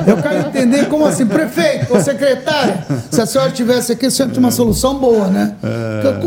Eu 0.07 0.17
quero 0.23 0.49
entender 0.49 0.87
como 0.89 1.05
assim, 1.07 1.27
prefeito 1.27 1.93
ou 1.95 2.01
secretária. 2.03 2.87
Se 3.11 3.21
a 3.21 3.27
senhora 3.27 3.51
tivesse 3.51 3.93
aqui, 3.93 4.11
senhora 4.11 4.33
tinha 4.33 4.45
uma 4.45 4.51
solução 4.53 4.99
boa, 4.99 5.29
né? 5.29 5.55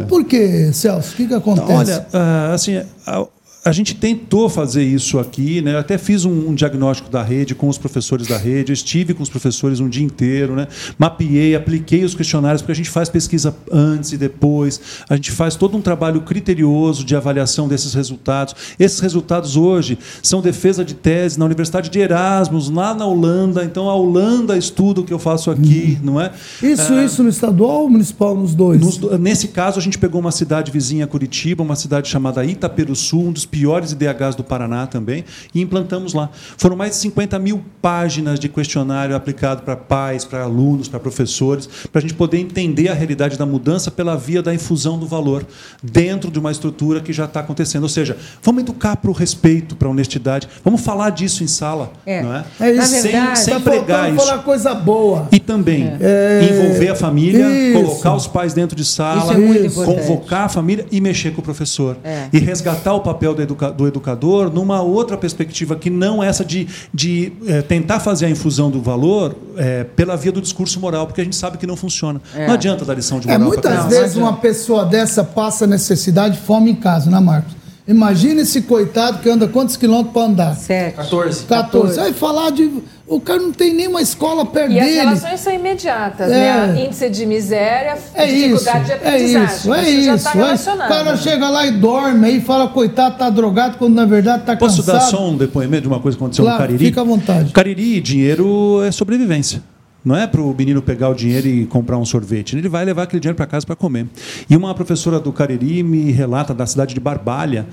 Por 0.08 0.24
quê, 0.26 0.70
Celso? 0.74 1.14
O 1.14 1.16
que, 1.16 1.28
que 1.28 1.34
acontece? 1.34 1.72
Olha, 1.74 2.08
ah, 2.14 2.52
assim, 2.54 2.82
a- 3.08 3.26
a 3.64 3.74
gente 3.74 3.94
tentou 3.94 4.48
fazer 4.48 4.84
isso 4.84 5.20
aqui, 5.20 5.62
né? 5.62 5.74
Eu 5.74 5.80
até 5.80 5.98
fiz 5.98 6.24
um, 6.24 6.50
um, 6.50 6.56
diagnóstico 6.56 7.10
da 7.10 7.22
rede 7.22 7.54
com 7.54 7.68
os 7.68 7.78
professores 7.78 8.26
da 8.26 8.38
rede, 8.38 8.72
estive 8.72 9.14
com 9.14 9.22
os 9.22 9.30
professores 9.30 9.82
um 9.82 9.90
dia 9.90 10.04
inteiro, 10.04 10.56
né? 10.56 10.68
Mapeei, 10.98 11.56
apliquei 11.56 12.06
os 12.06 12.16
questionários, 12.16 12.62
porque 12.62 12.72
a 12.72 12.76
gente 12.76 12.90
faz 12.90 13.10
pesquisa 13.10 13.54
antes 13.70 14.14
e 14.14 14.18
depois, 14.18 14.80
a 15.10 15.16
gente 15.16 15.32
faz 15.32 15.56
todo 15.56 15.76
um 15.76 15.82
trabalho 15.82 16.22
criterioso 16.22 17.04
de 17.04 17.16
avaliação 17.18 17.68
desses 17.68 17.94
resultados. 17.94 18.56
Esses 18.80 19.02
resultados 19.02 19.58
hoje 19.58 20.00
são 20.24 20.42
defesa 20.42 20.86
de 20.86 20.94
tese 20.94 21.38
na 21.38 21.44
Universidade 21.44 21.90
de 21.90 22.00
Erasmus, 22.00 22.70
lá 22.70 22.94
na 22.94 23.06
Holanda. 23.06 23.66
Então 23.66 23.90
a 23.90 23.96
Holanda 23.96 24.58
estuda 24.58 25.02
o 25.02 25.04
que 25.04 25.14
eu 25.14 25.20
faço 25.20 25.52
aqui, 25.52 25.98
hum. 26.00 26.06
não 26.06 26.22
é? 26.22 26.32
Isso, 26.64 26.94
é, 26.94 27.04
isso 27.04 27.22
no 27.24 27.30
estadual 27.30 27.82
ou 27.82 27.90
municipal, 27.90 28.36
nos 28.36 28.56
dois? 28.56 28.80
Nos, 28.80 29.20
nesse 29.20 29.50
caso, 29.50 29.80
a 29.80 29.82
gente 29.82 29.98
pegou 29.98 30.22
uma 30.22 30.32
cidade 30.32 30.72
vizinha 30.72 31.06
Curitiba, 31.06 31.62
uma 31.62 31.76
cidade 31.76 32.08
chamada 32.08 32.46
Itaperuçu, 32.46 33.20
um 33.20 33.34
dos 33.34 33.49
piores 33.50 33.92
IDHs 33.92 34.36
do 34.36 34.44
Paraná 34.44 34.88
também, 34.88 35.26
e 35.54 35.62
implantamos 35.62 36.14
lá. 36.14 36.30
Foram 36.58 36.76
mais 36.76 36.92
de 36.92 36.98
50 36.98 37.38
mil 37.40 37.64
páginas 37.82 38.40
de 38.40 38.50
questionário 38.50 39.16
aplicado 39.16 39.64
para 39.64 39.76
pais, 39.76 40.26
para 40.26 40.44
alunos, 40.44 40.88
para 40.88 41.00
professores, 41.00 41.68
para 41.92 42.00
a 42.00 42.02
gente 42.02 42.14
poder 42.14 42.40
entender 42.40 42.90
a 42.90 42.94
realidade 42.94 43.38
da 43.38 43.46
mudança 43.46 43.90
pela 43.92 44.16
via 44.16 44.42
da 44.42 44.54
infusão 44.54 44.98
do 44.98 45.08
valor 45.08 45.46
dentro 45.82 46.32
de 46.32 46.40
uma 46.40 46.52
estrutura 46.52 47.02
que 47.02 47.14
já 47.14 47.26
está 47.26 47.40
acontecendo. 47.40 47.84
Ou 47.84 47.90
seja, 47.90 48.18
vamos 48.42 48.64
educar 48.64 48.96
para 48.98 49.10
o 49.10 49.14
respeito, 49.14 49.76
para 49.76 49.88
a 49.88 49.92
honestidade, 49.92 50.48
vamos 50.64 50.82
falar 50.82 51.10
disso 51.10 51.44
em 51.44 51.48
sala. 51.48 51.92
É, 52.06 52.22
não 52.22 52.34
é? 52.34 52.46
é 52.60 52.72
isso. 52.72 52.88
Sem, 52.88 53.12
verdade, 53.12 53.40
sem 53.40 53.54
tá 53.54 53.60
pregar 53.60 54.14
isso. 54.14 54.26
falar 54.26 54.44
coisa 54.44 54.74
boa. 54.74 55.28
E 55.32 55.40
também 55.40 55.92
é. 56.00 56.50
envolver 56.50 56.90
a 56.90 56.96
família, 56.96 57.50
isso. 57.50 57.82
colocar 57.82 58.16
os 58.16 58.28
pais 58.28 58.54
dentro 58.54 58.76
de 58.76 58.86
sala, 58.86 59.34
é 59.34 59.70
convocar 59.70 60.46
a 60.46 60.50
família 60.50 60.86
e 60.92 61.00
mexer 61.02 61.32
com 61.32 61.42
o 61.42 61.44
professor. 61.44 61.98
É. 62.04 62.28
E 62.32 62.40
resgatar 62.40 62.94
o 62.94 63.02
papel 63.02 63.34
do, 63.40 63.44
educa 63.44 63.72
do 63.72 63.88
educador 63.88 64.52
numa 64.52 64.82
outra 64.82 65.18
perspectiva 65.18 65.76
que 65.76 65.90
não 65.90 66.24
essa 66.24 66.44
de, 66.44 66.68
de 66.94 67.32
é, 67.48 67.62
tentar 67.62 68.00
fazer 68.00 68.26
a 68.26 68.30
infusão 68.30 68.70
do 68.70 68.82
valor 68.82 69.36
é, 69.58 69.84
pela 69.84 70.16
via 70.16 70.32
do 70.32 70.42
discurso 70.42 70.80
moral, 70.80 71.08
porque 71.08 71.22
a 71.22 71.24
gente 71.24 71.36
sabe 71.36 71.58
que 71.58 71.68
não 71.68 71.76
funciona. 71.76 72.22
É. 72.36 72.48
Não 72.48 72.54
adianta 72.54 72.86
dar 72.86 72.94
lição 72.94 73.20
de 73.20 73.28
moral. 73.28 73.42
É, 73.42 73.46
muitas 73.46 73.86
vezes 73.86 74.16
uma 74.16 74.34
pessoa 74.34 74.86
dessa 74.86 75.24
passa 75.24 75.66
necessidade, 75.66 76.38
fome 76.40 76.72
em 76.72 76.76
casa, 76.76 77.10
né, 77.10 77.20
Marcos? 77.20 77.60
Imagina 77.90 78.42
esse 78.42 78.62
coitado 78.62 79.18
que 79.18 79.28
anda 79.28 79.48
quantos 79.48 79.76
quilômetros 79.76 80.14
para 80.14 80.22
andar? 80.24 80.56
Sete. 80.56 80.96
14. 80.96 81.44
14. 81.46 82.00
Aí 82.00 82.14
falar 82.14 82.52
de. 82.52 82.72
O 83.10 83.20
cara 83.20 83.40
não 83.40 83.52
tem 83.52 83.74
nenhuma 83.74 84.04
escola 84.04 84.46
perto 84.46 84.72
e 84.72 84.76
dele. 84.76 84.86
E 84.86 85.00
as 85.00 85.06
relações 85.06 85.40
são 85.40 85.54
imediatas, 85.54 86.32
é. 86.32 86.68
né? 86.68 86.86
Índice 86.86 87.10
de 87.10 87.26
miséria, 87.26 87.98
é 88.14 88.26
dificuldade 88.28 88.78
isso, 88.78 88.86
de 88.86 88.94
aprendizagem. 88.94 89.42
É 89.42 89.46
isso, 89.46 89.74
é 89.74 89.90
isso. 89.90 90.06
Já 90.06 90.18
tá 90.20 90.38
relacionado. 90.38 90.86
O 90.86 90.94
cara 90.94 91.18
chega 91.18 91.50
lá 91.50 91.66
e 91.66 91.72
dorme 91.72 92.28
aí 92.28 92.40
fala, 92.40 92.68
coitado, 92.68 93.18
tá 93.18 93.30
drogado, 93.32 93.78
quando 93.78 93.96
na 93.96 94.06
verdade 94.06 94.44
tá 94.44 94.56
Posso 94.56 94.78
cansado. 94.78 95.00
Posso 95.00 95.12
dar 95.12 95.18
só 95.18 95.28
um 95.28 95.36
depoimento 95.36 95.82
de 95.82 95.88
uma 95.88 96.00
coisa 96.00 96.16
que 96.16 96.24
aconteceu 96.24 96.46
claro, 96.46 96.62
no 96.62 96.68
Cariri? 96.68 96.86
Fica 96.86 97.02
à 97.02 97.04
vontade. 97.04 97.52
Cariri, 97.52 98.00
dinheiro 98.00 98.84
é 98.84 98.92
sobrevivência. 98.92 99.64
Não 100.06 100.16
é 100.16 100.28
para 100.28 100.42
o 100.42 100.56
menino 100.56 100.82
pegar 100.82 101.10
o 101.10 101.14
dinheiro 101.14 101.48
e 101.48 101.66
comprar 101.66 101.98
um 101.98 102.06
sorvete. 102.06 102.56
Ele 102.56 102.70
vai 102.70 102.86
levar 102.86 103.04
aquele 103.04 103.20
dinheiro 103.20 103.36
para 103.36 103.46
casa 103.46 103.66
para 103.66 103.76
comer. 103.76 104.08
E 104.50 104.56
uma 104.56 104.74
professora 104.74 105.20
do 105.20 105.34
Cariri 105.34 105.84
me 105.84 106.12
relata 106.12 106.54
da 106.54 106.66
cidade 106.66 106.94
de 106.94 107.00
Barbalha, 107.00 107.68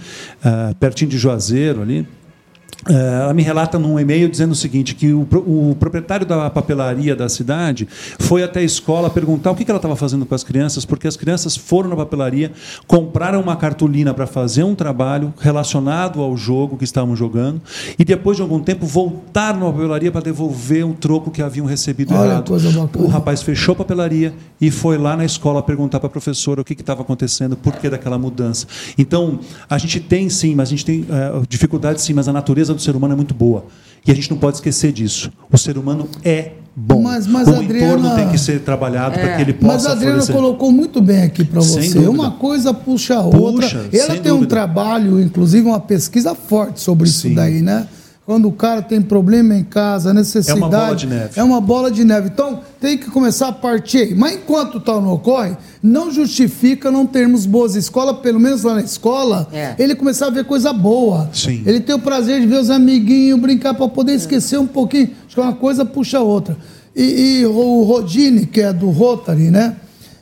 uh, 0.45 0.75
pertinho 0.77 1.11
de 1.11 1.19
Juazeiro, 1.19 1.83
ali, 1.83 2.07
ela 2.89 3.35
me 3.35 3.43
relata 3.43 3.79
num 3.79 3.99
e-mail 3.99 4.29
dizendo 4.29 4.53
o 4.53 4.55
seguinte: 4.55 4.95
que 4.95 5.13
o, 5.13 5.23
o, 5.23 5.77
proprietário 5.79 6.25
da 6.25 6.49
papelaria 6.49 7.17
da 7.17 7.29
cidade 7.29 7.89
foi 8.19 8.43
até 8.43 8.61
a 8.61 8.63
escola 8.63 9.11
perguntar 9.11 9.51
o 9.51 9.57
que 9.57 9.69
ela 9.69 9.79
estava 9.79 9.97
fazendo 9.97 10.25
com 10.25 10.35
as 10.35 10.45
crianças, 10.45 10.85
porque 10.85 11.09
as 11.09 11.17
crianças 11.17 11.57
foram 11.57 11.91
na 11.91 11.97
papelaria, 11.97 12.53
compraram 12.87 13.41
uma 13.41 13.57
cartolina 13.57 14.15
para 14.15 14.27
fazer 14.27 14.63
um 14.63 14.75
trabalho 14.75 15.35
relacionado 15.39 16.21
ao 16.21 16.37
jogo 16.37 16.77
que 16.77 16.85
estavam 16.85 17.17
jogando, 17.17 17.61
e 17.99 18.05
depois 18.05 18.37
de 18.37 18.43
algum 18.43 18.61
tempo 18.61 18.87
voltaram 18.87 19.61
na 19.61 19.73
papelaria 19.73 20.13
para 20.13 20.21
devolver 20.21 20.87
o 20.87 20.95
troco 20.95 21.31
que 21.31 21.43
haviam 21.43 21.67
recebido 21.67 22.15
Olha, 22.15 22.31
errado. 22.31 22.53
O 22.99 23.09
rapaz 23.09 23.43
fechou 23.43 23.73
a 23.73 23.77
papelaria 23.77 24.33
e 24.61 24.71
foi 24.71 24.97
lá 24.97 25.17
na 25.17 25.25
escola 25.25 25.63
perguntar 25.63 25.99
para 25.99 26.07
a 26.07 26.11
professora 26.11 26.61
o 26.61 26.65
que 26.65 26.75
estava 26.75 27.03
acontecendo, 27.03 27.57
por 27.57 27.75
que 27.75 27.91
daquela 27.91 28.19
mudança. 28.19 28.67
Então, 28.97 29.41
a 29.69 29.77
gente 29.77 29.99
tem 29.99 30.29
sim, 30.29 30.55
mas 30.55 30.69
a 30.69 30.71
gente 30.71 30.85
tem 30.85 31.01
uh, 31.01 31.45
dificuldade 31.49 32.01
sim, 32.01 32.13
mas 32.13 32.29
a 32.29 32.33
natureza 32.33 32.66
do 32.75 32.81
ser 32.81 32.95
humano 32.97 33.13
é 33.15 33.17
muito 33.17 33.35
boa. 33.35 33.65
E 34.07 34.11
a 34.11 34.15
gente 34.15 34.31
não 34.31 34.39
pode 34.39 34.57
esquecer 34.57 34.93
disso. 34.93 35.33
O 35.51 35.59
ser 35.59 35.77
humano 35.77 36.09
é 36.25 36.53
bom. 36.77 37.03
Mas, 37.03 37.27
mas 37.27 37.49
o 37.49 37.55
Adriana, 37.55 37.95
entorno 37.95 38.15
tem 38.15 38.29
que 38.29 38.39
ser 38.39 38.61
trabalhado 38.61 39.17
é. 39.17 39.19
para 39.19 39.37
que 39.37 39.43
ele 39.43 39.53
possa 39.55 39.73
Mas 39.73 39.87
a 39.87 39.93
Adriana 39.93 40.23
florescer. 40.23 40.35
colocou 40.35 40.71
muito 40.71 41.01
bem 41.01 41.23
aqui 41.23 41.45
para 41.45 41.61
você. 41.61 41.99
Uma 42.07 42.33
coisa 42.33 42.73
puxa 42.73 43.17
a 43.17 43.23
outra. 43.23 43.67
Puxa, 43.67 43.89
Ela 43.93 44.15
tem 44.15 44.23
dúvida. 44.23 44.35
um 44.35 44.47
trabalho, 44.47 45.21
inclusive 45.21 45.67
uma 45.67 45.81
pesquisa 45.81 46.35
forte 46.35 46.81
sobre 46.81 47.09
Sim. 47.09 47.29
isso 47.29 47.37
daí, 47.37 47.63
né? 47.63 47.89
Quando 48.27 48.49
o 48.49 48.53
cara 48.53 48.83
tem 48.83 49.01
problema 49.01 49.55
em 49.55 49.63
casa, 49.63 50.13
necessidade. 50.13 50.61
É 50.61 50.65
uma 50.65 50.69
bola 50.69 50.97
de 50.97 51.07
neve. 51.07 51.31
É 51.37 51.45
uma 51.45 51.61
bola 51.61 51.91
de 51.93 52.05
neve. 52.05 52.27
Então, 52.27 52.61
tem 52.81 52.99
que 52.99 53.09
começar 53.09 53.47
a 53.47 53.53
partir 53.53 53.99
aí. 53.99 54.15
Mas 54.17 54.35
enquanto 54.35 54.81
tal 54.81 55.01
não 55.01 55.13
ocorre, 55.13 55.57
não 55.81 56.11
justifica 56.11 56.91
não 56.91 57.07
termos 57.07 57.47
boas 57.47 57.77
escolas, 57.77 58.19
pelo 58.19 58.41
menos 58.41 58.65
lá 58.65 58.75
na 58.75 58.81
escola, 58.81 59.47
É. 59.53 59.77
ele 59.79 59.95
começar 59.95 60.27
a 60.27 60.31
ver 60.31 60.45
coisa 60.45 60.73
boa. 60.73 61.31
Sim. 61.33 61.63
Ele 61.65 61.79
tem 61.79 61.95
o 61.95 62.01
prazer 62.01 62.41
de 62.41 62.49
ver 62.49 62.59
os 62.59 62.69
amiguinhos, 62.69 63.39
brincar 63.39 63.75
para 63.75 63.87
poder 63.87 64.15
esquecer 64.15 64.59
um 64.59 64.67
pouquinho. 64.67 65.11
Acho 65.25 65.37
que 65.37 65.41
uma 65.41 65.55
coisa 65.55 65.85
puxa 65.85 66.19
a 66.19 66.23
outra. 66.23 66.57
E, 66.97 67.39
e 67.43 67.47
o 67.47 67.85
Rodine, 67.85 68.45
que 68.45 68.61
é 68.61 68.73
do 68.73 68.91
Rotary, 68.91 69.53
né? 69.53 69.77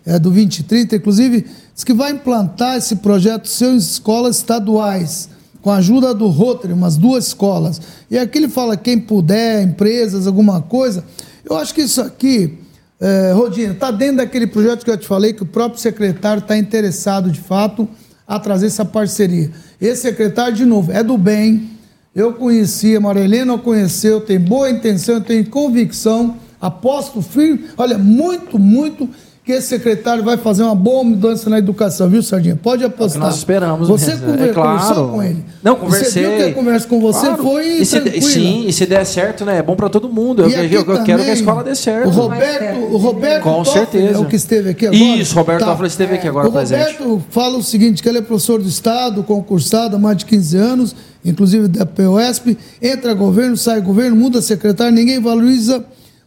É 0.04 0.18
do 0.18 0.28
2030, 0.28 0.96
inclusive, 0.96 1.46
diz 1.74 1.82
que 1.82 1.94
vai 1.94 2.12
implantar 2.12 2.76
esse 2.76 2.96
projeto 2.96 3.48
seu 3.48 3.72
em 3.72 3.78
escolas 3.78 4.36
estaduais 4.36 5.32
com 5.64 5.70
a 5.70 5.76
ajuda 5.76 6.12
do 6.12 6.28
Rotary, 6.28 6.74
umas 6.74 6.98
duas 6.98 7.28
escolas. 7.28 7.80
E 8.10 8.18
aqui 8.18 8.36
ele 8.36 8.48
fala 8.48 8.76
quem 8.76 9.00
puder, 9.00 9.62
empresas, 9.62 10.26
alguma 10.26 10.60
coisa. 10.60 11.02
Eu 11.42 11.56
acho 11.56 11.74
que 11.74 11.80
isso 11.80 12.02
aqui, 12.02 12.58
é, 13.00 13.32
Rodinha, 13.32 13.70
está 13.70 13.90
dentro 13.90 14.18
daquele 14.18 14.46
projeto 14.46 14.84
que 14.84 14.90
eu 14.90 14.98
te 14.98 15.06
falei, 15.06 15.32
que 15.32 15.42
o 15.42 15.46
próprio 15.46 15.80
secretário 15.80 16.40
está 16.42 16.58
interessado, 16.58 17.30
de 17.30 17.40
fato, 17.40 17.88
a 18.28 18.38
trazer 18.38 18.66
essa 18.66 18.84
parceria. 18.84 19.50
Esse 19.80 20.02
secretário, 20.02 20.54
de 20.54 20.66
novo, 20.66 20.92
é 20.92 21.02
do 21.02 21.16
bem. 21.16 21.70
Eu 22.14 22.34
conhecia, 22.34 23.00
Maria 23.00 23.24
Helena 23.24 23.56
conheceu, 23.56 24.20
tem 24.20 24.38
boa 24.38 24.68
intenção, 24.68 25.18
tenho 25.18 25.48
convicção, 25.48 26.36
aposto 26.60 27.22
firme, 27.22 27.64
olha, 27.78 27.96
muito, 27.96 28.58
muito 28.58 29.08
que 29.44 29.52
esse 29.52 29.68
secretário 29.68 30.24
vai 30.24 30.38
fazer 30.38 30.62
uma 30.62 30.74
boa 30.74 31.04
mudança 31.04 31.50
na 31.50 31.58
educação, 31.58 32.08
viu, 32.08 32.22
Sardinha? 32.22 32.56
Pode 32.56 32.82
apostar. 32.82 33.20
É 33.20 33.26
nós 33.26 33.36
esperamos. 33.36 33.88
Você 33.88 34.16
conver, 34.16 34.48
é 34.48 34.52
claro. 34.54 34.78
conversou 34.80 35.08
com 35.10 35.22
ele? 35.22 35.44
Não, 35.62 35.76
conversei. 35.76 36.10
Você 36.10 36.20
viu 36.28 36.36
que 36.38 36.42
a 36.44 36.54
conversa 36.54 36.88
com 36.88 36.98
você 36.98 37.26
Claro. 37.26 37.42
foi 37.42 37.66
e 37.66 37.84
se, 37.84 38.00
tranquila. 38.00 38.22
Sim, 38.30 38.64
e 38.66 38.72
se 38.72 38.86
der 38.86 39.04
certo, 39.04 39.44
né? 39.44 39.58
É 39.58 39.62
bom 39.62 39.76
para 39.76 39.90
todo 39.90 40.08
mundo. 40.08 40.42
Eu, 40.42 40.48
eu- 40.48 41.04
quero 41.04 41.22
que 41.22 41.30
a 41.30 41.34
escola 41.34 41.62
dê 41.62 41.74
certo. 41.74 42.08
O 42.08 42.10
Roberto, 42.10 42.78
o 42.90 42.96
Roberto 42.96 43.42
Com 43.42 43.62
Toffoli 43.62 43.78
certeza. 43.86 44.18
é 44.18 44.18
o 44.18 44.24
que 44.24 44.36
esteve 44.36 44.70
aqui 44.70 44.86
agora. 44.86 45.02
Isso, 45.02 45.34
Roberto 45.34 45.64
Toffoli 45.66 45.88
esteve 45.88 46.14
aqui 46.14 46.26
agora 46.26 46.48
o 46.48 46.52
presente. 46.52 46.80
Roberto 47.02 47.22
fala 47.28 47.58
o 47.58 47.62
seguinte, 47.62 48.02
que 48.02 48.08
ele 48.08 48.18
é 48.18 48.22
professor 48.22 48.62
do 48.62 48.68
Estado, 48.68 49.22
concursado 49.22 49.96
há 49.96 49.98
mais 49.98 50.16
de 50.16 50.24
15 50.24 50.56
anos, 50.56 50.96
inclusive 51.22 51.68
da 51.68 51.84
POSP, 51.84 52.56
entra 52.80 53.12
governo, 53.12 53.58
sai 53.58 53.82
governo, 53.82 54.16
muda 54.16 54.40
secretário, 54.40 54.94
ninguém 54.94 55.20
valoriza 55.20 55.84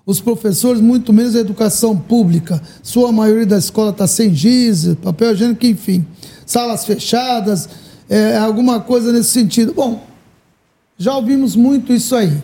os 0.07 0.21
professores, 0.21 0.79
muito 0.79 1.11
menos 1.11 1.35
a 1.35 1.39
educação 1.39 1.97
pública. 1.97 2.61
Sua 2.81 3.11
maioria 3.11 3.45
da 3.45 3.57
escola 3.57 3.89
está 3.91 4.07
sem 4.07 4.33
giz, 4.33 4.95
papel 5.03 5.33
higiênico, 5.33 5.65
enfim. 5.65 6.07
Salas 6.45 6.85
fechadas, 6.85 7.67
é, 8.09 8.37
alguma 8.37 8.79
coisa 8.79 9.11
nesse 9.11 9.31
sentido. 9.31 9.73
Bom, 9.73 10.01
já 10.97 11.13
ouvimos 11.13 11.57
muito 11.57 11.91
isso 11.91 12.15
aí. 12.15 12.41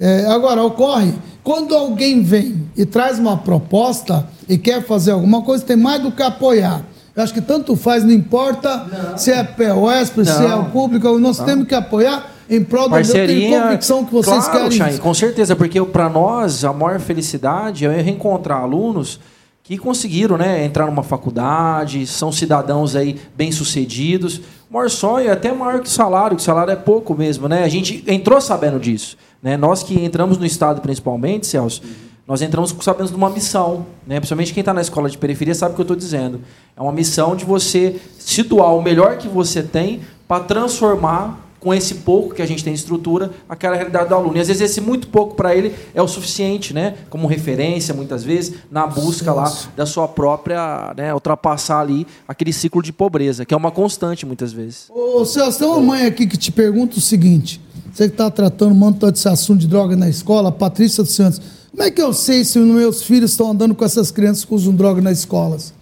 É, 0.00 0.26
agora, 0.26 0.64
ocorre, 0.64 1.14
quando 1.44 1.76
alguém 1.76 2.24
vem 2.24 2.68
e 2.76 2.84
traz 2.84 3.20
uma 3.20 3.36
proposta 3.36 4.26
e 4.48 4.58
quer 4.58 4.84
fazer 4.84 5.12
alguma 5.12 5.42
coisa, 5.42 5.64
tem 5.64 5.76
mais 5.76 6.02
do 6.02 6.10
que 6.10 6.24
apoiar. 6.24 6.84
Eu 7.14 7.22
acho 7.22 7.32
que 7.32 7.40
tanto 7.40 7.76
faz, 7.76 8.02
não 8.02 8.10
importa 8.10 9.14
se 9.16 9.30
é 9.30 9.44
POSP, 9.44 10.24
se 10.24 10.32
é 10.32 10.48
Não. 10.48 10.62
o 10.62 10.70
público, 10.70 11.18
nós 11.20 11.38
temos 11.38 11.68
que 11.68 11.74
apoiar 11.74 12.35
em 12.48 12.62
prol 12.62 12.88
do 12.88 12.96
eu 12.96 13.02
tenho 13.02 13.14
Parceria. 13.14 13.62
convicção 13.62 14.04
que 14.04 14.12
vocês 14.12 14.44
claro, 14.44 14.70
querem. 14.70 14.78
Chay, 14.78 14.98
com 14.98 15.12
certeza, 15.12 15.56
porque 15.56 15.80
para 15.82 16.08
nós 16.08 16.64
a 16.64 16.72
maior 16.72 17.00
felicidade 17.00 17.86
é 17.86 18.00
reencontrar 18.00 18.60
alunos 18.62 19.18
que 19.66 19.76
conseguiram 19.76 20.38
né, 20.38 20.64
entrar 20.64 20.86
numa 20.86 21.02
faculdade, 21.02 22.06
são 22.06 22.30
cidadãos 22.30 22.94
aí 22.94 23.18
bem-sucedidos. 23.36 24.38
O 24.70 24.74
maior 24.74 24.88
sonho 24.88 25.28
é 25.28 25.32
até 25.32 25.52
maior 25.52 25.80
que 25.80 25.88
o 25.88 25.90
salário, 25.90 26.36
que 26.36 26.42
o 26.42 26.44
salário 26.44 26.72
é 26.72 26.76
pouco 26.76 27.16
mesmo. 27.16 27.48
Né? 27.48 27.64
A 27.64 27.68
gente 27.68 28.04
entrou 28.06 28.40
sabendo 28.40 28.78
disso. 28.78 29.16
Né? 29.42 29.56
Nós 29.56 29.82
que 29.82 30.04
entramos 30.04 30.38
no 30.38 30.46
Estado 30.46 30.80
principalmente, 30.80 31.48
Celso, 31.48 31.82
nós 32.28 32.42
entramos 32.42 32.74
sabendo 32.80 33.08
de 33.08 33.16
uma 33.16 33.28
missão. 33.28 33.86
Né? 34.06 34.20
Principalmente 34.20 34.54
quem 34.54 34.60
está 34.60 34.72
na 34.72 34.80
escola 34.80 35.10
de 35.10 35.18
periferia 35.18 35.54
sabe 35.54 35.72
o 35.72 35.74
que 35.74 35.80
eu 35.80 35.84
estou 35.84 35.96
dizendo. 35.96 36.40
É 36.76 36.80
uma 36.80 36.92
missão 36.92 37.34
de 37.34 37.44
você 37.44 38.00
se 38.20 38.44
doar 38.44 38.72
o 38.72 38.80
melhor 38.80 39.18
que 39.18 39.26
você 39.26 39.64
tem 39.64 40.00
para 40.28 40.44
transformar 40.44 41.45
com 41.60 41.72
esse 41.74 41.96
pouco 41.96 42.34
que 42.34 42.42
a 42.42 42.46
gente 42.46 42.62
tem 42.62 42.72
de 42.72 42.78
estrutura, 42.78 43.30
aquela 43.48 43.76
realidade 43.76 44.08
do 44.08 44.14
aluno. 44.14 44.36
E 44.36 44.40
às 44.40 44.48
vezes 44.48 44.62
esse 44.62 44.80
muito 44.80 45.08
pouco 45.08 45.34
para 45.34 45.54
ele 45.54 45.74
é 45.94 46.02
o 46.02 46.08
suficiente, 46.08 46.72
né? 46.72 46.94
Como 47.10 47.26
referência, 47.26 47.94
muitas 47.94 48.24
vezes, 48.24 48.54
na 48.70 48.86
busca 48.86 49.32
lá 49.32 49.52
da 49.76 49.86
sua 49.86 50.08
própria, 50.08 50.94
né, 50.96 51.12
ultrapassar 51.12 51.80
ali 51.80 52.06
aquele 52.26 52.52
ciclo 52.52 52.82
de 52.82 52.92
pobreza, 52.92 53.44
que 53.44 53.54
é 53.54 53.56
uma 53.56 53.70
constante 53.70 54.26
muitas 54.26 54.52
vezes. 54.52 54.86
Ô, 54.90 55.24
Celso, 55.24 55.58
tem 55.58 55.68
uma 55.68 55.80
mãe 55.80 56.06
aqui 56.06 56.26
que 56.26 56.36
te 56.36 56.52
pergunta 56.52 56.98
o 56.98 57.00
seguinte: 57.00 57.60
você 57.92 58.08
que 58.08 58.14
está 58.14 58.30
tratando 58.30 58.72
um 58.72 58.76
monte 58.76 59.04
desse 59.10 59.28
assunto 59.28 59.60
de 59.60 59.66
droga 59.66 59.96
na 59.96 60.08
escola, 60.08 60.52
Patrícia 60.52 61.02
dos 61.02 61.14
Santos, 61.14 61.40
como 61.70 61.82
é 61.82 61.90
que 61.90 62.00
eu 62.00 62.12
sei 62.12 62.44
se 62.44 62.58
os 62.58 62.66
meus 62.66 63.02
filhos 63.02 63.32
estão 63.32 63.50
andando 63.50 63.74
com 63.74 63.84
essas 63.84 64.10
crianças 64.10 64.44
que 64.44 64.54
usam 64.54 64.74
droga 64.74 65.02
nas 65.02 65.18
escolas? 65.18 65.75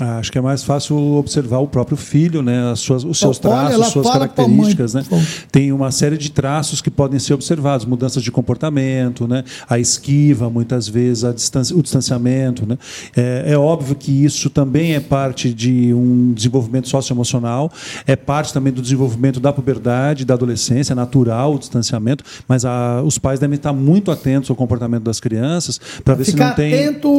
Ah, 0.00 0.18
Acho 0.18 0.32
que 0.32 0.38
é 0.38 0.40
mais 0.40 0.62
fácil 0.62 0.96
observar 1.16 1.58
o 1.58 1.66
próprio 1.68 1.96
filho, 1.96 2.42
né? 2.42 2.70
As 2.72 2.80
suas, 2.80 3.04
os 3.04 3.18
seus 3.18 3.38
Olha, 3.44 3.68
traços, 3.68 3.86
suas 3.92 4.10
características. 4.10 4.94
Né? 4.94 5.04
Tem 5.52 5.72
uma 5.72 5.90
série 5.90 6.16
de 6.16 6.30
traços 6.30 6.80
que 6.80 6.90
podem 6.90 7.18
ser 7.18 7.34
observados, 7.34 7.84
mudanças 7.84 8.22
de 8.22 8.30
comportamento, 8.32 9.28
né? 9.28 9.44
a 9.68 9.78
esquiva, 9.78 10.48
muitas 10.48 10.88
vezes, 10.88 11.24
a 11.24 11.32
distância, 11.32 11.76
o 11.76 11.82
distanciamento. 11.82 12.66
Né? 12.66 12.78
É, 13.14 13.52
é 13.52 13.58
óbvio 13.58 13.94
que 13.94 14.24
isso 14.24 14.48
também 14.48 14.94
é 14.94 15.00
parte 15.00 15.52
de 15.52 15.92
um 15.92 16.32
desenvolvimento 16.32 16.88
socioemocional, 16.88 17.70
é 18.06 18.16
parte 18.16 18.52
também 18.54 18.72
do 18.72 18.80
desenvolvimento 18.80 19.38
da 19.38 19.52
puberdade, 19.52 20.24
da 20.24 20.32
adolescência, 20.34 20.94
é 20.94 20.96
natural 20.96 21.54
o 21.54 21.58
distanciamento, 21.58 22.24
mas 22.48 22.64
a- 22.64 23.02
os 23.04 23.18
pais 23.18 23.38
devem 23.38 23.56
estar 23.56 23.72
muito 23.74 24.10
atentos 24.10 24.48
ao 24.48 24.56
comportamento 24.56 25.02
das 25.02 25.20
crianças 25.20 25.78
para 26.04 26.14
ver 26.14 26.24
se 26.24 26.36
não 26.36 26.54
tem 26.54 26.72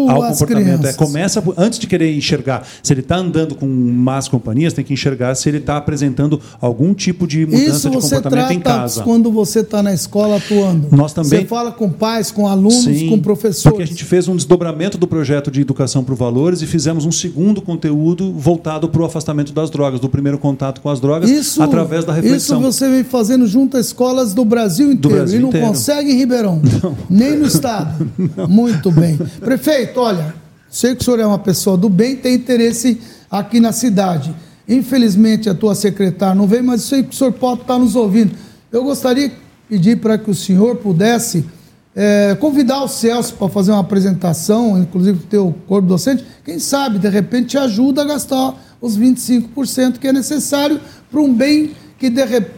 ao 0.09 0.21
comportamento. 0.31 0.85
É, 0.87 0.93
começa 0.93 1.43
antes 1.57 1.77
de 1.77 1.85
querer 1.85 2.15
enxergar 2.15 2.63
se 2.83 2.93
ele 2.93 3.01
está 3.01 3.17
andando 3.17 3.55
com 3.55 3.67
más 3.67 4.27
companhias, 4.27 4.73
tem 4.73 4.83
que 4.83 4.93
enxergar 4.93 5.35
se 5.35 5.49
ele 5.49 5.57
está 5.57 5.77
apresentando 5.77 6.39
algum 6.59 6.93
tipo 6.93 7.27
de 7.27 7.45
mudança 7.45 7.69
Isso 7.69 7.89
de 7.89 7.95
comportamento 7.97 8.29
trata 8.31 8.53
em 8.53 8.59
casa. 8.59 9.03
quando 9.03 9.31
você 9.31 9.59
está 9.59 9.81
na 9.83 9.93
escola 9.93 10.37
atuando. 10.37 10.87
Nós 10.91 11.13
também- 11.13 11.41
Você 11.41 11.45
fala 11.45 11.71
com 11.71 11.89
pais, 11.89 12.31
com 12.31 12.47
alunos, 12.47 12.83
Sim, 12.83 13.09
com 13.09 13.19
professores. 13.19 13.63
Porque 13.63 13.83
a 13.83 13.85
gente 13.87 14.03
fez 14.05 14.27
um 14.27 14.35
desdobramento 14.35 14.97
do 14.97 15.07
projeto 15.07 15.49
de 15.51 15.61
educação 15.61 16.03
para 16.03 16.15
valores 16.15 16.61
e 16.61 16.67
fizemos 16.67 17.05
um 17.05 17.11
segundo 17.11 17.61
conteúdo 17.61 18.31
voltado 18.33 18.87
para 18.89 19.01
o 19.01 19.05
afastamento 19.05 19.51
das 19.53 19.69
drogas, 19.69 19.99
do 19.99 20.09
primeiro 20.09 20.37
contato 20.37 20.81
com 20.81 20.89
as 20.89 20.99
drogas, 20.99 21.29
Isso, 21.29 21.61
através 21.61 22.05
da 22.05 22.13
reflexão. 22.13 22.59
Isso 22.61 22.71
você 22.71 22.89
vem 22.89 23.03
fazendo 23.03 23.47
junto 23.47 23.77
a 23.77 23.79
escolas 23.79 24.33
do 24.33 24.43
Brasil 24.45 24.91
inteiro. 24.91 25.17
Brasil 25.17 25.39
e 25.39 25.41
não 25.41 25.49
inteiro. 25.49 25.67
consegue 25.67 26.11
em 26.11 26.17
Ribeirão. 26.17 26.61
Nem 27.09 27.37
no 27.37 27.45
estado. 27.47 28.09
Muito 28.47 28.91
bem. 28.91 29.17
Prefeito, 29.39 29.99
olha, 29.99 30.33
sei 30.71 30.95
que 30.95 31.01
o 31.01 31.03
senhor 31.03 31.19
é 31.19 31.25
uma 31.25 31.37
pessoa 31.37 31.77
do 31.77 31.89
bem, 31.89 32.15
tem 32.15 32.33
interesse 32.33 32.99
aqui 33.29 33.59
na 33.59 33.71
cidade. 33.71 34.33
Infelizmente 34.67 35.49
a 35.49 35.53
tua 35.53 35.75
secretária 35.75 36.33
não 36.33 36.47
veio, 36.47 36.63
mas 36.63 36.83
sei 36.83 37.03
que 37.03 37.13
o 37.13 37.13
senhor 37.13 37.33
pode 37.33 37.61
estar 37.61 37.77
nos 37.77 37.95
ouvindo. 37.95 38.33
Eu 38.71 38.83
gostaria 38.83 39.29
de 39.29 39.35
pedir 39.67 39.97
para 39.97 40.17
que 40.17 40.31
o 40.31 40.35
senhor 40.35 40.77
pudesse 40.77 41.45
eh, 41.93 42.37
convidar 42.39 42.81
o 42.83 42.87
Celso 42.87 43.33
para 43.33 43.49
fazer 43.49 43.71
uma 43.71 43.81
apresentação, 43.81 44.79
inclusive 44.79 45.19
o 45.19 45.27
teu 45.27 45.53
corpo 45.67 45.89
docente, 45.89 46.23
quem 46.45 46.57
sabe, 46.57 46.97
de 46.97 47.09
repente, 47.09 47.49
te 47.49 47.57
ajuda 47.57 48.03
a 48.03 48.05
gastar 48.05 48.55
os 48.79 48.97
25% 48.97 49.99
que 49.99 50.07
é 50.07 50.13
necessário 50.13 50.79
para 51.11 51.19
um 51.19 51.33
bem 51.33 51.71
que 51.99 52.11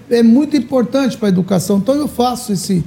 é 0.09 0.24
muito 0.24 0.55
importante 0.55 1.18
para 1.18 1.28
a 1.28 1.30
educação. 1.30 1.78
Então 1.78 1.95
eu 1.95 2.07
faço 2.07 2.53
esse, 2.53 2.82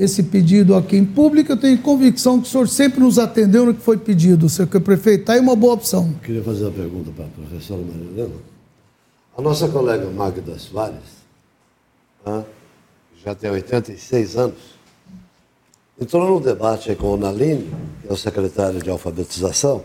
esse 0.00 0.22
pedido 0.22 0.74
aqui 0.74 0.96
em 0.96 1.04
público, 1.04 1.52
eu 1.52 1.58
tenho 1.58 1.76
convicção 1.76 2.40
que 2.40 2.48
o 2.48 2.50
senhor 2.50 2.66
sempre 2.66 3.00
nos 3.00 3.18
atendeu 3.18 3.66
no 3.66 3.74
que 3.74 3.82
foi 3.82 3.98
pedido, 3.98 4.48
senhor 4.48 4.66
prefeito. 4.80 5.20
Está 5.20 5.34
aí 5.34 5.40
uma 5.40 5.54
boa 5.54 5.74
opção. 5.74 6.14
Queria 6.22 6.42
fazer 6.42 6.64
uma 6.64 6.70
pergunta 6.70 7.10
para 7.14 7.26
a 7.26 7.28
professora 7.28 7.82
Maria 7.82 8.10
Helena. 8.10 8.34
A 9.36 9.42
nossa 9.42 9.68
colega 9.68 10.08
Magda 10.08 10.58
Soares, 10.58 10.96
né, 12.24 12.42
que 13.12 13.22
já 13.22 13.34
tem 13.34 13.50
86 13.50 14.36
anos, 14.38 14.56
entrou 16.00 16.30
num 16.30 16.40
debate 16.40 16.94
com 16.94 17.08
o 17.12 17.16
Naline, 17.18 17.70
que 18.00 18.08
é 18.08 18.12
o 18.12 18.16
secretário 18.16 18.82
de 18.82 18.88
alfabetização, 18.88 19.82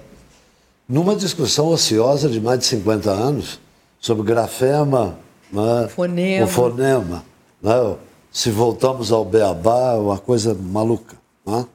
numa 0.87 1.13
discussão 1.13 1.67
ociosa 1.67 2.29
de 2.29 2.39
mais 2.39 2.59
de 2.59 2.65
50 2.67 3.11
anos 3.11 3.59
sobre 3.99 4.23
grafema, 4.23 5.19
né, 5.51 5.89
Fonema. 5.89 6.45
o 6.45 6.47
fonema. 6.47 7.25
Né, 7.61 7.95
se 8.35 8.51
voltamos 8.51 9.13
ao 9.13 9.23
beabá, 9.23 9.93
é 9.93 9.97
uma 9.97 10.17
coisa 10.17 10.53
maluca. 10.53 11.15
Né? 11.45 11.65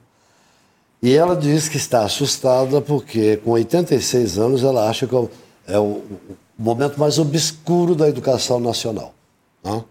E 1.01 1.15
ela 1.15 1.35
diz 1.35 1.67
que 1.67 1.75
está 1.75 2.03
assustada 2.03 2.79
porque, 2.79 3.37
com 3.37 3.49
86 3.49 4.37
anos, 4.37 4.63
ela 4.63 4.87
acha 4.87 5.07
que 5.07 5.15
é 5.65 5.79
o, 5.79 5.83
o 5.83 6.03
momento 6.59 6.99
mais 6.99 7.17
obscuro 7.17 7.95
da 7.95 8.07
educação 8.07 8.59
nacional. 8.59 9.11
né? 9.63 9.83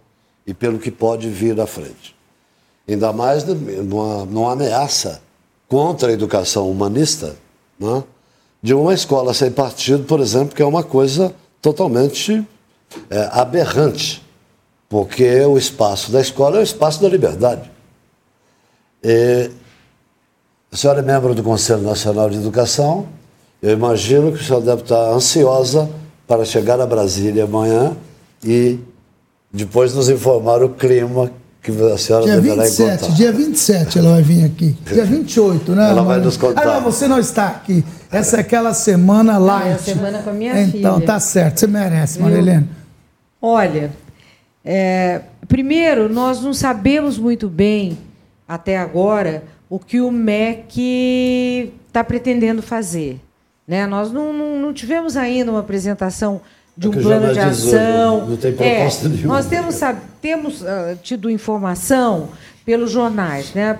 E 0.46 0.54
pelo 0.54 0.78
que 0.78 0.92
pode 0.92 1.28
vir 1.28 1.60
à 1.60 1.66
frente. 1.66 2.14
Ainda 2.88 3.12
mais 3.12 3.42
numa, 3.42 4.24
numa 4.24 4.52
ameaça 4.52 5.20
contra 5.68 6.10
a 6.10 6.12
educação 6.12 6.70
humanista 6.70 7.34
né? 7.80 8.04
de 8.62 8.74
uma 8.74 8.94
escola 8.94 9.34
sem 9.34 9.50
partido, 9.50 10.04
por 10.04 10.20
exemplo, 10.20 10.54
que 10.54 10.62
é 10.62 10.66
uma 10.66 10.84
coisa 10.84 11.34
totalmente 11.60 12.46
é, 13.10 13.28
aberrante, 13.32 14.22
porque 14.90 15.40
o 15.42 15.56
espaço 15.56 16.10
da 16.10 16.20
escola 16.20 16.56
é 16.56 16.60
o 16.60 16.62
espaço 16.64 17.00
da 17.00 17.08
liberdade. 17.08 17.70
E, 19.02 19.48
a 20.70 20.76
senhora 20.76 20.98
é 20.98 21.02
membro 21.02 21.32
do 21.32 21.42
Conselho 21.44 21.82
Nacional 21.82 22.28
de 22.28 22.36
Educação. 22.36 23.06
Eu 23.62 23.70
imagino 23.72 24.32
que 24.32 24.42
a 24.42 24.44
senhora 24.44 24.64
deve 24.64 24.82
estar 24.82 25.12
ansiosa 25.12 25.88
para 26.26 26.44
chegar 26.44 26.80
a 26.80 26.86
Brasília 26.86 27.44
amanhã 27.44 27.96
e 28.42 28.80
depois 29.52 29.94
nos 29.94 30.08
informar 30.08 30.62
o 30.62 30.70
clima 30.70 31.30
que 31.62 31.70
a 31.70 31.98
senhora 31.98 32.24
Dia 32.24 32.34
deverá 32.36 32.62
27, 32.62 32.88
encontrar. 32.90 33.14
dia 33.16 33.32
27 33.32 33.98
ela 33.98 34.10
vai 34.12 34.22
vir 34.22 34.44
aqui. 34.44 34.76
Dia 34.92 35.04
28, 35.06 35.72
né? 35.72 35.82
Ela 35.84 35.94
vai 35.96 36.04
Maria? 36.04 36.24
nos 36.24 36.36
contar. 36.36 36.62
Ah, 36.62 36.74
não, 36.74 36.80
você 36.82 37.06
não 37.06 37.18
está 37.18 37.48
aqui. 37.48 37.84
Essa 38.10 38.38
é 38.38 38.40
aquela 38.40 38.74
semana 38.74 39.38
lá. 39.38 39.68
é 39.68 39.74
a 39.74 39.78
semana 39.78 40.22
com 40.22 40.30
a 40.30 40.32
minha 40.32 40.60
então, 40.62 40.94
filha. 40.94 41.06
tá 41.06 41.20
certo, 41.20 41.60
você 41.60 41.66
merece, 41.68 42.20
Helena. 42.20 42.66
Olha, 43.42 43.90
é, 44.64 45.22
primeiro, 45.48 46.08
nós 46.08 46.40
não 46.42 46.52
sabemos 46.52 47.18
muito 47.18 47.48
bem, 47.48 47.96
até 48.46 48.76
agora, 48.76 49.44
o 49.68 49.78
que 49.78 50.00
o 50.00 50.10
MEC 50.10 51.72
está 51.86 52.02
pretendendo 52.04 52.62
fazer. 52.62 53.20
Né? 53.66 53.86
Nós 53.86 54.10
não, 54.12 54.32
não, 54.32 54.58
não 54.58 54.72
tivemos 54.72 55.16
ainda 55.16 55.50
uma 55.52 55.60
apresentação 55.60 56.40
de 56.76 56.86
É 56.86 56.90
um 56.90 56.92
plano 56.94 57.32
de 57.32 57.38
ação. 57.38 58.26
não 58.28 58.36
tem 58.36 58.52
proposta 58.52 59.06
É, 59.06 59.08
nenhuma. 59.08 59.34
Nós 59.34 59.46
temos, 59.46 59.74
sab- 59.76 59.98
temos 60.20 60.64
ah, 60.66 60.96
tido 61.02 61.30
informação 61.30 62.30
pelos 62.64 62.90
jornais. 62.90 63.52
Né? 63.54 63.78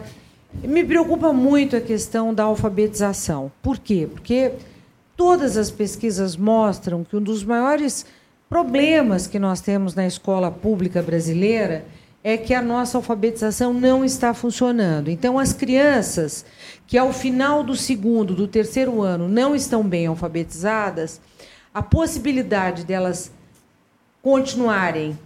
Me 0.62 0.84
preocupa 0.84 1.32
muito 1.32 1.76
a 1.76 1.80
questão 1.80 2.32
da 2.34 2.44
alfabetização. 2.44 3.50
Por 3.62 3.78
quê? 3.78 4.08
Porque 4.12 4.52
todas 5.16 5.56
as 5.56 5.70
pesquisas 5.70 6.36
mostram 6.36 7.02
que 7.04 7.16
um 7.16 7.22
dos 7.22 7.42
maiores 7.44 8.04
problemas 8.50 9.28
que 9.28 9.38
nós 9.38 9.60
temos 9.60 9.94
na 9.94 10.04
escola 10.04 10.50
pública 10.50 11.00
brasileira 11.00 11.84
é 12.22 12.36
que 12.36 12.52
a 12.52 12.60
nossa 12.60 12.98
alfabetização 12.98 13.72
não 13.72 14.04
está 14.04 14.34
funcionando. 14.34 15.08
Então, 15.08 15.38
as 15.38 15.52
crianças 15.52 16.44
que 16.84 16.98
ao 16.98 17.12
final 17.12 17.62
do 17.62 17.76
segundo, 17.76 18.34
do 18.34 18.48
terceiro 18.48 19.02
ano, 19.02 19.28
não 19.28 19.54
estão 19.54 19.84
bem 19.84 20.08
alfabetizadas, 20.08 21.20
a 21.72 21.80
possibilidade 21.80 22.84
delas 22.84 23.30
continuarem 24.20 25.16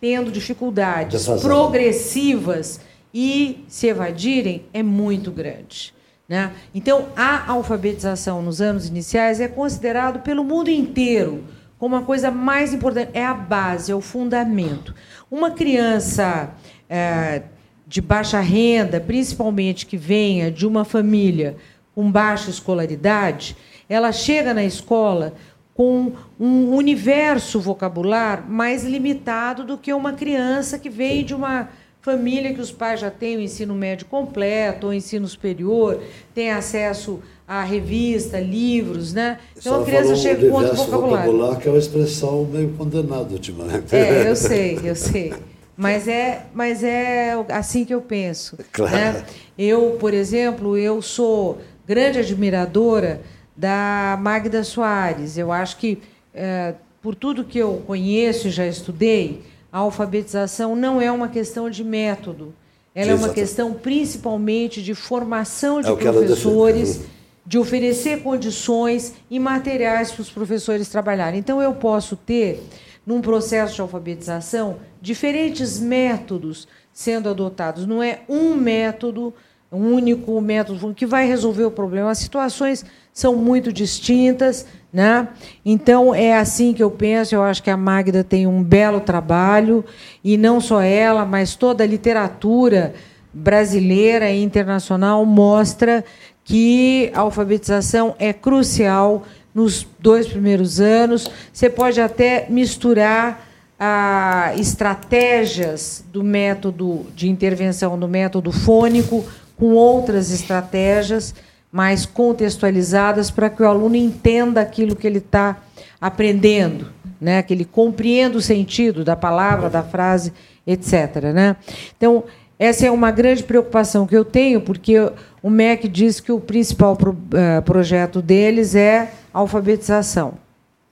tendo 0.00 0.32
dificuldades 0.32 1.24
progressivas 1.40 2.80
e 3.14 3.64
se 3.68 3.86
evadirem 3.86 4.64
é 4.74 4.82
muito 4.82 5.30
grande. 5.30 5.94
Né? 6.28 6.52
Então, 6.74 7.10
a 7.16 7.48
alfabetização 7.52 8.42
nos 8.42 8.60
anos 8.60 8.88
iniciais 8.88 9.40
é 9.40 9.46
considerado 9.46 10.20
pelo 10.20 10.42
mundo 10.42 10.68
inteiro 10.68 11.44
como 11.82 11.96
a 11.96 12.02
coisa 12.02 12.30
mais 12.30 12.72
importante, 12.72 13.10
é 13.12 13.26
a 13.26 13.34
base, 13.34 13.90
é 13.90 13.94
o 13.94 14.00
fundamento. 14.00 14.94
Uma 15.28 15.50
criança 15.50 16.54
eh, 16.88 17.42
de 17.88 18.00
baixa 18.00 18.38
renda, 18.38 19.00
principalmente 19.00 19.84
que 19.84 19.96
venha 19.96 20.48
de 20.48 20.64
uma 20.64 20.84
família 20.84 21.56
com 21.92 22.08
baixa 22.08 22.50
escolaridade, 22.50 23.56
ela 23.88 24.12
chega 24.12 24.54
na 24.54 24.62
escola 24.62 25.34
com 25.74 26.12
um 26.38 26.72
universo 26.72 27.58
vocabular 27.58 28.48
mais 28.48 28.84
limitado 28.84 29.64
do 29.64 29.76
que 29.76 29.92
uma 29.92 30.12
criança 30.12 30.78
que 30.78 30.88
vem 30.88 31.24
de 31.24 31.34
uma 31.34 31.68
família 32.00 32.54
que 32.54 32.60
os 32.60 32.70
pais 32.70 33.00
já 33.00 33.10
têm 33.10 33.38
o 33.38 33.40
ensino 33.40 33.74
médio 33.74 34.06
completo 34.06 34.86
ou 34.86 34.94
ensino 34.94 35.26
superior, 35.26 36.00
tem 36.32 36.52
acesso 36.52 37.20
a 37.52 37.64
revista, 37.64 38.40
livros, 38.40 39.12
né? 39.12 39.38
Então 39.54 39.82
a 39.82 39.84
senhora 39.84 40.04
criança 40.04 40.16
chega 40.16 40.48
com 40.48 40.54
outro 40.54 40.74
vocabulário. 40.74 41.32
vocabular, 41.32 41.60
que 41.60 41.68
é 41.68 41.70
uma 41.70 41.78
expressão 41.78 42.48
meio 42.50 42.70
condenada 42.70 43.30
ultimamente. 43.30 43.94
É, 43.94 44.26
eu 44.26 44.34
sei, 44.36 44.80
eu 44.82 44.96
sei. 44.96 45.34
Mas 45.76 46.08
é, 46.08 46.46
mas 46.54 46.82
é 46.82 47.34
assim 47.50 47.84
que 47.84 47.92
eu 47.92 48.00
penso. 48.00 48.56
Claro. 48.72 48.96
né? 48.96 49.24
Eu, 49.58 49.98
por 50.00 50.14
exemplo, 50.14 50.78
eu 50.78 51.02
sou 51.02 51.58
grande 51.86 52.20
admiradora 52.20 53.20
da 53.54 54.18
Magda 54.18 54.64
Soares. 54.64 55.36
Eu 55.36 55.52
acho 55.52 55.76
que, 55.76 55.98
eh, 56.34 56.72
por 57.02 57.14
tudo 57.14 57.44
que 57.44 57.58
eu 57.58 57.82
conheço 57.86 58.48
e 58.48 58.50
já 58.50 58.66
estudei, 58.66 59.42
a 59.70 59.78
alfabetização 59.80 60.74
não 60.74 61.02
é 61.02 61.12
uma 61.12 61.28
questão 61.28 61.68
de 61.68 61.84
método. 61.84 62.54
Ela 62.94 63.10
é 63.10 63.14
uma 63.14 63.28
questão 63.28 63.74
principalmente 63.74 64.82
de 64.82 64.94
formação 64.94 65.82
de 65.82 65.90
É 65.90 65.94
professores. 65.94 67.02
de 67.44 67.58
oferecer 67.58 68.22
condições 68.22 69.14
e 69.30 69.38
materiais 69.38 70.12
para 70.12 70.22
os 70.22 70.30
professores 70.30 70.88
trabalharem. 70.88 71.40
Então, 71.40 71.60
eu 71.60 71.74
posso 71.74 72.16
ter, 72.16 72.62
num 73.04 73.20
processo 73.20 73.74
de 73.74 73.80
alfabetização, 73.80 74.76
diferentes 75.00 75.80
métodos 75.80 76.68
sendo 76.92 77.28
adotados. 77.28 77.86
Não 77.86 78.02
é 78.02 78.20
um 78.28 78.54
método, 78.54 79.34
um 79.70 79.92
único 79.92 80.40
método 80.40 80.94
que 80.94 81.06
vai 81.06 81.26
resolver 81.26 81.64
o 81.64 81.70
problema. 81.70 82.10
As 82.10 82.18
situações 82.18 82.84
são 83.12 83.34
muito 83.34 83.72
distintas. 83.72 84.66
Né? 84.92 85.26
Então, 85.64 86.14
é 86.14 86.36
assim 86.36 86.72
que 86.72 86.82
eu 86.82 86.90
penso. 86.90 87.34
Eu 87.34 87.42
acho 87.42 87.62
que 87.62 87.70
a 87.70 87.76
Magda 87.76 88.22
tem 88.22 88.46
um 88.46 88.62
belo 88.62 89.00
trabalho, 89.00 89.84
e 90.22 90.36
não 90.36 90.60
só 90.60 90.80
ela, 90.80 91.24
mas 91.24 91.56
toda 91.56 91.82
a 91.82 91.86
literatura 91.86 92.94
brasileira 93.32 94.30
e 94.30 94.42
internacional 94.42 95.24
mostra 95.24 96.04
que 96.44 97.10
a 97.14 97.20
alfabetização 97.20 98.14
é 98.18 98.32
crucial 98.32 99.24
nos 99.54 99.86
dois 99.98 100.26
primeiros 100.26 100.80
anos. 100.80 101.30
Você 101.52 101.68
pode 101.68 102.00
até 102.00 102.46
misturar 102.48 103.48
ah, 103.78 104.52
estratégias 104.56 106.04
do 106.12 106.22
método 106.22 107.06
de 107.14 107.28
intervenção, 107.28 107.98
do 107.98 108.08
método 108.08 108.52
fônico, 108.52 109.24
com 109.56 109.74
outras 109.74 110.30
estratégias 110.30 111.34
mais 111.70 112.04
contextualizadas 112.04 113.30
para 113.30 113.48
que 113.48 113.62
o 113.62 113.66
aluno 113.66 113.96
entenda 113.96 114.60
aquilo 114.60 114.94
que 114.94 115.06
ele 115.06 115.18
está 115.18 115.62
aprendendo, 116.00 116.88
né? 117.20 117.42
que 117.42 117.54
ele 117.54 117.64
compreenda 117.64 118.36
o 118.36 118.42
sentido 118.42 119.04
da 119.04 119.16
palavra, 119.16 119.70
da 119.70 119.82
frase, 119.82 120.32
etc. 120.66 121.32
Né? 121.32 121.56
Então, 121.96 122.24
essa 122.58 122.86
é 122.86 122.90
uma 122.90 123.10
grande 123.10 123.42
preocupação 123.42 124.06
que 124.06 124.16
eu 124.16 124.24
tenho, 124.24 124.60
porque 124.60 125.10
o 125.42 125.50
MEC 125.50 125.88
diz 125.88 126.20
que 126.20 126.30
o 126.30 126.38
principal 126.38 126.94
pro, 126.96 127.10
uh, 127.10 127.62
projeto 127.64 128.22
deles 128.22 128.74
é 128.74 129.12
alfabetização. 129.32 130.34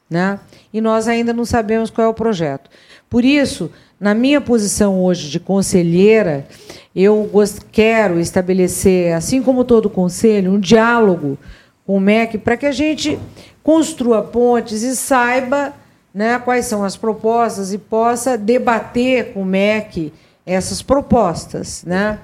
Né? 0.08 0.40
E 0.72 0.80
nós 0.80 1.06
ainda 1.06 1.32
não 1.32 1.44
sabemos 1.44 1.88
qual 1.88 2.06
é 2.06 2.10
o 2.10 2.14
projeto. 2.14 2.68
Por 3.08 3.24
isso, 3.24 3.70
na 3.98 4.12
minha 4.12 4.40
posição 4.40 5.00
hoje 5.00 5.30
de 5.30 5.38
conselheira, 5.38 6.46
eu 6.94 7.30
quero 7.70 8.18
estabelecer, 8.18 9.12
assim 9.12 9.40
como 9.40 9.64
todo 9.64 9.88
conselho, 9.88 10.52
um 10.52 10.58
diálogo 10.58 11.38
com 11.86 11.96
o 11.96 12.00
MEC 12.00 12.38
para 12.38 12.56
que 12.56 12.66
a 12.66 12.72
gente 12.72 13.18
construa 13.62 14.22
pontes 14.22 14.82
e 14.82 14.96
saiba 14.96 15.72
né, 16.12 16.38
quais 16.40 16.66
são 16.66 16.82
as 16.82 16.96
propostas 16.96 17.72
e 17.72 17.78
possa 17.78 18.36
debater 18.36 19.32
com 19.32 19.42
o 19.42 19.46
MEC 19.46 20.12
essas 20.44 20.82
propostas. 20.82 21.84
Né? 21.84 22.18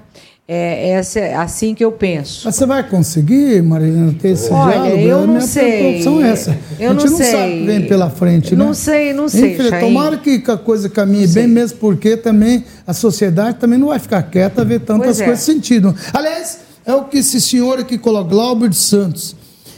É, 0.49 0.91
essa, 0.91 1.19
é 1.19 1.35
assim 1.35 1.75
que 1.75 1.85
eu 1.85 1.91
penso. 1.91 2.43
Mas 2.45 2.55
você 2.55 2.67
vai 2.67 2.89
conseguir, 2.89 3.61
Marilena, 3.65 4.15
ter 4.17 4.29
esse 4.29 4.49
Olha, 4.53 4.75
diálogo? 4.75 4.97
eu 5.03 5.17
A 5.17 5.21
não 5.23 5.27
minha 5.29 5.41
sei. 5.41 5.79
preocupação 5.81 6.25
é 6.25 6.31
essa. 6.31 6.59
Eu 6.79 6.91
a 6.91 6.93
gente 6.93 7.05
não 7.05 7.11
não, 7.11 7.17
sei. 7.19 7.33
sabe 7.33 7.53
o 7.53 7.59
que 7.59 7.65
vem 7.67 7.87
pela 7.89 8.11
frente, 8.11 8.55
né? 8.55 8.65
Não 8.65 8.73
sei, 8.75 9.13
não 9.13 9.29
sei, 9.29 9.55
Enfim, 9.55 9.69
Chain. 9.71 9.81
tomara 9.81 10.17
que 10.19 10.43
a 10.47 10.57
coisa 10.57 10.89
caminhe 10.89 11.27
bem, 11.27 11.49
mesmo 11.49 11.79
porque 11.79 12.17
também 12.17 12.65
a 12.87 12.93
sociedade 12.93 13.59
também 13.59 13.77
não 13.77 13.89
vai 13.89 13.99
ficar 13.99 14.23
quieta 14.23 14.61
a 14.61 14.65
ver 14.65 14.81
tantas 14.81 15.07
Pois 15.17 15.21
é. 15.21 15.25
coisas 15.25 15.45
sentido. 15.45 15.93
Aliás, 16.13 16.61
é 16.85 16.95
o 16.95 17.05
que 17.07 17.19
esse 17.19 17.41
senhor 17.41 17.81
aqui 17.81 17.99
coloca, 17.99 18.31
Glauber 18.31 18.69
de 18.69 18.77
Santos. 18.77 19.35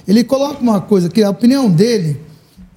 Ele 0.06 0.22
coloca 0.22 0.60
uma 0.60 0.82
coisa 0.82 1.08
que 1.08 1.22
a 1.22 1.30
opinião 1.30 1.70
dele, 1.70 2.20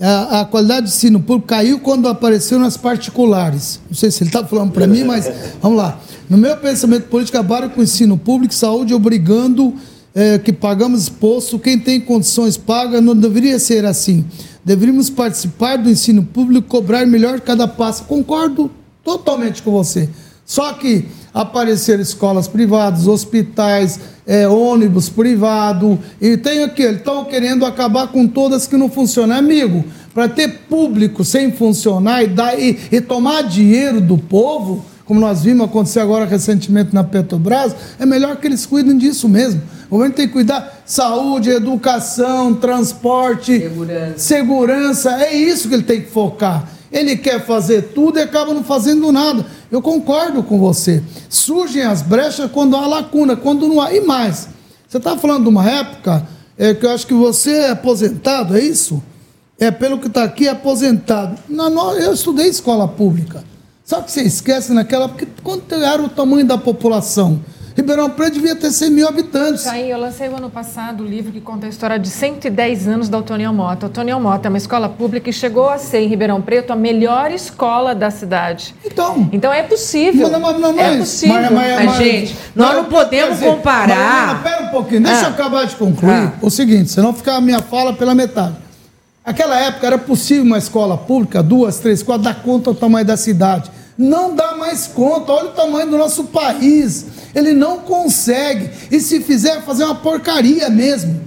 a, 0.02 0.46
qualidade 0.46 0.88
de 0.88 0.94
ensino 0.94 1.20
público 1.20 1.48
caiu 1.48 1.80
quando 1.80 2.08
apareceu 2.08 2.58
nas 2.58 2.76
particulares. 2.76 3.80
Não 3.88 3.96
sei 3.96 4.10
se 4.10 4.24
ele 4.24 4.30
está 4.30 4.44
falando 4.44 4.72
para 4.72 4.88
mim, 4.88 5.04
mas 5.04 5.32
vamos 5.62 5.78
lá. 5.78 6.00
No 6.28 6.38
meu 6.38 6.58
pensamento 6.58 7.08
político, 7.08 7.38
acabaram 7.38 7.70
com 7.70 7.82
o 7.82 7.84
ensino 7.84 8.18
público 8.18 8.54
saúde, 8.54 8.94
obrigando 8.94 9.76
eh, 10.16 10.40
que 10.40 10.52
pagamos 10.52 11.04
exposto, 11.04 11.60
quem 11.60 11.78
tem 11.78 12.02
condições 12.02 12.58
paga, 12.58 13.00
não 13.00 13.16
deveria 13.16 13.60
ser 13.60 13.86
assim. 13.86 14.26
Deveríamos 14.66 15.10
participar 15.10 15.78
do 15.78 15.90
ensino 15.90 16.24
público, 16.24 16.68
cobrar 16.68 17.06
melhor 17.06 17.40
cada 17.40 17.68
passo. 17.68 18.04
Concordo 18.06 18.72
totalmente 19.04 19.62
com 19.62 19.72
você. 19.72 20.10
Só 20.52 20.74
que 20.74 21.06
apareceram 21.34 22.02
escolas 22.02 22.46
privadas, 22.46 23.08
hospitais, 23.08 23.98
eh, 24.28 24.46
ônibus 24.50 25.08
privado, 25.08 25.98
e 26.20 26.36
tem 26.36 26.62
aquele, 26.62 26.98
estão 26.98 27.24
querendo 27.24 27.66
acabar 27.66 28.08
com 28.08 28.28
todas 28.28 28.68
que 28.68 28.76
não 28.76 28.90
funcionam. 28.90 29.38
Amigo, 29.38 29.86
para 30.14 30.28
ter 30.28 30.64
público 30.70 31.24
sem 31.24 31.54
funcionar 31.54 32.24
e, 32.24 32.28
dar, 32.28 32.60
e, 32.60 32.78
e 32.92 33.00
tomar 33.00 33.44
dinheiro 33.44 34.02
do 34.02 34.18
povo, 34.18 34.84
como 35.06 35.22
nós 35.22 35.42
vimos 35.42 35.68
acontecer 35.68 36.02
agora 36.02 36.26
recentemente 36.26 36.94
na 36.94 37.06
Petrobras, 37.06 37.74
é 37.98 38.06
melhor 38.06 38.36
que 38.36 38.46
eles 38.46 38.66
cuidem 38.66 38.98
disso 38.98 39.30
mesmo. 39.30 39.62
O 39.88 39.92
governo 39.92 40.16
tem 40.16 40.28
que 40.28 40.34
cuidar 40.34 40.82
saúde, 40.86 41.50
educação, 41.50 42.54
transporte, 42.56 43.58
Segurança. 43.58 44.14
segurança. 44.18 45.12
É 45.24 45.34
isso 45.34 45.70
que 45.70 45.76
ele 45.76 45.84
tem 45.84 46.02
que 46.02 46.12
focar. 46.12 46.68
Ele 46.92 47.16
quer 47.16 47.46
fazer 47.46 47.94
tudo 47.94 48.20
e 48.20 48.22
acaba 48.22 48.54
não 48.54 48.64
fazendo 48.64 49.12
nada. 49.12 49.46
Eu 49.72 49.82
concordo 49.82 50.44
com 50.44 50.60
você. 50.60 51.02
Surgem 51.30 51.84
as 51.84 52.02
brechas 52.02 52.52
quando 52.52 52.76
há 52.76 52.86
lacuna, 52.86 53.36
quando 53.36 53.68
não 53.68 53.80
há. 53.80 53.94
E 53.94 54.02
mais, 54.02 54.50
você 54.88 54.98
está 54.98 55.18
falando 55.18 55.44
de 55.44 55.50
uma 55.50 55.70
época 55.70 56.28
é, 56.58 56.74
que 56.74 56.86
eu 56.86 56.92
acho 56.92 57.08
que 57.08 57.14
você 57.14 57.52
é 57.52 57.70
aposentado, 57.70 58.58
é 58.58 58.62
isso? 58.62 59.02
É, 59.58 59.72
pelo 59.72 60.00
que 60.00 60.08
está 60.08 60.24
aqui, 60.24 60.48
é 60.48 60.52
aposentado. 60.52 61.38
Na, 61.48 61.70
eu 61.94 62.14
estudei 62.14 62.48
escola 62.48 62.88
pública. 62.88 63.44
Só 63.86 64.02
que 64.02 64.12
você 64.12 64.22
esquece 64.24 64.74
naquela, 64.74 65.08
porque 65.08 65.28
quanto 65.44 65.74
era 65.76 66.02
o 66.02 66.10
tamanho 66.10 66.46
da 66.46 66.58
população? 66.58 67.40
Ribeirão 67.76 68.10
Preto 68.10 68.34
devia 68.34 68.56
ter 68.56 68.70
100 68.70 68.90
mil 68.92 69.08
habitantes. 69.08 69.66
Aí, 69.66 69.90
eu 69.90 69.98
lancei 69.98 70.28
o 70.28 70.36
ano 70.36 70.50
passado 70.50 71.04
o 71.04 71.08
livro 71.08 71.32
que 71.32 71.40
conta 71.40 71.66
a 71.68 71.70
história 71.70 71.98
de 71.98 72.10
110 72.10 72.88
anos 72.88 73.08
da 73.08 73.18
Otoniel 73.18 73.54
Mota. 73.54 73.86
A 73.86 73.90
Otoniel 73.90 74.20
Mota 74.20 74.48
é 74.48 74.50
uma 74.50 74.58
escola 74.58 74.90
pública 74.90 75.30
e 75.30 75.34
chegou 75.34 75.70
a 75.70 75.78
ser, 75.78 76.00
em 76.02 76.08
Ribeirão 76.08 76.42
Preto, 76.42 76.74
a 76.74 76.76
melhor 76.76 77.32
escola 77.32 77.96
da 77.96 78.12
cidade. 78.12 78.76
Então, 78.86 79.30
então 79.32 79.54
é 79.54 79.64
possível. 79.64 80.30
Mas, 80.30 80.42
mas, 80.42 80.60
mas, 80.60 80.78
é 80.80 80.98
possível. 80.98 81.36
mas- 81.36 81.52
mas- 81.52 81.86
mas- 81.86 81.98
gente, 81.98 82.36
nós 82.56 82.76
não 82.76 82.86
podemos 82.86 83.40
quer 83.40 83.46
comparar. 83.56 84.44
Pera 84.44 84.64
um 84.64 84.68
pouquinho, 84.68 85.04
deixa 85.04 85.22
Ah. 85.22 85.30
eu 85.30 85.34
acabar 85.34 85.66
de 85.66 85.76
concluir. 85.76 86.12
Ah. 86.12 86.34
O 86.42 86.50
seguinte, 86.50 86.92
senão 86.92 87.14
ficar 87.14 87.36
a 87.36 87.42
minha 87.42 87.60
fala 87.62 87.94
pela 87.94 88.14
metade. 88.14 88.56
Aquela 89.24 89.58
época 89.58 89.86
era 89.88 89.98
possível 89.98 90.44
uma 90.44 90.58
escola 90.58 90.98
pública, 90.98 91.42
duas, 91.44 91.78
três, 91.80 92.04
quatro, 92.04 92.24
dar 92.24 92.36
conta 92.42 92.74
do 92.74 92.76
tamanho 92.78 93.06
da 93.06 93.16
cidade. 93.16 93.72
Não 94.04 94.34
dá 94.36 94.56
mais 94.56 94.88
conta, 94.88 95.32
olha 95.32 95.50
o 95.50 95.54
tamanho 95.54 95.92
do 95.92 95.98
nosso 95.98 96.24
país. 96.24 97.06
Ele 97.36 97.54
não 97.54 97.78
consegue. 97.78 98.70
E 98.90 99.00
se 99.00 99.20
fizer, 99.22 99.62
fazer 99.62 99.84
uma 99.84 99.94
porcaria 99.94 100.70
mesmo. 100.72 101.22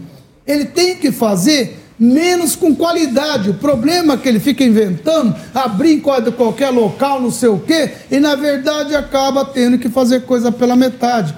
Ele 0.44 0.64
tem 0.64 0.96
que 0.96 1.12
fazer 1.12 1.80
menos 1.96 2.56
com 2.56 2.74
qualidade. 2.74 3.50
O 3.50 3.54
problema 3.54 4.14
é 4.14 4.16
que 4.16 4.28
ele 4.28 4.40
fica 4.40 4.64
inventando, 4.64 5.36
abrir 5.54 5.92
em 5.92 6.00
qual- 6.00 6.20
qualquer 6.32 6.70
local, 6.70 7.22
não 7.22 7.30
sei 7.30 7.48
o 7.48 7.60
quê, 7.60 7.92
e 8.10 8.18
na 8.18 8.34
verdade 8.34 8.96
acaba 8.96 9.44
tendo 9.44 9.78
que 9.78 9.88
fazer 9.88 10.22
coisa 10.22 10.50
pela 10.50 10.74
metade. 10.74 11.32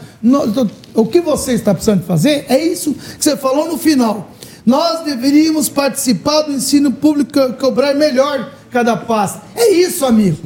O 0.94 1.04
que 1.04 1.20
você 1.20 1.52
está 1.52 1.74
precisando 1.74 2.02
fazer 2.04 2.46
é 2.48 2.58
isso 2.64 2.94
que 2.94 3.22
você 3.22 3.36
falou 3.36 3.68
no 3.68 3.76
final. 3.76 4.30
Nós 4.64 5.04
deveríamos 5.04 5.68
participar 5.68 6.42
do 6.42 6.52
ensino 6.52 6.90
público, 6.90 7.30
co- 7.34 7.52
cobrar 7.52 7.92
melhor 7.94 8.50
cada 8.70 8.96
passo. 8.96 9.38
É 9.54 9.70
isso, 9.70 10.06
amigo. 10.06 10.38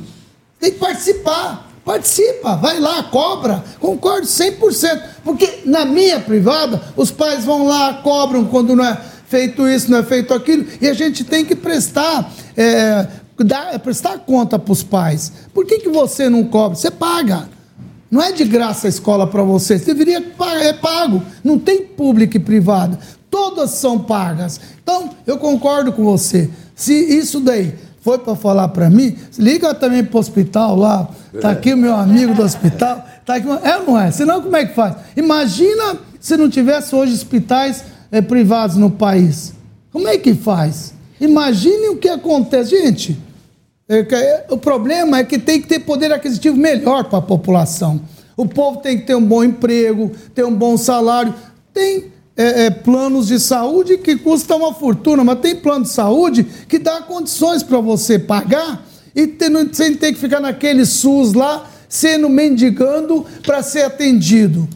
Tem 0.61 0.71
que 0.71 0.79
participar. 0.79 1.69
Participa, 1.85 2.57
vai 2.57 2.79
lá, 2.79 3.03
cobra. 3.05 3.65
Concordo 3.81 4.27
100%. 4.27 5.03
Porque 5.25 5.61
na 5.65 5.85
minha 5.85 6.21
privada, 6.21 6.81
os 6.95 7.11
pais 7.11 7.45
vão 7.45 7.67
lá, 7.67 7.95
cobram 7.95 8.45
quando 8.45 8.77
não 8.77 8.85
é 8.85 8.97
feito 9.27 9.67
isso, 9.67 9.91
não 9.91 9.99
é 9.99 10.03
feito 10.03 10.35
aquilo. 10.35 10.67
E 10.81 10.89
a 10.89 10.93
gente 10.93 11.25
tem 11.25 11.45
que 11.45 11.57
prestar, 11.57 12.31
é, 12.57 13.09
dar, 13.39 13.79
prestar 13.79 14.19
conta 14.19 14.59
para 14.59 14.73
os 14.73 14.83
pais. 14.83 15.33
Por 15.55 15.65
que, 15.65 15.79
que 15.79 15.89
você 15.89 16.29
não 16.29 16.45
cobra? 16.45 16.77
Você 16.77 16.91
paga. 16.91 17.49
Não 18.11 18.21
é 18.21 18.33
de 18.33 18.45
graça 18.45 18.87
a 18.87 18.91
escola 18.91 19.27
para 19.27 19.43
você. 19.43 19.79
Você 19.79 19.87
deveria 19.87 20.21
pagar, 20.21 20.63
é 20.63 20.73
pago. 20.73 21.23
Não 21.43 21.59
tem 21.59 21.83
público 21.83 22.37
e 22.37 22.41
privado. 22.41 22.99
Todas 23.31 23.71
são 23.71 23.99
pagas. 23.99 24.61
Então, 24.83 25.11
eu 25.27 25.39
concordo 25.39 25.93
com 25.93 26.05
você. 26.05 26.51
Se 26.75 26.93
isso 26.93 27.41
daí 27.41 27.75
foi 28.01 28.19
para 28.19 28.35
falar 28.35 28.69
para 28.69 28.89
mim, 28.89 29.17
liga 29.39 29.75
também 29.75 30.03
para 30.03 30.17
o 30.17 30.21
hospital 30.21 30.75
lá. 30.77 31.09
Tá 31.41 31.51
aqui 31.51 31.75
o 31.75 31.77
meu 31.77 31.95
amigo 31.95 32.35
do 32.35 32.43
hospital. 32.43 33.05
Tá 33.27 33.35
aqui, 33.35 33.47
é 33.49 33.77
ou 33.77 33.87
não 33.87 34.01
é? 34.01 34.11
Senão, 34.11 34.41
como 34.41 34.57
é 34.57 34.65
que 34.65 34.75
faz? 34.75 34.97
Imagina 35.17 35.99
se 36.19 36.37
não 36.37 36.49
tivesse 36.49 36.95
hoje 36.95 37.13
hospitais 37.13 37.85
eh, 38.11 38.23
privados 38.23 38.77
no 38.77 38.91
país. 38.91 39.53
Como 39.93 40.09
é 40.09 40.17
que 40.17 40.35
faz? 40.35 40.95
Imagine 41.21 41.91
o 41.91 41.97
que 41.97 42.09
acontece. 42.09 42.71
Gente, 42.71 43.19
é 43.89 43.99
é, 43.99 44.47
O 44.49 44.57
problema 44.57 45.19
é 45.19 45.25
que 45.25 45.39
tem 45.39 45.61
que 45.61 45.69
ter 45.69 45.81
poder 45.81 46.11
aquisitivo 46.13 46.57
melhor 46.57 47.05
para 47.05 47.19
a 47.19 47.23
população. 47.23 48.01
O 48.37 48.47
povo 48.47 48.79
tem 48.79 48.99
que 48.99 49.05
ter 49.05 49.15
um 49.15 49.25
bom 49.25 49.45
emprego, 49.45 50.13
ter 50.35 50.45
um 50.45 50.55
bom 50.55 50.77
salário. 50.77 51.35
Tem 51.75 52.05
é, 52.41 52.67
é, 52.67 52.71
planos 52.71 53.27
de 53.27 53.39
saúde 53.39 53.99
que 53.99 54.17
custam 54.17 54.57
uma 54.59 54.73
fortuna, 54.73 55.23
mas 55.23 55.41
tem 55.41 55.55
plano 55.55 55.85
de 55.85 55.91
saúde 55.91 56.47
que 56.67 56.79
dá 56.79 57.03
condições 57.03 57.63
para 57.63 57.79
você 57.81 58.19
pagar 58.19 58.83
e 59.15 59.27
tendo, 59.27 59.75
sem 59.75 59.95
ter 59.95 60.15
que 60.15 60.19
ficar 60.19 60.41
naquele 60.41 60.87
SUS 60.87 61.35
lá, 61.35 61.69
sendo 61.87 62.31
mendigando 62.31 63.27
para 63.43 63.63
ser 63.63 63.83
atendido. 63.83 64.67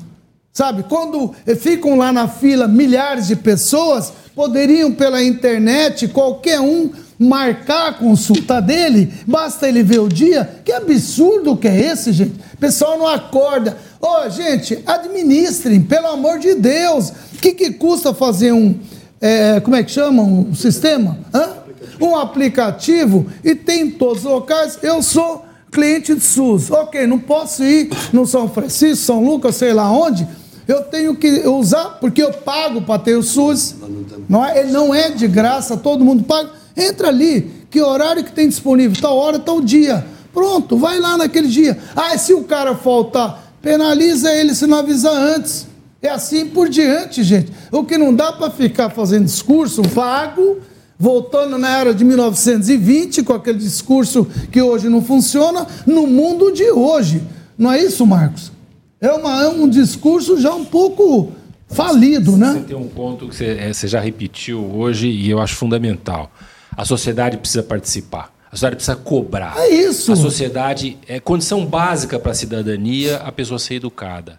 Sabe, 0.52 0.84
quando 0.84 1.34
ficam 1.58 1.96
lá 1.96 2.12
na 2.12 2.28
fila 2.28 2.68
milhares 2.68 3.28
de 3.28 3.34
pessoas, 3.34 4.12
poderiam 4.34 4.92
pela 4.92 5.24
internet, 5.24 6.06
qualquer 6.08 6.60
um, 6.60 6.90
marcar 7.18 7.88
a 7.88 7.92
consulta 7.92 8.60
dele, 8.60 9.12
basta 9.26 9.68
ele 9.68 9.82
ver 9.82 10.00
o 10.00 10.08
dia. 10.08 10.60
Que 10.64 10.72
absurdo 10.72 11.56
que 11.56 11.68
é 11.68 11.92
esse, 11.92 12.12
gente? 12.12 12.34
O 12.52 12.56
pessoal 12.58 12.98
não 12.98 13.06
acorda. 13.06 13.76
Ô, 14.04 14.26
oh, 14.26 14.28
gente, 14.28 14.78
administrem, 14.86 15.80
pelo 15.80 16.08
amor 16.08 16.38
de 16.38 16.54
Deus. 16.54 17.08
O 17.08 17.38
que, 17.40 17.52
que 17.52 17.70
custa 17.70 18.12
fazer 18.12 18.52
um, 18.52 18.78
é, 19.18 19.60
como 19.60 19.74
é 19.76 19.82
que 19.82 19.90
chama, 19.90 20.22
um 20.22 20.54
sistema? 20.54 21.16
Hã? 21.32 21.54
Um 21.98 22.14
aplicativo 22.14 23.24
e 23.42 23.54
tem 23.54 23.84
em 23.86 23.90
todos 23.90 24.26
os 24.26 24.30
locais. 24.30 24.78
Eu 24.82 25.02
sou 25.02 25.46
cliente 25.72 26.14
de 26.14 26.20
SUS. 26.20 26.70
Ok, 26.70 27.06
não 27.06 27.18
posso 27.18 27.64
ir 27.64 27.88
no 28.12 28.26
São 28.26 28.46
Francisco, 28.46 29.06
São 29.06 29.24
Lucas, 29.24 29.56
sei 29.56 29.72
lá 29.72 29.90
onde 29.90 30.28
eu 30.68 30.82
tenho 30.82 31.16
que 31.16 31.48
usar, 31.48 31.96
porque 31.98 32.22
eu 32.22 32.30
pago 32.30 32.82
para 32.82 32.98
ter 32.98 33.16
o 33.16 33.22
SUS. 33.22 33.74
Não 34.28 34.44
é, 34.44 34.60
ele 34.60 34.70
não 34.70 34.94
é 34.94 35.08
de 35.12 35.26
graça, 35.26 35.78
todo 35.78 36.04
mundo 36.04 36.24
paga. 36.24 36.50
Entra 36.76 37.08
ali, 37.08 37.50
que 37.70 37.80
horário 37.80 38.22
que 38.22 38.32
tem 38.32 38.50
disponível? 38.50 39.00
Tal 39.00 39.16
hora, 39.16 39.38
tal 39.38 39.62
dia. 39.62 40.04
Pronto, 40.34 40.76
vai 40.76 40.98
lá 40.98 41.16
naquele 41.16 41.48
dia. 41.48 41.78
Ah, 41.96 42.18
se 42.18 42.34
o 42.34 42.42
cara 42.42 42.74
faltar, 42.74 43.43
penaliza 43.64 44.32
ele 44.32 44.54
se 44.54 44.66
não 44.66 44.78
avisar 44.78 45.12
antes. 45.12 45.66
É 46.00 46.10
assim 46.10 46.46
por 46.46 46.68
diante, 46.68 47.24
gente. 47.24 47.50
O 47.72 47.82
que 47.82 47.98
não 47.98 48.14
dá 48.14 48.32
para 48.32 48.50
ficar 48.50 48.90
fazendo 48.90 49.24
discurso 49.24 49.82
vago, 49.82 50.60
voltando 50.96 51.58
na 51.58 51.78
era 51.78 51.92
de 51.92 52.04
1920, 52.04 53.24
com 53.24 53.32
aquele 53.32 53.58
discurso 53.58 54.24
que 54.52 54.62
hoje 54.62 54.88
não 54.88 55.02
funciona, 55.02 55.66
no 55.84 56.06
mundo 56.06 56.52
de 56.52 56.70
hoje. 56.70 57.22
Não 57.58 57.72
é 57.72 57.82
isso, 57.82 58.06
Marcos? 58.06 58.54
é, 59.04 59.12
uma, 59.12 59.42
é 59.42 59.48
um 59.48 59.68
discurso 59.68 60.40
já 60.40 60.54
um 60.54 60.64
pouco 60.64 61.32
falido, 61.68 62.36
né? 62.36 62.54
Você 62.54 62.60
tem 62.60 62.76
um 62.76 62.88
ponto 62.88 63.28
que 63.28 63.36
você, 63.36 63.46
é, 63.46 63.72
você 63.72 63.86
já 63.86 64.00
repetiu 64.00 64.64
hoje 64.74 65.08
e 65.08 65.28
eu 65.28 65.40
acho 65.40 65.54
fundamental. 65.56 66.30
A 66.74 66.84
sociedade 66.84 67.36
precisa 67.36 67.62
participar. 67.62 68.33
A 68.54 68.56
sociedade 68.56 68.76
precisa 68.76 68.96
cobrar. 68.96 69.58
É 69.58 69.68
isso. 69.68 70.12
A 70.12 70.16
sociedade 70.16 70.96
é 71.08 71.18
condição 71.18 71.66
básica 71.66 72.20
para 72.20 72.30
a 72.30 72.34
cidadania 72.34 73.16
a 73.16 73.32
pessoa 73.32 73.58
ser 73.58 73.74
educada. 73.74 74.38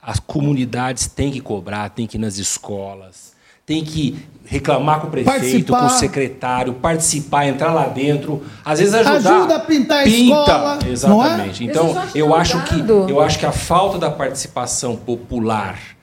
As 0.00 0.20
comunidades 0.20 1.08
têm 1.08 1.32
que 1.32 1.40
cobrar, 1.40 1.88
têm 1.90 2.06
que 2.06 2.16
ir 2.16 2.20
nas 2.20 2.38
escolas, 2.38 3.32
tem 3.66 3.84
que 3.84 4.24
reclamar 4.44 5.00
com 5.00 5.08
o 5.08 5.10
prefeito, 5.10 5.32
participar. 5.40 5.80
com 5.80 5.86
o 5.86 5.90
secretário, 5.90 6.74
participar, 6.74 7.46
entrar 7.48 7.74
lá 7.74 7.88
dentro, 7.88 8.40
às 8.64 8.78
vezes 8.78 8.94
ajudar. 8.94 9.36
Ajuda 9.36 9.56
a 9.56 9.58
pintar 9.58 10.02
a 10.02 10.04
Pinta, 10.04 10.20
escola. 10.20 10.78
É? 10.86 10.88
Exatamente. 10.88 11.64
É? 11.64 11.66
Então, 11.66 12.02
eu 12.14 12.32
acho 12.36 12.62
que 12.62 12.78
eu 12.88 13.20
acho 13.20 13.36
que 13.36 13.46
a 13.46 13.52
falta 13.52 13.98
da 13.98 14.10
participação 14.12 14.94
popular 14.94 15.95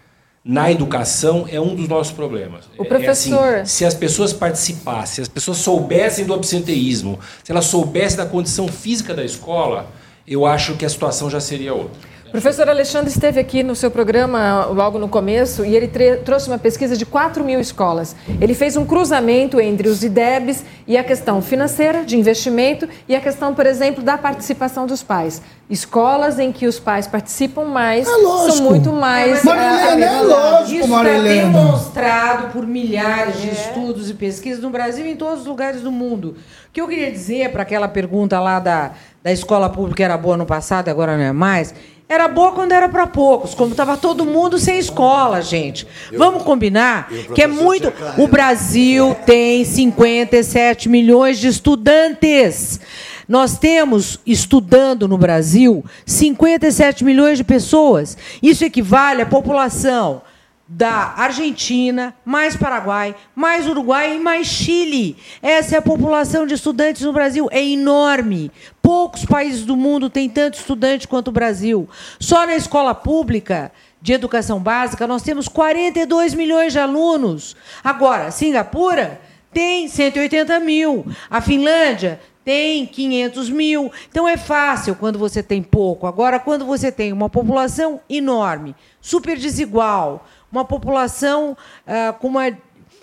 na 0.44 0.70
educação 0.70 1.48
é 1.50 1.60
um 1.60 1.74
dos 1.74 1.88
nossos 1.88 2.12
problemas. 2.12 2.66
O 2.78 2.84
professor. 2.84 3.46
É 3.46 3.62
assim, 3.62 3.66
se 3.66 3.86
as 3.86 3.94
pessoas 3.94 4.34
participassem, 4.34 5.16
se 5.16 5.22
as 5.22 5.28
pessoas 5.30 5.58
soubessem 5.58 6.26
do 6.26 6.34
absenteísmo, 6.34 7.20
se 7.44 7.52
elas 7.52 7.66
soubessem 7.66 8.18
da 8.18 8.26
condição 8.26 8.68
física 8.68 9.14
da 9.14 9.24
escola, 9.24 9.90
eu 10.28 10.46
acho 10.46 10.76
que 10.76 10.86
a 10.86 10.90
situação 10.90 11.30
já 11.30 11.40
seria 11.40 11.74
outra. 11.74 11.98
Professor 12.34 12.68
Alexandre 12.68 13.12
esteve 13.12 13.40
aqui 13.40 13.62
no 13.62 13.76
seu 13.76 13.92
programa 13.92 14.66
logo 14.66 14.98
no 14.98 15.08
começo 15.08 15.64
e 15.64 15.76
ele 15.76 15.88
trouxe 16.26 16.48
uma 16.48 16.58
pesquisa 16.58 16.98
de 16.98 17.06
4 17.06 17.44
mil 17.44 17.60
escolas. 17.60 18.16
Ele 18.42 18.56
fez 18.56 18.76
um 18.76 18.84
cruzamento 18.84 19.62
entre 19.62 19.88
os 19.88 20.04
IDEBs 20.04 20.66
e 20.88 20.98
a 20.98 21.04
questão 21.04 21.44
financeira, 21.44 22.04
de 22.04 22.18
investimento, 22.18 22.90
e 23.08 23.16
a 23.16 23.22
questão, 23.22 23.54
por 23.54 23.68
exemplo, 23.68 24.02
da 24.04 24.18
participação 24.18 24.88
dos 24.88 25.04
pais. 25.04 25.44
Escolas 25.70 26.40
em 26.40 26.52
que 26.52 26.66
os 26.66 26.80
pais 26.80 27.06
participam 27.06 27.66
mais 27.66 28.08
é 28.08 28.12
são 28.12 28.64
muito 28.64 28.92
mais. 28.92 29.44
Marilena, 29.44 30.06
é, 30.06 30.10
é 30.10 30.22
lógico, 30.22 30.80
Isso 30.80 30.88
Marilena. 30.88 31.48
está 31.48 31.60
demonstrado 31.60 32.52
por 32.52 32.66
milhares 32.66 33.42
de 33.42 33.50
é. 33.50 33.52
estudos 33.52 34.10
e 34.10 34.14
pesquisas 34.16 34.62
no 34.62 34.72
Brasil 34.72 35.06
e 35.06 35.12
em 35.12 35.16
todos 35.16 35.42
os 35.42 35.46
lugares 35.46 35.82
do 35.82 35.92
mundo. 35.92 36.36
O 36.68 36.72
que 36.74 36.82
eu 36.82 36.88
queria 36.88 37.12
dizer 37.12 37.52
para 37.52 37.62
aquela 37.62 37.88
pergunta 37.88 38.40
lá 38.40 38.60
da, 38.60 38.92
da 39.22 39.32
escola 39.32 39.70
pública 39.70 40.04
era 40.04 40.18
boa 40.18 40.36
no 40.36 40.46
passado, 40.46 40.90
agora 40.90 41.16
não 41.16 41.24
é 41.24 41.32
mais 41.32 41.74
era 42.08 42.28
boa 42.28 42.52
quando 42.52 42.72
era 42.72 42.88
para 42.88 43.08
poucos, 43.08 43.56
como 43.56 43.72
estava 43.72 43.98
todo 43.98 44.26
mundo 44.26 44.60
sem 44.60 44.78
escola, 44.78 45.42
gente. 45.42 45.88
Vamos 46.16 46.44
combinar 46.44 47.10
que 47.34 47.42
é 47.42 47.48
muito. 47.48 47.92
O 48.18 48.28
Brasil 48.28 49.16
tem 49.26 49.66
57 49.66 50.90
milhões 50.90 51.40
de 51.40 51.48
estudantes. 51.48 52.80
Nós 53.28 53.58
temos, 53.58 54.20
estudando 54.26 55.08
no 55.08 55.18
Brasil, 55.18 55.84
57 56.06 57.04
milhões 57.04 57.38
de 57.38 57.44
pessoas. 57.44 58.18
Isso 58.42 58.66
equivale 58.66 59.22
à 59.22 59.26
população 59.26 60.22
da 60.76 61.14
Argentina, 61.16 62.16
mais 62.26 62.58
Paraguai, 62.58 63.16
mais 63.36 63.68
Uruguai 63.68 64.16
e 64.16 64.20
mais 64.20 64.48
Chile. 64.48 65.16
Essa 65.40 65.76
é 65.76 65.78
a 65.78 65.84
população 65.84 66.48
de 66.48 66.56
estudantes 66.56 67.04
no 67.04 67.14
Brasil, 67.14 67.48
é 67.52 67.64
enorme. 67.64 68.52
Poucos 68.82 69.24
países 69.24 69.66
do 69.66 69.78
mundo 69.78 70.10
têm 70.10 70.28
tanto 70.28 70.58
estudante 70.58 71.08
quanto 71.08 71.28
o 71.28 71.32
Brasil. 71.32 71.88
Só 72.20 72.48
na 72.48 72.56
escola 72.56 72.96
pública 72.96 73.72
de 74.02 74.14
educação 74.14 74.60
básica 74.60 75.06
nós 75.06 75.22
temos 75.22 75.48
42 75.48 76.34
milhões 76.34 76.74
de 76.74 76.80
alunos. 76.80 77.56
Agora, 77.84 78.32
Singapura 78.32 79.22
tem 79.54 79.88
180 79.88 80.60
mil. 80.60 81.06
A 81.30 81.40
Finlândia 81.40 82.20
tem 82.44 82.86
500 82.86 83.50
mil. 83.50 83.92
Então 84.10 84.28
é 84.28 84.38
fácil 84.38 84.96
quando 84.96 85.20
você 85.20 85.44
tem 85.44 85.62
pouco. 85.62 86.08
Agora, 86.08 86.40
quando 86.40 86.66
você 86.66 86.92
tem 86.92 87.14
uma 87.14 87.30
população 87.30 88.02
enorme, 88.10 88.76
super 89.00 89.38
desigual, 89.38 90.26
uma 90.54 90.66
população 90.66 91.58
ah, 91.86 92.14
com 92.14 92.28
uma 92.28 92.56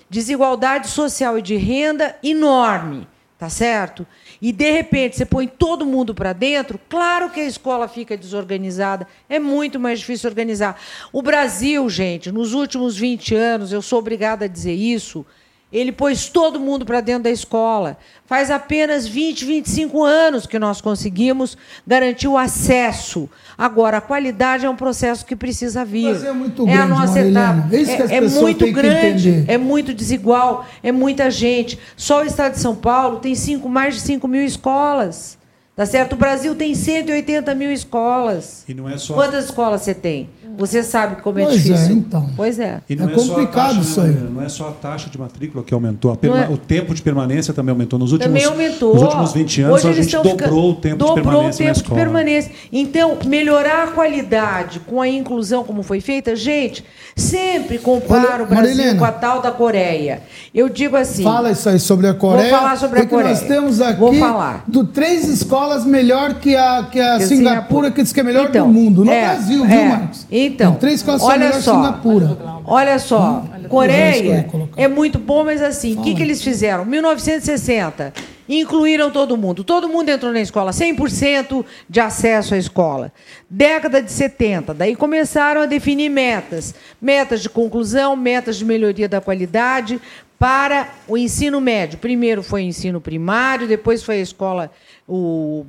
desigualdade 0.08 0.88
social 0.88 1.38
e 1.38 1.42
de 1.42 1.56
renda 1.56 2.16
enorme, 2.22 3.06
tá 3.38 3.48
certo? 3.48 4.06
E 4.40 4.52
de 4.52 4.70
repente 4.70 5.16
você 5.16 5.26
põe 5.26 5.46
todo 5.46 5.84
mundo 5.84 6.14
para 6.14 6.32
dentro, 6.32 6.80
claro 6.88 7.30
que 7.30 7.40
a 7.40 7.46
escola 7.46 7.88
fica 7.88 8.16
desorganizada, 8.16 9.06
é 9.28 9.38
muito 9.38 9.78
mais 9.78 10.00
difícil 10.00 10.28
organizar. 10.30 10.80
O 11.12 11.22
Brasil, 11.22 11.88
gente, 11.88 12.32
nos 12.32 12.54
últimos 12.54 12.96
20 12.96 13.34
anos, 13.34 13.72
eu 13.72 13.82
sou 13.82 13.98
obrigada 13.98 14.44
a 14.44 14.48
dizer 14.48 14.74
isso, 14.74 15.24
ele 15.72 15.92
pôs 15.92 16.28
todo 16.28 16.58
mundo 16.58 16.84
para 16.84 17.00
dentro 17.00 17.24
da 17.24 17.30
escola. 17.30 17.96
Faz 18.26 18.50
apenas 18.50 19.06
20, 19.06 19.44
25 19.44 20.04
anos 20.04 20.46
que 20.46 20.58
nós 20.58 20.80
conseguimos 20.80 21.56
garantir 21.86 22.28
o 22.28 22.36
acesso. 22.36 23.28
Agora, 23.56 23.98
a 23.98 24.00
qualidade 24.00 24.66
é 24.66 24.70
um 24.70 24.76
processo 24.76 25.24
que 25.24 25.36
precisa 25.36 25.84
vir. 25.84 26.12
Mas 26.12 26.24
é 26.24 26.32
muito 26.32 26.64
grande, 26.64 26.78
é 26.78 26.82
a 26.82 26.86
nossa 26.86 27.20
etapa. 27.20 27.68
É, 27.72 28.16
é 28.16 28.20
muito 28.20 28.72
grande, 28.72 29.44
é 29.46 29.58
muito 29.58 29.94
desigual, 29.94 30.66
é 30.82 30.92
muita 30.92 31.30
gente. 31.30 31.78
Só 31.96 32.22
o 32.22 32.24
estado 32.24 32.52
de 32.52 32.60
São 32.60 32.74
Paulo 32.74 33.18
tem 33.18 33.34
cinco, 33.34 33.68
mais 33.68 33.94
de 33.94 34.00
5 34.00 34.26
mil 34.26 34.44
escolas. 34.44 35.39
Tá 35.80 35.86
certo? 35.86 36.12
O 36.12 36.16
Brasil 36.16 36.54
tem 36.54 36.74
180 36.74 37.54
mil 37.54 37.72
escolas. 37.72 38.64
E 38.68 38.74
não 38.74 38.86
é 38.86 38.98
só... 38.98 39.14
Quantas 39.14 39.46
escolas 39.46 39.80
você 39.80 39.94
tem? 39.94 40.28
Você 40.58 40.82
sabe 40.82 41.22
como 41.22 41.38
é 41.38 41.44
pois 41.44 41.62
difícil. 41.62 41.86
É, 41.86 41.92
então. 41.92 42.30
Pois 42.36 42.58
é. 42.58 42.82
E 42.86 42.94
não 42.94 43.08
é, 43.08 43.12
é 43.12 43.14
complicado 43.14 43.76
taxa, 43.76 43.80
isso 43.80 44.00
aí. 44.02 44.10
Não 44.10 44.42
é 44.42 44.48
só 44.50 44.68
a 44.68 44.72
taxa 44.72 45.08
de 45.08 45.18
matrícula 45.18 45.64
que 45.64 45.72
aumentou, 45.72 46.14
perma... 46.16 46.44
é... 46.44 46.48
o 46.50 46.58
tempo 46.58 46.94
de 46.94 47.00
permanência 47.00 47.54
também 47.54 47.70
aumentou. 47.70 47.98
Nos 47.98 48.12
últimos, 48.12 48.26
também 48.30 48.44
aumentou. 48.44 48.92
Nos 48.92 49.02
últimos 49.04 49.32
20 49.32 49.62
anos, 49.62 49.76
Hoje 49.76 49.88
a 49.88 50.02
gente 50.02 50.12
dobrou 50.16 50.36
ficando... 50.36 50.58
o 50.58 50.74
tempo 50.74 50.96
dobrou 50.96 51.14
de 51.14 51.22
permanência. 51.22 51.64
o 51.64 51.74
tempo 51.74 51.88
de 51.88 51.94
permanência. 51.94 52.52
Então, 52.70 53.18
melhorar 53.24 53.84
a 53.84 53.86
qualidade 53.86 54.80
com 54.80 55.00
a 55.00 55.08
inclusão 55.08 55.64
como 55.64 55.82
foi 55.82 56.02
feita, 56.02 56.36
gente, 56.36 56.84
sempre 57.16 57.78
compara 57.78 58.42
o 58.42 58.46
Brasil 58.46 58.76
Marilena, 58.76 58.98
com 58.98 59.04
a 59.06 59.12
tal 59.12 59.40
da 59.40 59.50
Coreia. 59.50 60.22
Eu 60.54 60.68
digo 60.68 60.94
assim. 60.94 61.22
Fala 61.22 61.52
isso 61.52 61.66
aí 61.70 61.78
sobre 61.78 62.06
a 62.06 62.12
Coreia. 62.12 62.50
Vou 62.50 62.58
falar 62.58 62.76
sobre 62.76 63.00
a 63.00 63.06
Coreia. 63.06 63.30
nós 63.30 63.42
temos 63.42 63.80
aqui 63.80 63.98
Vou 63.98 64.12
falar. 64.14 64.64
Do, 64.66 64.84
três 64.84 65.26
escolas 65.26 65.69
melhor 65.78 66.34
que 66.34 66.56
a, 66.56 66.84
que 66.90 67.00
a 67.00 67.18
que 67.18 67.24
Singapura, 67.24 67.26
Singapura, 67.26 67.90
que 67.90 68.02
diz 68.02 68.12
que 68.12 68.20
é 68.20 68.22
melhor 68.22 68.48
então, 68.48 68.66
do 68.66 68.72
mundo. 68.72 69.04
No 69.04 69.10
é, 69.10 69.20
Brasil, 69.24 69.64
é. 69.64 69.68
viu, 69.68 69.84
Marcos? 69.84 70.26
Então, 70.30 70.70
Tem 70.72 70.80
três 70.80 71.00
escolas 71.00 71.22
olha 71.22 71.38
melhor 71.38 71.62
só, 71.62 71.74
Singapura. 71.74 72.38
Olha 72.64 72.98
só, 72.98 73.44
hum? 73.44 73.68
Coreia 73.68 74.48
é 74.76 74.88
muito 74.88 75.18
bom, 75.18 75.44
mas 75.44 75.62
assim, 75.62 75.96
o 75.96 76.02
que, 76.02 76.14
que 76.14 76.22
eles 76.22 76.42
fizeram? 76.42 76.84
1960, 76.84 78.12
incluíram 78.48 79.10
todo 79.10 79.36
mundo. 79.36 79.62
Todo 79.62 79.88
mundo 79.88 80.08
entrou 80.08 80.32
na 80.32 80.40
escola, 80.40 80.72
100% 80.72 81.64
de 81.88 82.00
acesso 82.00 82.54
à 82.54 82.58
escola. 82.58 83.12
Década 83.48 84.02
de 84.02 84.10
70, 84.10 84.74
daí 84.74 84.96
começaram 84.96 85.60
a 85.60 85.66
definir 85.66 86.08
metas. 86.08 86.74
Metas 87.00 87.42
de 87.42 87.48
conclusão, 87.48 88.16
metas 88.16 88.56
de 88.56 88.64
melhoria 88.64 89.08
da 89.08 89.20
qualidade 89.20 90.00
para 90.40 90.88
o 91.06 91.18
ensino 91.18 91.60
médio. 91.60 91.98
Primeiro 91.98 92.42
foi 92.42 92.62
o 92.62 92.66
ensino 92.66 92.98
primário, 92.98 93.68
depois 93.68 94.02
foi 94.02 94.16
a 94.16 94.22
escola, 94.22 94.70
o 95.10 95.66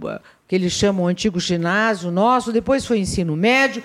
que 0.48 0.56
eles 0.56 0.74
chamam 0.74 1.06
o 1.06 1.08
antigo 1.08 1.40
ginásio 1.40 2.12
nosso, 2.12 2.52
depois 2.52 2.86
foi 2.86 3.00
ensino 3.00 3.36
médio 3.36 3.82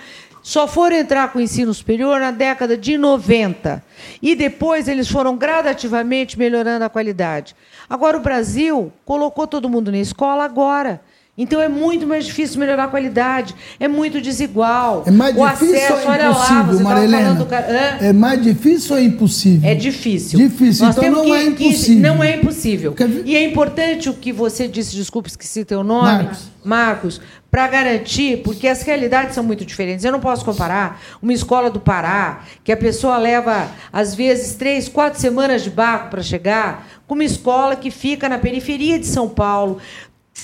só 0.47 0.69
foram 0.69 0.95
entrar 0.95 1.33
com 1.33 1.41
o 1.41 1.43
ensino 1.43 1.75
superior 1.75 2.21
na 2.21 2.31
década 2.31 2.79
de 2.79 2.97
90. 2.97 3.83
E 4.23 4.37
depois 4.37 4.87
eles 4.87 5.09
foram 5.09 5.37
gradativamente 5.37 6.39
melhorando 6.39 6.85
a 6.85 6.89
qualidade. 6.89 7.57
Agora, 7.91 8.17
o 8.17 8.21
Brasil 8.21 8.93
colocou 9.05 9.49
todo 9.49 9.69
mundo 9.69 9.91
na 9.91 9.99
escola 9.99 10.45
agora. 10.45 11.01
Então 11.39 11.61
é 11.61 11.69
muito 11.69 12.07
mais 12.07 12.25
difícil 12.25 12.59
melhorar 12.59 12.85
a 12.85 12.89
qualidade, 12.89 13.55
é 13.79 13.87
muito 13.87 14.21
desigual. 14.23 15.03
É 15.07 15.11
mais 15.11 15.37
o 15.37 15.47
difícil 15.47 15.77
acesso, 15.77 15.93
ou 16.09 16.13
é 16.15 16.29
lá, 16.29 16.31
impossível, 16.31 16.81
Marilena? 16.81 17.47
Hã? 17.51 17.99
É 18.07 18.13
mais 18.13 18.43
difícil 18.43 18.93
ou 18.97 18.99
é 19.03 19.05
impossível? 19.05 19.69
É 19.71 19.75
difícil. 19.75 20.39
Difícil, 20.39 20.87
Nós 20.87 20.97
então 20.97 21.11
não 21.11 21.25
que- 21.25 21.33
é 21.33 21.43
impossível. 21.45 22.03
não 22.15 22.25
é 22.25 22.37
impossível. 22.37 22.95
E 23.25 23.37
é 23.37 23.45
importante 23.45 24.09
o 24.09 24.15
que 24.15 24.33
você 24.33 24.67
disse, 24.67 24.97
desculpe, 24.97 25.29
esqueci 25.29 25.63
teu 25.65 25.85
nome, 25.85 26.07
Marcos. 26.25 26.57
Marcos, 26.65 27.21
para 27.51 27.69
garantir, 27.69 28.43
porque 28.43 28.67
as 28.67 28.83
realidades 28.83 29.35
são 29.35 29.45
muito 29.45 29.65
diferentes. 29.65 30.05
Eu 30.05 30.11
não 30.13 30.19
posso 30.21 30.45
comparar 30.45 31.01
uma 31.23 31.33
escola 31.33 31.71
do 31.71 31.79
Pará, 31.79 32.41
que 32.65 32.73
a 32.73 32.77
pessoa 32.77 33.17
leva, 33.19 33.69
às 33.93 34.15
vezes, 34.15 34.55
três, 34.57 34.89
quatro 34.89 35.21
semanas 35.21 35.63
de 35.63 35.71
barco 35.71 36.11
para 36.11 36.23
chegar, 36.23 36.87
com 37.07 37.15
uma 37.15 37.23
escola 37.25 37.77
que 37.77 37.89
fica 37.91 38.29
na 38.29 38.37
periferia 38.37 38.99
de 38.99 39.07
São 39.07 39.29
Paulo, 39.29 39.79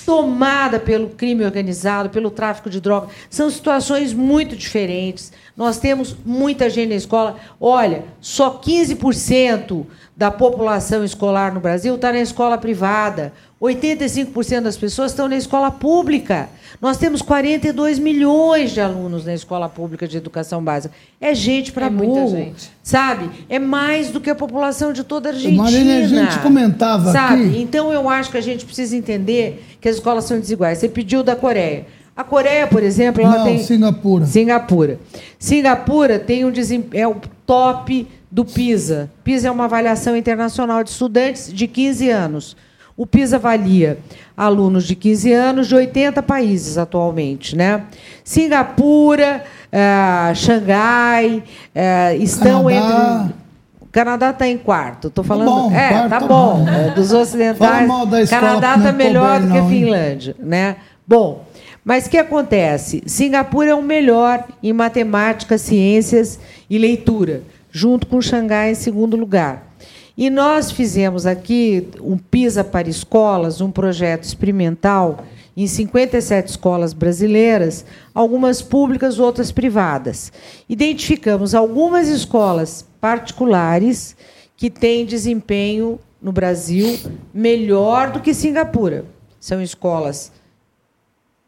tomada 0.05 0.79
pelo 0.79 1.09
crime 1.09 1.45
organizado, 1.45 2.09
pelo 2.09 2.31
tráfico 2.31 2.69
de 2.69 2.81
drogas. 2.81 3.11
São 3.29 3.49
situações 3.49 4.13
muito 4.13 4.55
diferentes. 4.55 5.31
Nós 5.55 5.77
temos 5.77 6.15
muita 6.25 6.69
gente 6.69 6.89
na 6.89 6.95
escola. 6.95 7.37
Olha, 7.59 8.05
só 8.19 8.59
15% 8.59 9.85
da 10.15 10.29
população 10.29 11.03
escolar 11.03 11.53
no 11.53 11.59
Brasil 11.59 11.95
está 11.95 12.11
na 12.13 12.19
escola 12.19 12.57
privada. 12.57 13.33
85% 13.61 14.61
das 14.61 14.77
pessoas 14.77 15.11
estão 15.11 15.27
na 15.27 15.37
escola 15.37 15.71
pública. 15.71 16.49
Nós 16.81 16.97
temos 16.97 17.21
42 17.21 17.97
milhões 17.97 18.71
de 18.71 18.81
alunos 18.81 19.25
na 19.25 19.33
escola 19.33 19.69
pública 19.69 20.07
de 20.07 20.17
educação 20.17 20.61
básica. 20.63 20.93
É 21.19 21.33
gente 21.33 21.71
para 21.71 21.85
É 21.85 21.89
muita 21.89 22.13
burro, 22.13 22.35
gente. 22.35 22.69
sabe? 22.83 23.29
É 23.49 23.57
mais 23.59 24.09
do 24.11 24.19
que 24.19 24.29
a 24.29 24.35
população 24.35 24.91
de 24.91 25.03
toda 25.03 25.29
a 25.29 25.31
Argentina. 25.31 25.63
Marina, 25.63 25.95
a 25.99 26.07
gente 26.07 26.39
comentava 26.39 27.11
sabe? 27.11 27.45
aqui- 27.45 27.61
Então 27.61 27.91
eu 27.91 28.07
acho 28.09 28.29
que 28.31 28.37
a 28.37 28.41
gente 28.41 28.65
precisa 28.65 28.95
entender 28.97 29.63
que 29.79 29.87
as 29.87 29.95
escolas 29.95 30.25
são 30.25 30.39
desiguais. 30.39 30.77
Você 30.79 30.89
pediu 30.89 31.23
da 31.23 31.35
Coreia. 31.35 31.85
A 32.15 32.23
Coreia, 32.23 32.67
por 32.67 32.83
exemplo, 32.83 33.23
ela 33.23 33.37
Não, 33.39 33.45
tem 33.45 33.57
Singapura. 33.63 34.25
Singapura. 34.25 34.99
Singapura 35.39 36.19
tem 36.19 36.45
um 36.45 36.51
desem- 36.51 36.85
é 36.93 37.07
o 37.07 37.15
top 37.45 38.07
do 38.33 38.43
PISA. 38.43 39.11
PISA 39.23 39.47
é 39.47 39.51
uma 39.51 39.65
avaliação 39.65 40.17
internacional 40.17 40.83
de 40.83 40.89
estudantes 40.89 41.53
de 41.53 41.67
15 41.67 42.09
anos. 42.09 42.57
O 42.97 43.05
PISA 43.05 43.35
avalia 43.35 43.99
alunos 44.35 44.87
de 44.87 44.95
15 44.95 45.31
anos 45.31 45.67
de 45.67 45.75
80 45.75 46.23
países 46.23 46.79
atualmente, 46.79 47.55
né? 47.55 47.83
Singapura, 48.23 49.43
eh, 49.71 50.33
Xangai 50.33 51.43
eh, 51.75 52.17
estão 52.17 52.63
Canadá. 52.65 53.25
entre 53.25 53.35
o 53.79 53.85
Canadá 53.91 54.29
está 54.31 54.47
em 54.47 54.57
quarto. 54.57 55.09
Estou 55.09 55.23
falando. 55.23 55.45
bom, 55.45 55.71
é, 55.71 55.89
quarto 55.89 56.09
tá 56.09 56.19
tá 56.19 56.27
bom. 56.27 56.65
bom. 56.65 56.69
É, 56.69 56.89
dos 56.89 57.13
ocidentais. 57.13 57.87
Canadá 58.31 58.75
está 58.77 58.91
melhor 58.91 59.41
do 59.41 59.51
que 59.51 59.57
a 59.57 59.61
não, 59.61 59.69
hein? 59.71 59.79
Finlândia, 59.79 60.35
né? 60.39 60.77
Bom, 61.07 61.45
mas 61.85 62.07
o 62.07 62.09
que 62.09 62.17
acontece? 62.17 63.03
Singapura 63.05 63.69
é 63.69 63.75
o 63.75 63.81
melhor 63.83 64.43
em 64.63 64.73
matemática, 64.73 65.55
ciências 65.59 66.39
e 66.67 66.79
leitura, 66.79 67.43
junto 67.73 68.05
com 68.05 68.21
Xangai 68.21 68.71
em 68.71 68.75
segundo 68.75 69.17
lugar. 69.17 69.73
E 70.15 70.29
nós 70.29 70.71
fizemos 70.71 71.25
aqui 71.25 71.89
um 71.99 72.19
PISA 72.19 72.63
para 72.63 72.87
escolas, 72.87 73.59
um 73.61 73.71
projeto 73.71 74.23
experimental 74.25 75.25
em 75.57 75.65
57 75.65 76.51
escolas 76.51 76.93
brasileiras, 76.93 77.83
algumas 78.13 78.61
públicas, 78.61 79.17
outras 79.17 79.51
privadas. 79.51 80.31
Identificamos 80.69 81.55
algumas 81.55 82.07
escolas 82.07 82.85
particulares 83.01 84.15
que 84.55 84.69
têm 84.69 85.03
desempenho 85.05 85.99
no 86.21 86.31
Brasil 86.31 86.99
melhor 87.33 88.11
do 88.11 88.19
que 88.19 88.35
Singapura. 88.35 89.05
São 89.39 89.61
escolas 89.61 90.31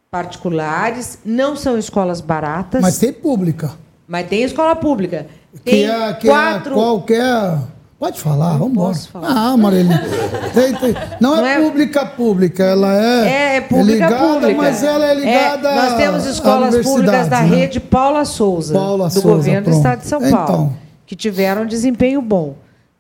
particulares, 0.10 1.20
não 1.24 1.56
são 1.56 1.78
escolas 1.78 2.20
baratas, 2.20 2.82
Mas 2.82 2.98
tem 2.98 3.14
pública. 3.14 3.74
mas 4.08 4.28
tem 4.28 4.44
escola 4.44 4.76
pública. 4.76 5.28
Que 5.64 5.72
Tem 5.72 5.90
é, 5.90 6.14
que 6.14 6.28
quatro. 6.28 6.72
é 6.72 6.76
qualquer. 6.76 7.58
Pode 7.98 8.20
falar, 8.20 8.58
vamos 8.58 8.72
embora. 8.72 8.96
falar. 8.96 9.28
Ah, 9.30 9.58
Marília. 9.58 10.02
Tem- 10.54 10.96
Não, 11.20 11.44
é, 11.44 11.60
pública 11.62 12.06
pública, 12.06 12.64
ela 12.64 12.94
é. 12.94 13.28
É, 13.28 13.56
é 13.56 13.62
pública 13.62 14.06
ligada, 14.08 14.18
pública. 14.28 14.62
Mas 14.62 14.84
ela 14.84 15.06
é 15.06 15.14
ligada. 15.16 15.70
É, 15.70 15.76
nós 15.76 15.94
temos 15.96 16.26
escolas 16.26 16.76
públicas 16.86 17.28
da 17.30 17.42
né? 17.42 17.48
rede 17.48 17.80
Paula 17.80 18.26
Souza, 18.26 18.74
Paula 18.74 19.08
do 19.08 19.14
Souza, 19.14 19.28
governo 19.30 19.62
do 19.62 19.64
pronto. 19.66 19.78
Estado 19.78 20.00
de 20.02 20.08
São 20.08 20.26
Então. 20.26 20.46
Paulo, 20.46 20.78
que 21.06 21.16
tiveram 21.16 21.62
um 21.64 21.66
desempenho 21.66 22.22
bom, 22.22 22.56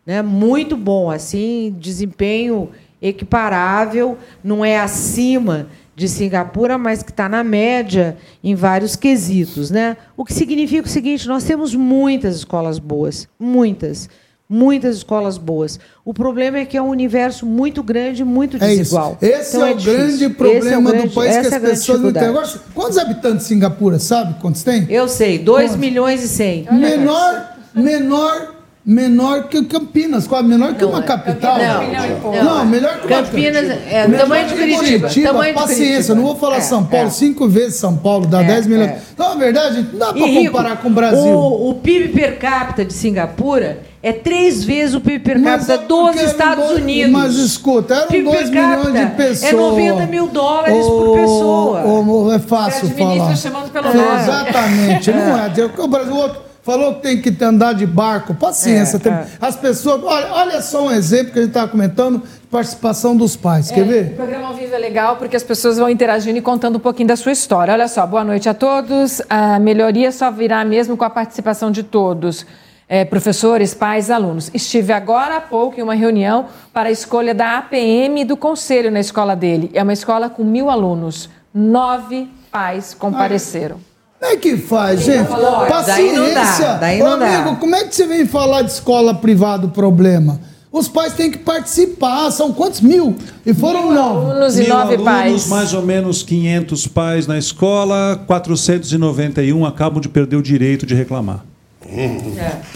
né? 0.05 0.21
Muito 0.21 0.77
bom, 0.77 1.11
assim, 1.11 1.75
desempenho 1.77 2.69
equiparável, 3.01 4.17
não 4.43 4.63
é 4.63 4.79
acima 4.79 5.67
de 5.95 6.09
Singapura, 6.09 6.77
mas 6.77 7.01
que 7.01 7.11
está 7.11 7.29
na 7.29 7.43
média 7.43 8.17
em 8.43 8.53
vários 8.53 8.95
quesitos, 8.95 9.71
né? 9.71 9.95
O 10.17 10.25
que 10.25 10.33
significa 10.33 10.85
o 10.87 10.89
seguinte: 10.91 11.27
nós 11.27 11.43
temos 11.43 11.73
muitas 11.73 12.35
escolas 12.37 12.79
boas, 12.79 13.27
muitas. 13.39 14.09
Muitas 14.47 14.97
escolas 14.97 15.39
boas. 15.39 15.79
O 16.05 16.13
problema 16.13 16.59
é 16.59 16.65
que 16.65 16.77
é 16.77 16.81
um 16.81 16.89
universo 16.89 17.47
muito 17.47 17.81
grande, 17.81 18.23
muito 18.23 18.57
É 18.57 18.67
desigual. 18.75 19.17
Esse 19.19 19.55
Então 19.57 19.67
é 19.67 19.73
grande 19.73 20.13
Esse 20.13 20.23
é 20.23 20.27
o 20.27 20.31
problema 20.35 20.91
grande- 20.91 21.07
do 21.07 21.13
país 21.15 21.31
que 21.31 21.37
é 21.37 21.39
a 21.39 21.57
as 21.57 21.63
pessoas 21.63 21.99
não 22.01 22.13
têm. 22.13 22.23
Agora, 22.25 22.47
quantos 22.75 22.97
habitantes 22.99 23.39
de 23.39 23.43
Singapura, 23.45 23.97
sabe 23.97 24.39
quantos 24.39 24.61
tem? 24.61 24.85
Eu 24.87 25.07
sei, 25.07 25.39
2 25.39 25.75
milhões 25.75 26.23
e 26.23 26.27
100. 26.27 26.67
Menor, 26.73 27.55
menor, 27.73 28.54
menor 28.85 29.47
que 29.47 29.63
Campinas, 29.65 30.27
quase 30.27 30.47
menor 30.47 30.75
que 30.75 30.85
uma 30.85 31.01
capital. 31.01 31.57
Não, 31.57 32.43
Não, 32.43 32.65
melhor 32.65 32.99
que 32.99 33.07
uma 33.07 33.23
Campinas 33.23 33.69
é 33.89 34.07
Menor 34.07 34.21
tamanho 34.21 34.47
de 34.47 34.53
que 34.53 34.75
Curitiba. 34.75 35.09
tamanho 35.23 35.53
de 35.55 35.59
paciência, 35.59 35.87
Curitiba. 35.87 36.15
não 36.15 36.23
vou 36.23 36.35
falar 36.35 36.57
É, 36.57 36.61
São 36.61 36.85
Paulo, 36.85 37.07
é. 37.07 37.09
cinco 37.09 37.47
vezes 37.47 37.75
São 37.77 37.97
Paulo, 37.97 38.27
dá 38.27 38.41
É, 38.43 38.47
10 38.47 38.67
milhões. 38.67 38.89
é. 38.89 38.99
Então, 39.13 39.29
na 39.29 39.35
verdade, 39.35 39.87
não 39.91 39.99
dá 39.99 40.13
para 40.13 40.27
comparar 40.27 40.77
com 40.77 40.87
o 40.87 40.91
Brasil. 40.91 41.33
O, 41.35 41.69
o 41.71 41.73
PIB 41.75 42.09
per 42.09 42.37
capita 42.37 42.85
de 42.85 42.93
Singapura 42.93 43.79
é 44.03 44.11
três 44.13 44.63
vezes 44.63 44.93
o 44.93 45.01
PIB 45.01 45.19
per 45.19 45.41
capita 45.41 45.73
é 45.73 45.77
dos 45.79 46.21
Estados 46.21 46.65
dois- 46.67 46.79
Unidos. 46.81 47.11
Mas 47.11 47.33
escuta, 47.35 47.95
eram 47.95 48.07
PIB 48.07 48.23
2 48.23 48.49
per 48.51 48.67
milhões 48.67 48.93
de 48.93 49.15
pessoas. 49.15 49.43
É 49.51 49.55
90 49.55 50.05
mil 50.05 50.27
dólares 50.27 50.85
por 50.85 51.15
pessoa. 51.15 51.83
ô, 51.85 52.31
é 52.31 52.37
fácil 52.39 52.87
falar. 52.89 53.35
chamando 53.35 53.71
pelo 53.71 53.87
É, 53.87 53.93
nome. 53.93 54.19
Exatamente, 54.21 55.11
não 55.11 55.37
é. 55.39 55.51
O 55.79 55.87
Brasil 55.87 56.13
o 56.13 56.17
outro 56.17 56.45
falou 56.65 56.95
que 56.95 57.01
tem 57.03 57.21
que 57.21 57.43
andar 57.43 57.73
de 57.73 57.85
barco. 57.85 58.33
Paciência. 58.33 58.97
É, 58.97 58.99
tem- 58.99 59.11
é. 59.13 59.27
As 59.39 59.55
pessoas. 59.55 60.03
Olha, 60.03 60.33
olha 60.33 60.61
só 60.61 60.85
um 60.87 60.91
exemplo 60.91 61.31
que 61.31 61.39
a 61.39 61.41
gente 61.43 61.51
estava 61.51 61.67
comentando 61.69 62.21
participação 62.51 63.15
dos 63.15 63.35
pais. 63.35 63.69
Quer 63.69 63.83
O 63.83 63.85
ver? 63.87 64.15
programa 64.15 64.47
ao 64.47 64.53
vivo 64.55 64.73
é 64.73 64.77
legal 64.77 65.17
porque 65.17 65.35
as 65.35 65.43
pessoas 65.43 65.77
vão 65.77 65.89
interagindo 65.89 66.37
e 66.37 66.41
contando 66.41 66.77
um 66.77 66.79
pouquinho 66.79 67.07
da 67.07 67.15
sua 67.15 67.31
história. 67.31 67.71
Olha 67.73 67.87
só, 67.87 68.05
boa 68.07 68.23
noite 68.23 68.49
a 68.49 68.53
todos. 68.53 69.21
A 69.29 69.59
melhoria 69.59 70.11
só 70.11 70.31
virá 70.31 70.65
mesmo 70.65 70.97
com 70.97 71.03
a 71.05 71.09
participação 71.09 71.69
de 71.71 71.83
todos. 71.83 72.45
é, 72.87 73.03
professores, 73.03 73.73
pais, 73.73 74.11
alunos. 74.11 74.51
Estive 74.53 74.93
agora 74.93 75.37
há 75.37 75.41
pouco 75.41 75.79
em 75.79 75.81
uma 75.83 75.95
reunião 75.95 76.45
para 76.71 76.89
a 76.89 76.91
escolha 76.91 77.33
da 77.33 77.57
APM 77.57 78.23
do 78.23 78.37
conselho 78.37 78.91
na 78.91 78.99
escola 78.99 79.35
dele. 79.35 79.71
É 79.73 79.81
uma 79.81 79.91
escola 79.93 80.29
com 80.29 80.43
mil 80.43 80.69
alunos. 80.69 81.27
Nove 81.51 82.29
pais 82.51 82.93
compareceram. 82.93 83.77
Como 84.25 84.33
é 84.33 84.37
que 84.37 84.57
faz, 84.57 85.01
gente? 85.01 85.27
Paciência. 85.27 85.83
daí 85.85 86.11
não 86.15 86.33
dá, 86.33 86.77
daí 86.77 86.99
não 86.99 87.05
Ô, 87.05 87.13
amigo, 87.13 87.49
dá. 87.51 87.55
como 87.57 87.75
é 87.75 87.83
que 87.83 87.95
você 87.95 88.07
vem 88.07 88.25
falar 88.25 88.63
de 88.63 88.71
escola 88.71 89.13
privada 89.13 89.67
o 89.67 89.69
problema? 89.69 90.39
Os 90.71 90.87
pais 90.87 91.13
têm 91.13 91.29
que 91.31 91.37
participar. 91.37 92.31
São 92.31 92.51
quantos 92.51 92.81
mil? 92.81 93.15
E 93.45 93.53
foram 93.53 93.93
nove. 93.93 94.31
Alunos 94.31 94.57
e 94.57 94.63
Mil 94.63 94.69
nove 94.69 94.95
alunos, 94.95 95.03
pais. 95.05 95.47
mais 95.47 95.73
ou 95.73 95.81
menos 95.83 96.23
500 96.23 96.87
pais 96.87 97.27
na 97.27 97.37
escola, 97.37 98.21
491 98.27 99.65
acabam 99.65 100.01
de 100.01 100.09
perder 100.09 100.35
o 100.35 100.41
direito 100.41 100.85
de 100.85 100.95
reclamar. 100.95 101.45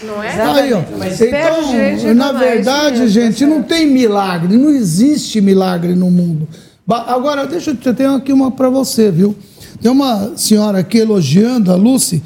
Não 0.04 0.24
é? 0.24 0.42
Aí, 0.42 0.72
ó. 0.72 0.82
Mas 0.98 1.18
perde 1.18 1.60
o 1.60 1.68
direito 1.68 2.00
de 2.02 2.08
Então, 2.08 2.32
na 2.34 2.44
é 2.44 2.48
verdade, 2.54 3.00
mesmo, 3.00 3.08
gente, 3.08 3.46
não 3.46 3.64
tem 3.64 3.88
milagre, 3.88 4.56
não 4.56 4.70
existe 4.70 5.42
milagre 5.42 5.96
no 5.96 6.12
mundo. 6.12 6.48
Agora, 6.88 7.46
deixa 7.46 7.72
eu 7.72 7.76
te 7.76 7.94
tenho 7.94 8.16
aqui 8.16 8.32
uma 8.32 8.50
para 8.50 8.70
você, 8.70 9.12
viu? 9.12 9.36
Tem 9.82 9.92
uma 9.92 10.36
senhora 10.38 10.80
aqui 10.80 10.98
elogiando 10.98 11.72
a 11.72 11.76
Lucy, 11.76 12.22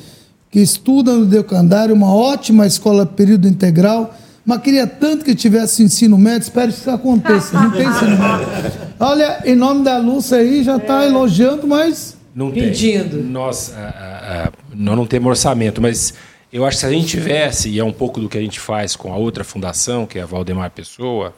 que 0.50 0.60
estuda 0.60 1.14
no 1.14 1.26
Decandário, 1.26 1.94
uma 1.96 2.14
ótima 2.14 2.66
escola 2.66 3.06
período 3.06 3.48
integral, 3.48 4.14
mas 4.46 4.62
queria 4.62 4.86
tanto 4.86 5.24
que 5.24 5.34
tivesse 5.34 5.82
ensino 5.84 6.18
médio, 6.18 6.44
espero 6.44 6.72
que 6.72 6.80
isso 6.80 6.90
aconteça. 6.92 7.60
Não 7.60 7.72
tem 7.72 7.88
ensino 7.88 8.12
médio. 8.12 8.72
Olha, 9.00 9.42
em 9.46 9.56
nome 9.56 9.84
da 9.84 9.98
Lúcia 9.98 10.38
aí, 10.38 10.64
já 10.64 10.78
está 10.78 11.06
elogiando, 11.06 11.66
mas 11.68 12.18
Não 12.36 12.52
Pedindo. 12.52 13.18
tem. 13.18 13.26
Nós, 13.26 13.74
ah, 13.76 14.50
ah, 14.50 14.52
nós 14.74 14.98
não 14.98 15.06
temos 15.06 15.30
orçamento, 15.30 15.82
mas 15.82 16.14
eu 16.52 16.66
acho 16.66 16.78
que 16.78 16.82
se 16.82 16.86
a 16.86 16.92
gente 16.92 17.08
tivesse, 17.08 17.70
e 17.70 17.80
é 17.80 17.84
um 17.84 17.92
pouco 17.94 18.20
do 18.20 18.28
que 18.28 18.38
a 18.38 18.42
gente 18.42 18.60
faz 18.60 18.96
com 18.96 19.14
a 19.14 19.16
outra 19.16 19.44
fundação, 19.44 20.06
que 20.06 20.20
é 20.20 20.24
a 20.24 20.26
Valdemar 20.26 20.70
Pessoa, 20.72 21.34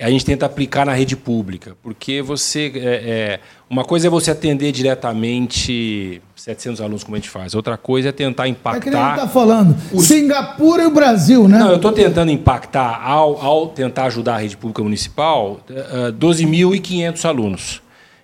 a 0.00 0.10
gente 0.10 0.24
tenta 0.24 0.46
aplicar 0.46 0.86
na 0.86 0.92
rede 0.92 1.14
pública, 1.14 1.76
porque 1.82 2.22
você 2.22 2.72
é, 2.74 2.80
é, 2.80 3.40
uma 3.68 3.84
coisa 3.84 4.06
é 4.06 4.10
você 4.10 4.30
atender 4.30 4.72
diretamente 4.72 6.22
700 6.34 6.80
alunos 6.80 7.04
como 7.04 7.16
a 7.16 7.18
gente 7.18 7.28
faz, 7.28 7.54
outra 7.54 7.76
coisa 7.76 8.08
é 8.08 8.12
tentar 8.12 8.48
impactar. 8.48 8.88
É 8.88 9.14
que 9.14 9.20
está 9.20 9.28
falando. 9.28 9.76
Os... 9.92 10.06
Singapura 10.06 10.84
e 10.84 10.86
o 10.86 10.90
Brasil, 10.90 11.46
né? 11.46 11.58
Não, 11.58 11.68
eu 11.68 11.76
estou 11.76 11.92
tentando 11.92 12.30
impactar 12.30 13.02
ao, 13.02 13.40
ao 13.40 13.68
tentar 13.68 14.04
ajudar 14.04 14.36
a 14.36 14.38
rede 14.38 14.56
pública 14.56 14.82
municipal 14.82 15.60
uh, 15.68 16.12
12.500 16.12 17.24
alunos. 17.28 17.82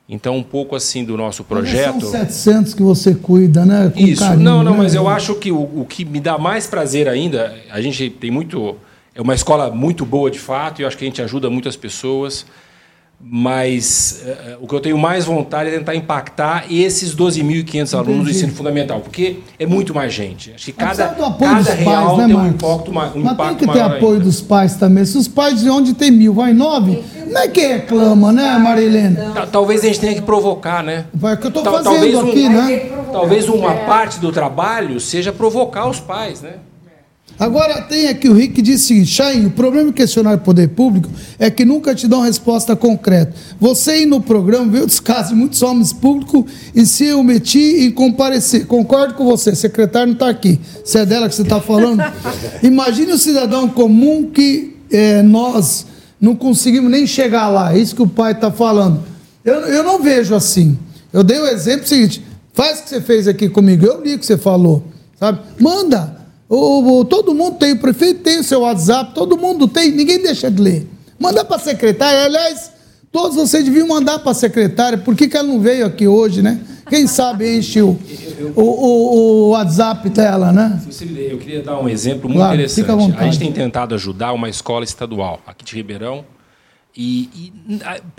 Então, 0.08 0.36
um 0.36 0.42
pouco 0.42 0.76
assim 0.76 1.04
do 1.04 1.16
nosso 1.16 1.42
projeto. 1.42 2.00
São 2.00 2.12
700 2.12 2.74
que 2.74 2.82
você 2.82 3.14
cuida, 3.14 3.66
né? 3.66 3.90
Com 3.92 4.00
Isso, 4.00 4.22
carinho, 4.22 4.44
não, 4.44 4.62
não, 4.62 4.72
né? 4.72 4.78
mas 4.78 4.94
eu 4.94 5.08
acho 5.08 5.34
que 5.34 5.50
o, 5.50 5.80
o 5.80 5.84
que 5.86 6.04
me 6.04 6.20
dá 6.20 6.38
mais 6.38 6.66
prazer 6.66 7.08
ainda, 7.08 7.54
a 7.70 7.80
gente 7.80 8.08
tem 8.08 8.30
muito 8.30 8.76
é 9.16 9.22
uma 9.22 9.34
escola 9.34 9.70
muito 9.70 10.04
boa, 10.04 10.30
de 10.30 10.38
fato, 10.38 10.80
e 10.80 10.82
eu 10.82 10.88
acho 10.88 10.96
que 10.96 11.04
a 11.04 11.08
gente 11.08 11.22
ajuda 11.22 11.48
muitas 11.48 11.74
pessoas. 11.74 12.44
Mas 13.18 14.22
uh, 14.26 14.58
o 14.62 14.68
que 14.68 14.74
eu 14.74 14.80
tenho 14.80 14.98
mais 14.98 15.24
vontade 15.24 15.70
é 15.70 15.78
tentar 15.78 15.94
impactar 15.94 16.70
esses 16.70 17.16
12.500 17.16 17.98
alunos 17.98 18.24
do 18.24 18.30
ensino 18.30 18.52
fundamental, 18.52 19.00
porque 19.00 19.38
é 19.58 19.64
muito 19.64 19.94
mais 19.94 20.12
gente. 20.12 20.52
Acho 20.54 20.66
que 20.66 20.72
cada, 20.72 21.08
cada 21.08 21.72
real 21.72 22.08
pais, 22.08 22.18
né, 22.18 22.26
tem 22.26 22.36
um 22.36 22.46
impacto, 22.46 22.90
um 22.90 22.92
Mas 22.92 23.16
impacto 23.16 23.58
tem 23.58 23.68
que 23.68 23.72
ter 23.72 23.80
apoio 23.80 24.12
ainda. 24.12 24.24
dos 24.24 24.42
pais 24.42 24.76
também. 24.76 25.06
Se 25.06 25.16
os 25.16 25.26
pais 25.26 25.60
de 25.60 25.70
onde 25.70 25.94
tem 25.94 26.10
mil, 26.10 26.34
vai 26.34 26.52
nove, 26.52 27.02
não 27.26 27.40
é 27.40 27.48
que 27.48 27.66
reclama, 27.66 28.30
né, 28.32 28.58
Marilena? 28.58 29.48
Talvez 29.50 29.82
a 29.82 29.86
gente 29.86 29.98
tenha 29.98 30.14
que 30.14 30.22
provocar, 30.22 30.84
né? 30.84 31.06
Vai 31.14 31.34
o 31.34 31.38
que 31.38 31.46
eu 31.46 31.48
estou 31.48 31.64
fazendo 31.64 32.18
um, 32.18 32.28
aqui, 32.28 32.48
né? 32.50 32.90
Talvez 33.10 33.48
uma 33.48 33.72
parte 33.86 34.20
do 34.20 34.30
trabalho 34.30 35.00
seja 35.00 35.32
provocar 35.32 35.88
os 35.88 35.98
pais, 35.98 36.42
né? 36.42 36.56
Agora 37.38 37.82
tem 37.82 38.08
aqui 38.08 38.28
o 38.28 38.32
Rick 38.32 38.54
que 38.54 38.62
diz 38.62 38.82
o 38.82 38.86
seguinte: 38.86 39.10
Chain, 39.10 39.46
o 39.46 39.50
problema 39.50 39.90
em 39.90 39.92
questionar 39.92 40.36
o 40.36 40.38
poder 40.38 40.68
público 40.68 41.08
é 41.38 41.50
que 41.50 41.64
nunca 41.64 41.94
te 41.94 42.08
dão 42.08 42.22
resposta 42.22 42.74
concreta. 42.74 43.34
Você 43.60 44.02
ir 44.02 44.06
no 44.06 44.20
programa 44.20 44.72
viu 44.72 44.84
os 44.84 44.98
casos 44.98 45.30
de 45.30 45.34
muitos 45.34 45.62
homens 45.62 45.92
públicos 45.92 46.44
e 46.74 46.86
se 46.86 47.04
eu 47.04 47.22
meti 47.22 47.84
em 47.84 47.90
comparecer. 47.90 48.66
Concordo 48.66 49.14
com 49.14 49.24
você, 49.24 49.54
secretário 49.54 50.08
não 50.08 50.14
está 50.14 50.30
aqui. 50.30 50.58
Se 50.84 50.98
é 50.98 51.04
dela 51.04 51.28
que 51.28 51.34
você 51.34 51.42
está 51.42 51.60
falando. 51.60 52.02
Imagine 52.62 53.12
o 53.12 53.18
cidadão 53.18 53.68
comum 53.68 54.30
que 54.30 54.74
é, 54.90 55.22
nós 55.22 55.86
não 56.18 56.34
conseguimos 56.34 56.90
nem 56.90 57.06
chegar 57.06 57.48
lá. 57.48 57.74
É 57.74 57.78
isso 57.78 57.94
que 57.94 58.02
o 58.02 58.08
pai 58.08 58.32
está 58.32 58.50
falando. 58.50 59.02
Eu, 59.44 59.60
eu 59.60 59.82
não 59.84 60.02
vejo 60.02 60.34
assim. 60.34 60.78
Eu 61.12 61.22
dei 61.22 61.38
o 61.38 61.46
exemplo 61.46 61.86
seguinte: 61.86 62.24
faz 62.54 62.80
o 62.80 62.82
que 62.84 62.88
você 62.88 63.00
fez 63.02 63.28
aqui 63.28 63.50
comigo. 63.50 63.84
Eu 63.84 64.02
li 64.02 64.14
o 64.14 64.18
que 64.18 64.24
você 64.24 64.38
falou. 64.38 64.82
Sabe? 65.20 65.40
Manda. 65.60 66.15
O, 66.48 67.00
o, 67.00 67.04
todo 67.04 67.34
mundo 67.34 67.56
tem, 67.56 67.72
o 67.72 67.78
prefeito 67.78 68.20
tem 68.20 68.38
o 68.38 68.44
seu 68.44 68.60
WhatsApp, 68.60 69.14
todo 69.14 69.36
mundo 69.36 69.66
tem, 69.66 69.90
ninguém 69.90 70.22
deixa 70.22 70.50
de 70.50 70.62
ler. 70.62 70.86
Manda 71.18 71.44
para 71.44 71.56
a 71.56 71.58
secretária, 71.58 72.24
aliás, 72.24 72.70
todos 73.10 73.36
vocês 73.36 73.64
deviam 73.64 73.88
mandar 73.88 74.20
para 74.20 74.30
a 74.30 74.34
secretária, 74.34 74.98
por 74.98 75.16
que, 75.16 75.26
que 75.28 75.36
ela 75.36 75.48
não 75.48 75.60
veio 75.60 75.86
aqui 75.86 76.06
hoje, 76.06 76.42
né? 76.42 76.60
Quem 76.88 77.08
sabe 77.08 77.58
enche 77.58 77.82
o, 77.82 77.98
o, 78.54 78.62
o, 78.62 79.46
o 79.46 79.48
WhatsApp 79.50 80.08
dela, 80.08 80.52
né? 80.52 80.80
Eu 81.30 81.38
queria 81.38 81.62
dar 81.62 81.80
um 81.80 81.88
exemplo 81.88 82.28
muito 82.28 82.38
claro, 82.38 82.54
interessante. 82.54 83.16
A 83.18 83.24
gente 83.24 83.38
tem 83.40 83.52
tentado 83.52 83.94
ajudar 83.96 84.32
uma 84.32 84.48
escola 84.48 84.84
estadual 84.84 85.40
aqui 85.46 85.64
de 85.64 85.74
Ribeirão, 85.74 86.24
e, 86.96 87.52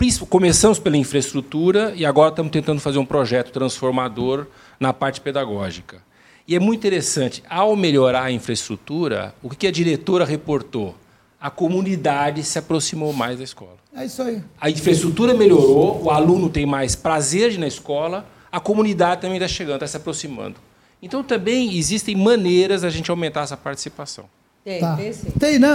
e, 0.00 0.26
começamos 0.28 0.78
pela 0.78 0.96
infraestrutura 0.96 1.92
e 1.96 2.06
agora 2.06 2.30
estamos 2.30 2.52
tentando 2.52 2.80
fazer 2.80 2.98
um 2.98 3.04
projeto 3.04 3.50
transformador 3.50 4.46
na 4.78 4.92
parte 4.92 5.20
pedagógica. 5.20 5.96
E 6.48 6.56
é 6.56 6.58
muito 6.58 6.78
interessante, 6.78 7.42
ao 7.46 7.76
melhorar 7.76 8.22
a 8.22 8.32
infraestrutura, 8.32 9.34
o 9.42 9.50
que 9.50 9.66
a 9.66 9.70
diretora 9.70 10.24
reportou? 10.24 10.94
A 11.38 11.50
comunidade 11.50 12.42
se 12.42 12.58
aproximou 12.58 13.12
mais 13.12 13.36
da 13.36 13.44
escola. 13.44 13.76
É 13.94 14.06
isso 14.06 14.22
aí. 14.22 14.42
A 14.58 14.70
infraestrutura 14.70 15.34
melhorou, 15.34 16.02
o 16.04 16.10
aluno 16.10 16.48
tem 16.48 16.64
mais 16.64 16.94
prazer 16.94 17.58
na 17.58 17.66
escola, 17.66 18.26
a 18.50 18.58
comunidade 18.58 19.20
também 19.20 19.36
está 19.36 19.46
chegando, 19.46 19.74
está 19.74 19.86
se 19.86 19.98
aproximando. 19.98 20.54
Então 21.02 21.22
também 21.22 21.76
existem 21.76 22.16
maneiras 22.16 22.80
da 22.80 22.88
gente 22.88 23.10
aumentar 23.10 23.42
essa 23.42 23.56
participação. 23.56 24.24
Tem, 24.64 24.80
tá. 24.80 24.96
tem, 24.96 25.12
tem 25.38 25.58
né, 25.58 25.68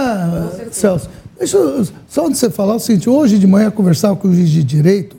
Celso? 0.72 1.08
Deixa 1.38 1.56
eu, 1.56 1.86
só 2.08 2.26
antes 2.26 2.40
de 2.40 2.46
você 2.46 2.50
falar 2.50 2.74
o 2.74 2.80
seguinte, 2.80 3.08
hoje 3.08 3.38
de 3.38 3.46
manhã 3.46 3.66
eu 3.66 3.72
conversava 3.72 4.16
com 4.16 4.26
o 4.26 4.34
juiz 4.34 4.50
de 4.50 4.64
direito 4.64 5.16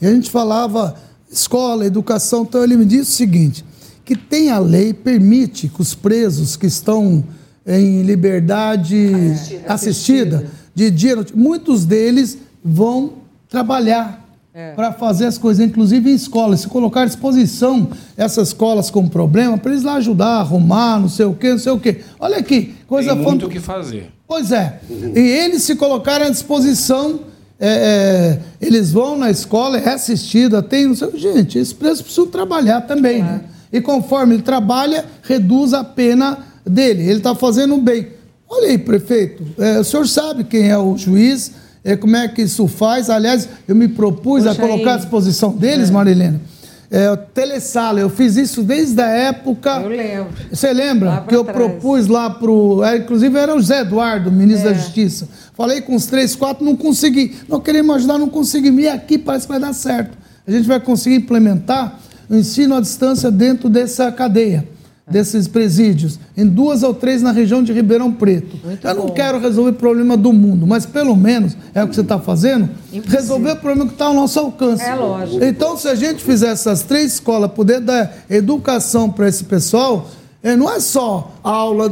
e 0.00 0.06
a 0.06 0.10
gente 0.10 0.30
falava 0.30 0.96
escola, 1.30 1.84
educação, 1.84 2.42
então 2.42 2.64
ele 2.64 2.76
me 2.78 2.86
disse 2.86 3.10
o 3.10 3.14
seguinte, 3.14 3.64
que 4.04 4.14
tem 4.14 4.50
a 4.50 4.58
lei, 4.58 4.92
permite 4.92 5.68
que 5.68 5.80
os 5.80 5.94
presos 5.94 6.56
que 6.56 6.66
estão 6.66 7.24
em 7.66 8.02
liberdade 8.02 9.12
assistida, 9.34 9.72
assistida 9.72 10.46
de 10.74 10.90
dia, 10.90 11.16
muitos 11.34 11.84
deles 11.84 12.36
vão 12.62 13.14
trabalhar 13.48 14.22
é. 14.52 14.72
para 14.72 14.92
fazer 14.92 15.26
as 15.26 15.38
coisas, 15.38 15.64
inclusive 15.64 16.10
em 16.10 16.14
escolas. 16.14 16.60
Se 16.60 16.68
colocar 16.68 17.02
à 17.02 17.06
disposição 17.06 17.88
essas 18.16 18.48
escolas 18.48 18.90
com 18.90 19.08
problema, 19.08 19.56
para 19.56 19.72
eles 19.72 19.82
lá 19.82 19.94
ajudar, 19.94 20.40
arrumar, 20.40 21.00
não 21.00 21.08
sei 21.08 21.24
o 21.26 21.34
quê, 21.34 21.50
não 21.50 21.58
sei 21.58 21.72
o 21.72 21.80
quê. 21.80 22.00
Olha 22.20 22.38
aqui, 22.38 22.74
coisa 22.86 23.14
Tem 23.14 23.24
muito 23.24 23.46
o 23.46 23.48
que 23.48 23.60
fazer. 23.60 24.12
Pois 24.26 24.52
é. 24.52 24.80
E 24.90 25.20
eles 25.20 25.62
se 25.62 25.74
colocarem 25.76 26.26
à 26.26 26.30
disposição, 26.30 27.20
é, 27.58 27.68
é, 27.68 28.40
eles 28.60 28.92
vão 28.92 29.16
na 29.16 29.30
escola, 29.30 29.78
é 29.78 29.90
assistida, 29.90 30.62
tem, 30.62 30.86
não 30.86 30.94
sei 30.94 31.10
Gente, 31.14 31.58
esses 31.58 31.72
presos 31.72 32.02
precisam 32.02 32.26
trabalhar 32.26 32.82
também, 32.82 33.22
né? 33.22 33.40
E 33.74 33.80
conforme 33.80 34.36
ele 34.36 34.42
trabalha, 34.44 35.04
reduz 35.24 35.74
a 35.74 35.82
pena 35.82 36.38
dele. 36.64 37.02
Ele 37.02 37.18
está 37.18 37.34
fazendo 37.34 37.76
bem. 37.78 38.06
Olha 38.48 38.68
aí, 38.68 38.78
prefeito, 38.78 39.44
é, 39.58 39.80
o 39.80 39.84
senhor 39.84 40.06
sabe 40.06 40.44
quem 40.44 40.70
é 40.70 40.78
o 40.78 40.96
juiz, 40.96 41.50
é, 41.82 41.96
como 41.96 42.14
é 42.14 42.28
que 42.28 42.42
isso 42.42 42.68
faz. 42.68 43.10
Aliás, 43.10 43.48
eu 43.66 43.74
me 43.74 43.88
propus 43.88 44.46
a 44.46 44.54
colocar 44.54 44.90
aí. 44.90 44.94
à 44.94 44.96
disposição 44.98 45.50
deles, 45.50 45.90
é. 45.90 45.92
Marilena. 45.92 46.40
É, 46.88 47.16
telesala, 47.16 47.98
eu 47.98 48.08
fiz 48.08 48.36
isso 48.36 48.62
desde 48.62 49.02
a 49.02 49.08
época. 49.08 49.80
Eu 49.80 49.88
lembro. 49.88 50.28
Você 50.52 50.72
lembra? 50.72 51.24
Que 51.26 51.34
eu 51.34 51.42
trás. 51.42 51.58
propus 51.58 52.06
lá 52.06 52.30
para 52.30 52.48
o. 52.48 52.84
É, 52.84 52.98
inclusive 52.98 53.36
era 53.36 53.56
o 53.56 53.60
Zé 53.60 53.80
Eduardo, 53.80 54.30
ministro 54.30 54.68
é. 54.68 54.72
da 54.72 54.78
Justiça. 54.78 55.28
Falei 55.54 55.80
com 55.80 55.96
os 55.96 56.06
três, 56.06 56.36
quatro, 56.36 56.64
não 56.64 56.76
consegui. 56.76 57.34
Não 57.48 57.58
queremos 57.58 57.96
ajudar, 57.96 58.18
não 58.18 58.28
consegui. 58.28 58.70
E 58.70 58.86
aqui 58.86 59.18
parece 59.18 59.46
que 59.46 59.52
vai 59.52 59.60
dar 59.60 59.72
certo. 59.72 60.16
A 60.46 60.52
gente 60.52 60.68
vai 60.68 60.78
conseguir 60.78 61.16
implementar 61.16 61.98
o 62.28 62.34
ensino 62.36 62.74
à 62.74 62.80
distância 62.80 63.30
dentro 63.30 63.68
dessa 63.68 64.10
cadeia, 64.12 64.66
desses 65.06 65.46
presídios, 65.46 66.18
em 66.36 66.46
duas 66.46 66.82
ou 66.82 66.94
três 66.94 67.20
na 67.20 67.30
região 67.30 67.62
de 67.62 67.72
Ribeirão 67.72 68.10
Preto. 68.10 68.56
Muito 68.64 68.86
Eu 68.86 68.94
não 68.94 69.06
bom. 69.06 69.12
quero 69.12 69.38
resolver 69.38 69.70
o 69.70 69.74
problema 69.74 70.16
do 70.16 70.32
mundo, 70.32 70.66
mas 70.66 70.86
pelo 70.86 71.14
menos 71.14 71.54
é 71.74 71.84
o 71.84 71.88
que 71.88 71.94
você 71.94 72.00
está 72.00 72.18
fazendo, 72.18 72.70
Impossível. 72.92 73.10
resolver 73.20 73.52
o 73.52 73.56
problema 73.56 73.86
que 73.86 73.92
está 73.92 74.06
ao 74.06 74.14
nosso 74.14 74.38
alcance. 74.40 74.82
É 74.82 74.94
lógico. 74.94 75.44
Então, 75.44 75.76
se 75.76 75.88
a 75.88 75.94
gente 75.94 76.22
fizer 76.24 76.48
essas 76.52 76.82
três 76.82 77.14
escolas, 77.14 77.50
poder 77.52 77.80
dar 77.80 78.12
educação 78.30 79.10
para 79.10 79.28
esse 79.28 79.44
pessoal, 79.44 80.08
é, 80.42 80.56
não 80.56 80.70
é 80.72 80.80
só 80.80 81.34
aula 81.42 81.90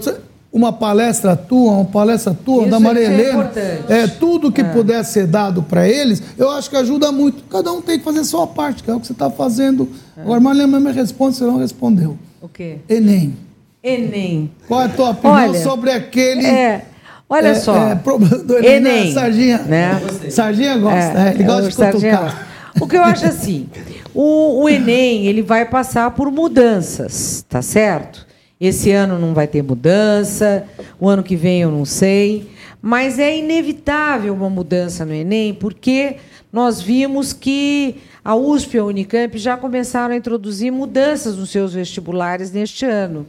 uma 0.53 0.71
palestra 0.71 1.35
tua, 1.35 1.73
uma 1.73 1.85
palestra 1.87 2.35
tua, 2.35 2.63
Isso 2.63 2.71
da 2.71 2.79
Maria 2.79 3.09
é 3.09 3.13
Helena, 3.13 3.51
é, 3.89 4.07
tudo 4.07 4.53
que 4.53 4.61
é. 4.61 4.65
puder 4.65 5.03
ser 5.03 5.27
dado 5.27 5.63
para 5.63 5.89
eles, 5.89 6.23
eu 6.37 6.51
acho 6.51 6.69
que 6.69 6.77
ajuda 6.77 7.11
muito. 7.11 7.43
Cada 7.45 7.73
um 7.73 7.81
tem 7.81 7.99
que 7.99 8.05
fazer 8.05 8.21
a 8.21 8.25
sua 8.25 8.47
parte, 8.47 8.83
que 8.83 8.91
é 8.91 8.95
o 8.95 9.01
que 9.01 9.07
você 9.07 9.15
está 9.15 9.31
fazendo. 9.31 9.89
É. 10.17 10.21
Agora, 10.21 10.41
Maria 10.41 10.67
me 10.67 10.93
responde, 10.93 11.37
você 11.37 11.45
não 11.45 11.57
respondeu. 11.57 12.19
O 12.41 12.49
quê? 12.49 12.79
Enem. 12.87 13.35
Enem. 13.83 14.51
Qual 14.69 14.83
é 14.83 14.85
a 14.85 14.89
tua 14.91 15.11
opinião 15.11 15.51
olha, 15.51 15.63
sobre 15.63 15.91
aquele... 15.91 16.45
É, 16.47 16.85
olha 17.31 17.49
é, 17.49 17.55
só. 17.55 17.75
É, 17.75 17.95
do 17.95 18.59
Enem, 18.59 18.75
Enem 18.75 19.07
né? 19.07 19.13
Sarginha. 19.13 19.59
Né? 19.59 20.01
Sarginha 20.31 20.77
gosta, 20.77 21.19
é, 21.19 21.31
ele 21.35 21.45
gosta 21.45 21.87
de 21.87 21.93
cutucar. 21.93 22.49
O 22.79 22.87
que 22.87 22.97
eu 22.97 23.05
acho 23.05 23.27
assim, 23.27 23.69
o, 24.15 24.63
o 24.63 24.69
Enem 24.69 25.27
ele 25.27 25.43
vai 25.43 25.65
passar 25.65 26.11
por 26.11 26.31
mudanças, 26.31 27.45
tá 27.49 27.63
certo? 27.63 28.27
Esse 28.63 28.93
ano 28.93 29.19
não 29.19 29.35
vai 29.35 29.49
ter 29.49 29.61
mudança, 29.61 30.65
o 31.01 31.09
ano 31.09 31.25
que 31.25 31.35
vem 31.35 31.63
eu 31.63 31.71
não 31.73 31.85
sei, 31.85 32.49
mas 32.81 33.19
é 33.19 33.37
inevitável 33.37 34.33
uma 34.33 34.49
mudança 34.49 35.05
no 35.05 35.13
Enem, 35.13 35.53
porque 35.53 36.19
nós 36.53 36.81
vimos 36.81 37.33
que 37.33 37.97
a 38.25 38.37
USP 38.37 38.77
e 38.77 38.79
a 38.79 38.85
Unicamp 38.85 39.37
já 39.37 39.57
começaram 39.57 40.15
a 40.15 40.17
introduzir 40.17 40.71
mudanças 40.71 41.37
nos 41.37 41.51
seus 41.51 41.75
vestibulares 41.75 42.53
neste 42.53 42.87
ano. 42.87 43.27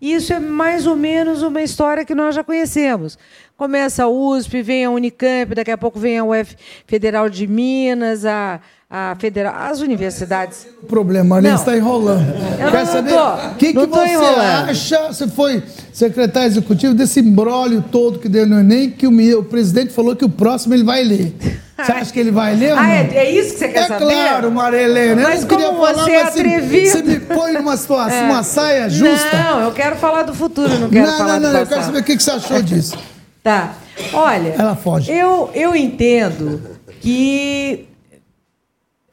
Isso 0.00 0.32
é 0.32 0.38
mais 0.38 0.86
ou 0.86 0.94
menos 0.94 1.42
uma 1.42 1.62
história 1.62 2.04
que 2.04 2.14
nós 2.14 2.36
já 2.36 2.44
conhecemos. 2.44 3.18
Começa 3.56 4.04
a 4.04 4.08
USP, 4.08 4.62
vem 4.62 4.84
a 4.84 4.90
Unicamp, 4.90 5.52
daqui 5.52 5.72
a 5.72 5.78
pouco 5.78 5.98
vem 5.98 6.16
a 6.16 6.24
UF 6.24 6.54
Federal 6.86 7.28
de 7.28 7.44
Minas, 7.48 8.24
a 8.24 8.60
a 8.88 9.16
federal, 9.18 9.52
as 9.54 9.80
universidades. 9.80 10.66
O 10.82 10.86
problema, 10.86 11.36
ali 11.36 11.48
está 11.48 11.76
enrolando. 11.76 12.24
Eu 12.58 12.70
Quer 12.70 12.86
saber 12.86 13.14
o 13.14 13.54
que, 13.56 13.72
que 13.72 13.86
você 13.86 14.12
enrolando. 14.12 14.70
acha? 14.70 15.06
Você 15.08 15.26
foi 15.26 15.62
secretário 15.92 16.46
executivo 16.46 16.94
desse 16.94 17.20
embrólio 17.20 17.82
todo 17.90 18.18
que 18.20 18.28
deu 18.28 18.46
no 18.46 18.60
Enem, 18.60 18.90
que 18.90 19.06
o, 19.06 19.38
o 19.40 19.44
presidente 19.44 19.92
falou 19.92 20.14
que 20.14 20.24
o 20.24 20.28
próximo 20.28 20.74
ele 20.74 20.84
vai 20.84 21.02
ler. 21.02 21.34
Você 21.76 21.92
acha 21.92 22.12
que 22.12 22.20
ele 22.20 22.30
vai 22.30 22.54
ler 22.54 22.70
ah, 22.70 22.76
não? 22.76 22.84
É, 22.84 23.16
é 23.16 23.30
isso 23.32 23.52
que 23.52 23.58
você 23.58 23.68
quer 23.68 23.80
é 23.80 23.88
saber? 23.88 24.04
É 24.04 24.28
claro, 24.28 24.50
Maria 24.50 24.80
Helena. 24.80 25.22
Mas 25.22 25.42
eu 25.42 25.58
não 25.58 25.74
como 25.74 25.86
falar, 25.86 26.04
você 26.04 26.10
é 26.12 26.22
atrevido. 26.22 26.90
Você, 26.90 27.02
me 27.02 27.20
põe 27.20 27.52
numa 27.52 27.76
situação, 27.76 28.16
é. 28.16 28.22
uma 28.22 28.42
saia 28.42 28.88
justa. 28.88 29.36
Não, 29.36 29.60
eu 29.62 29.72
quero 29.72 29.96
falar 29.96 30.22
do 30.22 30.32
futuro, 30.32 30.70
não 30.78 30.88
quero 30.88 31.10
não, 31.10 31.18
falar 31.18 31.40
não, 31.40 31.50
do 31.50 31.52
não, 31.52 31.52
passado. 31.52 31.62
eu 31.62 31.66
quero 31.66 31.82
saber 31.84 31.98
o 31.98 32.04
que 32.04 32.18
você 32.18 32.30
achou 32.30 32.62
disso. 32.62 32.96
tá. 33.42 33.74
Olha, 34.12 34.54
Ela 34.58 34.76
foge. 34.76 35.10
Eu, 35.10 35.50
eu 35.54 35.74
entendo 35.74 36.60
que 37.00 37.88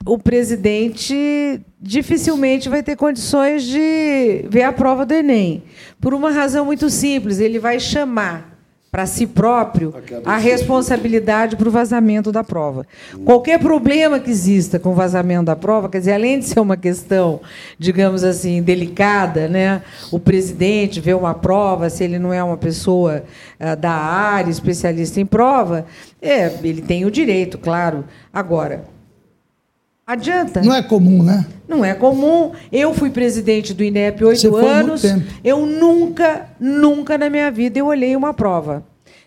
o 0.05 0.17
presidente 0.17 1.61
dificilmente 1.81 2.69
vai 2.69 2.83
ter 2.83 2.95
condições 2.95 3.63
de 3.63 4.45
ver 4.49 4.63
a 4.63 4.73
prova 4.73 5.05
do 5.05 5.13
Enem. 5.13 5.63
Por 5.99 6.13
uma 6.13 6.31
razão 6.31 6.65
muito 6.65 6.89
simples, 6.89 7.39
ele 7.39 7.59
vai 7.59 7.79
chamar 7.79 8.53
para 8.93 9.07
si 9.07 9.25
próprio 9.25 9.91
a 10.23 10.37
responsabilidade 10.37 11.55
para 11.55 11.67
o 11.67 11.71
vazamento 11.71 12.31
da 12.31 12.43
prova. 12.43 12.85
Qualquer 13.25 13.57
problema 13.57 14.19
que 14.19 14.29
exista 14.29 14.77
com 14.77 14.89
o 14.89 14.93
vazamento 14.93 15.45
da 15.45 15.55
prova, 15.55 15.89
quer 15.89 15.97
dizer, 15.97 16.13
além 16.13 16.37
de 16.37 16.45
ser 16.45 16.59
uma 16.59 16.77
questão, 16.77 17.41
digamos 17.79 18.23
assim, 18.23 18.61
delicada, 18.61 19.47
né? 19.47 19.81
o 20.11 20.19
presidente 20.19 21.01
vê 21.01 21.11
uma 21.11 21.33
prova, 21.33 21.89
se 21.89 22.03
ele 22.03 22.19
não 22.19 22.31
é 22.31 22.43
uma 22.43 22.55
pessoa 22.55 23.23
ah, 23.59 23.73
da 23.73 23.93
área, 23.93 24.51
especialista 24.51 25.19
em 25.19 25.25
prova, 25.25 25.87
é, 26.21 26.53
ele 26.63 26.83
tem 26.83 27.03
o 27.03 27.09
direito, 27.09 27.57
claro. 27.57 28.03
Agora, 28.31 28.92
adianta? 30.05 30.61
Não 30.61 30.73
é 30.73 30.81
comum, 30.81 31.23
né? 31.23 31.45
Não 31.67 31.83
é 31.83 31.93
comum. 31.93 32.51
Eu 32.71 32.93
fui 32.93 33.09
presidente 33.09 33.73
do 33.73 33.83
INEP 33.83 34.23
oito 34.23 34.55
anos. 34.55 35.03
Eu 35.43 35.65
nunca, 35.65 36.47
nunca 36.59 37.17
na 37.17 37.29
minha 37.29 37.49
vida 37.51 37.79
eu 37.79 37.87
olhei 37.87 38.15
uma 38.15 38.33
prova. 38.33 38.83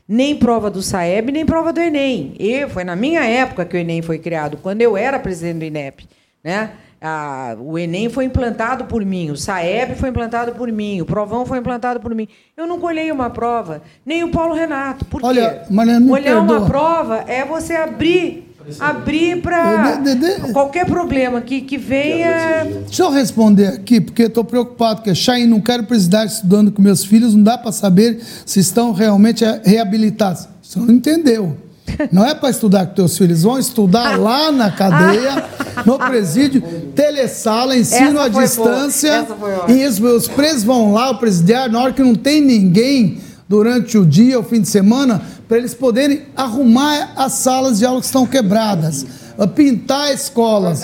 Nem 0.08 0.36
prova 0.36 0.70
do 0.70 0.82
SAEB, 0.82 1.32
nem 1.32 1.44
prova 1.44 1.72
do 1.72 1.80
Enem. 1.80 2.34
E 2.38 2.66
foi 2.68 2.84
na 2.84 2.94
minha 2.94 3.24
época 3.24 3.64
que 3.64 3.76
o 3.76 3.78
Enem 3.78 4.02
foi 4.02 4.18
criado, 4.18 4.56
quando 4.56 4.80
eu 4.80 4.96
era 4.96 5.18
presidente 5.18 5.58
do 5.58 5.64
INEP. 5.64 6.06
Né? 6.44 6.70
Ah, 7.00 7.56
o 7.58 7.76
Enem 7.76 8.08
foi 8.08 8.24
implantado 8.24 8.84
por 8.84 9.04
mim, 9.04 9.30
o 9.30 9.36
SAEB 9.36 9.96
foi 9.96 10.08
implantado 10.08 10.52
por 10.52 10.70
mim, 10.72 11.00
o 11.00 11.04
Provão 11.04 11.44
foi 11.44 11.58
implantado 11.58 12.00
por 12.00 12.14
mim. 12.14 12.26
Eu 12.56 12.66
nunca 12.66 12.86
olhei 12.86 13.12
uma 13.12 13.28
prova, 13.28 13.82
nem 14.04 14.24
o 14.24 14.30
Paulo 14.30 14.54
Renato. 14.54 15.04
Por 15.04 15.22
Olha, 15.24 15.66
quê? 15.66 15.74
Olhar 16.10 16.38
uma 16.40 16.52
perdoa. 16.52 16.68
prova 16.68 17.24
é 17.26 17.44
você 17.44 17.74
abrir, 17.74 18.45
abrir 18.80 19.40
para 19.42 20.00
qualquer 20.52 20.86
problema 20.86 21.40
que, 21.40 21.60
que 21.60 21.76
venha. 21.76 22.66
Deixa 22.86 23.02
eu 23.02 23.10
responder 23.10 23.68
aqui, 23.68 24.00
porque 24.00 24.24
estou 24.24 24.44
preocupado, 24.44 24.96
porque 24.96 25.14
Chain, 25.14 25.46
não 25.46 25.60
quero 25.60 25.84
precisar 25.84 26.24
estudando 26.24 26.72
com 26.72 26.82
meus 26.82 27.04
filhos, 27.04 27.34
não 27.34 27.42
dá 27.42 27.56
para 27.56 27.72
saber 27.72 28.20
se 28.44 28.60
estão 28.60 28.92
realmente 28.92 29.44
eh, 29.44 29.60
reabilitados. 29.64 30.48
Você 30.62 30.78
não 30.78 30.90
entendeu. 30.90 31.56
Não 32.12 32.24
é 32.26 32.34
para 32.34 32.50
estudar 32.50 32.86
com 32.86 32.94
teus 32.94 33.16
filhos, 33.16 33.42
vão 33.42 33.58
estudar 33.58 34.18
lá 34.20 34.50
na 34.50 34.70
cadeia, 34.70 35.44
no 35.84 35.98
presídio, 35.98 36.60
telesala, 36.94 37.76
ensino 37.76 38.20
à 38.20 38.28
distância. 38.28 39.26
e 39.68 39.86
os, 39.86 40.00
os 40.00 40.28
presos 40.28 40.64
vão 40.64 40.92
lá, 40.92 41.10
o 41.10 41.18
presidiário, 41.18 41.72
na 41.72 41.80
hora 41.80 41.92
que 41.92 42.02
não 42.02 42.14
tem 42.14 42.40
ninguém 42.40 43.18
durante 43.48 43.96
o 43.96 44.04
dia, 44.04 44.38
o 44.38 44.42
fim 44.42 44.60
de 44.60 44.68
semana, 44.68 45.22
para 45.48 45.58
eles 45.58 45.74
poderem 45.74 46.22
arrumar 46.34 47.12
as 47.16 47.32
salas 47.34 47.78
de 47.78 47.86
aula 47.86 48.00
que 48.00 48.06
estão 48.06 48.26
quebradas, 48.26 49.06
pintar 49.54 50.12
escolas, 50.12 50.82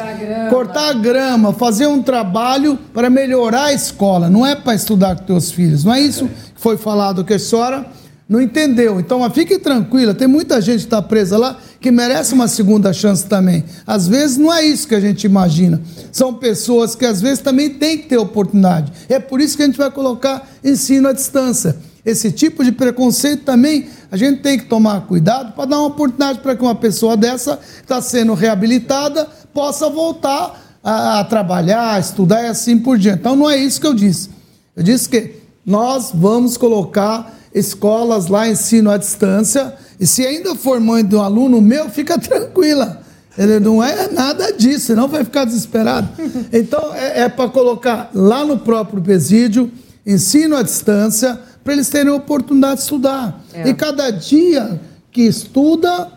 cortar 0.51 0.91
a 0.91 0.93
grama, 0.93 1.53
fazer 1.53 1.87
um 1.87 2.03
trabalho 2.03 2.79
para 2.93 3.11
melhorar 3.11 3.65
a 3.67 3.73
escola. 3.73 4.29
Não 4.31 4.47
é 4.47 4.55
para 4.55 4.75
estudar 4.75 5.17
com 5.17 5.25
teus 5.25 5.51
filhos. 5.51 5.85
Não 5.85 5.93
é 5.93 6.01
isso 6.01 6.27
que 6.27 6.61
foi 6.61 6.77
falado 6.77 7.25
que 7.25 7.35
a 7.35 7.39
senhora 7.39 7.87
não 8.29 8.41
entendeu. 8.41 9.01
Então, 9.01 9.19
mas 9.19 9.33
fique 9.33 9.59
tranquila, 9.59 10.15
tem 10.15 10.29
muita 10.29 10.61
gente 10.61 10.79
que 10.79 10.87
está 10.87 11.03
presa 11.03 11.37
lá 11.37 11.59
que 11.81 11.91
merece 11.91 12.33
uma 12.33 12.47
segunda 12.47 12.93
chance 12.93 13.27
também. 13.27 13.65
Às 13.85 14.07
vezes 14.07 14.37
não 14.37 14.53
é 14.53 14.65
isso 14.65 14.87
que 14.87 14.95
a 14.95 15.01
gente 15.01 15.25
imagina. 15.25 15.81
São 16.13 16.33
pessoas 16.35 16.95
que 16.95 17.05
às 17.05 17.21
vezes 17.21 17.41
também 17.41 17.71
têm 17.71 17.99
que 17.99 18.07
ter 18.07 18.17
oportunidade. 18.17 18.93
É 19.09 19.19
por 19.19 19.41
isso 19.41 19.57
que 19.57 19.65
a 19.65 19.67
gente 19.67 19.77
vai 19.79 19.91
colocar 19.91 20.49
ensino 20.63 21.09
à 21.09 21.13
distância. 21.13 21.77
Esse 22.05 22.33
tipo 22.33 22.65
de 22.65 22.73
preconceito 22.73 23.45
também 23.45 23.89
a 24.11 24.17
gente 24.17 24.43
tem 24.43 24.59
que 24.59 24.67
tomar 24.67 25.03
cuidado 25.03 25.53
para 25.53 25.67
dar 25.67 25.79
uma 25.79 25.87
oportunidade 25.87 26.41
para 26.41 26.57
que 26.57 26.63
uma 26.63 26.75
pessoa 26.75 27.17
dessa 27.17 27.61
está 27.81 28.03
sendo 28.03 28.35
reabilitada 28.35 29.29
possa 29.55 29.89
voltar 29.89 30.79
a, 30.83 31.21
a 31.21 31.25
trabalhar, 31.25 31.95
a 31.95 32.01
estudar 32.01 32.43
e 32.43 32.47
assim 32.47 32.79
por 32.79 32.99
diante. 32.99 33.21
Então 33.21 33.37
não 33.37 33.49
é 33.49 33.57
isso 33.57 33.81
que 33.81 33.87
eu 33.87 33.95
disse. 33.95 34.31
Eu 34.75 34.83
disse 34.83 35.09
que 35.09 35.37
nós 35.65 36.11
vamos 36.13 36.57
colocar 36.57 37.39
escolas 37.55 38.27
lá, 38.27 38.49
ensino 38.49 38.91
à 38.91 38.97
distância, 38.97 39.75
e 40.01 40.07
se 40.07 40.27
ainda 40.27 40.55
for 40.55 40.81
mãe 40.81 41.05
de 41.05 41.15
um 41.15 41.23
aluno 41.23 41.61
meu, 41.61 41.89
fica 41.89 42.19
tranquila. 42.19 43.01
Ele 43.39 43.61
não 43.61 43.83
é 43.83 44.09
nada 44.09 44.53
disso, 44.53 44.87
senão 44.87 45.09
vai 45.09 45.25
ficar 45.25 45.45
desesperado. 45.45 46.09
Então, 46.53 46.95
é, 46.95 47.29
para 47.29 47.49
colocar 47.49 48.11
lá 48.13 48.45
no 48.45 48.59
próprio 48.59 49.01
presídio, 49.01 49.71
ensino 50.05 50.57
à 50.57 50.63
distância, 50.63 51.39
para 51.63 51.73
eles 51.73 51.89
terem 51.89 52.13
a 52.13 52.17
oportunidade 52.17 52.77
de 52.77 52.81
estudar. 52.83 53.43
É. 53.55 53.69
E 53.69 53.75
cada 53.75 54.11
dia 54.11 54.81
que 55.11 55.23
estuda, 55.23 56.09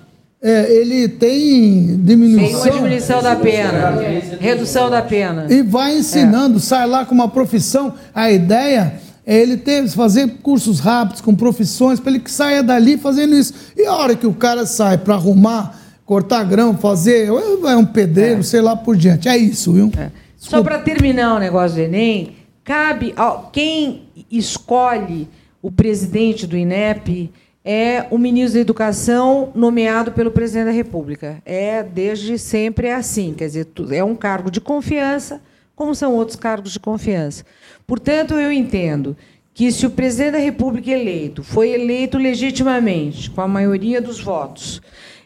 é, 0.42 0.72
ele 0.72 1.08
tem 1.08 1.98
diminuição. 1.98 2.62
Tem 2.62 2.72
uma 2.72 2.78
diminuição 2.78 3.22
da 3.22 3.36
pena, 3.36 3.96
redução 4.40 4.90
da 4.90 5.02
pena. 5.02 5.48
E 5.50 5.62
vai 5.62 5.98
ensinando, 5.98 6.60
sai 6.60 6.88
lá 6.88 7.06
com 7.06 7.14
uma 7.14 7.28
profissão. 7.28 7.94
A 8.14 8.32
ideia 8.32 8.94
é 9.26 9.38
ele 9.40 9.58
ter, 9.58 9.88
fazer 9.90 10.38
cursos 10.44 10.80
rápidos 10.80 11.22
com 11.22 11.34
profissões, 11.36 12.00
para 12.00 12.12
ele 12.12 12.20
que 12.20 12.32
saia 12.32 12.62
dali 12.62 12.98
fazendo 12.98 13.36
isso. 13.36 13.54
E 13.76 13.86
a 13.86 13.94
hora 13.94 14.16
que 14.16 14.28
o 14.28 14.34
cara 14.34 14.66
sai 14.66 14.98
para 14.98 15.16
arrumar, 15.16 15.80
cortar 16.06 16.44
grão, 16.44 16.78
fazer, 16.78 17.28
é 17.28 17.76
um 17.76 17.86
pedreiro, 17.86 18.44
sei 18.44 18.62
lá 18.62 18.76
por 18.76 18.96
diante. 18.96 19.28
É 19.28 19.36
isso, 19.36 19.74
viu? 19.74 19.92
Só 20.38 20.62
para 20.62 20.78
terminar 20.78 21.36
o 21.36 21.40
negócio 21.40 21.76
do 21.76 21.82
Enem, 21.82 22.36
cabe 22.64 23.14
ao 23.18 23.50
quem 23.52 24.05
escolhe 24.32 25.28
o 25.62 25.72
presidente 25.72 26.46
do 26.46 26.58
INEP 26.58 27.32
é 27.64 28.06
o 28.12 28.18
ministro 28.20 28.54
da 28.54 28.62
Educação 28.62 29.52
nomeado 29.56 30.12
pelo 30.12 30.30
presidente 30.30 30.66
da 30.66 30.72
República. 30.72 31.42
É 31.44 31.82
desde 31.82 32.38
sempre 32.38 32.88
é 32.88 32.94
assim, 32.94 33.34
quer 33.34 33.48
dizer, 33.48 33.68
é 33.92 34.04
um 34.04 34.16
cargo 34.16 34.52
de 34.52 34.62
confiança, 34.62 35.42
como 35.76 35.96
são 35.96 36.14
outros 36.14 36.38
cargos 36.38 36.72
de 36.72 36.80
confiança. 36.80 37.44
Portanto, 37.88 38.36
eu 38.36 38.52
entendo 38.52 39.18
que 39.56 39.72
se 39.72 39.86
o 39.86 39.90
presidente 39.90 40.34
da 40.34 40.38
República 40.38 40.92
eleito 40.92 41.42
foi 41.42 41.70
eleito 41.70 42.20
legitimamente, 42.20 43.32
com 43.32 43.42
a 43.42 43.48
maioria 43.48 44.00
dos 44.00 44.20
votos, 44.20 44.82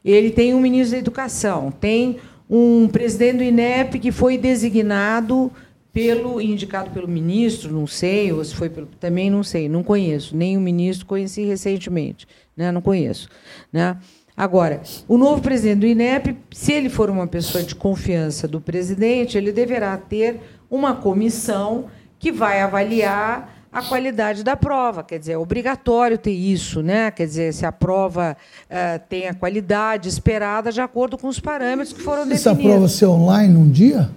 ele 0.06 0.30
tem 0.30 0.54
um 0.54 0.62
ministro 0.62 0.94
da 0.94 1.00
Educação, 1.00 1.72
tem 1.72 2.18
um 2.50 2.88
presidente 2.88 3.38
do 3.38 3.44
INEP 3.44 4.00
que 4.00 4.12
foi 4.12 4.38
designado 4.38 5.52
pelo 5.92 6.40
indicado 6.40 6.92
pelo 6.92 7.08
ministro, 7.08 7.74
não 7.74 7.88
sei, 7.88 8.32
ou 8.32 8.44
se 8.44 8.54
foi 8.56 8.70
pelo, 8.70 8.88
também 9.00 9.30
não 9.30 9.44
sei, 9.44 9.68
não 9.68 9.84
conheço, 9.84 10.36
nem 10.36 10.58
o 10.58 10.62
ministro 10.62 11.06
conheci 11.06 11.44
recentemente, 11.46 12.28
né? 12.56 12.72
Não 12.72 12.82
conheço, 12.82 13.28
né? 13.74 13.98
Agora, 14.38 14.82
o 15.08 15.18
novo 15.18 15.42
presidente 15.42 15.80
do 15.80 15.86
INEP, 15.86 16.38
se 16.52 16.72
ele 16.72 16.90
for 16.90 17.10
uma 17.10 17.28
pessoa 17.28 17.62
de 17.64 17.76
confiança 17.76 18.48
do 18.48 18.62
presidente, 18.62 19.38
ele 19.38 19.52
deverá 19.52 19.98
ter 19.98 20.40
uma 20.70 20.96
comissão 20.96 21.88
que 22.18 22.32
vai 22.32 22.62
avaliar 22.62 23.58
a 23.72 23.82
qualidade 23.82 24.44
da 24.44 24.56
prova. 24.56 25.04
Quer 25.04 25.20
dizer, 25.20 25.34
é 25.34 25.38
obrigatório 25.38 26.18
ter 26.18 26.32
isso, 26.32 26.82
né? 26.82 27.12
Quer 27.12 27.26
dizer, 27.26 27.54
se 27.54 27.66
a 27.66 27.72
prova 27.72 28.38
eh, 28.70 28.98
tem 28.98 29.28
a 29.28 29.34
qualidade 29.34 30.08
esperada 30.08 30.72
de 30.72 30.82
acordo 30.82 31.18
com 31.18 31.28
os 31.28 31.40
parâmetros 31.40 31.92
que 31.94 32.02
foram 32.02 32.22
Essa 32.24 32.52
definidos. 32.52 32.64
prova 32.64 32.88
ser 32.88 33.06
online 33.08 33.56
um 33.58 33.70
dia? 33.70 34.10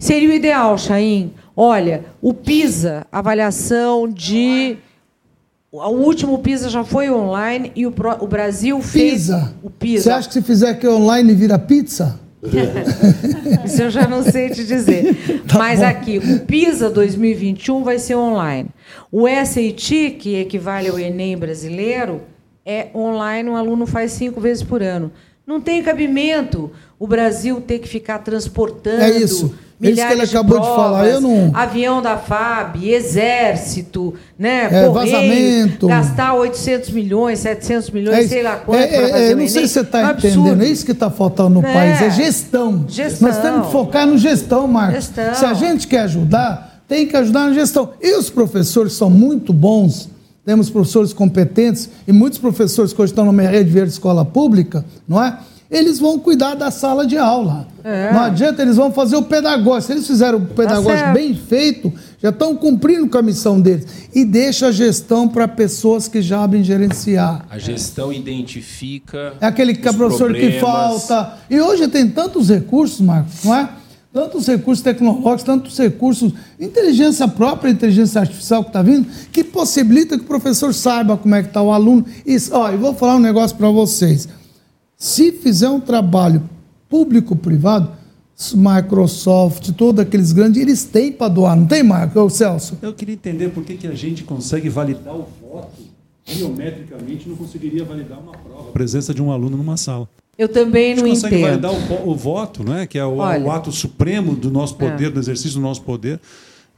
Seria 0.00 0.28
o 0.30 0.32
ideal, 0.32 0.76
Chaim. 0.78 1.30
Olha, 1.54 2.04
o 2.22 2.32
PISA, 2.34 3.06
avaliação 3.12 4.08
de. 4.08 4.76
O 5.70 5.86
último 5.90 6.38
PISA 6.38 6.68
já 6.68 6.82
foi 6.82 7.08
online 7.10 7.70
e 7.76 7.86
o, 7.86 7.92
pro- 7.92 8.16
o 8.24 8.26
Brasil 8.26 8.80
fez. 8.82 9.12
Pizza. 9.28 9.54
O 9.62 9.70
PISA. 9.70 10.02
Você 10.02 10.10
acha 10.10 10.28
que 10.28 10.34
se 10.34 10.42
fizer 10.42 10.70
aqui 10.70 10.88
online 10.88 11.32
vira 11.34 11.58
pizza? 11.58 12.18
Isso 13.64 13.82
eu 13.82 13.90
já 13.90 14.08
não 14.08 14.22
sei 14.24 14.48
te 14.50 14.64
dizer. 14.64 15.14
Tá 15.46 15.58
Mas 15.58 15.80
bom. 15.80 15.86
aqui, 15.86 16.18
o 16.18 16.40
PISA 16.46 16.88
2021 16.88 17.82
vai 17.84 17.98
ser 17.98 18.14
online. 18.14 18.68
O 19.12 19.26
SAT, 19.28 20.16
que 20.18 20.36
equivale 20.36 20.88
ao 20.88 20.98
Enem 20.98 21.36
brasileiro, 21.36 22.22
é 22.64 22.86
online, 22.94 23.48
um 23.50 23.56
aluno 23.56 23.84
faz 23.86 24.12
cinco 24.12 24.40
vezes 24.40 24.62
por 24.62 24.80
ano. 24.82 25.10
Não 25.46 25.60
tem 25.60 25.82
cabimento 25.82 26.70
o 26.98 27.06
Brasil 27.06 27.60
ter 27.60 27.80
que 27.80 27.88
ficar 27.88 28.20
transportando 28.20 29.02
É 29.02 29.10
isso. 29.18 29.52
É 29.82 29.86
isso 29.86 29.94
que 29.96 30.00
milhares 30.06 30.18
ele 30.18 30.22
acabou 30.38 30.58
de 30.60 30.66
provas, 30.66 30.84
falar. 30.84 31.08
Eu 31.08 31.20
não- 31.22 31.50
avião 31.54 32.02
da 32.02 32.16
FAB, 32.18 32.84
exército, 32.92 34.14
né, 34.38 34.64
É, 34.64 34.68
correio, 34.68 34.92
vazamento. 34.92 35.86
gastar 35.86 36.34
800 36.34 36.90
milhões, 36.90 37.38
700 37.40 37.90
milhões, 37.90 38.26
É 38.26 38.28
sei 38.28 38.42
lá 38.42 38.56
quanto 38.56 38.78
É, 38.78 38.84
é, 38.94 39.08
fazer 39.10 39.30
é, 39.30 39.34
não 39.34 39.48
sei 39.48 39.66
se 39.66 39.72
você 39.74 39.80
está 39.80 40.00
É 40.10 40.12
entendendo. 40.12 40.62
É 40.62 40.68
isso 40.68 40.84
que 40.84 40.92
está 40.92 41.10
faltando 41.10 41.60
no 41.60 41.66
É. 41.66 41.72
país. 41.72 42.02
É 42.02 42.10
gestão. 42.10 42.84
Gestão. 42.88 43.28
Nós 43.28 43.38
temos 43.38 43.66
que 43.66 43.72
focar 43.72 44.06
no 44.06 44.18
gestão, 44.18 44.66
Marcos. 44.68 44.96
Gestão. 45.06 45.34
Se 45.34 45.44
a 45.46 45.54
gente 45.54 45.86
quer 45.86 46.00
ajudar, 46.00 46.82
tem 46.86 47.06
que 47.06 47.16
ajudar 47.16 47.46
na 47.48 47.52
gestão. 47.54 47.90
E 48.02 48.14
os 48.18 48.28
professores 48.28 48.92
são 48.92 49.08
muito 49.08 49.52
bons. 49.52 50.08
Temos 50.44 50.68
professores 50.68 51.12
competentes 51.12 51.88
e 52.08 52.12
muitos 52.12 52.38
professores 52.38 52.92
que 52.92 53.00
hoje 53.00 53.12
estão 53.12 53.24
na 53.24 53.32
minha 53.32 53.48
rede 53.48 53.70
verde 53.70 53.92
escola 53.92 54.24
pública, 54.24 54.84
não 55.08 55.22
é? 55.22 55.38
Eles 55.70 55.98
vão 56.00 56.18
cuidar 56.18 56.54
da 56.54 56.70
sala 56.70 57.06
de 57.06 57.16
aula. 57.16 57.68
É. 57.84 58.12
Não 58.12 58.20
adianta, 58.20 58.60
eles 58.60 58.76
vão 58.76 58.92
fazer 58.92 59.16
o 59.16 59.22
pedagógico. 59.22 59.82
Se 59.82 59.92
eles 59.92 60.06
fizeram 60.06 60.38
o 60.38 60.46
pedagógico 60.46 61.06
tá 61.08 61.12
bem 61.12 61.34
feito, 61.34 61.92
já 62.20 62.30
estão 62.30 62.56
cumprindo 62.56 63.08
com 63.08 63.16
a 63.16 63.22
missão 63.22 63.60
deles. 63.60 63.86
E 64.14 64.24
deixa 64.24 64.66
a 64.66 64.72
gestão 64.72 65.28
para 65.28 65.46
pessoas 65.46 66.08
que 66.08 66.20
já 66.20 66.40
sabem 66.40 66.64
gerenciar. 66.64 67.44
A 67.50 67.58
gestão 67.58 68.10
é. 68.10 68.16
identifica. 68.16 69.34
É 69.40 69.46
aquele 69.46 69.74
que 69.74 69.86
é 69.86 69.92
professor 69.92 70.30
problemas. 70.30 70.54
que 70.54 70.60
falta. 70.60 71.38
E 71.50 71.60
hoje 71.60 71.86
tem 71.88 72.08
tantos 72.08 72.48
recursos, 72.48 73.00
Marcos, 73.00 73.44
não 73.44 73.54
é? 73.54 73.68
Tantos 74.12 74.46
recursos 74.48 74.82
tecnológicos, 74.82 75.44
tantos 75.44 75.78
recursos, 75.78 76.32
inteligência 76.58 77.28
própria, 77.28 77.70
inteligência 77.70 78.20
artificial 78.20 78.64
que 78.64 78.70
está 78.70 78.82
vindo, 78.82 79.06
que 79.30 79.44
possibilita 79.44 80.18
que 80.18 80.24
o 80.24 80.26
professor 80.26 80.74
saiba 80.74 81.16
como 81.16 81.32
é 81.34 81.42
que 81.42 81.48
está 81.48 81.62
o 81.62 81.70
aluno. 81.70 82.04
E, 82.26 82.36
ó, 82.50 82.70
eu 82.70 82.78
vou 82.78 82.92
falar 82.92 83.16
um 83.16 83.20
negócio 83.20 83.56
para 83.56 83.68
vocês. 83.68 84.28
Se 85.00 85.32
fizer 85.32 85.70
um 85.70 85.80
trabalho 85.80 86.42
público-privado, 86.86 87.90
Microsoft, 88.54 89.70
todos 89.72 89.98
aqueles 90.02 90.30
grandes, 90.30 90.60
eles 90.60 90.84
têm 90.84 91.10
para 91.10 91.28
doar, 91.28 91.56
não 91.56 91.66
tem, 91.66 91.82
Marco? 91.82 92.28
Celso? 92.28 92.76
Eu 92.82 92.92
queria 92.92 93.14
entender 93.14 93.48
por 93.48 93.64
que, 93.64 93.78
que 93.78 93.86
a 93.86 93.94
gente 93.94 94.24
consegue 94.24 94.68
validar 94.68 95.14
o 95.14 95.26
voto 95.40 95.90
biometricamente 96.34 97.26
não 97.26 97.34
conseguiria 97.34 97.82
validar 97.82 98.18
uma 98.18 98.32
prova. 98.32 98.68
A 98.68 98.72
presença 98.72 99.14
de 99.14 99.22
um 99.22 99.32
aluno 99.32 99.56
numa 99.56 99.78
sala. 99.78 100.06
Eu 100.38 100.48
também 100.48 100.94
não 100.94 101.06
entendo. 101.06 101.22
consegue 101.22 101.42
validar 101.42 101.72
o, 101.72 102.10
o, 102.10 102.14
voto, 102.14 102.62
não 102.62 102.76
é? 102.76 102.86
que 102.86 102.98
é 102.98 103.04
o, 103.04 103.16
Olha, 103.16 103.42
o 103.42 103.50
ato 103.50 103.72
supremo 103.72 104.36
do 104.36 104.50
nosso 104.50 104.76
poder, 104.76 105.06
é. 105.06 105.10
do 105.10 105.18
exercício 105.18 105.58
do 105.58 105.62
nosso 105.62 105.82
poder. 105.82 106.20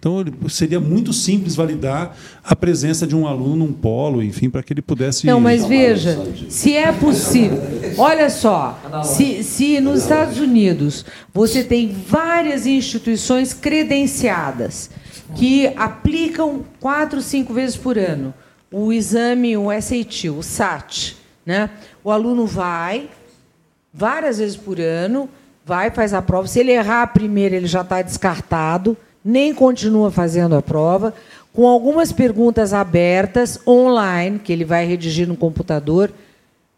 Então, 0.02 0.24
seria 0.48 0.80
muito 0.80 1.12
simples 1.12 1.54
validar 1.54 2.16
a 2.42 2.56
presença 2.56 3.06
de 3.06 3.14
um 3.14 3.24
aluno 3.24 3.66
num 3.66 3.72
polo, 3.72 4.20
enfim, 4.20 4.50
para 4.50 4.60
que 4.60 4.72
ele 4.72 4.82
pudesse. 4.82 5.24
Não, 5.24 5.38
mas 5.38 5.64
veja, 5.64 6.20
se 6.48 6.74
é 6.74 6.90
possível. 6.90 7.62
Olha 7.96 8.28
só, 8.28 8.76
se, 9.04 9.44
se 9.44 9.80
nos 9.80 10.02
Estados 10.02 10.40
Unidos 10.40 11.04
você 11.32 11.62
tem 11.62 11.92
várias 11.92 12.66
instituições 12.66 13.54
credenciadas 13.54 14.90
que 15.36 15.68
aplicam 15.76 16.64
quatro, 16.80 17.22
cinco 17.22 17.54
vezes 17.54 17.76
por 17.76 17.96
ano 17.96 18.34
o 18.72 18.92
exame, 18.92 19.56
o 19.56 19.68
SAT, 19.80 20.30
o 20.30 20.42
SAT, 20.42 21.14
né? 21.46 21.70
O 22.02 22.10
aluno 22.10 22.44
vai 22.44 23.08
várias 23.94 24.38
vezes 24.38 24.56
por 24.56 24.80
ano, 24.80 25.28
vai, 25.64 25.92
faz 25.92 26.12
a 26.12 26.20
prova. 26.20 26.48
Se 26.48 26.58
ele 26.58 26.72
errar 26.72 27.02
a 27.02 27.06
primeira, 27.06 27.54
ele 27.54 27.68
já 27.68 27.82
está 27.82 28.02
descartado 28.02 28.96
nem 29.24 29.54
continua 29.54 30.10
fazendo 30.10 30.54
a 30.54 30.62
prova, 30.62 31.14
com 31.52 31.66
algumas 31.66 32.12
perguntas 32.12 32.72
abertas 32.72 33.58
online, 33.66 34.38
que 34.38 34.52
ele 34.52 34.64
vai 34.64 34.86
redigir 34.86 35.28
no 35.28 35.36
computador. 35.36 36.12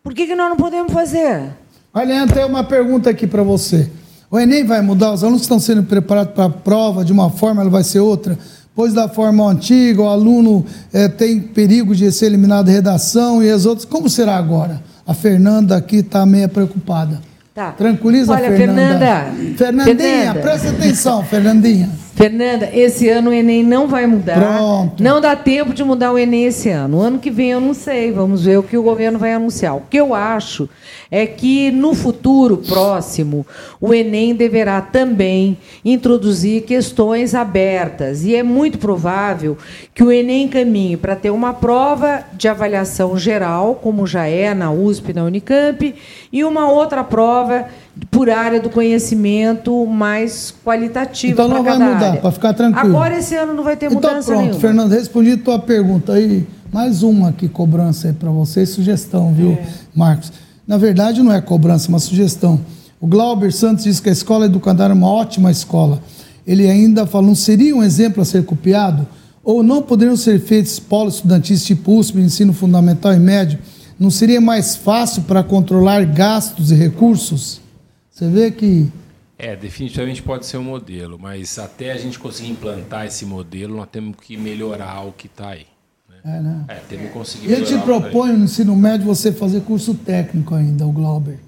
Por 0.03 0.12
que, 0.12 0.27
que 0.27 0.35
nós 0.35 0.51
não 0.51 0.57
podemos 0.57 0.93
fazer? 0.93 1.51
Olha, 1.93 2.27
tem 2.27 2.45
uma 2.45 2.65
pergunta 2.65 3.09
aqui 3.09 3.27
para 3.27 3.43
você. 3.43 3.89
O 4.31 4.39
Enem 4.39 4.65
vai 4.65 4.83
mudar? 4.83 5.12
Os 5.12 5.23
alunos 5.23 5.43
estão 5.43 5.61
sendo 5.61 5.85
preparados 5.85 6.35
para 6.35 6.47
a 6.47 6.51
prova 6.51 7.05
de 7.05 7.12
uma 7.12 7.31
forma, 7.31 7.61
ela 7.62 7.71
vai 7.71 7.85
ser 7.85 8.01
outra? 8.01 8.37
Pois 8.75 8.93
da 8.93 9.09
forma 9.09 9.47
antiga, 9.47 10.03
o 10.03 10.09
aluno 10.09 10.66
é, 10.93 11.07
tem 11.07 11.39
perigo 11.41 11.95
de 11.95 12.11
ser 12.11 12.27
eliminado 12.27 12.66
da 12.66 12.73
redação 12.73 13.41
e 13.41 13.49
as 13.49 13.65
outras. 13.65 13.85
Como 13.85 14.11
será 14.11 14.37
agora? 14.37 14.83
A 15.07 15.15
Fernanda 15.15 15.77
aqui 15.77 15.99
está 15.99 16.27
meio 16.27 16.49
preocupada. 16.49 17.21
Tá. 17.55 17.71
Tranquiliza, 17.71 18.33
Olha, 18.33 18.51
Fernanda. 18.51 18.99
Fernanda. 18.99 19.57
Fernandinha, 19.57 19.97
Fernanda. 19.97 20.41
presta 20.41 20.71
atenção, 20.71 21.23
Fernandinha. 21.23 22.03
Fernanda, 22.15 22.70
esse 22.73 23.09
ano 23.09 23.31
o 23.31 23.32
Enem 23.32 23.65
não 23.65 23.89
vai 23.89 24.07
mudar. 24.07 24.39
Pronto. 24.39 25.03
Não 25.03 25.20
dá 25.20 25.35
tempo 25.35 25.74
de 25.74 25.82
mudar 25.82 26.12
o 26.12 26.19
Enem 26.19 26.45
esse 26.45 26.69
ano. 26.70 26.99
O 26.99 27.01
ano 27.01 27.19
que 27.19 27.28
vem 27.28 27.51
eu 27.51 27.61
não 27.61 27.74
sei. 27.74 28.12
Vamos 28.12 28.45
ver 28.45 28.57
o 28.57 28.62
que 28.62 28.77
o 28.77 28.82
governo 28.85 29.19
vai 29.19 29.32
anunciar. 29.32 29.77
O 29.77 29.82
que 29.91 29.97
eu 29.97 30.15
acho 30.15 30.69
é 31.11 31.27
que 31.27 31.73
no 31.73 31.93
futuro 31.93 32.59
próximo 32.59 33.45
o 33.81 33.93
Enem 33.93 34.32
deverá 34.32 34.81
também 34.81 35.59
introduzir 35.85 36.62
questões 36.62 37.35
abertas. 37.35 38.24
E 38.24 38.36
é 38.36 38.45
muito 38.45 38.78
provável 38.78 39.59
que 39.93 40.05
o 40.05 40.12
Enem 40.12 40.47
caminhe 40.47 40.97
para 40.97 41.16
ter 41.16 41.31
uma 41.31 41.53
prova 41.53 42.24
de 42.32 42.47
avaliação 42.47 43.19
geral, 43.19 43.74
como 43.74 44.07
já 44.07 44.27
é 44.27 44.55
na 44.55 44.70
USP 44.70 45.11
e 45.11 45.15
na 45.15 45.24
Unicamp, 45.24 45.95
e 46.32 46.45
uma 46.45 46.70
outra 46.70 47.03
prova 47.03 47.66
por 48.11 48.29
área 48.29 48.61
do 48.61 48.69
conhecimento 48.69 49.87
mais 49.87 50.55
qualitativa. 50.65 51.33
Então 51.33 51.49
não 51.49 51.62
vai 51.62 51.79
mudar, 51.79 52.16
para 52.16 52.33
ficar 52.33 52.53
tranquilo. 52.53 52.97
Agora 52.97 53.19
esse 53.19 53.35
ano 53.37 53.55
não 53.55 53.62
vai 53.62 53.77
ter 53.77 53.87
então, 53.87 53.97
mudança 53.97 54.19
então, 54.19 54.27
pronto, 54.27 54.41
nenhuma. 54.43 54.61
Fernando, 54.61 54.91
respondi 54.93 55.33
a 55.33 55.39
tua 55.39 55.59
pergunta 55.59 56.12
aí. 56.12 56.47
Mais 56.73 57.05
uma 57.05 57.29
aqui, 57.29 57.49
cobrança 57.49 58.09
aí 58.09 58.12
para 58.12 58.31
você, 58.31 58.66
sugestão, 58.66 59.33
viu, 59.33 59.53
é. 59.53 59.65
Marcos? 59.95 60.33
Na 60.66 60.77
verdade, 60.77 61.23
não 61.23 61.33
é 61.33 61.41
cobrança, 61.41 61.87
é 61.87 61.91
uma 61.91 62.01
sugestão. 62.01 62.61
O 63.01 63.07
Glauber 63.07 63.53
Santos 63.53 63.85
diz 63.85 64.01
que 64.01 64.09
a 64.09 64.12
escola 64.12 64.47
educadora 64.47 64.93
é 64.93 64.97
uma 64.97 65.09
ótima 65.09 65.53
escola. 65.53 66.01
Ele 66.45 66.69
ainda 66.69 67.07
falou, 67.07 67.35
seria 67.35 67.77
um 67.77 67.83
exemplo 67.83 68.23
a 68.23 68.25
ser 68.25 68.45
copiado? 68.45 69.07
Ou 69.45 69.62
não 69.62 69.83
poderiam 69.83 70.16
ser 70.16 70.41
feitos 70.41 70.81
polos 70.81 71.16
estudantis 71.16 71.65
tipo 71.65 71.97
USP, 71.97 72.19
ensino 72.19 72.53
fundamental 72.53 73.15
e 73.15 73.19
médio? 73.19 73.59
Não 74.01 74.11
seria 74.11 74.41
mais 74.41 74.75
fácil 74.75 75.23
para 75.23 75.43
controlar 75.43 76.05
gastos 76.07 76.73
e 76.73 76.75
recursos? 76.75 77.61
Você 78.15 78.28
vê 78.28 78.49
que. 78.53 78.89
É, 79.36 79.57
definitivamente 79.57 80.23
pode 80.23 80.47
ser 80.47 80.57
um 80.57 80.62
modelo, 80.62 81.19
mas 81.20 81.59
até 81.59 81.91
a 81.91 81.99
gente 81.99 82.16
conseguir 82.16 82.53
implantar 82.53 83.07
esse 83.07 83.27
modelo, 83.27 83.77
nós 83.77 83.89
temos 83.91 84.15
que 84.23 84.36
melhorar 84.36 85.01
o 85.03 85.11
que 85.11 85.27
está 85.27 85.49
aí. 85.49 85.66
Né? 86.09 86.16
É, 86.24 86.41
né? 86.41 86.65
É, 86.69 86.74
temos 86.89 87.07
que 87.07 87.12
conseguir 87.12 87.51
Ele 87.51 87.66
te 87.66 87.77
propõe 87.78 88.32
no 88.32 88.45
ensino 88.45 88.77
médio 88.77 89.05
você 89.05 89.32
fazer 89.32 89.62
curso 89.62 89.95
técnico 89.95 90.55
ainda, 90.55 90.86
o 90.86 90.93
Glauber. 90.93 91.41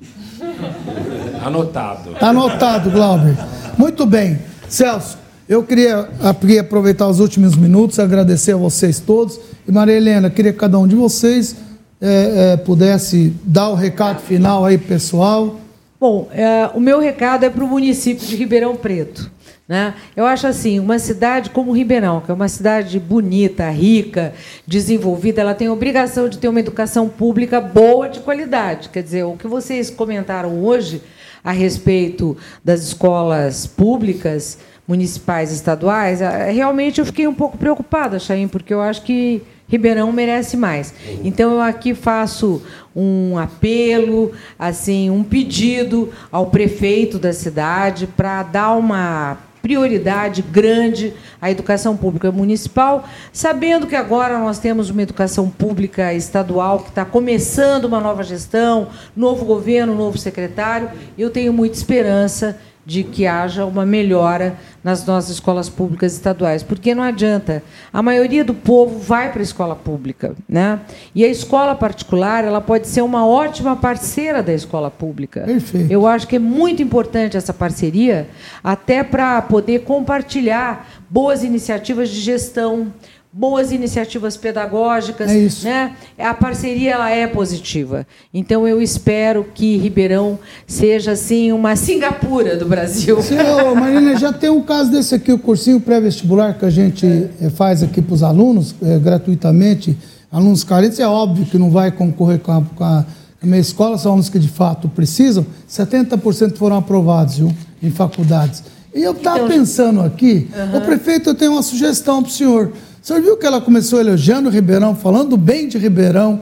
Anotado. 1.40 2.10
Está 2.14 2.30
anotado, 2.30 2.90
Glauber. 2.90 3.36
Muito 3.78 4.04
bem. 4.04 4.36
Celso, 4.68 5.18
eu 5.48 5.62
queria, 5.62 6.10
queria 6.40 6.62
aproveitar 6.62 7.06
os 7.06 7.20
últimos 7.20 7.54
minutos, 7.54 8.00
agradecer 8.00 8.54
a 8.54 8.56
vocês 8.56 8.98
todos. 8.98 9.38
E 9.68 9.70
Maria 9.70 9.94
Helena, 9.94 10.28
queria 10.28 10.52
que 10.52 10.58
cada 10.58 10.80
um 10.80 10.88
de 10.88 10.96
vocês 10.96 11.54
é, 12.00 12.54
é, 12.54 12.56
pudesse 12.56 13.32
dar 13.44 13.68
o 13.68 13.76
recado 13.76 14.18
final 14.18 14.64
aí, 14.64 14.76
pessoal. 14.76 15.60
Bom, 15.98 16.28
é, 16.30 16.70
o 16.74 16.80
meu 16.80 17.00
recado 17.00 17.44
é 17.44 17.50
para 17.50 17.64
o 17.64 17.66
município 17.66 18.26
de 18.26 18.36
Ribeirão 18.36 18.76
Preto. 18.76 19.30
Né? 19.66 19.94
Eu 20.14 20.26
acho 20.26 20.46
assim, 20.46 20.78
uma 20.78 20.98
cidade 20.98 21.50
como 21.50 21.72
Ribeirão, 21.72 22.20
que 22.20 22.30
é 22.30 22.34
uma 22.34 22.48
cidade 22.48 23.00
bonita, 23.00 23.68
rica, 23.70 24.34
desenvolvida, 24.66 25.40
ela 25.40 25.54
tem 25.54 25.68
a 25.68 25.72
obrigação 25.72 26.28
de 26.28 26.38
ter 26.38 26.48
uma 26.48 26.60
educação 26.60 27.08
pública 27.08 27.60
boa, 27.60 28.08
de 28.08 28.20
qualidade. 28.20 28.90
Quer 28.90 29.02
dizer, 29.02 29.24
o 29.24 29.36
que 29.36 29.48
vocês 29.48 29.90
comentaram 29.90 30.62
hoje 30.62 31.02
a 31.42 31.50
respeito 31.50 32.36
das 32.62 32.82
escolas 32.82 33.66
públicas, 33.66 34.58
municipais, 34.86 35.50
estaduais, 35.50 36.20
é, 36.20 36.50
realmente 36.50 37.00
eu 37.00 37.06
fiquei 37.06 37.26
um 37.26 37.34
pouco 37.34 37.56
preocupada, 37.56 38.18
Chaim, 38.18 38.46
porque 38.46 38.72
eu 38.72 38.82
acho 38.82 39.02
que 39.02 39.42
Ribeirão 39.68 40.12
merece 40.12 40.56
mais. 40.56 40.94
Então 41.24 41.52
eu 41.52 41.60
aqui 41.60 41.94
faço 41.94 42.62
um 42.94 43.36
apelo, 43.36 44.32
assim, 44.58 45.10
um 45.10 45.24
pedido 45.24 46.12
ao 46.30 46.46
prefeito 46.46 47.18
da 47.18 47.32
cidade 47.32 48.06
para 48.06 48.42
dar 48.44 48.72
uma 48.72 49.38
prioridade 49.66 50.42
grande 50.42 51.12
à 51.42 51.50
educação 51.50 51.96
pública 51.96 52.30
municipal, 52.30 53.04
sabendo 53.32 53.88
que 53.88 53.96
agora 53.96 54.38
nós 54.38 54.60
temos 54.60 54.90
uma 54.90 55.02
educação 55.02 55.50
pública 55.50 56.14
estadual 56.14 56.78
que 56.78 56.90
está 56.90 57.04
começando 57.04 57.86
uma 57.86 57.98
nova 57.98 58.22
gestão, 58.22 58.86
novo 59.16 59.44
governo, 59.44 59.92
novo 59.96 60.16
secretário. 60.16 60.88
Eu 61.18 61.30
tenho 61.30 61.52
muita 61.52 61.76
esperança 61.76 62.56
de 62.86 63.02
que 63.02 63.26
haja 63.26 63.66
uma 63.66 63.84
melhora 63.84 64.56
nas 64.82 65.04
nossas 65.04 65.30
escolas 65.30 65.68
públicas 65.68 66.12
estaduais, 66.12 66.62
porque 66.62 66.94
não 66.94 67.02
adianta. 67.02 67.60
A 67.92 68.00
maioria 68.00 68.44
do 68.44 68.54
povo 68.54 69.00
vai 69.00 69.32
para 69.32 69.40
a 69.40 69.42
escola 69.42 69.74
pública, 69.74 70.36
né? 70.48 70.78
E 71.12 71.24
a 71.24 71.28
escola 71.28 71.74
particular, 71.74 72.44
ela 72.44 72.60
pode 72.60 72.86
ser 72.86 73.02
uma 73.02 73.26
ótima 73.26 73.74
parceira 73.74 74.40
da 74.40 74.54
escola 74.54 74.88
pública. 74.88 75.40
Perfeito. 75.40 75.92
Eu 75.92 76.06
acho 76.06 76.28
que 76.28 76.36
é 76.36 76.38
muito 76.38 76.80
importante 76.80 77.36
essa 77.36 77.52
parceria, 77.52 78.28
até 78.62 79.02
para 79.02 79.42
poder 79.42 79.80
compartilhar 79.80 80.88
boas 81.10 81.42
iniciativas 81.42 82.08
de 82.08 82.20
gestão, 82.20 82.92
boas 83.36 83.70
iniciativas 83.70 84.34
pedagógicas, 84.34 85.30
é 85.30 85.38
isso. 85.38 85.66
né? 85.66 85.94
A 86.18 86.32
parceria 86.32 86.92
ela 86.92 87.10
é 87.10 87.26
positiva. 87.26 88.06
Então 88.32 88.66
eu 88.66 88.80
espero 88.80 89.44
que 89.54 89.76
Ribeirão 89.76 90.38
seja 90.66 91.12
assim 91.12 91.52
uma 91.52 91.76
Singapura 91.76 92.56
do 92.56 92.64
Brasil. 92.64 93.20
Sim, 93.20 93.36
Marina, 93.78 94.16
já 94.16 94.32
tem 94.32 94.48
um 94.48 94.62
caso 94.62 94.90
desse 94.90 95.14
aqui, 95.14 95.30
o 95.30 95.38
cursinho 95.38 95.78
pré-vestibular 95.78 96.54
que 96.54 96.64
a 96.64 96.70
gente 96.70 97.06
é. 97.38 97.50
faz 97.50 97.82
aqui 97.82 98.00
para 98.00 98.14
os 98.14 98.22
alunos 98.22 98.74
é, 98.82 98.98
gratuitamente, 98.98 99.94
alunos 100.32 100.64
carentes, 100.64 100.98
é 100.98 101.06
óbvio 101.06 101.44
que 101.44 101.58
não 101.58 101.70
vai 101.70 101.90
concorrer 101.90 102.38
com 102.38 102.52
a, 102.52 102.62
com 102.62 102.84
a 102.84 103.04
minha 103.42 103.60
escola, 103.60 103.98
são 103.98 104.12
alunos 104.12 104.30
que 104.30 104.38
de 104.38 104.48
fato 104.48 104.88
precisam, 104.88 105.44
70% 105.68 106.56
foram 106.56 106.76
aprovados 106.76 107.36
viu, 107.36 107.52
em 107.82 107.90
faculdades. 107.90 108.62
E 108.94 109.02
eu 109.02 109.12
estava 109.12 109.40
então, 109.40 109.48
pensando 109.48 110.00
aqui, 110.00 110.48
uhum. 110.56 110.78
o 110.78 110.80
prefeito, 110.80 111.28
eu 111.28 111.34
tenho 111.34 111.52
uma 111.52 111.62
sugestão 111.62 112.22
para 112.22 112.30
o 112.30 112.32
senhor. 112.32 112.72
O 113.06 113.08
senhor 113.08 113.22
viu 113.22 113.36
que 113.36 113.46
ela 113.46 113.60
começou 113.60 114.00
elogiando 114.00 114.48
o 114.48 114.52
Ribeirão, 114.52 114.92
falando 114.92 115.36
bem 115.36 115.68
de 115.68 115.78
Ribeirão? 115.78 116.40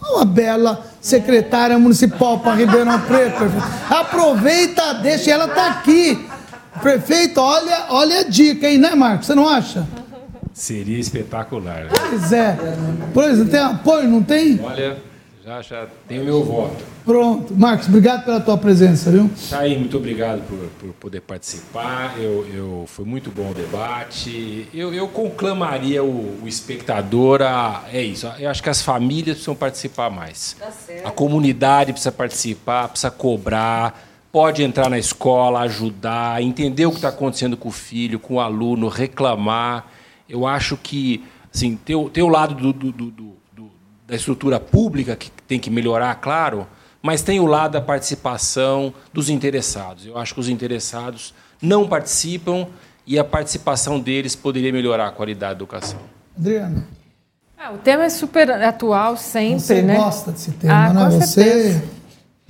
Uma 0.00 0.24
bela 0.24 0.82
secretária 1.02 1.78
municipal 1.78 2.38
para 2.38 2.54
Ribeirão 2.54 2.98
Preto. 3.02 3.44
Aproveita, 3.90 4.94
deixa, 4.94 5.30
ela 5.30 5.48
tá 5.48 5.68
aqui. 5.68 6.18
Prefeito, 6.80 7.38
olha, 7.38 7.88
olha 7.90 8.20
a 8.20 8.22
dica 8.22 8.68
aí, 8.68 8.78
né, 8.78 8.94
Marcos? 8.94 9.26
Você 9.26 9.34
não 9.34 9.46
acha? 9.46 9.86
Seria 10.54 10.98
espetacular. 10.98 11.88
Pois 11.90 12.32
é. 12.32 12.56
Por 13.12 13.24
exemplo, 13.24 13.50
tem 13.50 13.60
apoio, 13.60 14.08
não 14.08 14.22
tem? 14.22 14.58
Olha, 14.64 14.96
já, 15.48 15.62
já 15.62 15.86
tem 16.06 16.20
o 16.20 16.24
meu 16.24 16.44
voto. 16.44 16.84
Pronto. 17.06 17.54
Marcos, 17.56 17.88
obrigado 17.88 18.22
pela 18.26 18.38
tua 18.38 18.58
presença, 18.58 19.10
viu? 19.10 19.30
Tá 19.48 19.60
aí, 19.60 19.78
muito 19.78 19.96
obrigado 19.96 20.42
por, 20.46 20.58
por 20.78 20.92
poder 20.94 21.22
participar. 21.22 22.14
Eu, 22.18 22.46
eu, 22.52 22.84
foi 22.86 23.06
muito 23.06 23.30
bom 23.30 23.50
o 23.50 23.54
debate. 23.54 24.68
Eu, 24.74 24.92
eu 24.92 25.08
conclamaria 25.08 26.04
o, 26.04 26.42
o 26.42 26.46
espectador 26.46 27.40
a. 27.40 27.84
É 27.90 28.02
isso. 28.02 28.26
Eu 28.38 28.50
acho 28.50 28.62
que 28.62 28.68
as 28.68 28.82
famílias 28.82 29.36
precisam 29.36 29.54
participar 29.54 30.10
mais. 30.10 30.54
Tá 30.58 30.70
certo. 30.70 31.06
A 31.06 31.10
comunidade 31.10 31.92
precisa 31.92 32.12
participar, 32.12 32.88
precisa 32.88 33.10
cobrar. 33.10 34.06
Pode 34.30 34.62
entrar 34.62 34.90
na 34.90 34.98
escola, 34.98 35.60
ajudar, 35.60 36.42
entender 36.42 36.84
o 36.84 36.90
que 36.90 36.96
está 36.96 37.08
acontecendo 37.08 37.56
com 37.56 37.70
o 37.70 37.72
filho, 37.72 38.20
com 38.20 38.34
o 38.34 38.40
aluno, 38.40 38.86
reclamar. 38.88 39.86
Eu 40.28 40.46
acho 40.46 40.76
que 40.76 41.24
assim, 41.52 41.74
tem, 41.82 41.96
o- 41.96 42.10
tem 42.10 42.22
o 42.22 42.28
lado 42.28 42.54
do, 42.54 42.70
do- 42.72 42.92
do- 42.92 43.10
do- 43.10 43.10
do- 43.10 43.37
da 44.08 44.16
estrutura 44.16 44.58
pública 44.58 45.14
que 45.14 45.30
tem 45.46 45.60
que 45.60 45.68
melhorar, 45.70 46.14
claro, 46.16 46.66
mas 47.02 47.20
tem 47.20 47.38
o 47.40 47.46
lado 47.46 47.72
da 47.72 47.80
participação 47.80 48.92
dos 49.12 49.28
interessados. 49.28 50.06
Eu 50.06 50.16
acho 50.16 50.32
que 50.32 50.40
os 50.40 50.48
interessados 50.48 51.34
não 51.60 51.86
participam 51.86 52.66
e 53.06 53.18
a 53.18 53.24
participação 53.24 54.00
deles 54.00 54.34
poderia 54.34 54.72
melhorar 54.72 55.08
a 55.08 55.12
qualidade 55.12 55.50
da 55.52 55.56
educação. 55.56 55.98
Adriana, 56.38 56.86
Ah, 57.58 57.72
o 57.72 57.78
tema 57.78 58.04
é 58.04 58.08
super 58.08 58.50
atual 58.50 59.16
sempre, 59.16 59.60
você 59.60 59.82
né? 59.82 59.96
gosta 59.96 60.32
desse 60.32 60.52
tema, 60.52 60.74
Ah, 60.74 60.92
né? 60.94 61.04
com 61.10 61.20
Você 61.20 61.42
é 61.42 61.82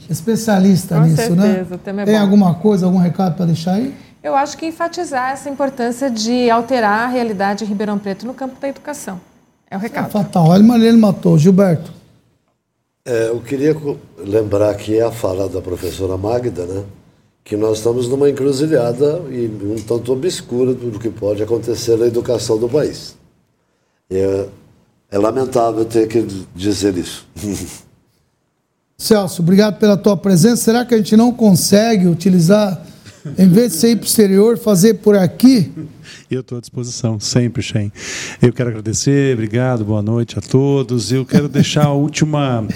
especialista 0.09 0.95
Com 0.97 1.03
nisso, 1.03 1.17
certeza, 1.17 1.37
né? 1.45 1.67
o 1.73 1.79
tema 1.79 2.03
é 2.03 2.05
Tem 2.05 2.15
bom. 2.15 2.21
alguma 2.21 2.55
coisa, 2.55 2.87
algum 2.87 2.99
recado 2.99 3.35
para 3.35 3.47
deixar 3.47 3.73
aí? 3.75 3.95
Eu 4.23 4.37
acho 4.37 4.57
que 4.57 4.67
enfatizar 4.67 5.31
essa 5.33 5.49
importância 5.51 6.11
de 6.11 6.51
alterar 6.51 7.05
a 7.05 7.07
realidade 7.07 7.61
de 7.61 7.65
Ribeirão 7.65 7.99
Preto 7.99 8.27
no 8.27 8.35
campo 8.35 8.61
da 8.61 8.69
educação. 8.69 9.21
É 9.71 9.77
o 9.77 9.79
recado. 9.79 10.11
Fatal. 10.11 10.49
Olha, 10.49 10.63
mas 10.63 10.83
ele 10.83 10.97
matou. 10.97 11.39
Gilberto. 11.39 11.93
É, 13.05 13.29
eu 13.29 13.41
queria 13.41 13.77
lembrar 14.19 14.71
aqui 14.71 15.01
a 15.01 15.11
fala 15.11 15.49
da 15.49 15.61
professora 15.61 16.17
Magda, 16.17 16.67
né? 16.67 16.85
Que 17.43 17.57
nós 17.57 17.79
estamos 17.79 18.09
numa 18.09 18.29
encruzilhada 18.29 19.23
e 19.31 19.47
um 19.47 19.77
tanto 19.77 20.13
obscura 20.13 20.75
do 20.75 20.99
que 20.99 21.09
pode 21.09 21.43
acontecer 21.43 21.97
na 21.97 22.07
educação 22.07 22.59
do 22.59 22.69
país. 22.69 23.17
É, 24.11 24.47
é 25.11 25.19
lamentável 25.19 25.85
ter 25.85 26.07
que 26.07 26.27
dizer 26.55 26.97
isso. 26.97 27.27
Celso, 29.01 29.43
obrigado 29.43 29.79
pela 29.79 29.97
tua 29.97 30.17
presença. 30.17 30.65
Será 30.65 30.85
que 30.85 30.93
a 30.93 30.99
gente 30.99 31.17
não 31.17 31.33
consegue 31.33 32.07
utilizar, 32.09 32.85
em 33.39 33.49
vez 33.49 33.81
de 33.81 33.87
ir 33.87 33.97
para 33.97 34.05
o 34.05 34.07
exterior, 34.07 34.59
fazer 34.59 34.95
por 34.95 35.17
aqui? 35.17 35.73
Eu 36.31 36.41
estou 36.41 36.59
à 36.59 36.61
disposição, 36.61 37.19
sempre, 37.19 37.63
Shen. 37.63 37.91
Eu 38.41 38.53
quero 38.53 38.71
agradecer, 38.71 39.35
obrigado, 39.35 39.85
boa 39.85 40.03
noite 40.03 40.39
a 40.39 40.43
todos. 40.43 41.13
Eu 41.13 41.25
quero 41.25 41.49
deixar 41.49 41.87
a 41.87 41.93
última, 41.93 42.67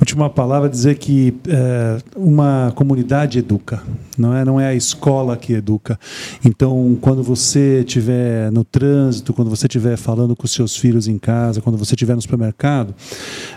última 0.00 0.30
palavra, 0.30 0.68
dizer 0.68 0.96
que 0.96 1.34
é, 1.48 1.98
uma 2.16 2.72
comunidade 2.74 3.38
educa, 3.38 3.82
não 4.16 4.34
é, 4.34 4.44
não 4.44 4.60
é 4.60 4.68
a 4.68 4.74
escola 4.74 5.36
que 5.36 5.52
educa. 5.52 5.98
Então, 6.44 6.96
quando 7.00 7.22
você 7.22 7.80
estiver 7.80 8.50
no 8.52 8.64
trânsito, 8.64 9.32
quando 9.32 9.50
você 9.50 9.66
estiver 9.66 9.96
falando 9.96 10.36
com 10.36 10.44
os 10.44 10.52
seus 10.52 10.76
filhos 10.76 11.08
em 11.08 11.18
casa, 11.18 11.60
quando 11.60 11.76
você 11.76 11.94
estiver 11.94 12.14
no 12.14 12.22
supermercado, 12.22 12.94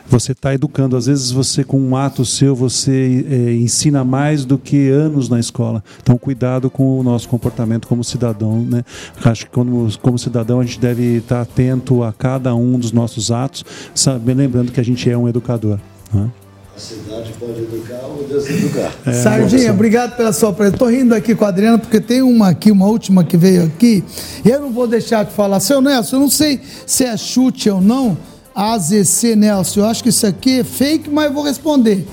você 0.07 0.31
está 0.31 0.53
educando. 0.53 0.95
Às 0.95 1.05
vezes, 1.05 1.31
você, 1.31 1.63
com 1.63 1.79
um 1.79 1.95
ato 1.95 2.25
seu, 2.25 2.55
você 2.55 3.25
é, 3.29 3.53
ensina 3.53 4.03
mais 4.03 4.45
do 4.45 4.57
que 4.57 4.89
anos 4.89 5.29
na 5.29 5.39
escola. 5.39 5.83
Então, 6.01 6.17
cuidado 6.17 6.69
com 6.69 6.99
o 6.99 7.03
nosso 7.03 7.27
comportamento 7.29 7.87
como 7.87 8.03
cidadão, 8.03 8.63
né? 8.63 8.83
Acho 9.23 9.45
que 9.45 9.52
como, 9.52 9.88
como 9.99 10.18
cidadão 10.18 10.60
a 10.60 10.64
gente 10.64 10.80
deve 10.80 11.18
estar 11.18 11.41
atento 11.41 12.03
a 12.03 12.14
cada 12.14 12.53
um 12.56 12.77
dos 12.77 12.91
nossos 12.91 13.31
atos, 13.31 13.65
sabe, 13.94 14.34
lembrando 14.34 14.72
que 14.72 14.80
a 14.80 14.84
gente 14.84 15.10
é 15.10 15.18
um 15.18 15.27
educador. 15.27 15.80
né? 16.14 16.30
A 16.76 16.80
cidade 16.80 17.34
pode 17.39 17.60
educar 17.60 18.06
ou 18.06 18.23
deseducar. 18.27 18.94
É, 19.03 19.11
Sardinha, 19.11 19.72
obrigado 19.72 20.15
pela 20.15 20.31
sua 20.31 20.53
presença. 20.53 20.76
Estou 20.76 20.89
rindo 20.89 21.15
aqui 21.15 21.34
com 21.34 21.44
a 21.44 21.48
Adriana, 21.48 21.80
porque 21.80 21.99
tem 21.99 22.22
uma 22.22 22.49
aqui, 22.49 22.72
uma 22.72 22.85
última 22.85 23.23
que 23.23 23.35
veio 23.35 23.64
aqui, 23.65 24.03
e 24.45 24.49
eu 24.49 24.61
não 24.61 24.72
vou 24.72 24.88
deixar 24.88 25.26
de 25.26 25.31
falar. 25.31 25.60
Seu 25.60 25.81
Nelson, 25.81 26.18
eu 26.18 26.19
não 26.19 26.30
sei 26.30 26.61
se 26.85 27.03
é 27.03 27.18
chute 27.18 27.68
ou 27.68 27.81
não, 27.81 28.15
AZC 28.53 29.35
Nelson, 29.35 29.80
eu 29.80 29.85
acho 29.88 30.03
que 30.03 30.10
isso 30.10 30.27
aqui 30.27 30.60
é 30.60 30.64
fake, 30.64 31.10
mas 31.10 31.26
eu 31.26 31.34
vou 31.34 31.44
responder. 31.44 32.06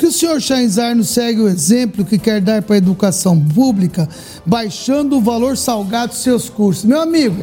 Que 0.00 0.06
o 0.06 0.12
senhor 0.12 0.40
Chainzar 0.40 0.96
nos 0.96 1.10
segue 1.10 1.42
o 1.42 1.46
exemplo 1.46 2.06
que 2.06 2.16
quer 2.16 2.40
dar 2.40 2.62
para 2.62 2.76
a 2.76 2.78
educação 2.78 3.38
pública, 3.38 4.08
baixando 4.46 5.18
o 5.18 5.20
valor 5.20 5.58
salgado 5.58 6.12
dos 6.12 6.22
seus 6.22 6.48
cursos. 6.48 6.86
Meu 6.86 7.02
amigo, 7.02 7.36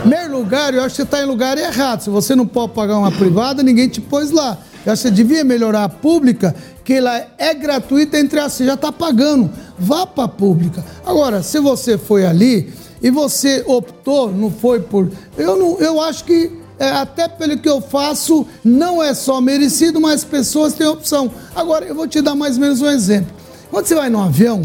primeiro 0.00 0.38
lugar, 0.38 0.72
eu 0.72 0.80
acho 0.80 0.94
que 0.94 0.96
você 0.96 1.02
está 1.02 1.20
em 1.20 1.26
lugar 1.26 1.58
errado. 1.58 2.00
Se 2.00 2.08
você 2.08 2.34
não 2.34 2.46
pode 2.46 2.72
pagar 2.72 2.96
uma 2.96 3.12
privada, 3.12 3.62
ninguém 3.62 3.86
te 3.86 4.00
pôs 4.00 4.30
lá. 4.30 4.56
Eu 4.86 4.94
acho 4.94 5.02
que 5.02 5.08
você 5.08 5.14
devia 5.14 5.44
melhorar 5.44 5.84
a 5.84 5.88
pública, 5.90 6.56
que 6.82 6.94
ela 6.94 7.22
é 7.36 7.52
gratuita, 7.52 8.18
entre 8.18 8.40
as 8.40 8.54
você 8.54 8.64
já 8.64 8.74
está 8.74 8.90
pagando. 8.90 9.50
Vá 9.78 10.06
para 10.06 10.24
a 10.24 10.28
pública. 10.28 10.82
Agora, 11.04 11.42
se 11.42 11.60
você 11.60 11.98
foi 11.98 12.24
ali 12.24 12.72
e 13.02 13.10
você 13.10 13.62
optou, 13.66 14.32
não 14.32 14.50
foi 14.50 14.80
por. 14.80 15.10
Eu, 15.36 15.54
não, 15.54 15.78
eu 15.78 16.00
acho 16.00 16.24
que 16.24 16.59
até 16.88 17.28
pelo 17.28 17.58
que 17.58 17.68
eu 17.68 17.80
faço, 17.80 18.46
não 18.64 19.02
é 19.02 19.12
só 19.12 19.40
merecido, 19.40 20.00
mas 20.00 20.24
pessoas 20.24 20.72
têm 20.72 20.86
opção. 20.86 21.30
Agora, 21.54 21.84
eu 21.84 21.94
vou 21.94 22.08
te 22.08 22.22
dar 22.22 22.34
mais 22.34 22.54
ou 22.54 22.62
menos 22.62 22.80
um 22.80 22.88
exemplo. 22.88 23.34
Quando 23.70 23.86
você 23.86 23.94
vai 23.94 24.08
no 24.08 24.20
avião, 24.20 24.62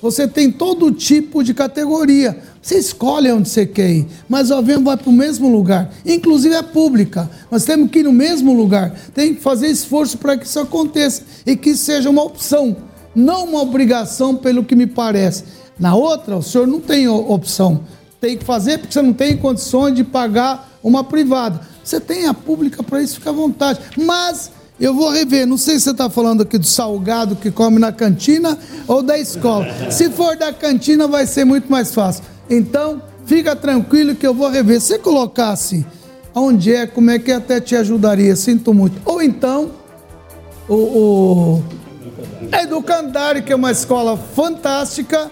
você 0.00 0.26
tem 0.26 0.50
todo 0.50 0.90
tipo 0.90 1.44
de 1.44 1.54
categoria. 1.54 2.36
Você 2.60 2.76
escolhe 2.76 3.30
onde 3.30 3.48
você 3.48 3.64
quer 3.64 3.90
ir, 3.90 4.06
mas 4.28 4.50
o 4.50 4.54
avião 4.54 4.82
vai 4.82 4.96
para 4.96 5.08
o 5.08 5.12
mesmo 5.12 5.48
lugar. 5.48 5.92
Inclusive 6.04 6.54
é 6.54 6.62
pública. 6.62 7.30
Nós 7.50 7.64
temos 7.64 7.90
que 7.90 8.00
ir 8.00 8.02
no 8.02 8.12
mesmo 8.12 8.52
lugar. 8.52 8.94
Tem 9.14 9.34
que 9.34 9.40
fazer 9.40 9.68
esforço 9.68 10.18
para 10.18 10.36
que 10.36 10.46
isso 10.46 10.58
aconteça 10.58 11.22
e 11.46 11.56
que 11.56 11.76
seja 11.76 12.10
uma 12.10 12.22
opção, 12.22 12.76
não 13.14 13.44
uma 13.44 13.62
obrigação, 13.62 14.34
pelo 14.36 14.64
que 14.64 14.74
me 14.74 14.86
parece. 14.86 15.44
Na 15.78 15.94
outra, 15.94 16.36
o 16.36 16.42
senhor 16.42 16.66
não 16.66 16.80
tem 16.80 17.06
opção. 17.08 17.82
Tem 18.22 18.38
que 18.38 18.44
fazer 18.44 18.78
porque 18.78 18.92
você 18.92 19.02
não 19.02 19.12
tem 19.12 19.36
condições 19.36 19.96
de 19.96 20.04
pagar 20.04 20.78
uma 20.80 21.02
privada. 21.02 21.60
Você 21.82 21.98
tem 21.98 22.28
a 22.28 22.32
pública 22.32 22.80
para 22.80 23.02
isso, 23.02 23.16
fica 23.16 23.30
à 23.30 23.32
vontade. 23.32 23.80
Mas 23.98 24.52
eu 24.78 24.94
vou 24.94 25.10
rever, 25.10 25.44
não 25.44 25.58
sei 25.58 25.74
se 25.74 25.86
você 25.86 25.90
está 25.90 26.08
falando 26.08 26.44
aqui 26.44 26.56
do 26.56 26.64
salgado 26.64 27.34
que 27.34 27.50
come 27.50 27.80
na 27.80 27.90
cantina 27.90 28.56
ou 28.86 29.02
da 29.02 29.18
escola. 29.18 29.66
Se 29.90 30.08
for 30.08 30.36
da 30.36 30.52
cantina, 30.52 31.08
vai 31.08 31.26
ser 31.26 31.44
muito 31.44 31.68
mais 31.68 31.92
fácil. 31.92 32.22
Então, 32.48 33.02
fica 33.26 33.56
tranquilo 33.56 34.14
que 34.14 34.24
eu 34.24 34.32
vou 34.32 34.48
rever. 34.48 34.80
Se 34.80 35.00
colocasse 35.00 35.84
onde 36.32 36.72
é, 36.72 36.86
como 36.86 37.10
é 37.10 37.18
que 37.18 37.32
até 37.32 37.60
te 37.60 37.74
ajudaria, 37.74 38.36
sinto 38.36 38.72
muito. 38.72 39.02
Ou 39.04 39.20
então, 39.20 39.72
o, 40.68 40.74
o 40.74 41.62
a 42.52 42.62
Educandário, 42.62 43.42
que 43.42 43.52
é 43.52 43.56
uma 43.56 43.72
escola 43.72 44.16
fantástica, 44.16 45.28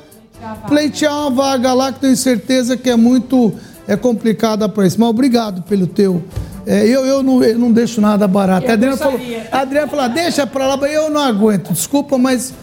pleitear 0.69 1.13
uma 1.13 1.31
vaga 1.31 1.73
lá 1.73 1.93
que 1.93 2.01
tenho 2.01 2.17
certeza 2.17 2.77
que 2.77 2.89
é 2.91 2.97
muito 2.97 3.53
é 3.87 3.97
complicada 3.97 4.69
para 4.69 4.87
isso. 4.87 4.99
Mas 5.01 5.09
obrigado 5.09 5.63
pelo 5.63 5.87
teu. 5.87 6.23
é, 6.67 6.87
eu, 6.87 7.05
eu, 7.07 7.23
não, 7.23 7.43
eu 7.43 7.59
não 7.59 7.73
deixo 7.73 8.01
nada 8.01 8.27
barato. 8.29 8.67
Eu 8.67 8.71
A 8.71 8.75
Adriana 8.75 8.97
falou, 8.97 9.21
a 9.51 9.59
Adriana 9.59 9.89
falou, 9.89 10.05
"Ah, 10.05 10.09
deixa 10.09 10.47
pra 10.47 10.67
lá, 10.67 10.77
mas 10.77 10.93
eu 10.93 11.11
não 11.11 11.21
aguento. 11.23 11.73
Desculpa, 11.73 12.17
mas. 12.19 12.55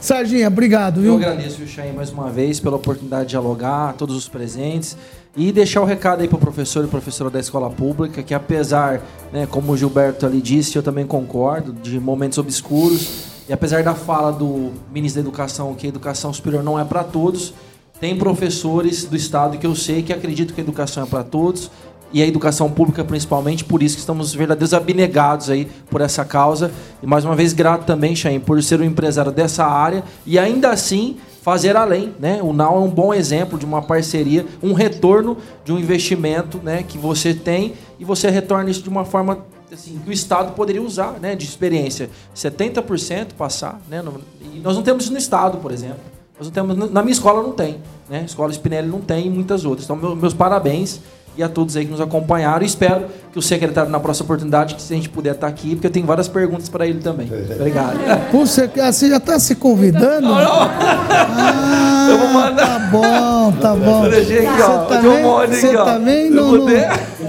Sarginha, 0.00 0.46
obrigado, 0.46 0.98
Eu 0.98 1.02
viu? 1.02 1.14
agradeço, 1.16 1.56
viu, 1.58 1.66
Chain, 1.66 1.92
mais 1.92 2.10
uma 2.10 2.30
vez 2.30 2.60
pela 2.60 2.76
oportunidade 2.76 3.24
de 3.24 3.30
dialogar, 3.30 3.90
a 3.90 3.92
todos 3.92 4.14
os 4.14 4.28
presentes. 4.28 4.96
E 5.36 5.50
deixar 5.50 5.80
o 5.80 5.84
recado 5.84 6.20
aí 6.20 6.28
para 6.28 6.36
o 6.36 6.40
professor 6.40 6.84
e 6.84 6.88
professora 6.88 7.30
da 7.30 7.40
escola 7.40 7.68
pública, 7.68 8.22
que 8.22 8.32
apesar, 8.32 9.00
né, 9.32 9.46
como 9.50 9.72
o 9.72 9.76
Gilberto 9.76 10.24
ali 10.24 10.40
disse, 10.40 10.76
eu 10.76 10.82
também 10.84 11.04
concordo, 11.06 11.72
de 11.72 11.98
momentos 11.98 12.38
obscuros, 12.38 13.24
e 13.48 13.52
apesar 13.52 13.82
da 13.82 13.94
fala 13.94 14.30
do 14.30 14.72
ministro 14.92 15.22
da 15.22 15.28
Educação, 15.28 15.74
que 15.74 15.86
a 15.86 15.88
educação 15.88 16.32
superior 16.32 16.62
não 16.62 16.78
é 16.78 16.84
para 16.84 17.02
todos, 17.02 17.54
tem 18.00 18.16
professores 18.16 19.04
do 19.04 19.16
Estado 19.16 19.58
que 19.58 19.66
eu 19.66 19.74
sei 19.74 20.02
que 20.02 20.12
acreditam 20.12 20.54
que 20.54 20.60
a 20.60 20.64
educação 20.64 21.02
é 21.02 21.06
para 21.06 21.24
todos, 21.24 21.70
e 22.12 22.22
a 22.22 22.26
educação 22.26 22.70
pública 22.70 23.04
principalmente, 23.04 23.64
por 23.64 23.82
isso 23.82 23.96
que 23.96 24.00
estamos 24.00 24.34
verdadeiros 24.34 24.72
abnegados 24.72 25.50
aí 25.50 25.68
por 25.90 26.00
essa 26.00 26.24
causa. 26.24 26.70
E 27.02 27.06
mais 27.06 27.24
uma 27.24 27.36
vez 27.36 27.52
grato 27.52 27.84
também, 27.84 28.16
Chain, 28.16 28.40
por 28.40 28.62
ser 28.62 28.80
um 28.80 28.84
empresário 28.84 29.30
dessa 29.30 29.64
área 29.64 30.02
e 30.24 30.38
ainda 30.38 30.70
assim 30.70 31.16
fazer 31.42 31.76
além, 31.76 32.14
né? 32.18 32.40
O 32.42 32.52
NAU 32.52 32.76
é 32.76 32.80
um 32.80 32.90
bom 32.90 33.14
exemplo 33.14 33.58
de 33.58 33.64
uma 33.64 33.80
parceria, 33.80 34.46
um 34.62 34.72
retorno 34.72 35.36
de 35.64 35.72
um 35.72 35.78
investimento, 35.78 36.58
né, 36.62 36.82
que 36.86 36.98
você 36.98 37.32
tem 37.32 37.74
e 37.98 38.04
você 38.04 38.28
retorna 38.28 38.70
isso 38.70 38.82
de 38.82 38.88
uma 38.88 39.04
forma 39.04 39.46
assim, 39.72 39.98
que 40.02 40.10
o 40.10 40.12
Estado 40.12 40.52
poderia 40.52 40.82
usar, 40.82 41.14
né, 41.20 41.34
de 41.34 41.44
experiência. 41.44 42.08
70% 42.34 43.34
passar, 43.36 43.80
né? 43.88 44.00
no- 44.02 44.20
e 44.54 44.60
nós 44.60 44.76
não 44.76 44.82
temos 44.82 45.04
isso 45.04 45.12
no 45.12 45.18
Estado, 45.18 45.58
por 45.58 45.70
exemplo. 45.72 45.98
Nós 46.38 46.46
não 46.46 46.52
temos, 46.52 46.90
na 46.90 47.02
minha 47.02 47.12
escola 47.12 47.42
não 47.42 47.50
tem, 47.52 47.78
né? 48.08 48.22
Escola 48.24 48.52
Spinelli 48.52 48.86
não 48.88 49.00
tem 49.00 49.26
e 49.26 49.30
muitas 49.30 49.64
outras. 49.64 49.84
Então, 49.84 49.96
meu- 49.96 50.14
meus 50.14 50.32
parabéns 50.32 51.00
e 51.36 51.42
a 51.42 51.48
todos 51.48 51.76
aí 51.76 51.84
que 51.84 51.90
nos 51.90 52.00
acompanharam. 52.00 52.64
Espero 52.64 53.06
que 53.32 53.38
o 53.38 53.42
secretário, 53.42 53.90
na 53.90 53.98
próxima 53.98 54.24
oportunidade, 54.24 54.76
que 54.76 54.82
se 54.82 54.92
a 54.92 54.96
gente 54.96 55.08
puder 55.08 55.34
estar 55.34 55.48
aqui, 55.48 55.74
porque 55.74 55.88
eu 55.88 55.90
tenho 55.90 56.06
várias 56.06 56.28
perguntas 56.28 56.68
para 56.68 56.86
ele 56.86 57.00
também. 57.00 57.28
Obrigado. 57.58 57.98
Você, 58.32 58.68
você 58.68 59.08
já 59.10 59.16
está 59.16 59.36
se 59.40 59.56
convidando? 59.56 60.26
Não, 60.28 60.34
não. 60.36 60.70
Ah, 60.70 62.08
eu 62.10 62.18
vou 62.18 62.28
mandar. 62.28 62.66
Tá 62.66 62.78
bom, 62.90 63.52
tá 63.60 63.74
bom. 63.76 64.02
Você 64.04 64.42
também, 64.88 65.22
você 65.48 65.72
também 65.76 66.30
não, 66.30 66.52
não, 66.52 66.66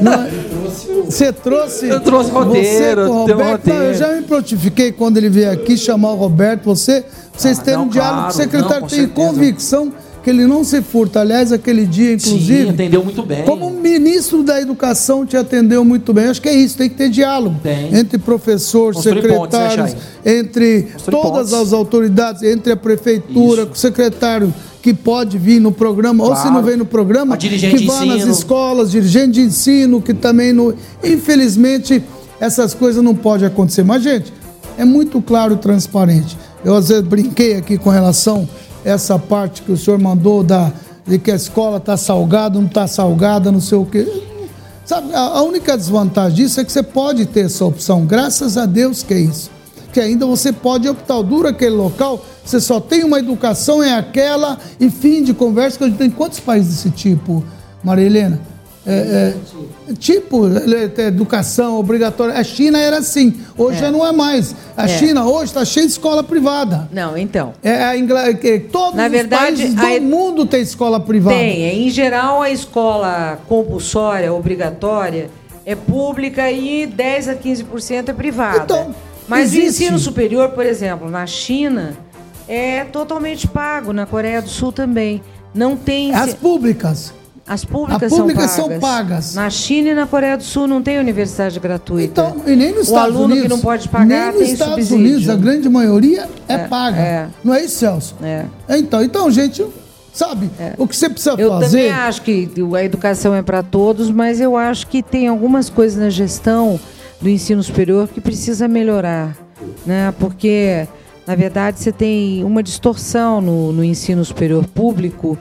não, 0.02 0.49
você 0.70 1.34
trouxe. 1.34 1.88
Eu 1.88 2.00
trouxe 2.00 2.32
roteiro, 2.32 3.08
você 3.08 3.32
Roberto, 3.32 3.52
roteiro. 3.52 3.80
Não, 3.80 3.86
eu 3.86 3.94
já 3.94 4.14
me 4.14 4.22
prontifiquei 4.24 4.92
quando 4.92 5.18
ele 5.18 5.30
veio 5.30 5.52
aqui 5.52 5.78
chamar 5.78 6.12
o 6.12 6.16
Roberto, 6.16 6.64
você, 6.64 7.04
vocês 7.36 7.60
ah, 7.60 7.64
terem 7.64 7.80
um 7.80 7.88
diálogo 7.88 8.22
claro, 8.22 8.34
com 8.34 8.40
o 8.40 8.44
secretário, 8.44 8.88
tem 8.88 9.08
convicção 9.08 9.94
que 10.24 10.30
ele 10.30 10.46
não 10.46 10.64
se 10.64 10.82
furta. 10.82 11.22
Aliás, 11.22 11.52
aquele 11.52 11.86
dia, 11.86 12.14
inclusive. 12.14 12.64
Sim, 12.64 12.70
atendeu 12.70 13.04
muito 13.04 13.24
bem. 13.24 13.46
Como 13.46 13.70
ministro 13.70 14.44
da 14.44 14.60
Educação 14.60 15.26
te 15.26 15.38
atendeu 15.38 15.84
muito 15.86 16.14
bem. 16.14 16.26
Acho 16.26 16.42
que 16.42 16.50
é 16.50 16.56
isso, 16.56 16.78
tem 16.78 16.90
que 16.90 16.96
ter 16.96 17.10
diálogo 17.10 17.60
tem. 17.62 17.96
entre 17.96 18.18
professor, 18.18 18.94
Construir 18.94 19.22
secretários, 19.22 19.94
pontes, 19.94 20.06
né, 20.26 20.40
entre 20.40 20.84
Construir 20.84 21.22
todas 21.22 21.54
as 21.54 21.74
autoridades, 21.74 22.44
entre 22.44 22.74
a 22.74 22.78
prefeitura, 22.78 23.64
isso. 23.64 23.72
o 23.72 23.76
secretário 23.76 24.54
que 24.82 24.94
pode 24.94 25.38
vir 25.38 25.60
no 25.60 25.72
programa, 25.72 26.24
claro. 26.24 26.40
ou 26.40 26.48
se 26.48 26.54
não 26.54 26.64
vem 26.64 26.78
no 26.78 26.86
programa, 26.86 27.36
que 27.36 27.86
vá 27.86 28.06
nas 28.06 28.24
escolas, 28.24 28.92
dirigente 28.92 29.34
de 29.34 29.42
ensino, 29.42 30.02
que 30.02 30.14
também 30.14 30.54
não. 30.54 30.74
Infelizmente, 31.04 32.02
essas 32.40 32.74
coisas 32.74 33.04
não 33.04 33.14
podem 33.14 33.46
acontecer. 33.46 33.84
Mas, 33.84 34.04
gente, 34.04 34.32
é 34.78 34.86
muito 34.86 35.22
claro 35.22 35.56
e 35.56 35.58
transparente. 35.58 36.38
Eu 36.64 36.76
às 36.76 36.88
vezes 36.88 37.04
brinquei 37.04 37.56
aqui 37.56 37.78
com 37.78 37.90
relação 37.90 38.48
essa 38.84 39.18
parte 39.20 39.62
que 39.62 39.72
o 39.72 39.78
senhor 39.78 40.00
mandou 40.00 40.44
da, 40.44 40.72
de 41.06 41.18
que 41.20 41.32
a 41.32 41.36
escola 41.36 41.78
está 41.78 41.98
salgada, 41.98 42.60
não 42.60 42.68
está 42.68 42.88
salgada, 42.88 43.52
não 43.52 43.62
sei 43.62 43.78
o 43.78 43.86
quê. 43.86 44.08
Sabe, 44.86 45.14
a 45.14 45.42
única 45.44 45.78
desvantagem 45.78 46.36
disso 46.36 46.60
é 46.60 46.66
que 46.66 46.72
você 46.72 46.82
pode 46.82 47.26
ter 47.28 47.46
essa 47.46 47.64
opção. 47.64 48.06
Graças 48.06 48.58
a 48.58 48.66
Deus 48.66 49.04
que 49.04 49.14
é 49.14 49.20
isso. 49.20 49.52
Que 49.94 50.00
ainda 50.00 50.26
você 50.26 50.52
pode 50.52 50.90
optar. 50.90 51.18
O 51.18 51.24
duro 51.24 51.48
aquele 51.48 51.76
local 51.76 52.24
você 52.50 52.60
só 52.60 52.80
tem 52.80 53.04
uma 53.04 53.20
educação, 53.20 53.84
é 53.84 53.94
aquela, 53.94 54.58
e 54.80 54.90
fim 54.90 55.24
de 55.24 55.36
conversa, 55.36 55.78
que 55.78 55.84
a 55.84 55.88
gente 55.88 55.98
tem 55.98 56.10
quantos 56.10 56.40
países 56.40 56.78
desse 56.78 56.90
tipo, 56.90 57.44
Maria 57.84 58.08
Helena? 58.08 58.42
É, 58.88 59.34
é, 59.90 59.94
tipo, 59.94 60.48
é, 60.48 61.08
educação 61.08 61.78
obrigatória. 61.78 62.34
A 62.34 62.44
China 62.44 62.80
era 62.80 62.98
assim, 62.98 63.36
hoje 63.58 63.78
é. 63.78 63.82
já 63.82 63.92
não 63.92 64.06
é 64.06 64.12
mais. 64.12 64.56
A 64.76 64.86
é. 64.86 64.88
China 64.88 65.26
hoje 65.26 65.46
está 65.46 65.66
cheia 65.66 65.86
de 65.86 65.92
escola 65.92 66.24
privada. 66.24 66.90
Não, 66.92 67.18
então. 67.18 67.54
É 67.62 67.84
a 67.84 67.98
Ingl... 67.98 68.16
Todos 68.72 68.96
Na 68.96 69.08
verdade, 69.08 69.66
os 69.66 69.74
países 69.74 69.76
do 69.76 69.86
a... 69.86 70.00
mundo 70.00 70.46
tem 70.46 70.62
escola 70.62 71.00
privada. 71.00 71.36
Tem. 71.36 71.66
É, 71.66 71.74
em 71.74 71.90
geral, 71.90 72.42
a 72.42 72.50
escola 72.50 73.40
compulsória, 73.48 74.34
obrigatória, 74.34 75.30
é 75.66 75.76
pública 75.76 76.50
e 76.50 76.88
10 76.88 77.30
a 77.30 77.36
15% 77.36 78.10
é 78.10 78.14
privada. 78.14 78.64
Então, 78.64 78.96
Mas 79.28 79.54
existe. 79.54 79.62
o 79.62 79.70
ensino 79.70 80.00
superior, 80.00 80.50
por 80.50 80.66
exemplo, 80.66 81.10
na 81.10 81.28
China 81.28 81.96
é 82.48 82.86
totalmente 82.86 83.46
pago, 83.48 83.94
na 83.94 84.06
Coreia 84.06 84.42
do 84.42 84.50
Sul 84.50 84.72
também. 84.72 85.22
Não 85.54 85.76
tem. 85.76 86.14
As 86.16 86.34
públicas. 86.34 87.14
As 87.50 87.66
públicas, 87.66 88.14
são, 88.14 88.28
pagas. 88.28 88.52
são 88.52 88.80
pagas. 88.80 89.34
Na 89.34 89.50
China 89.50 89.90
e 89.90 89.96
na 89.96 90.06
Coreia 90.06 90.38
do 90.38 90.44
Sul 90.44 90.68
não 90.68 90.84
tem 90.84 91.00
universidade 91.00 91.60
gratuita. 91.60 92.22
Então, 92.22 92.44
e 92.46 92.56
nem 92.56 92.70
nos 92.70 92.78
o 92.78 92.82
Estados 92.92 93.16
aluno 93.16 93.34
Unidos, 93.34 93.42
que 93.42 93.50
não 93.50 93.60
pode 93.60 93.90
pagar 93.90 94.32
nem 94.32 94.42
nos 94.42 94.52
Estados 94.52 94.88
subsídio. 94.88 94.98
Unidos 94.98 95.30
a 95.30 95.36
grande 95.36 95.68
maioria 95.68 96.30
é, 96.48 96.54
é 96.54 96.58
paga. 96.60 97.02
É. 97.02 97.28
Não 97.44 97.52
é 97.52 97.66
isso, 97.66 97.80
Celso? 97.80 98.16
É. 98.22 98.46
Então, 98.70 99.02
então, 99.02 99.32
gente, 99.32 99.66
sabe? 100.14 100.48
É. 100.60 100.74
O 100.78 100.88
que 100.88 100.96
você 100.96 101.10
precisa 101.10 101.34
eu 101.40 101.50
fazer. 101.50 101.86
Eu 101.86 101.90
também 101.90 101.92
acho 101.92 102.22
que 102.22 102.50
a 102.76 102.84
educação 102.84 103.34
é 103.34 103.42
para 103.42 103.64
todos, 103.64 104.12
mas 104.12 104.40
eu 104.40 104.56
acho 104.56 104.86
que 104.86 105.02
tem 105.02 105.28
algumas 105.28 105.72
coisas 105.72 105.98
na 105.98 106.12
gestão 106.12 106.80
do 107.20 107.28
ensino 107.28 107.64
superior 107.64 108.08
que 108.08 108.22
precisa 108.22 108.68
melhorar, 108.68 109.36
né? 109.88 110.14
Porque 110.20 110.88
na 111.26 111.36
verdade, 111.36 111.80
você 111.80 111.92
tem 111.92 112.44
uma 112.44 112.64
distorção 112.64 113.40
no, 113.40 113.72
no 113.72 113.84
ensino 113.84 114.26
superior 114.26 114.66
público 114.66 115.38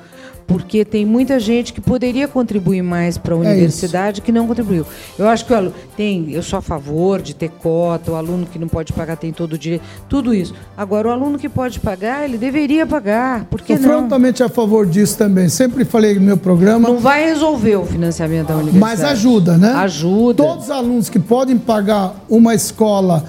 porque 0.49 0.83
tem 0.83 1.05
muita 1.05 1.39
gente 1.39 1.75
que 1.75 1.81
poderia 1.81 2.27
contribuir 2.27 2.83
mais 2.83 3.19
para 3.19 3.35
a 3.35 3.37
é 3.37 3.41
universidade 3.41 4.23
é 4.23 4.25
que 4.25 4.33
não 4.33 4.47
contribuiu. 4.47 4.85
Eu 5.19 5.29
acho 5.29 5.45
que 5.45 5.53
o 5.53 5.57
aluno 5.57 5.75
tem, 5.95 6.33
eu 6.33 6.43
sou 6.43 6.59
a 6.59 6.63
favor 6.63 7.21
de 7.21 7.35
ter 7.35 7.51
cota, 7.51 8.13
o 8.13 8.15
aluno 8.15 8.47
que 8.47 8.59
não 8.59 8.67
pode 8.67 8.95
pagar 8.95 9.17
tem 9.19 9.31
todo 9.31 9.53
o 9.53 9.59
direito, 9.59 9.83
tudo 10.09 10.35
isso. 10.35 10.55
Agora, 10.75 11.09
o 11.09 11.11
aluno 11.11 11.39
que 11.39 11.51
pode 11.51 11.79
pagar, 11.79 12.25
ele 12.25 12.39
deveria 12.39 12.87
pagar, 12.87 13.45
porque 13.51 13.75
não? 13.75 13.83
frontamente 13.83 14.43
a 14.43 14.49
favor 14.49 14.87
disso 14.87 15.19
também. 15.19 15.51
Sempre 15.51 15.85
falei 15.85 16.15
no 16.15 16.23
meu 16.23 16.39
programa. 16.39 16.89
Não 16.89 16.99
vai 16.99 17.27
resolver 17.27 17.77
o 17.77 17.85
financiamento 17.85 18.49
da 18.49 18.55
universidade. 18.55 19.01
Mas 19.01 19.05
ajuda, 19.05 19.59
né? 19.59 19.73
Ajuda. 19.73 20.43
Todos 20.43 20.65
os 20.65 20.71
alunos 20.71 21.11
que 21.11 21.19
podem 21.19 21.59
pagar 21.59 22.15
uma 22.27 22.55
escola 22.55 23.23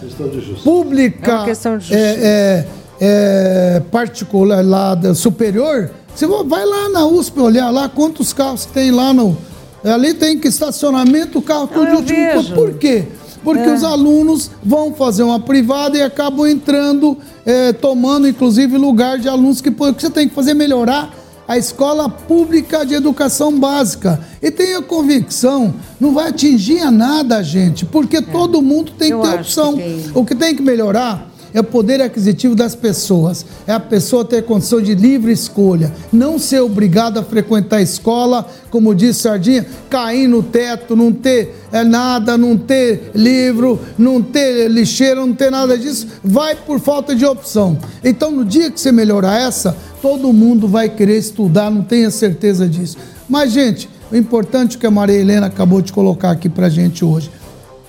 pública, 0.64 1.32
é 1.32 1.36
uma 1.36 1.46
questão 1.46 1.78
de 1.78 1.86
justiça. 1.86 2.00
É, 2.00 2.18
é, 2.22 2.68
é 3.00 3.82
particular 3.92 4.64
lá 4.64 4.98
superior, 5.14 5.90
você 6.14 6.28
vai 6.28 6.66
lá 6.66 6.90
na 6.90 7.06
USP 7.06 7.40
olhar 7.40 7.70
lá 7.70 7.88
quantos 7.88 8.34
carros 8.34 8.66
tem 8.66 8.92
lá 8.92 9.14
no. 9.14 9.38
Ali 9.84 10.14
tem 10.14 10.38
que 10.38 10.50
estacionamento, 10.50 11.42
carro 11.42 11.68
tudo 11.68 11.86
de 11.86 12.14
último. 12.14 12.42
Vejo. 12.42 12.54
Por 12.54 12.74
quê? 12.74 13.06
Porque 13.42 13.70
é. 13.70 13.74
os 13.74 13.84
alunos 13.86 14.52
vão 14.62 14.94
fazer 14.94 15.24
uma 15.24 15.40
privada 15.40 15.98
e 15.98 16.02
acabam 16.02 16.46
entrando, 16.46 17.18
é, 17.46 17.72
tomando 17.72 18.28
inclusive 18.28 18.78
lugar 18.78 19.18
de 19.18 19.30
alunos 19.30 19.62
que, 19.62 19.72
que 19.72 20.02
você 20.02 20.10
tem 20.10 20.28
que 20.28 20.36
fazer 20.36 20.54
melhorar 20.54 21.14
a 21.48 21.58
escola 21.58 22.10
pública 22.10 22.86
de 22.86 22.94
educação 22.94 23.58
básica. 23.58 24.20
E 24.42 24.52
tenha 24.52 24.82
convicção, 24.82 25.74
não 26.00 26.14
vai 26.14 26.28
atingir 26.28 26.82
a 26.82 26.92
nada, 26.92 27.42
gente, 27.42 27.86
porque 27.86 28.18
é. 28.18 28.22
todo 28.22 28.62
mundo 28.62 28.92
tem 28.92 29.12
Eu 29.12 29.22
que 29.22 29.28
ter 29.30 29.36
opção. 29.40 29.78
Que 29.78 30.12
o 30.14 30.26
que 30.26 30.36
tem 30.36 30.54
que 30.54 30.62
melhorar 30.62 31.29
é 31.54 31.60
o 31.60 31.64
poder 31.64 32.02
aquisitivo 32.02 32.56
das 32.56 32.76
pessoas. 32.76 33.46
É 33.66 33.74
a 33.74 33.80
pessoa 33.80 34.26
ter 34.26 34.44
condição 34.44 34.82
de 34.82 34.96
livre 34.96 35.32
escolha. 35.32 35.94
Não 36.12 36.38
ser 36.38 36.60
obrigado 36.60 37.18
a 37.18 37.24
frequentar 37.24 37.78
a 37.78 37.82
escola, 37.82 38.48
como 38.70 38.94
disse 38.94 39.22
Sardinha, 39.22 39.66
cair 39.90 40.28
no 40.28 40.44
teto, 40.44 40.96
não 40.96 41.12
ter 41.12 41.56
é, 41.72 41.84
nada, 41.84 42.38
não 42.38 42.58
ter 42.58 43.12
livro, 43.16 43.80
não 43.98 44.22
ter 44.22 44.68
lixeira, 44.70 45.22
não 45.22 45.34
ter 45.34 45.52
nada 45.52 45.78
disso. 45.78 46.08
Vai 46.24 46.56
por 46.56 46.80
falta 46.80 47.16
de 47.16 47.26
opção. 47.26 47.78
Então, 48.04 48.32
no 48.32 48.46
dia 48.46 48.70
que 48.72 48.80
você 48.80 48.92
melhorar 48.92 49.40
essa, 49.40 49.76
todo 50.02 50.32
mundo 50.34 50.68
vai 50.68 50.90
querer 50.90 51.18
estudar, 51.18 51.70
não 51.70 51.84
tenha 51.84 52.12
certeza 52.12 52.68
disso. 52.68 52.98
Mas, 53.28 53.52
gente, 53.52 53.90
o 54.12 54.16
importante 54.16 54.78
que 54.78 54.88
a 54.88 54.92
Maria 54.92 55.20
Helena 55.20 55.48
acabou 55.48 55.82
de 55.82 55.94
colocar 55.94 56.32
aqui 56.32 56.50
para 56.50 56.70
gente 56.70 57.06
hoje 57.06 57.30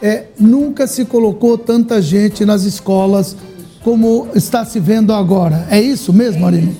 é 0.02 0.24
nunca 0.38 0.86
se 0.86 1.04
colocou 1.04 1.58
tanta 1.58 2.00
gente 2.00 2.44
nas 2.44 2.62
escolas 2.62 3.36
como 3.82 4.28
está 4.34 4.64
se 4.64 4.78
vendo 4.78 5.12
agora. 5.12 5.66
É 5.70 5.80
isso 5.80 6.12
mesmo, 6.12 6.42
Marília? 6.42 6.72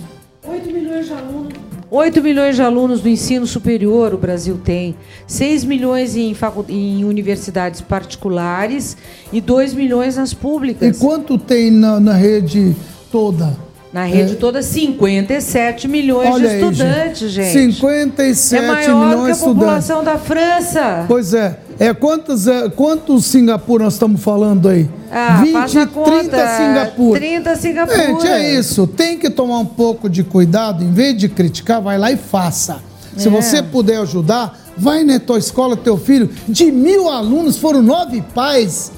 8 0.46 0.72
milhões 0.72 1.06
de 1.06 1.12
alunos. 1.12 1.54
8 1.90 2.22
milhões 2.22 2.56
de 2.56 2.62
alunos 2.62 3.00
do 3.00 3.08
ensino 3.08 3.46
superior 3.46 4.14
o 4.14 4.18
Brasil 4.18 4.60
tem, 4.62 4.94
6 5.26 5.64
milhões 5.64 6.16
em, 6.16 6.36
em 6.68 7.04
universidades 7.04 7.80
particulares 7.80 8.96
e 9.32 9.40
2 9.40 9.74
milhões 9.74 10.16
nas 10.16 10.32
públicas. 10.32 10.96
E 10.96 11.00
quanto 11.00 11.36
tem 11.36 11.70
na, 11.70 11.98
na 11.98 12.12
rede 12.12 12.76
toda? 13.10 13.56
Na 13.92 14.04
rede 14.04 14.34
é. 14.34 14.36
toda, 14.36 14.62
57 14.62 15.88
milhões 15.88 16.32
Olha 16.32 16.48
de 16.48 16.54
estudantes, 16.54 17.22
aí, 17.22 17.28
gente. 17.28 17.54
gente. 17.54 17.74
57 17.74 18.62
é 18.62 18.66
maior 18.68 19.08
milhões 19.08 19.38
que 19.38 19.44
a 19.44 19.48
população 19.48 20.04
da 20.04 20.16
França. 20.16 21.04
Pois 21.08 21.34
é. 21.34 21.58
É 21.80 21.94
quantos, 21.94 22.46
é, 22.46 22.68
quantos 22.68 23.24
Singapura 23.24 23.84
nós 23.84 23.94
estamos 23.94 24.22
falando 24.22 24.68
aí? 24.68 24.86
Ah, 25.10 25.40
20, 25.42 25.70
30 25.70 25.86
conta. 25.86 26.56
Singapura. 26.58 27.18
30 27.18 27.56
Singapura. 27.56 28.06
Gente, 28.06 28.26
é 28.26 28.54
isso. 28.54 28.86
Tem 28.86 29.18
que 29.18 29.30
tomar 29.30 29.60
um 29.60 29.64
pouco 29.64 30.06
de 30.06 30.22
cuidado. 30.22 30.84
Em 30.84 30.92
vez 30.92 31.16
de 31.16 31.26
criticar, 31.26 31.80
vai 31.80 31.96
lá 31.96 32.12
e 32.12 32.18
faça. 32.18 32.82
Se 33.16 33.28
é. 33.28 33.30
você 33.30 33.62
puder 33.62 33.96
ajudar, 34.02 34.60
vai 34.76 35.04
na 35.04 35.18
tua 35.18 35.38
escola, 35.38 35.74
teu 35.74 35.96
filho. 35.96 36.28
De 36.46 36.70
mil 36.70 37.08
alunos, 37.08 37.56
foram 37.56 37.80
nove 37.80 38.22
pais. 38.34 38.92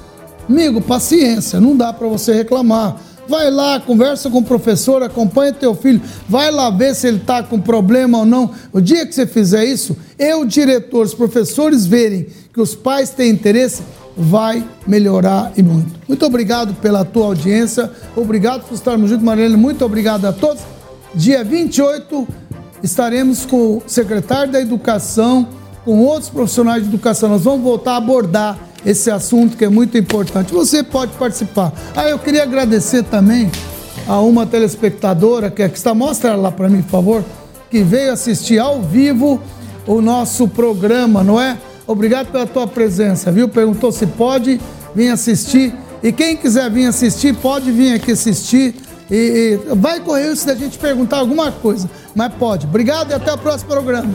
Amigo, 0.49 0.81
paciência, 0.81 1.61
não 1.61 1.77
dá 1.77 1.93
para 1.93 2.09
você 2.09 2.35
reclamar. 2.35 2.97
Vai 3.29 3.49
lá, 3.49 3.79
conversa 3.79 4.29
com 4.29 4.39
o 4.39 4.45
professor, 4.45 5.05
acompanha 5.05 5.53
teu 5.53 5.77
filho, 5.77 6.03
vai 6.29 6.51
lá 6.51 6.69
ver 6.71 6.93
se 6.95 7.07
ele 7.07 7.19
está 7.19 7.41
com 7.41 7.61
problema 7.61 8.19
ou 8.19 8.27
não. 8.27 8.51
O 8.73 8.81
dia 8.81 9.07
que 9.07 9.15
você 9.15 9.25
fizer 9.25 9.65
isso, 9.65 9.97
eu, 10.19 10.45
diretor, 10.45 11.07
os 11.07 11.15
professores 11.15 11.87
verem 11.87 12.27
que 12.53 12.61
os 12.61 12.75
pais 12.75 13.11
têm 13.11 13.31
interesse, 13.31 13.83
vai 14.17 14.65
melhorar 14.87 15.53
e 15.57 15.63
muito. 15.63 15.91
Muito 16.07 16.27
obrigado 16.27 16.75
pela 16.75 17.05
tua 17.05 17.27
audiência, 17.27 17.91
obrigado 18.15 18.67
por 18.67 18.75
estarmos 18.75 19.09
juntos, 19.09 19.25
Marilene, 19.25 19.57
muito 19.57 19.85
obrigado 19.85 20.27
a 20.27 20.33
todos. 20.33 20.63
Dia 21.15 21.43
28 21.43 22.29
estaremos 22.83 23.47
com 23.47 23.79
o 23.79 23.83
secretário 23.87 24.53
da 24.53 24.61
Educação, 24.61 25.49
com 25.85 26.01
outros 26.01 26.29
profissionais 26.29 26.83
de 26.83 26.89
educação. 26.89 27.29
Nós 27.29 27.43
vamos 27.43 27.63
voltar 27.63 27.93
a 27.93 27.97
abordar 27.97 28.59
esse 28.85 29.11
assunto 29.11 29.57
que 29.57 29.65
é 29.65 29.69
muito 29.69 29.97
importante. 29.97 30.53
Você 30.53 30.83
pode 30.83 31.13
participar. 31.13 31.73
Ah, 31.95 32.09
eu 32.09 32.19
queria 32.19 32.43
agradecer 32.43 33.03
também 33.05 33.51
a 34.07 34.21
uma 34.21 34.47
telespectadora 34.47 35.51
que, 35.51 35.63
é 35.63 35.69
que 35.69 35.77
está, 35.77 35.95
mostra 35.95 36.35
lá 36.35 36.51
para 36.51 36.69
mim, 36.69 36.83
por 36.83 36.91
favor, 36.91 37.25
que 37.71 37.83
veio 37.83 38.13
assistir 38.13 38.59
ao 38.59 38.83
vivo 38.83 39.41
o 39.87 40.01
nosso 40.01 40.47
programa, 40.49 41.23
não 41.23 41.41
é? 41.41 41.57
Obrigado 41.87 42.31
pela 42.31 42.47
tua 42.47 42.67
presença, 42.67 43.31
viu? 43.31 43.49
Perguntou 43.49 43.91
se 43.93 44.07
pode 44.07 44.61
vir 44.95 45.09
assistir. 45.09 45.75
E 46.03 46.13
quem 46.13 46.37
quiser 46.37 46.71
vir 46.71 46.87
assistir, 46.87 47.35
pode 47.35 47.71
vir 47.71 47.95
aqui 47.95 48.13
assistir. 48.13 48.75
E, 49.11 49.59
e 49.71 49.75
vai 49.75 50.01
correr 50.01 50.33
isso 50.33 50.47
da 50.47 50.55
gente 50.55 50.79
perguntar 50.79 51.19
alguma 51.19 51.53
coisa, 51.53 51.89
mas 52.15 52.33
pode. 52.35 52.67
Obrigado 52.67 53.11
e 53.11 53.15
até 53.15 53.33
o 53.33 53.39
próximo 53.39 53.71
programa. 53.71 54.13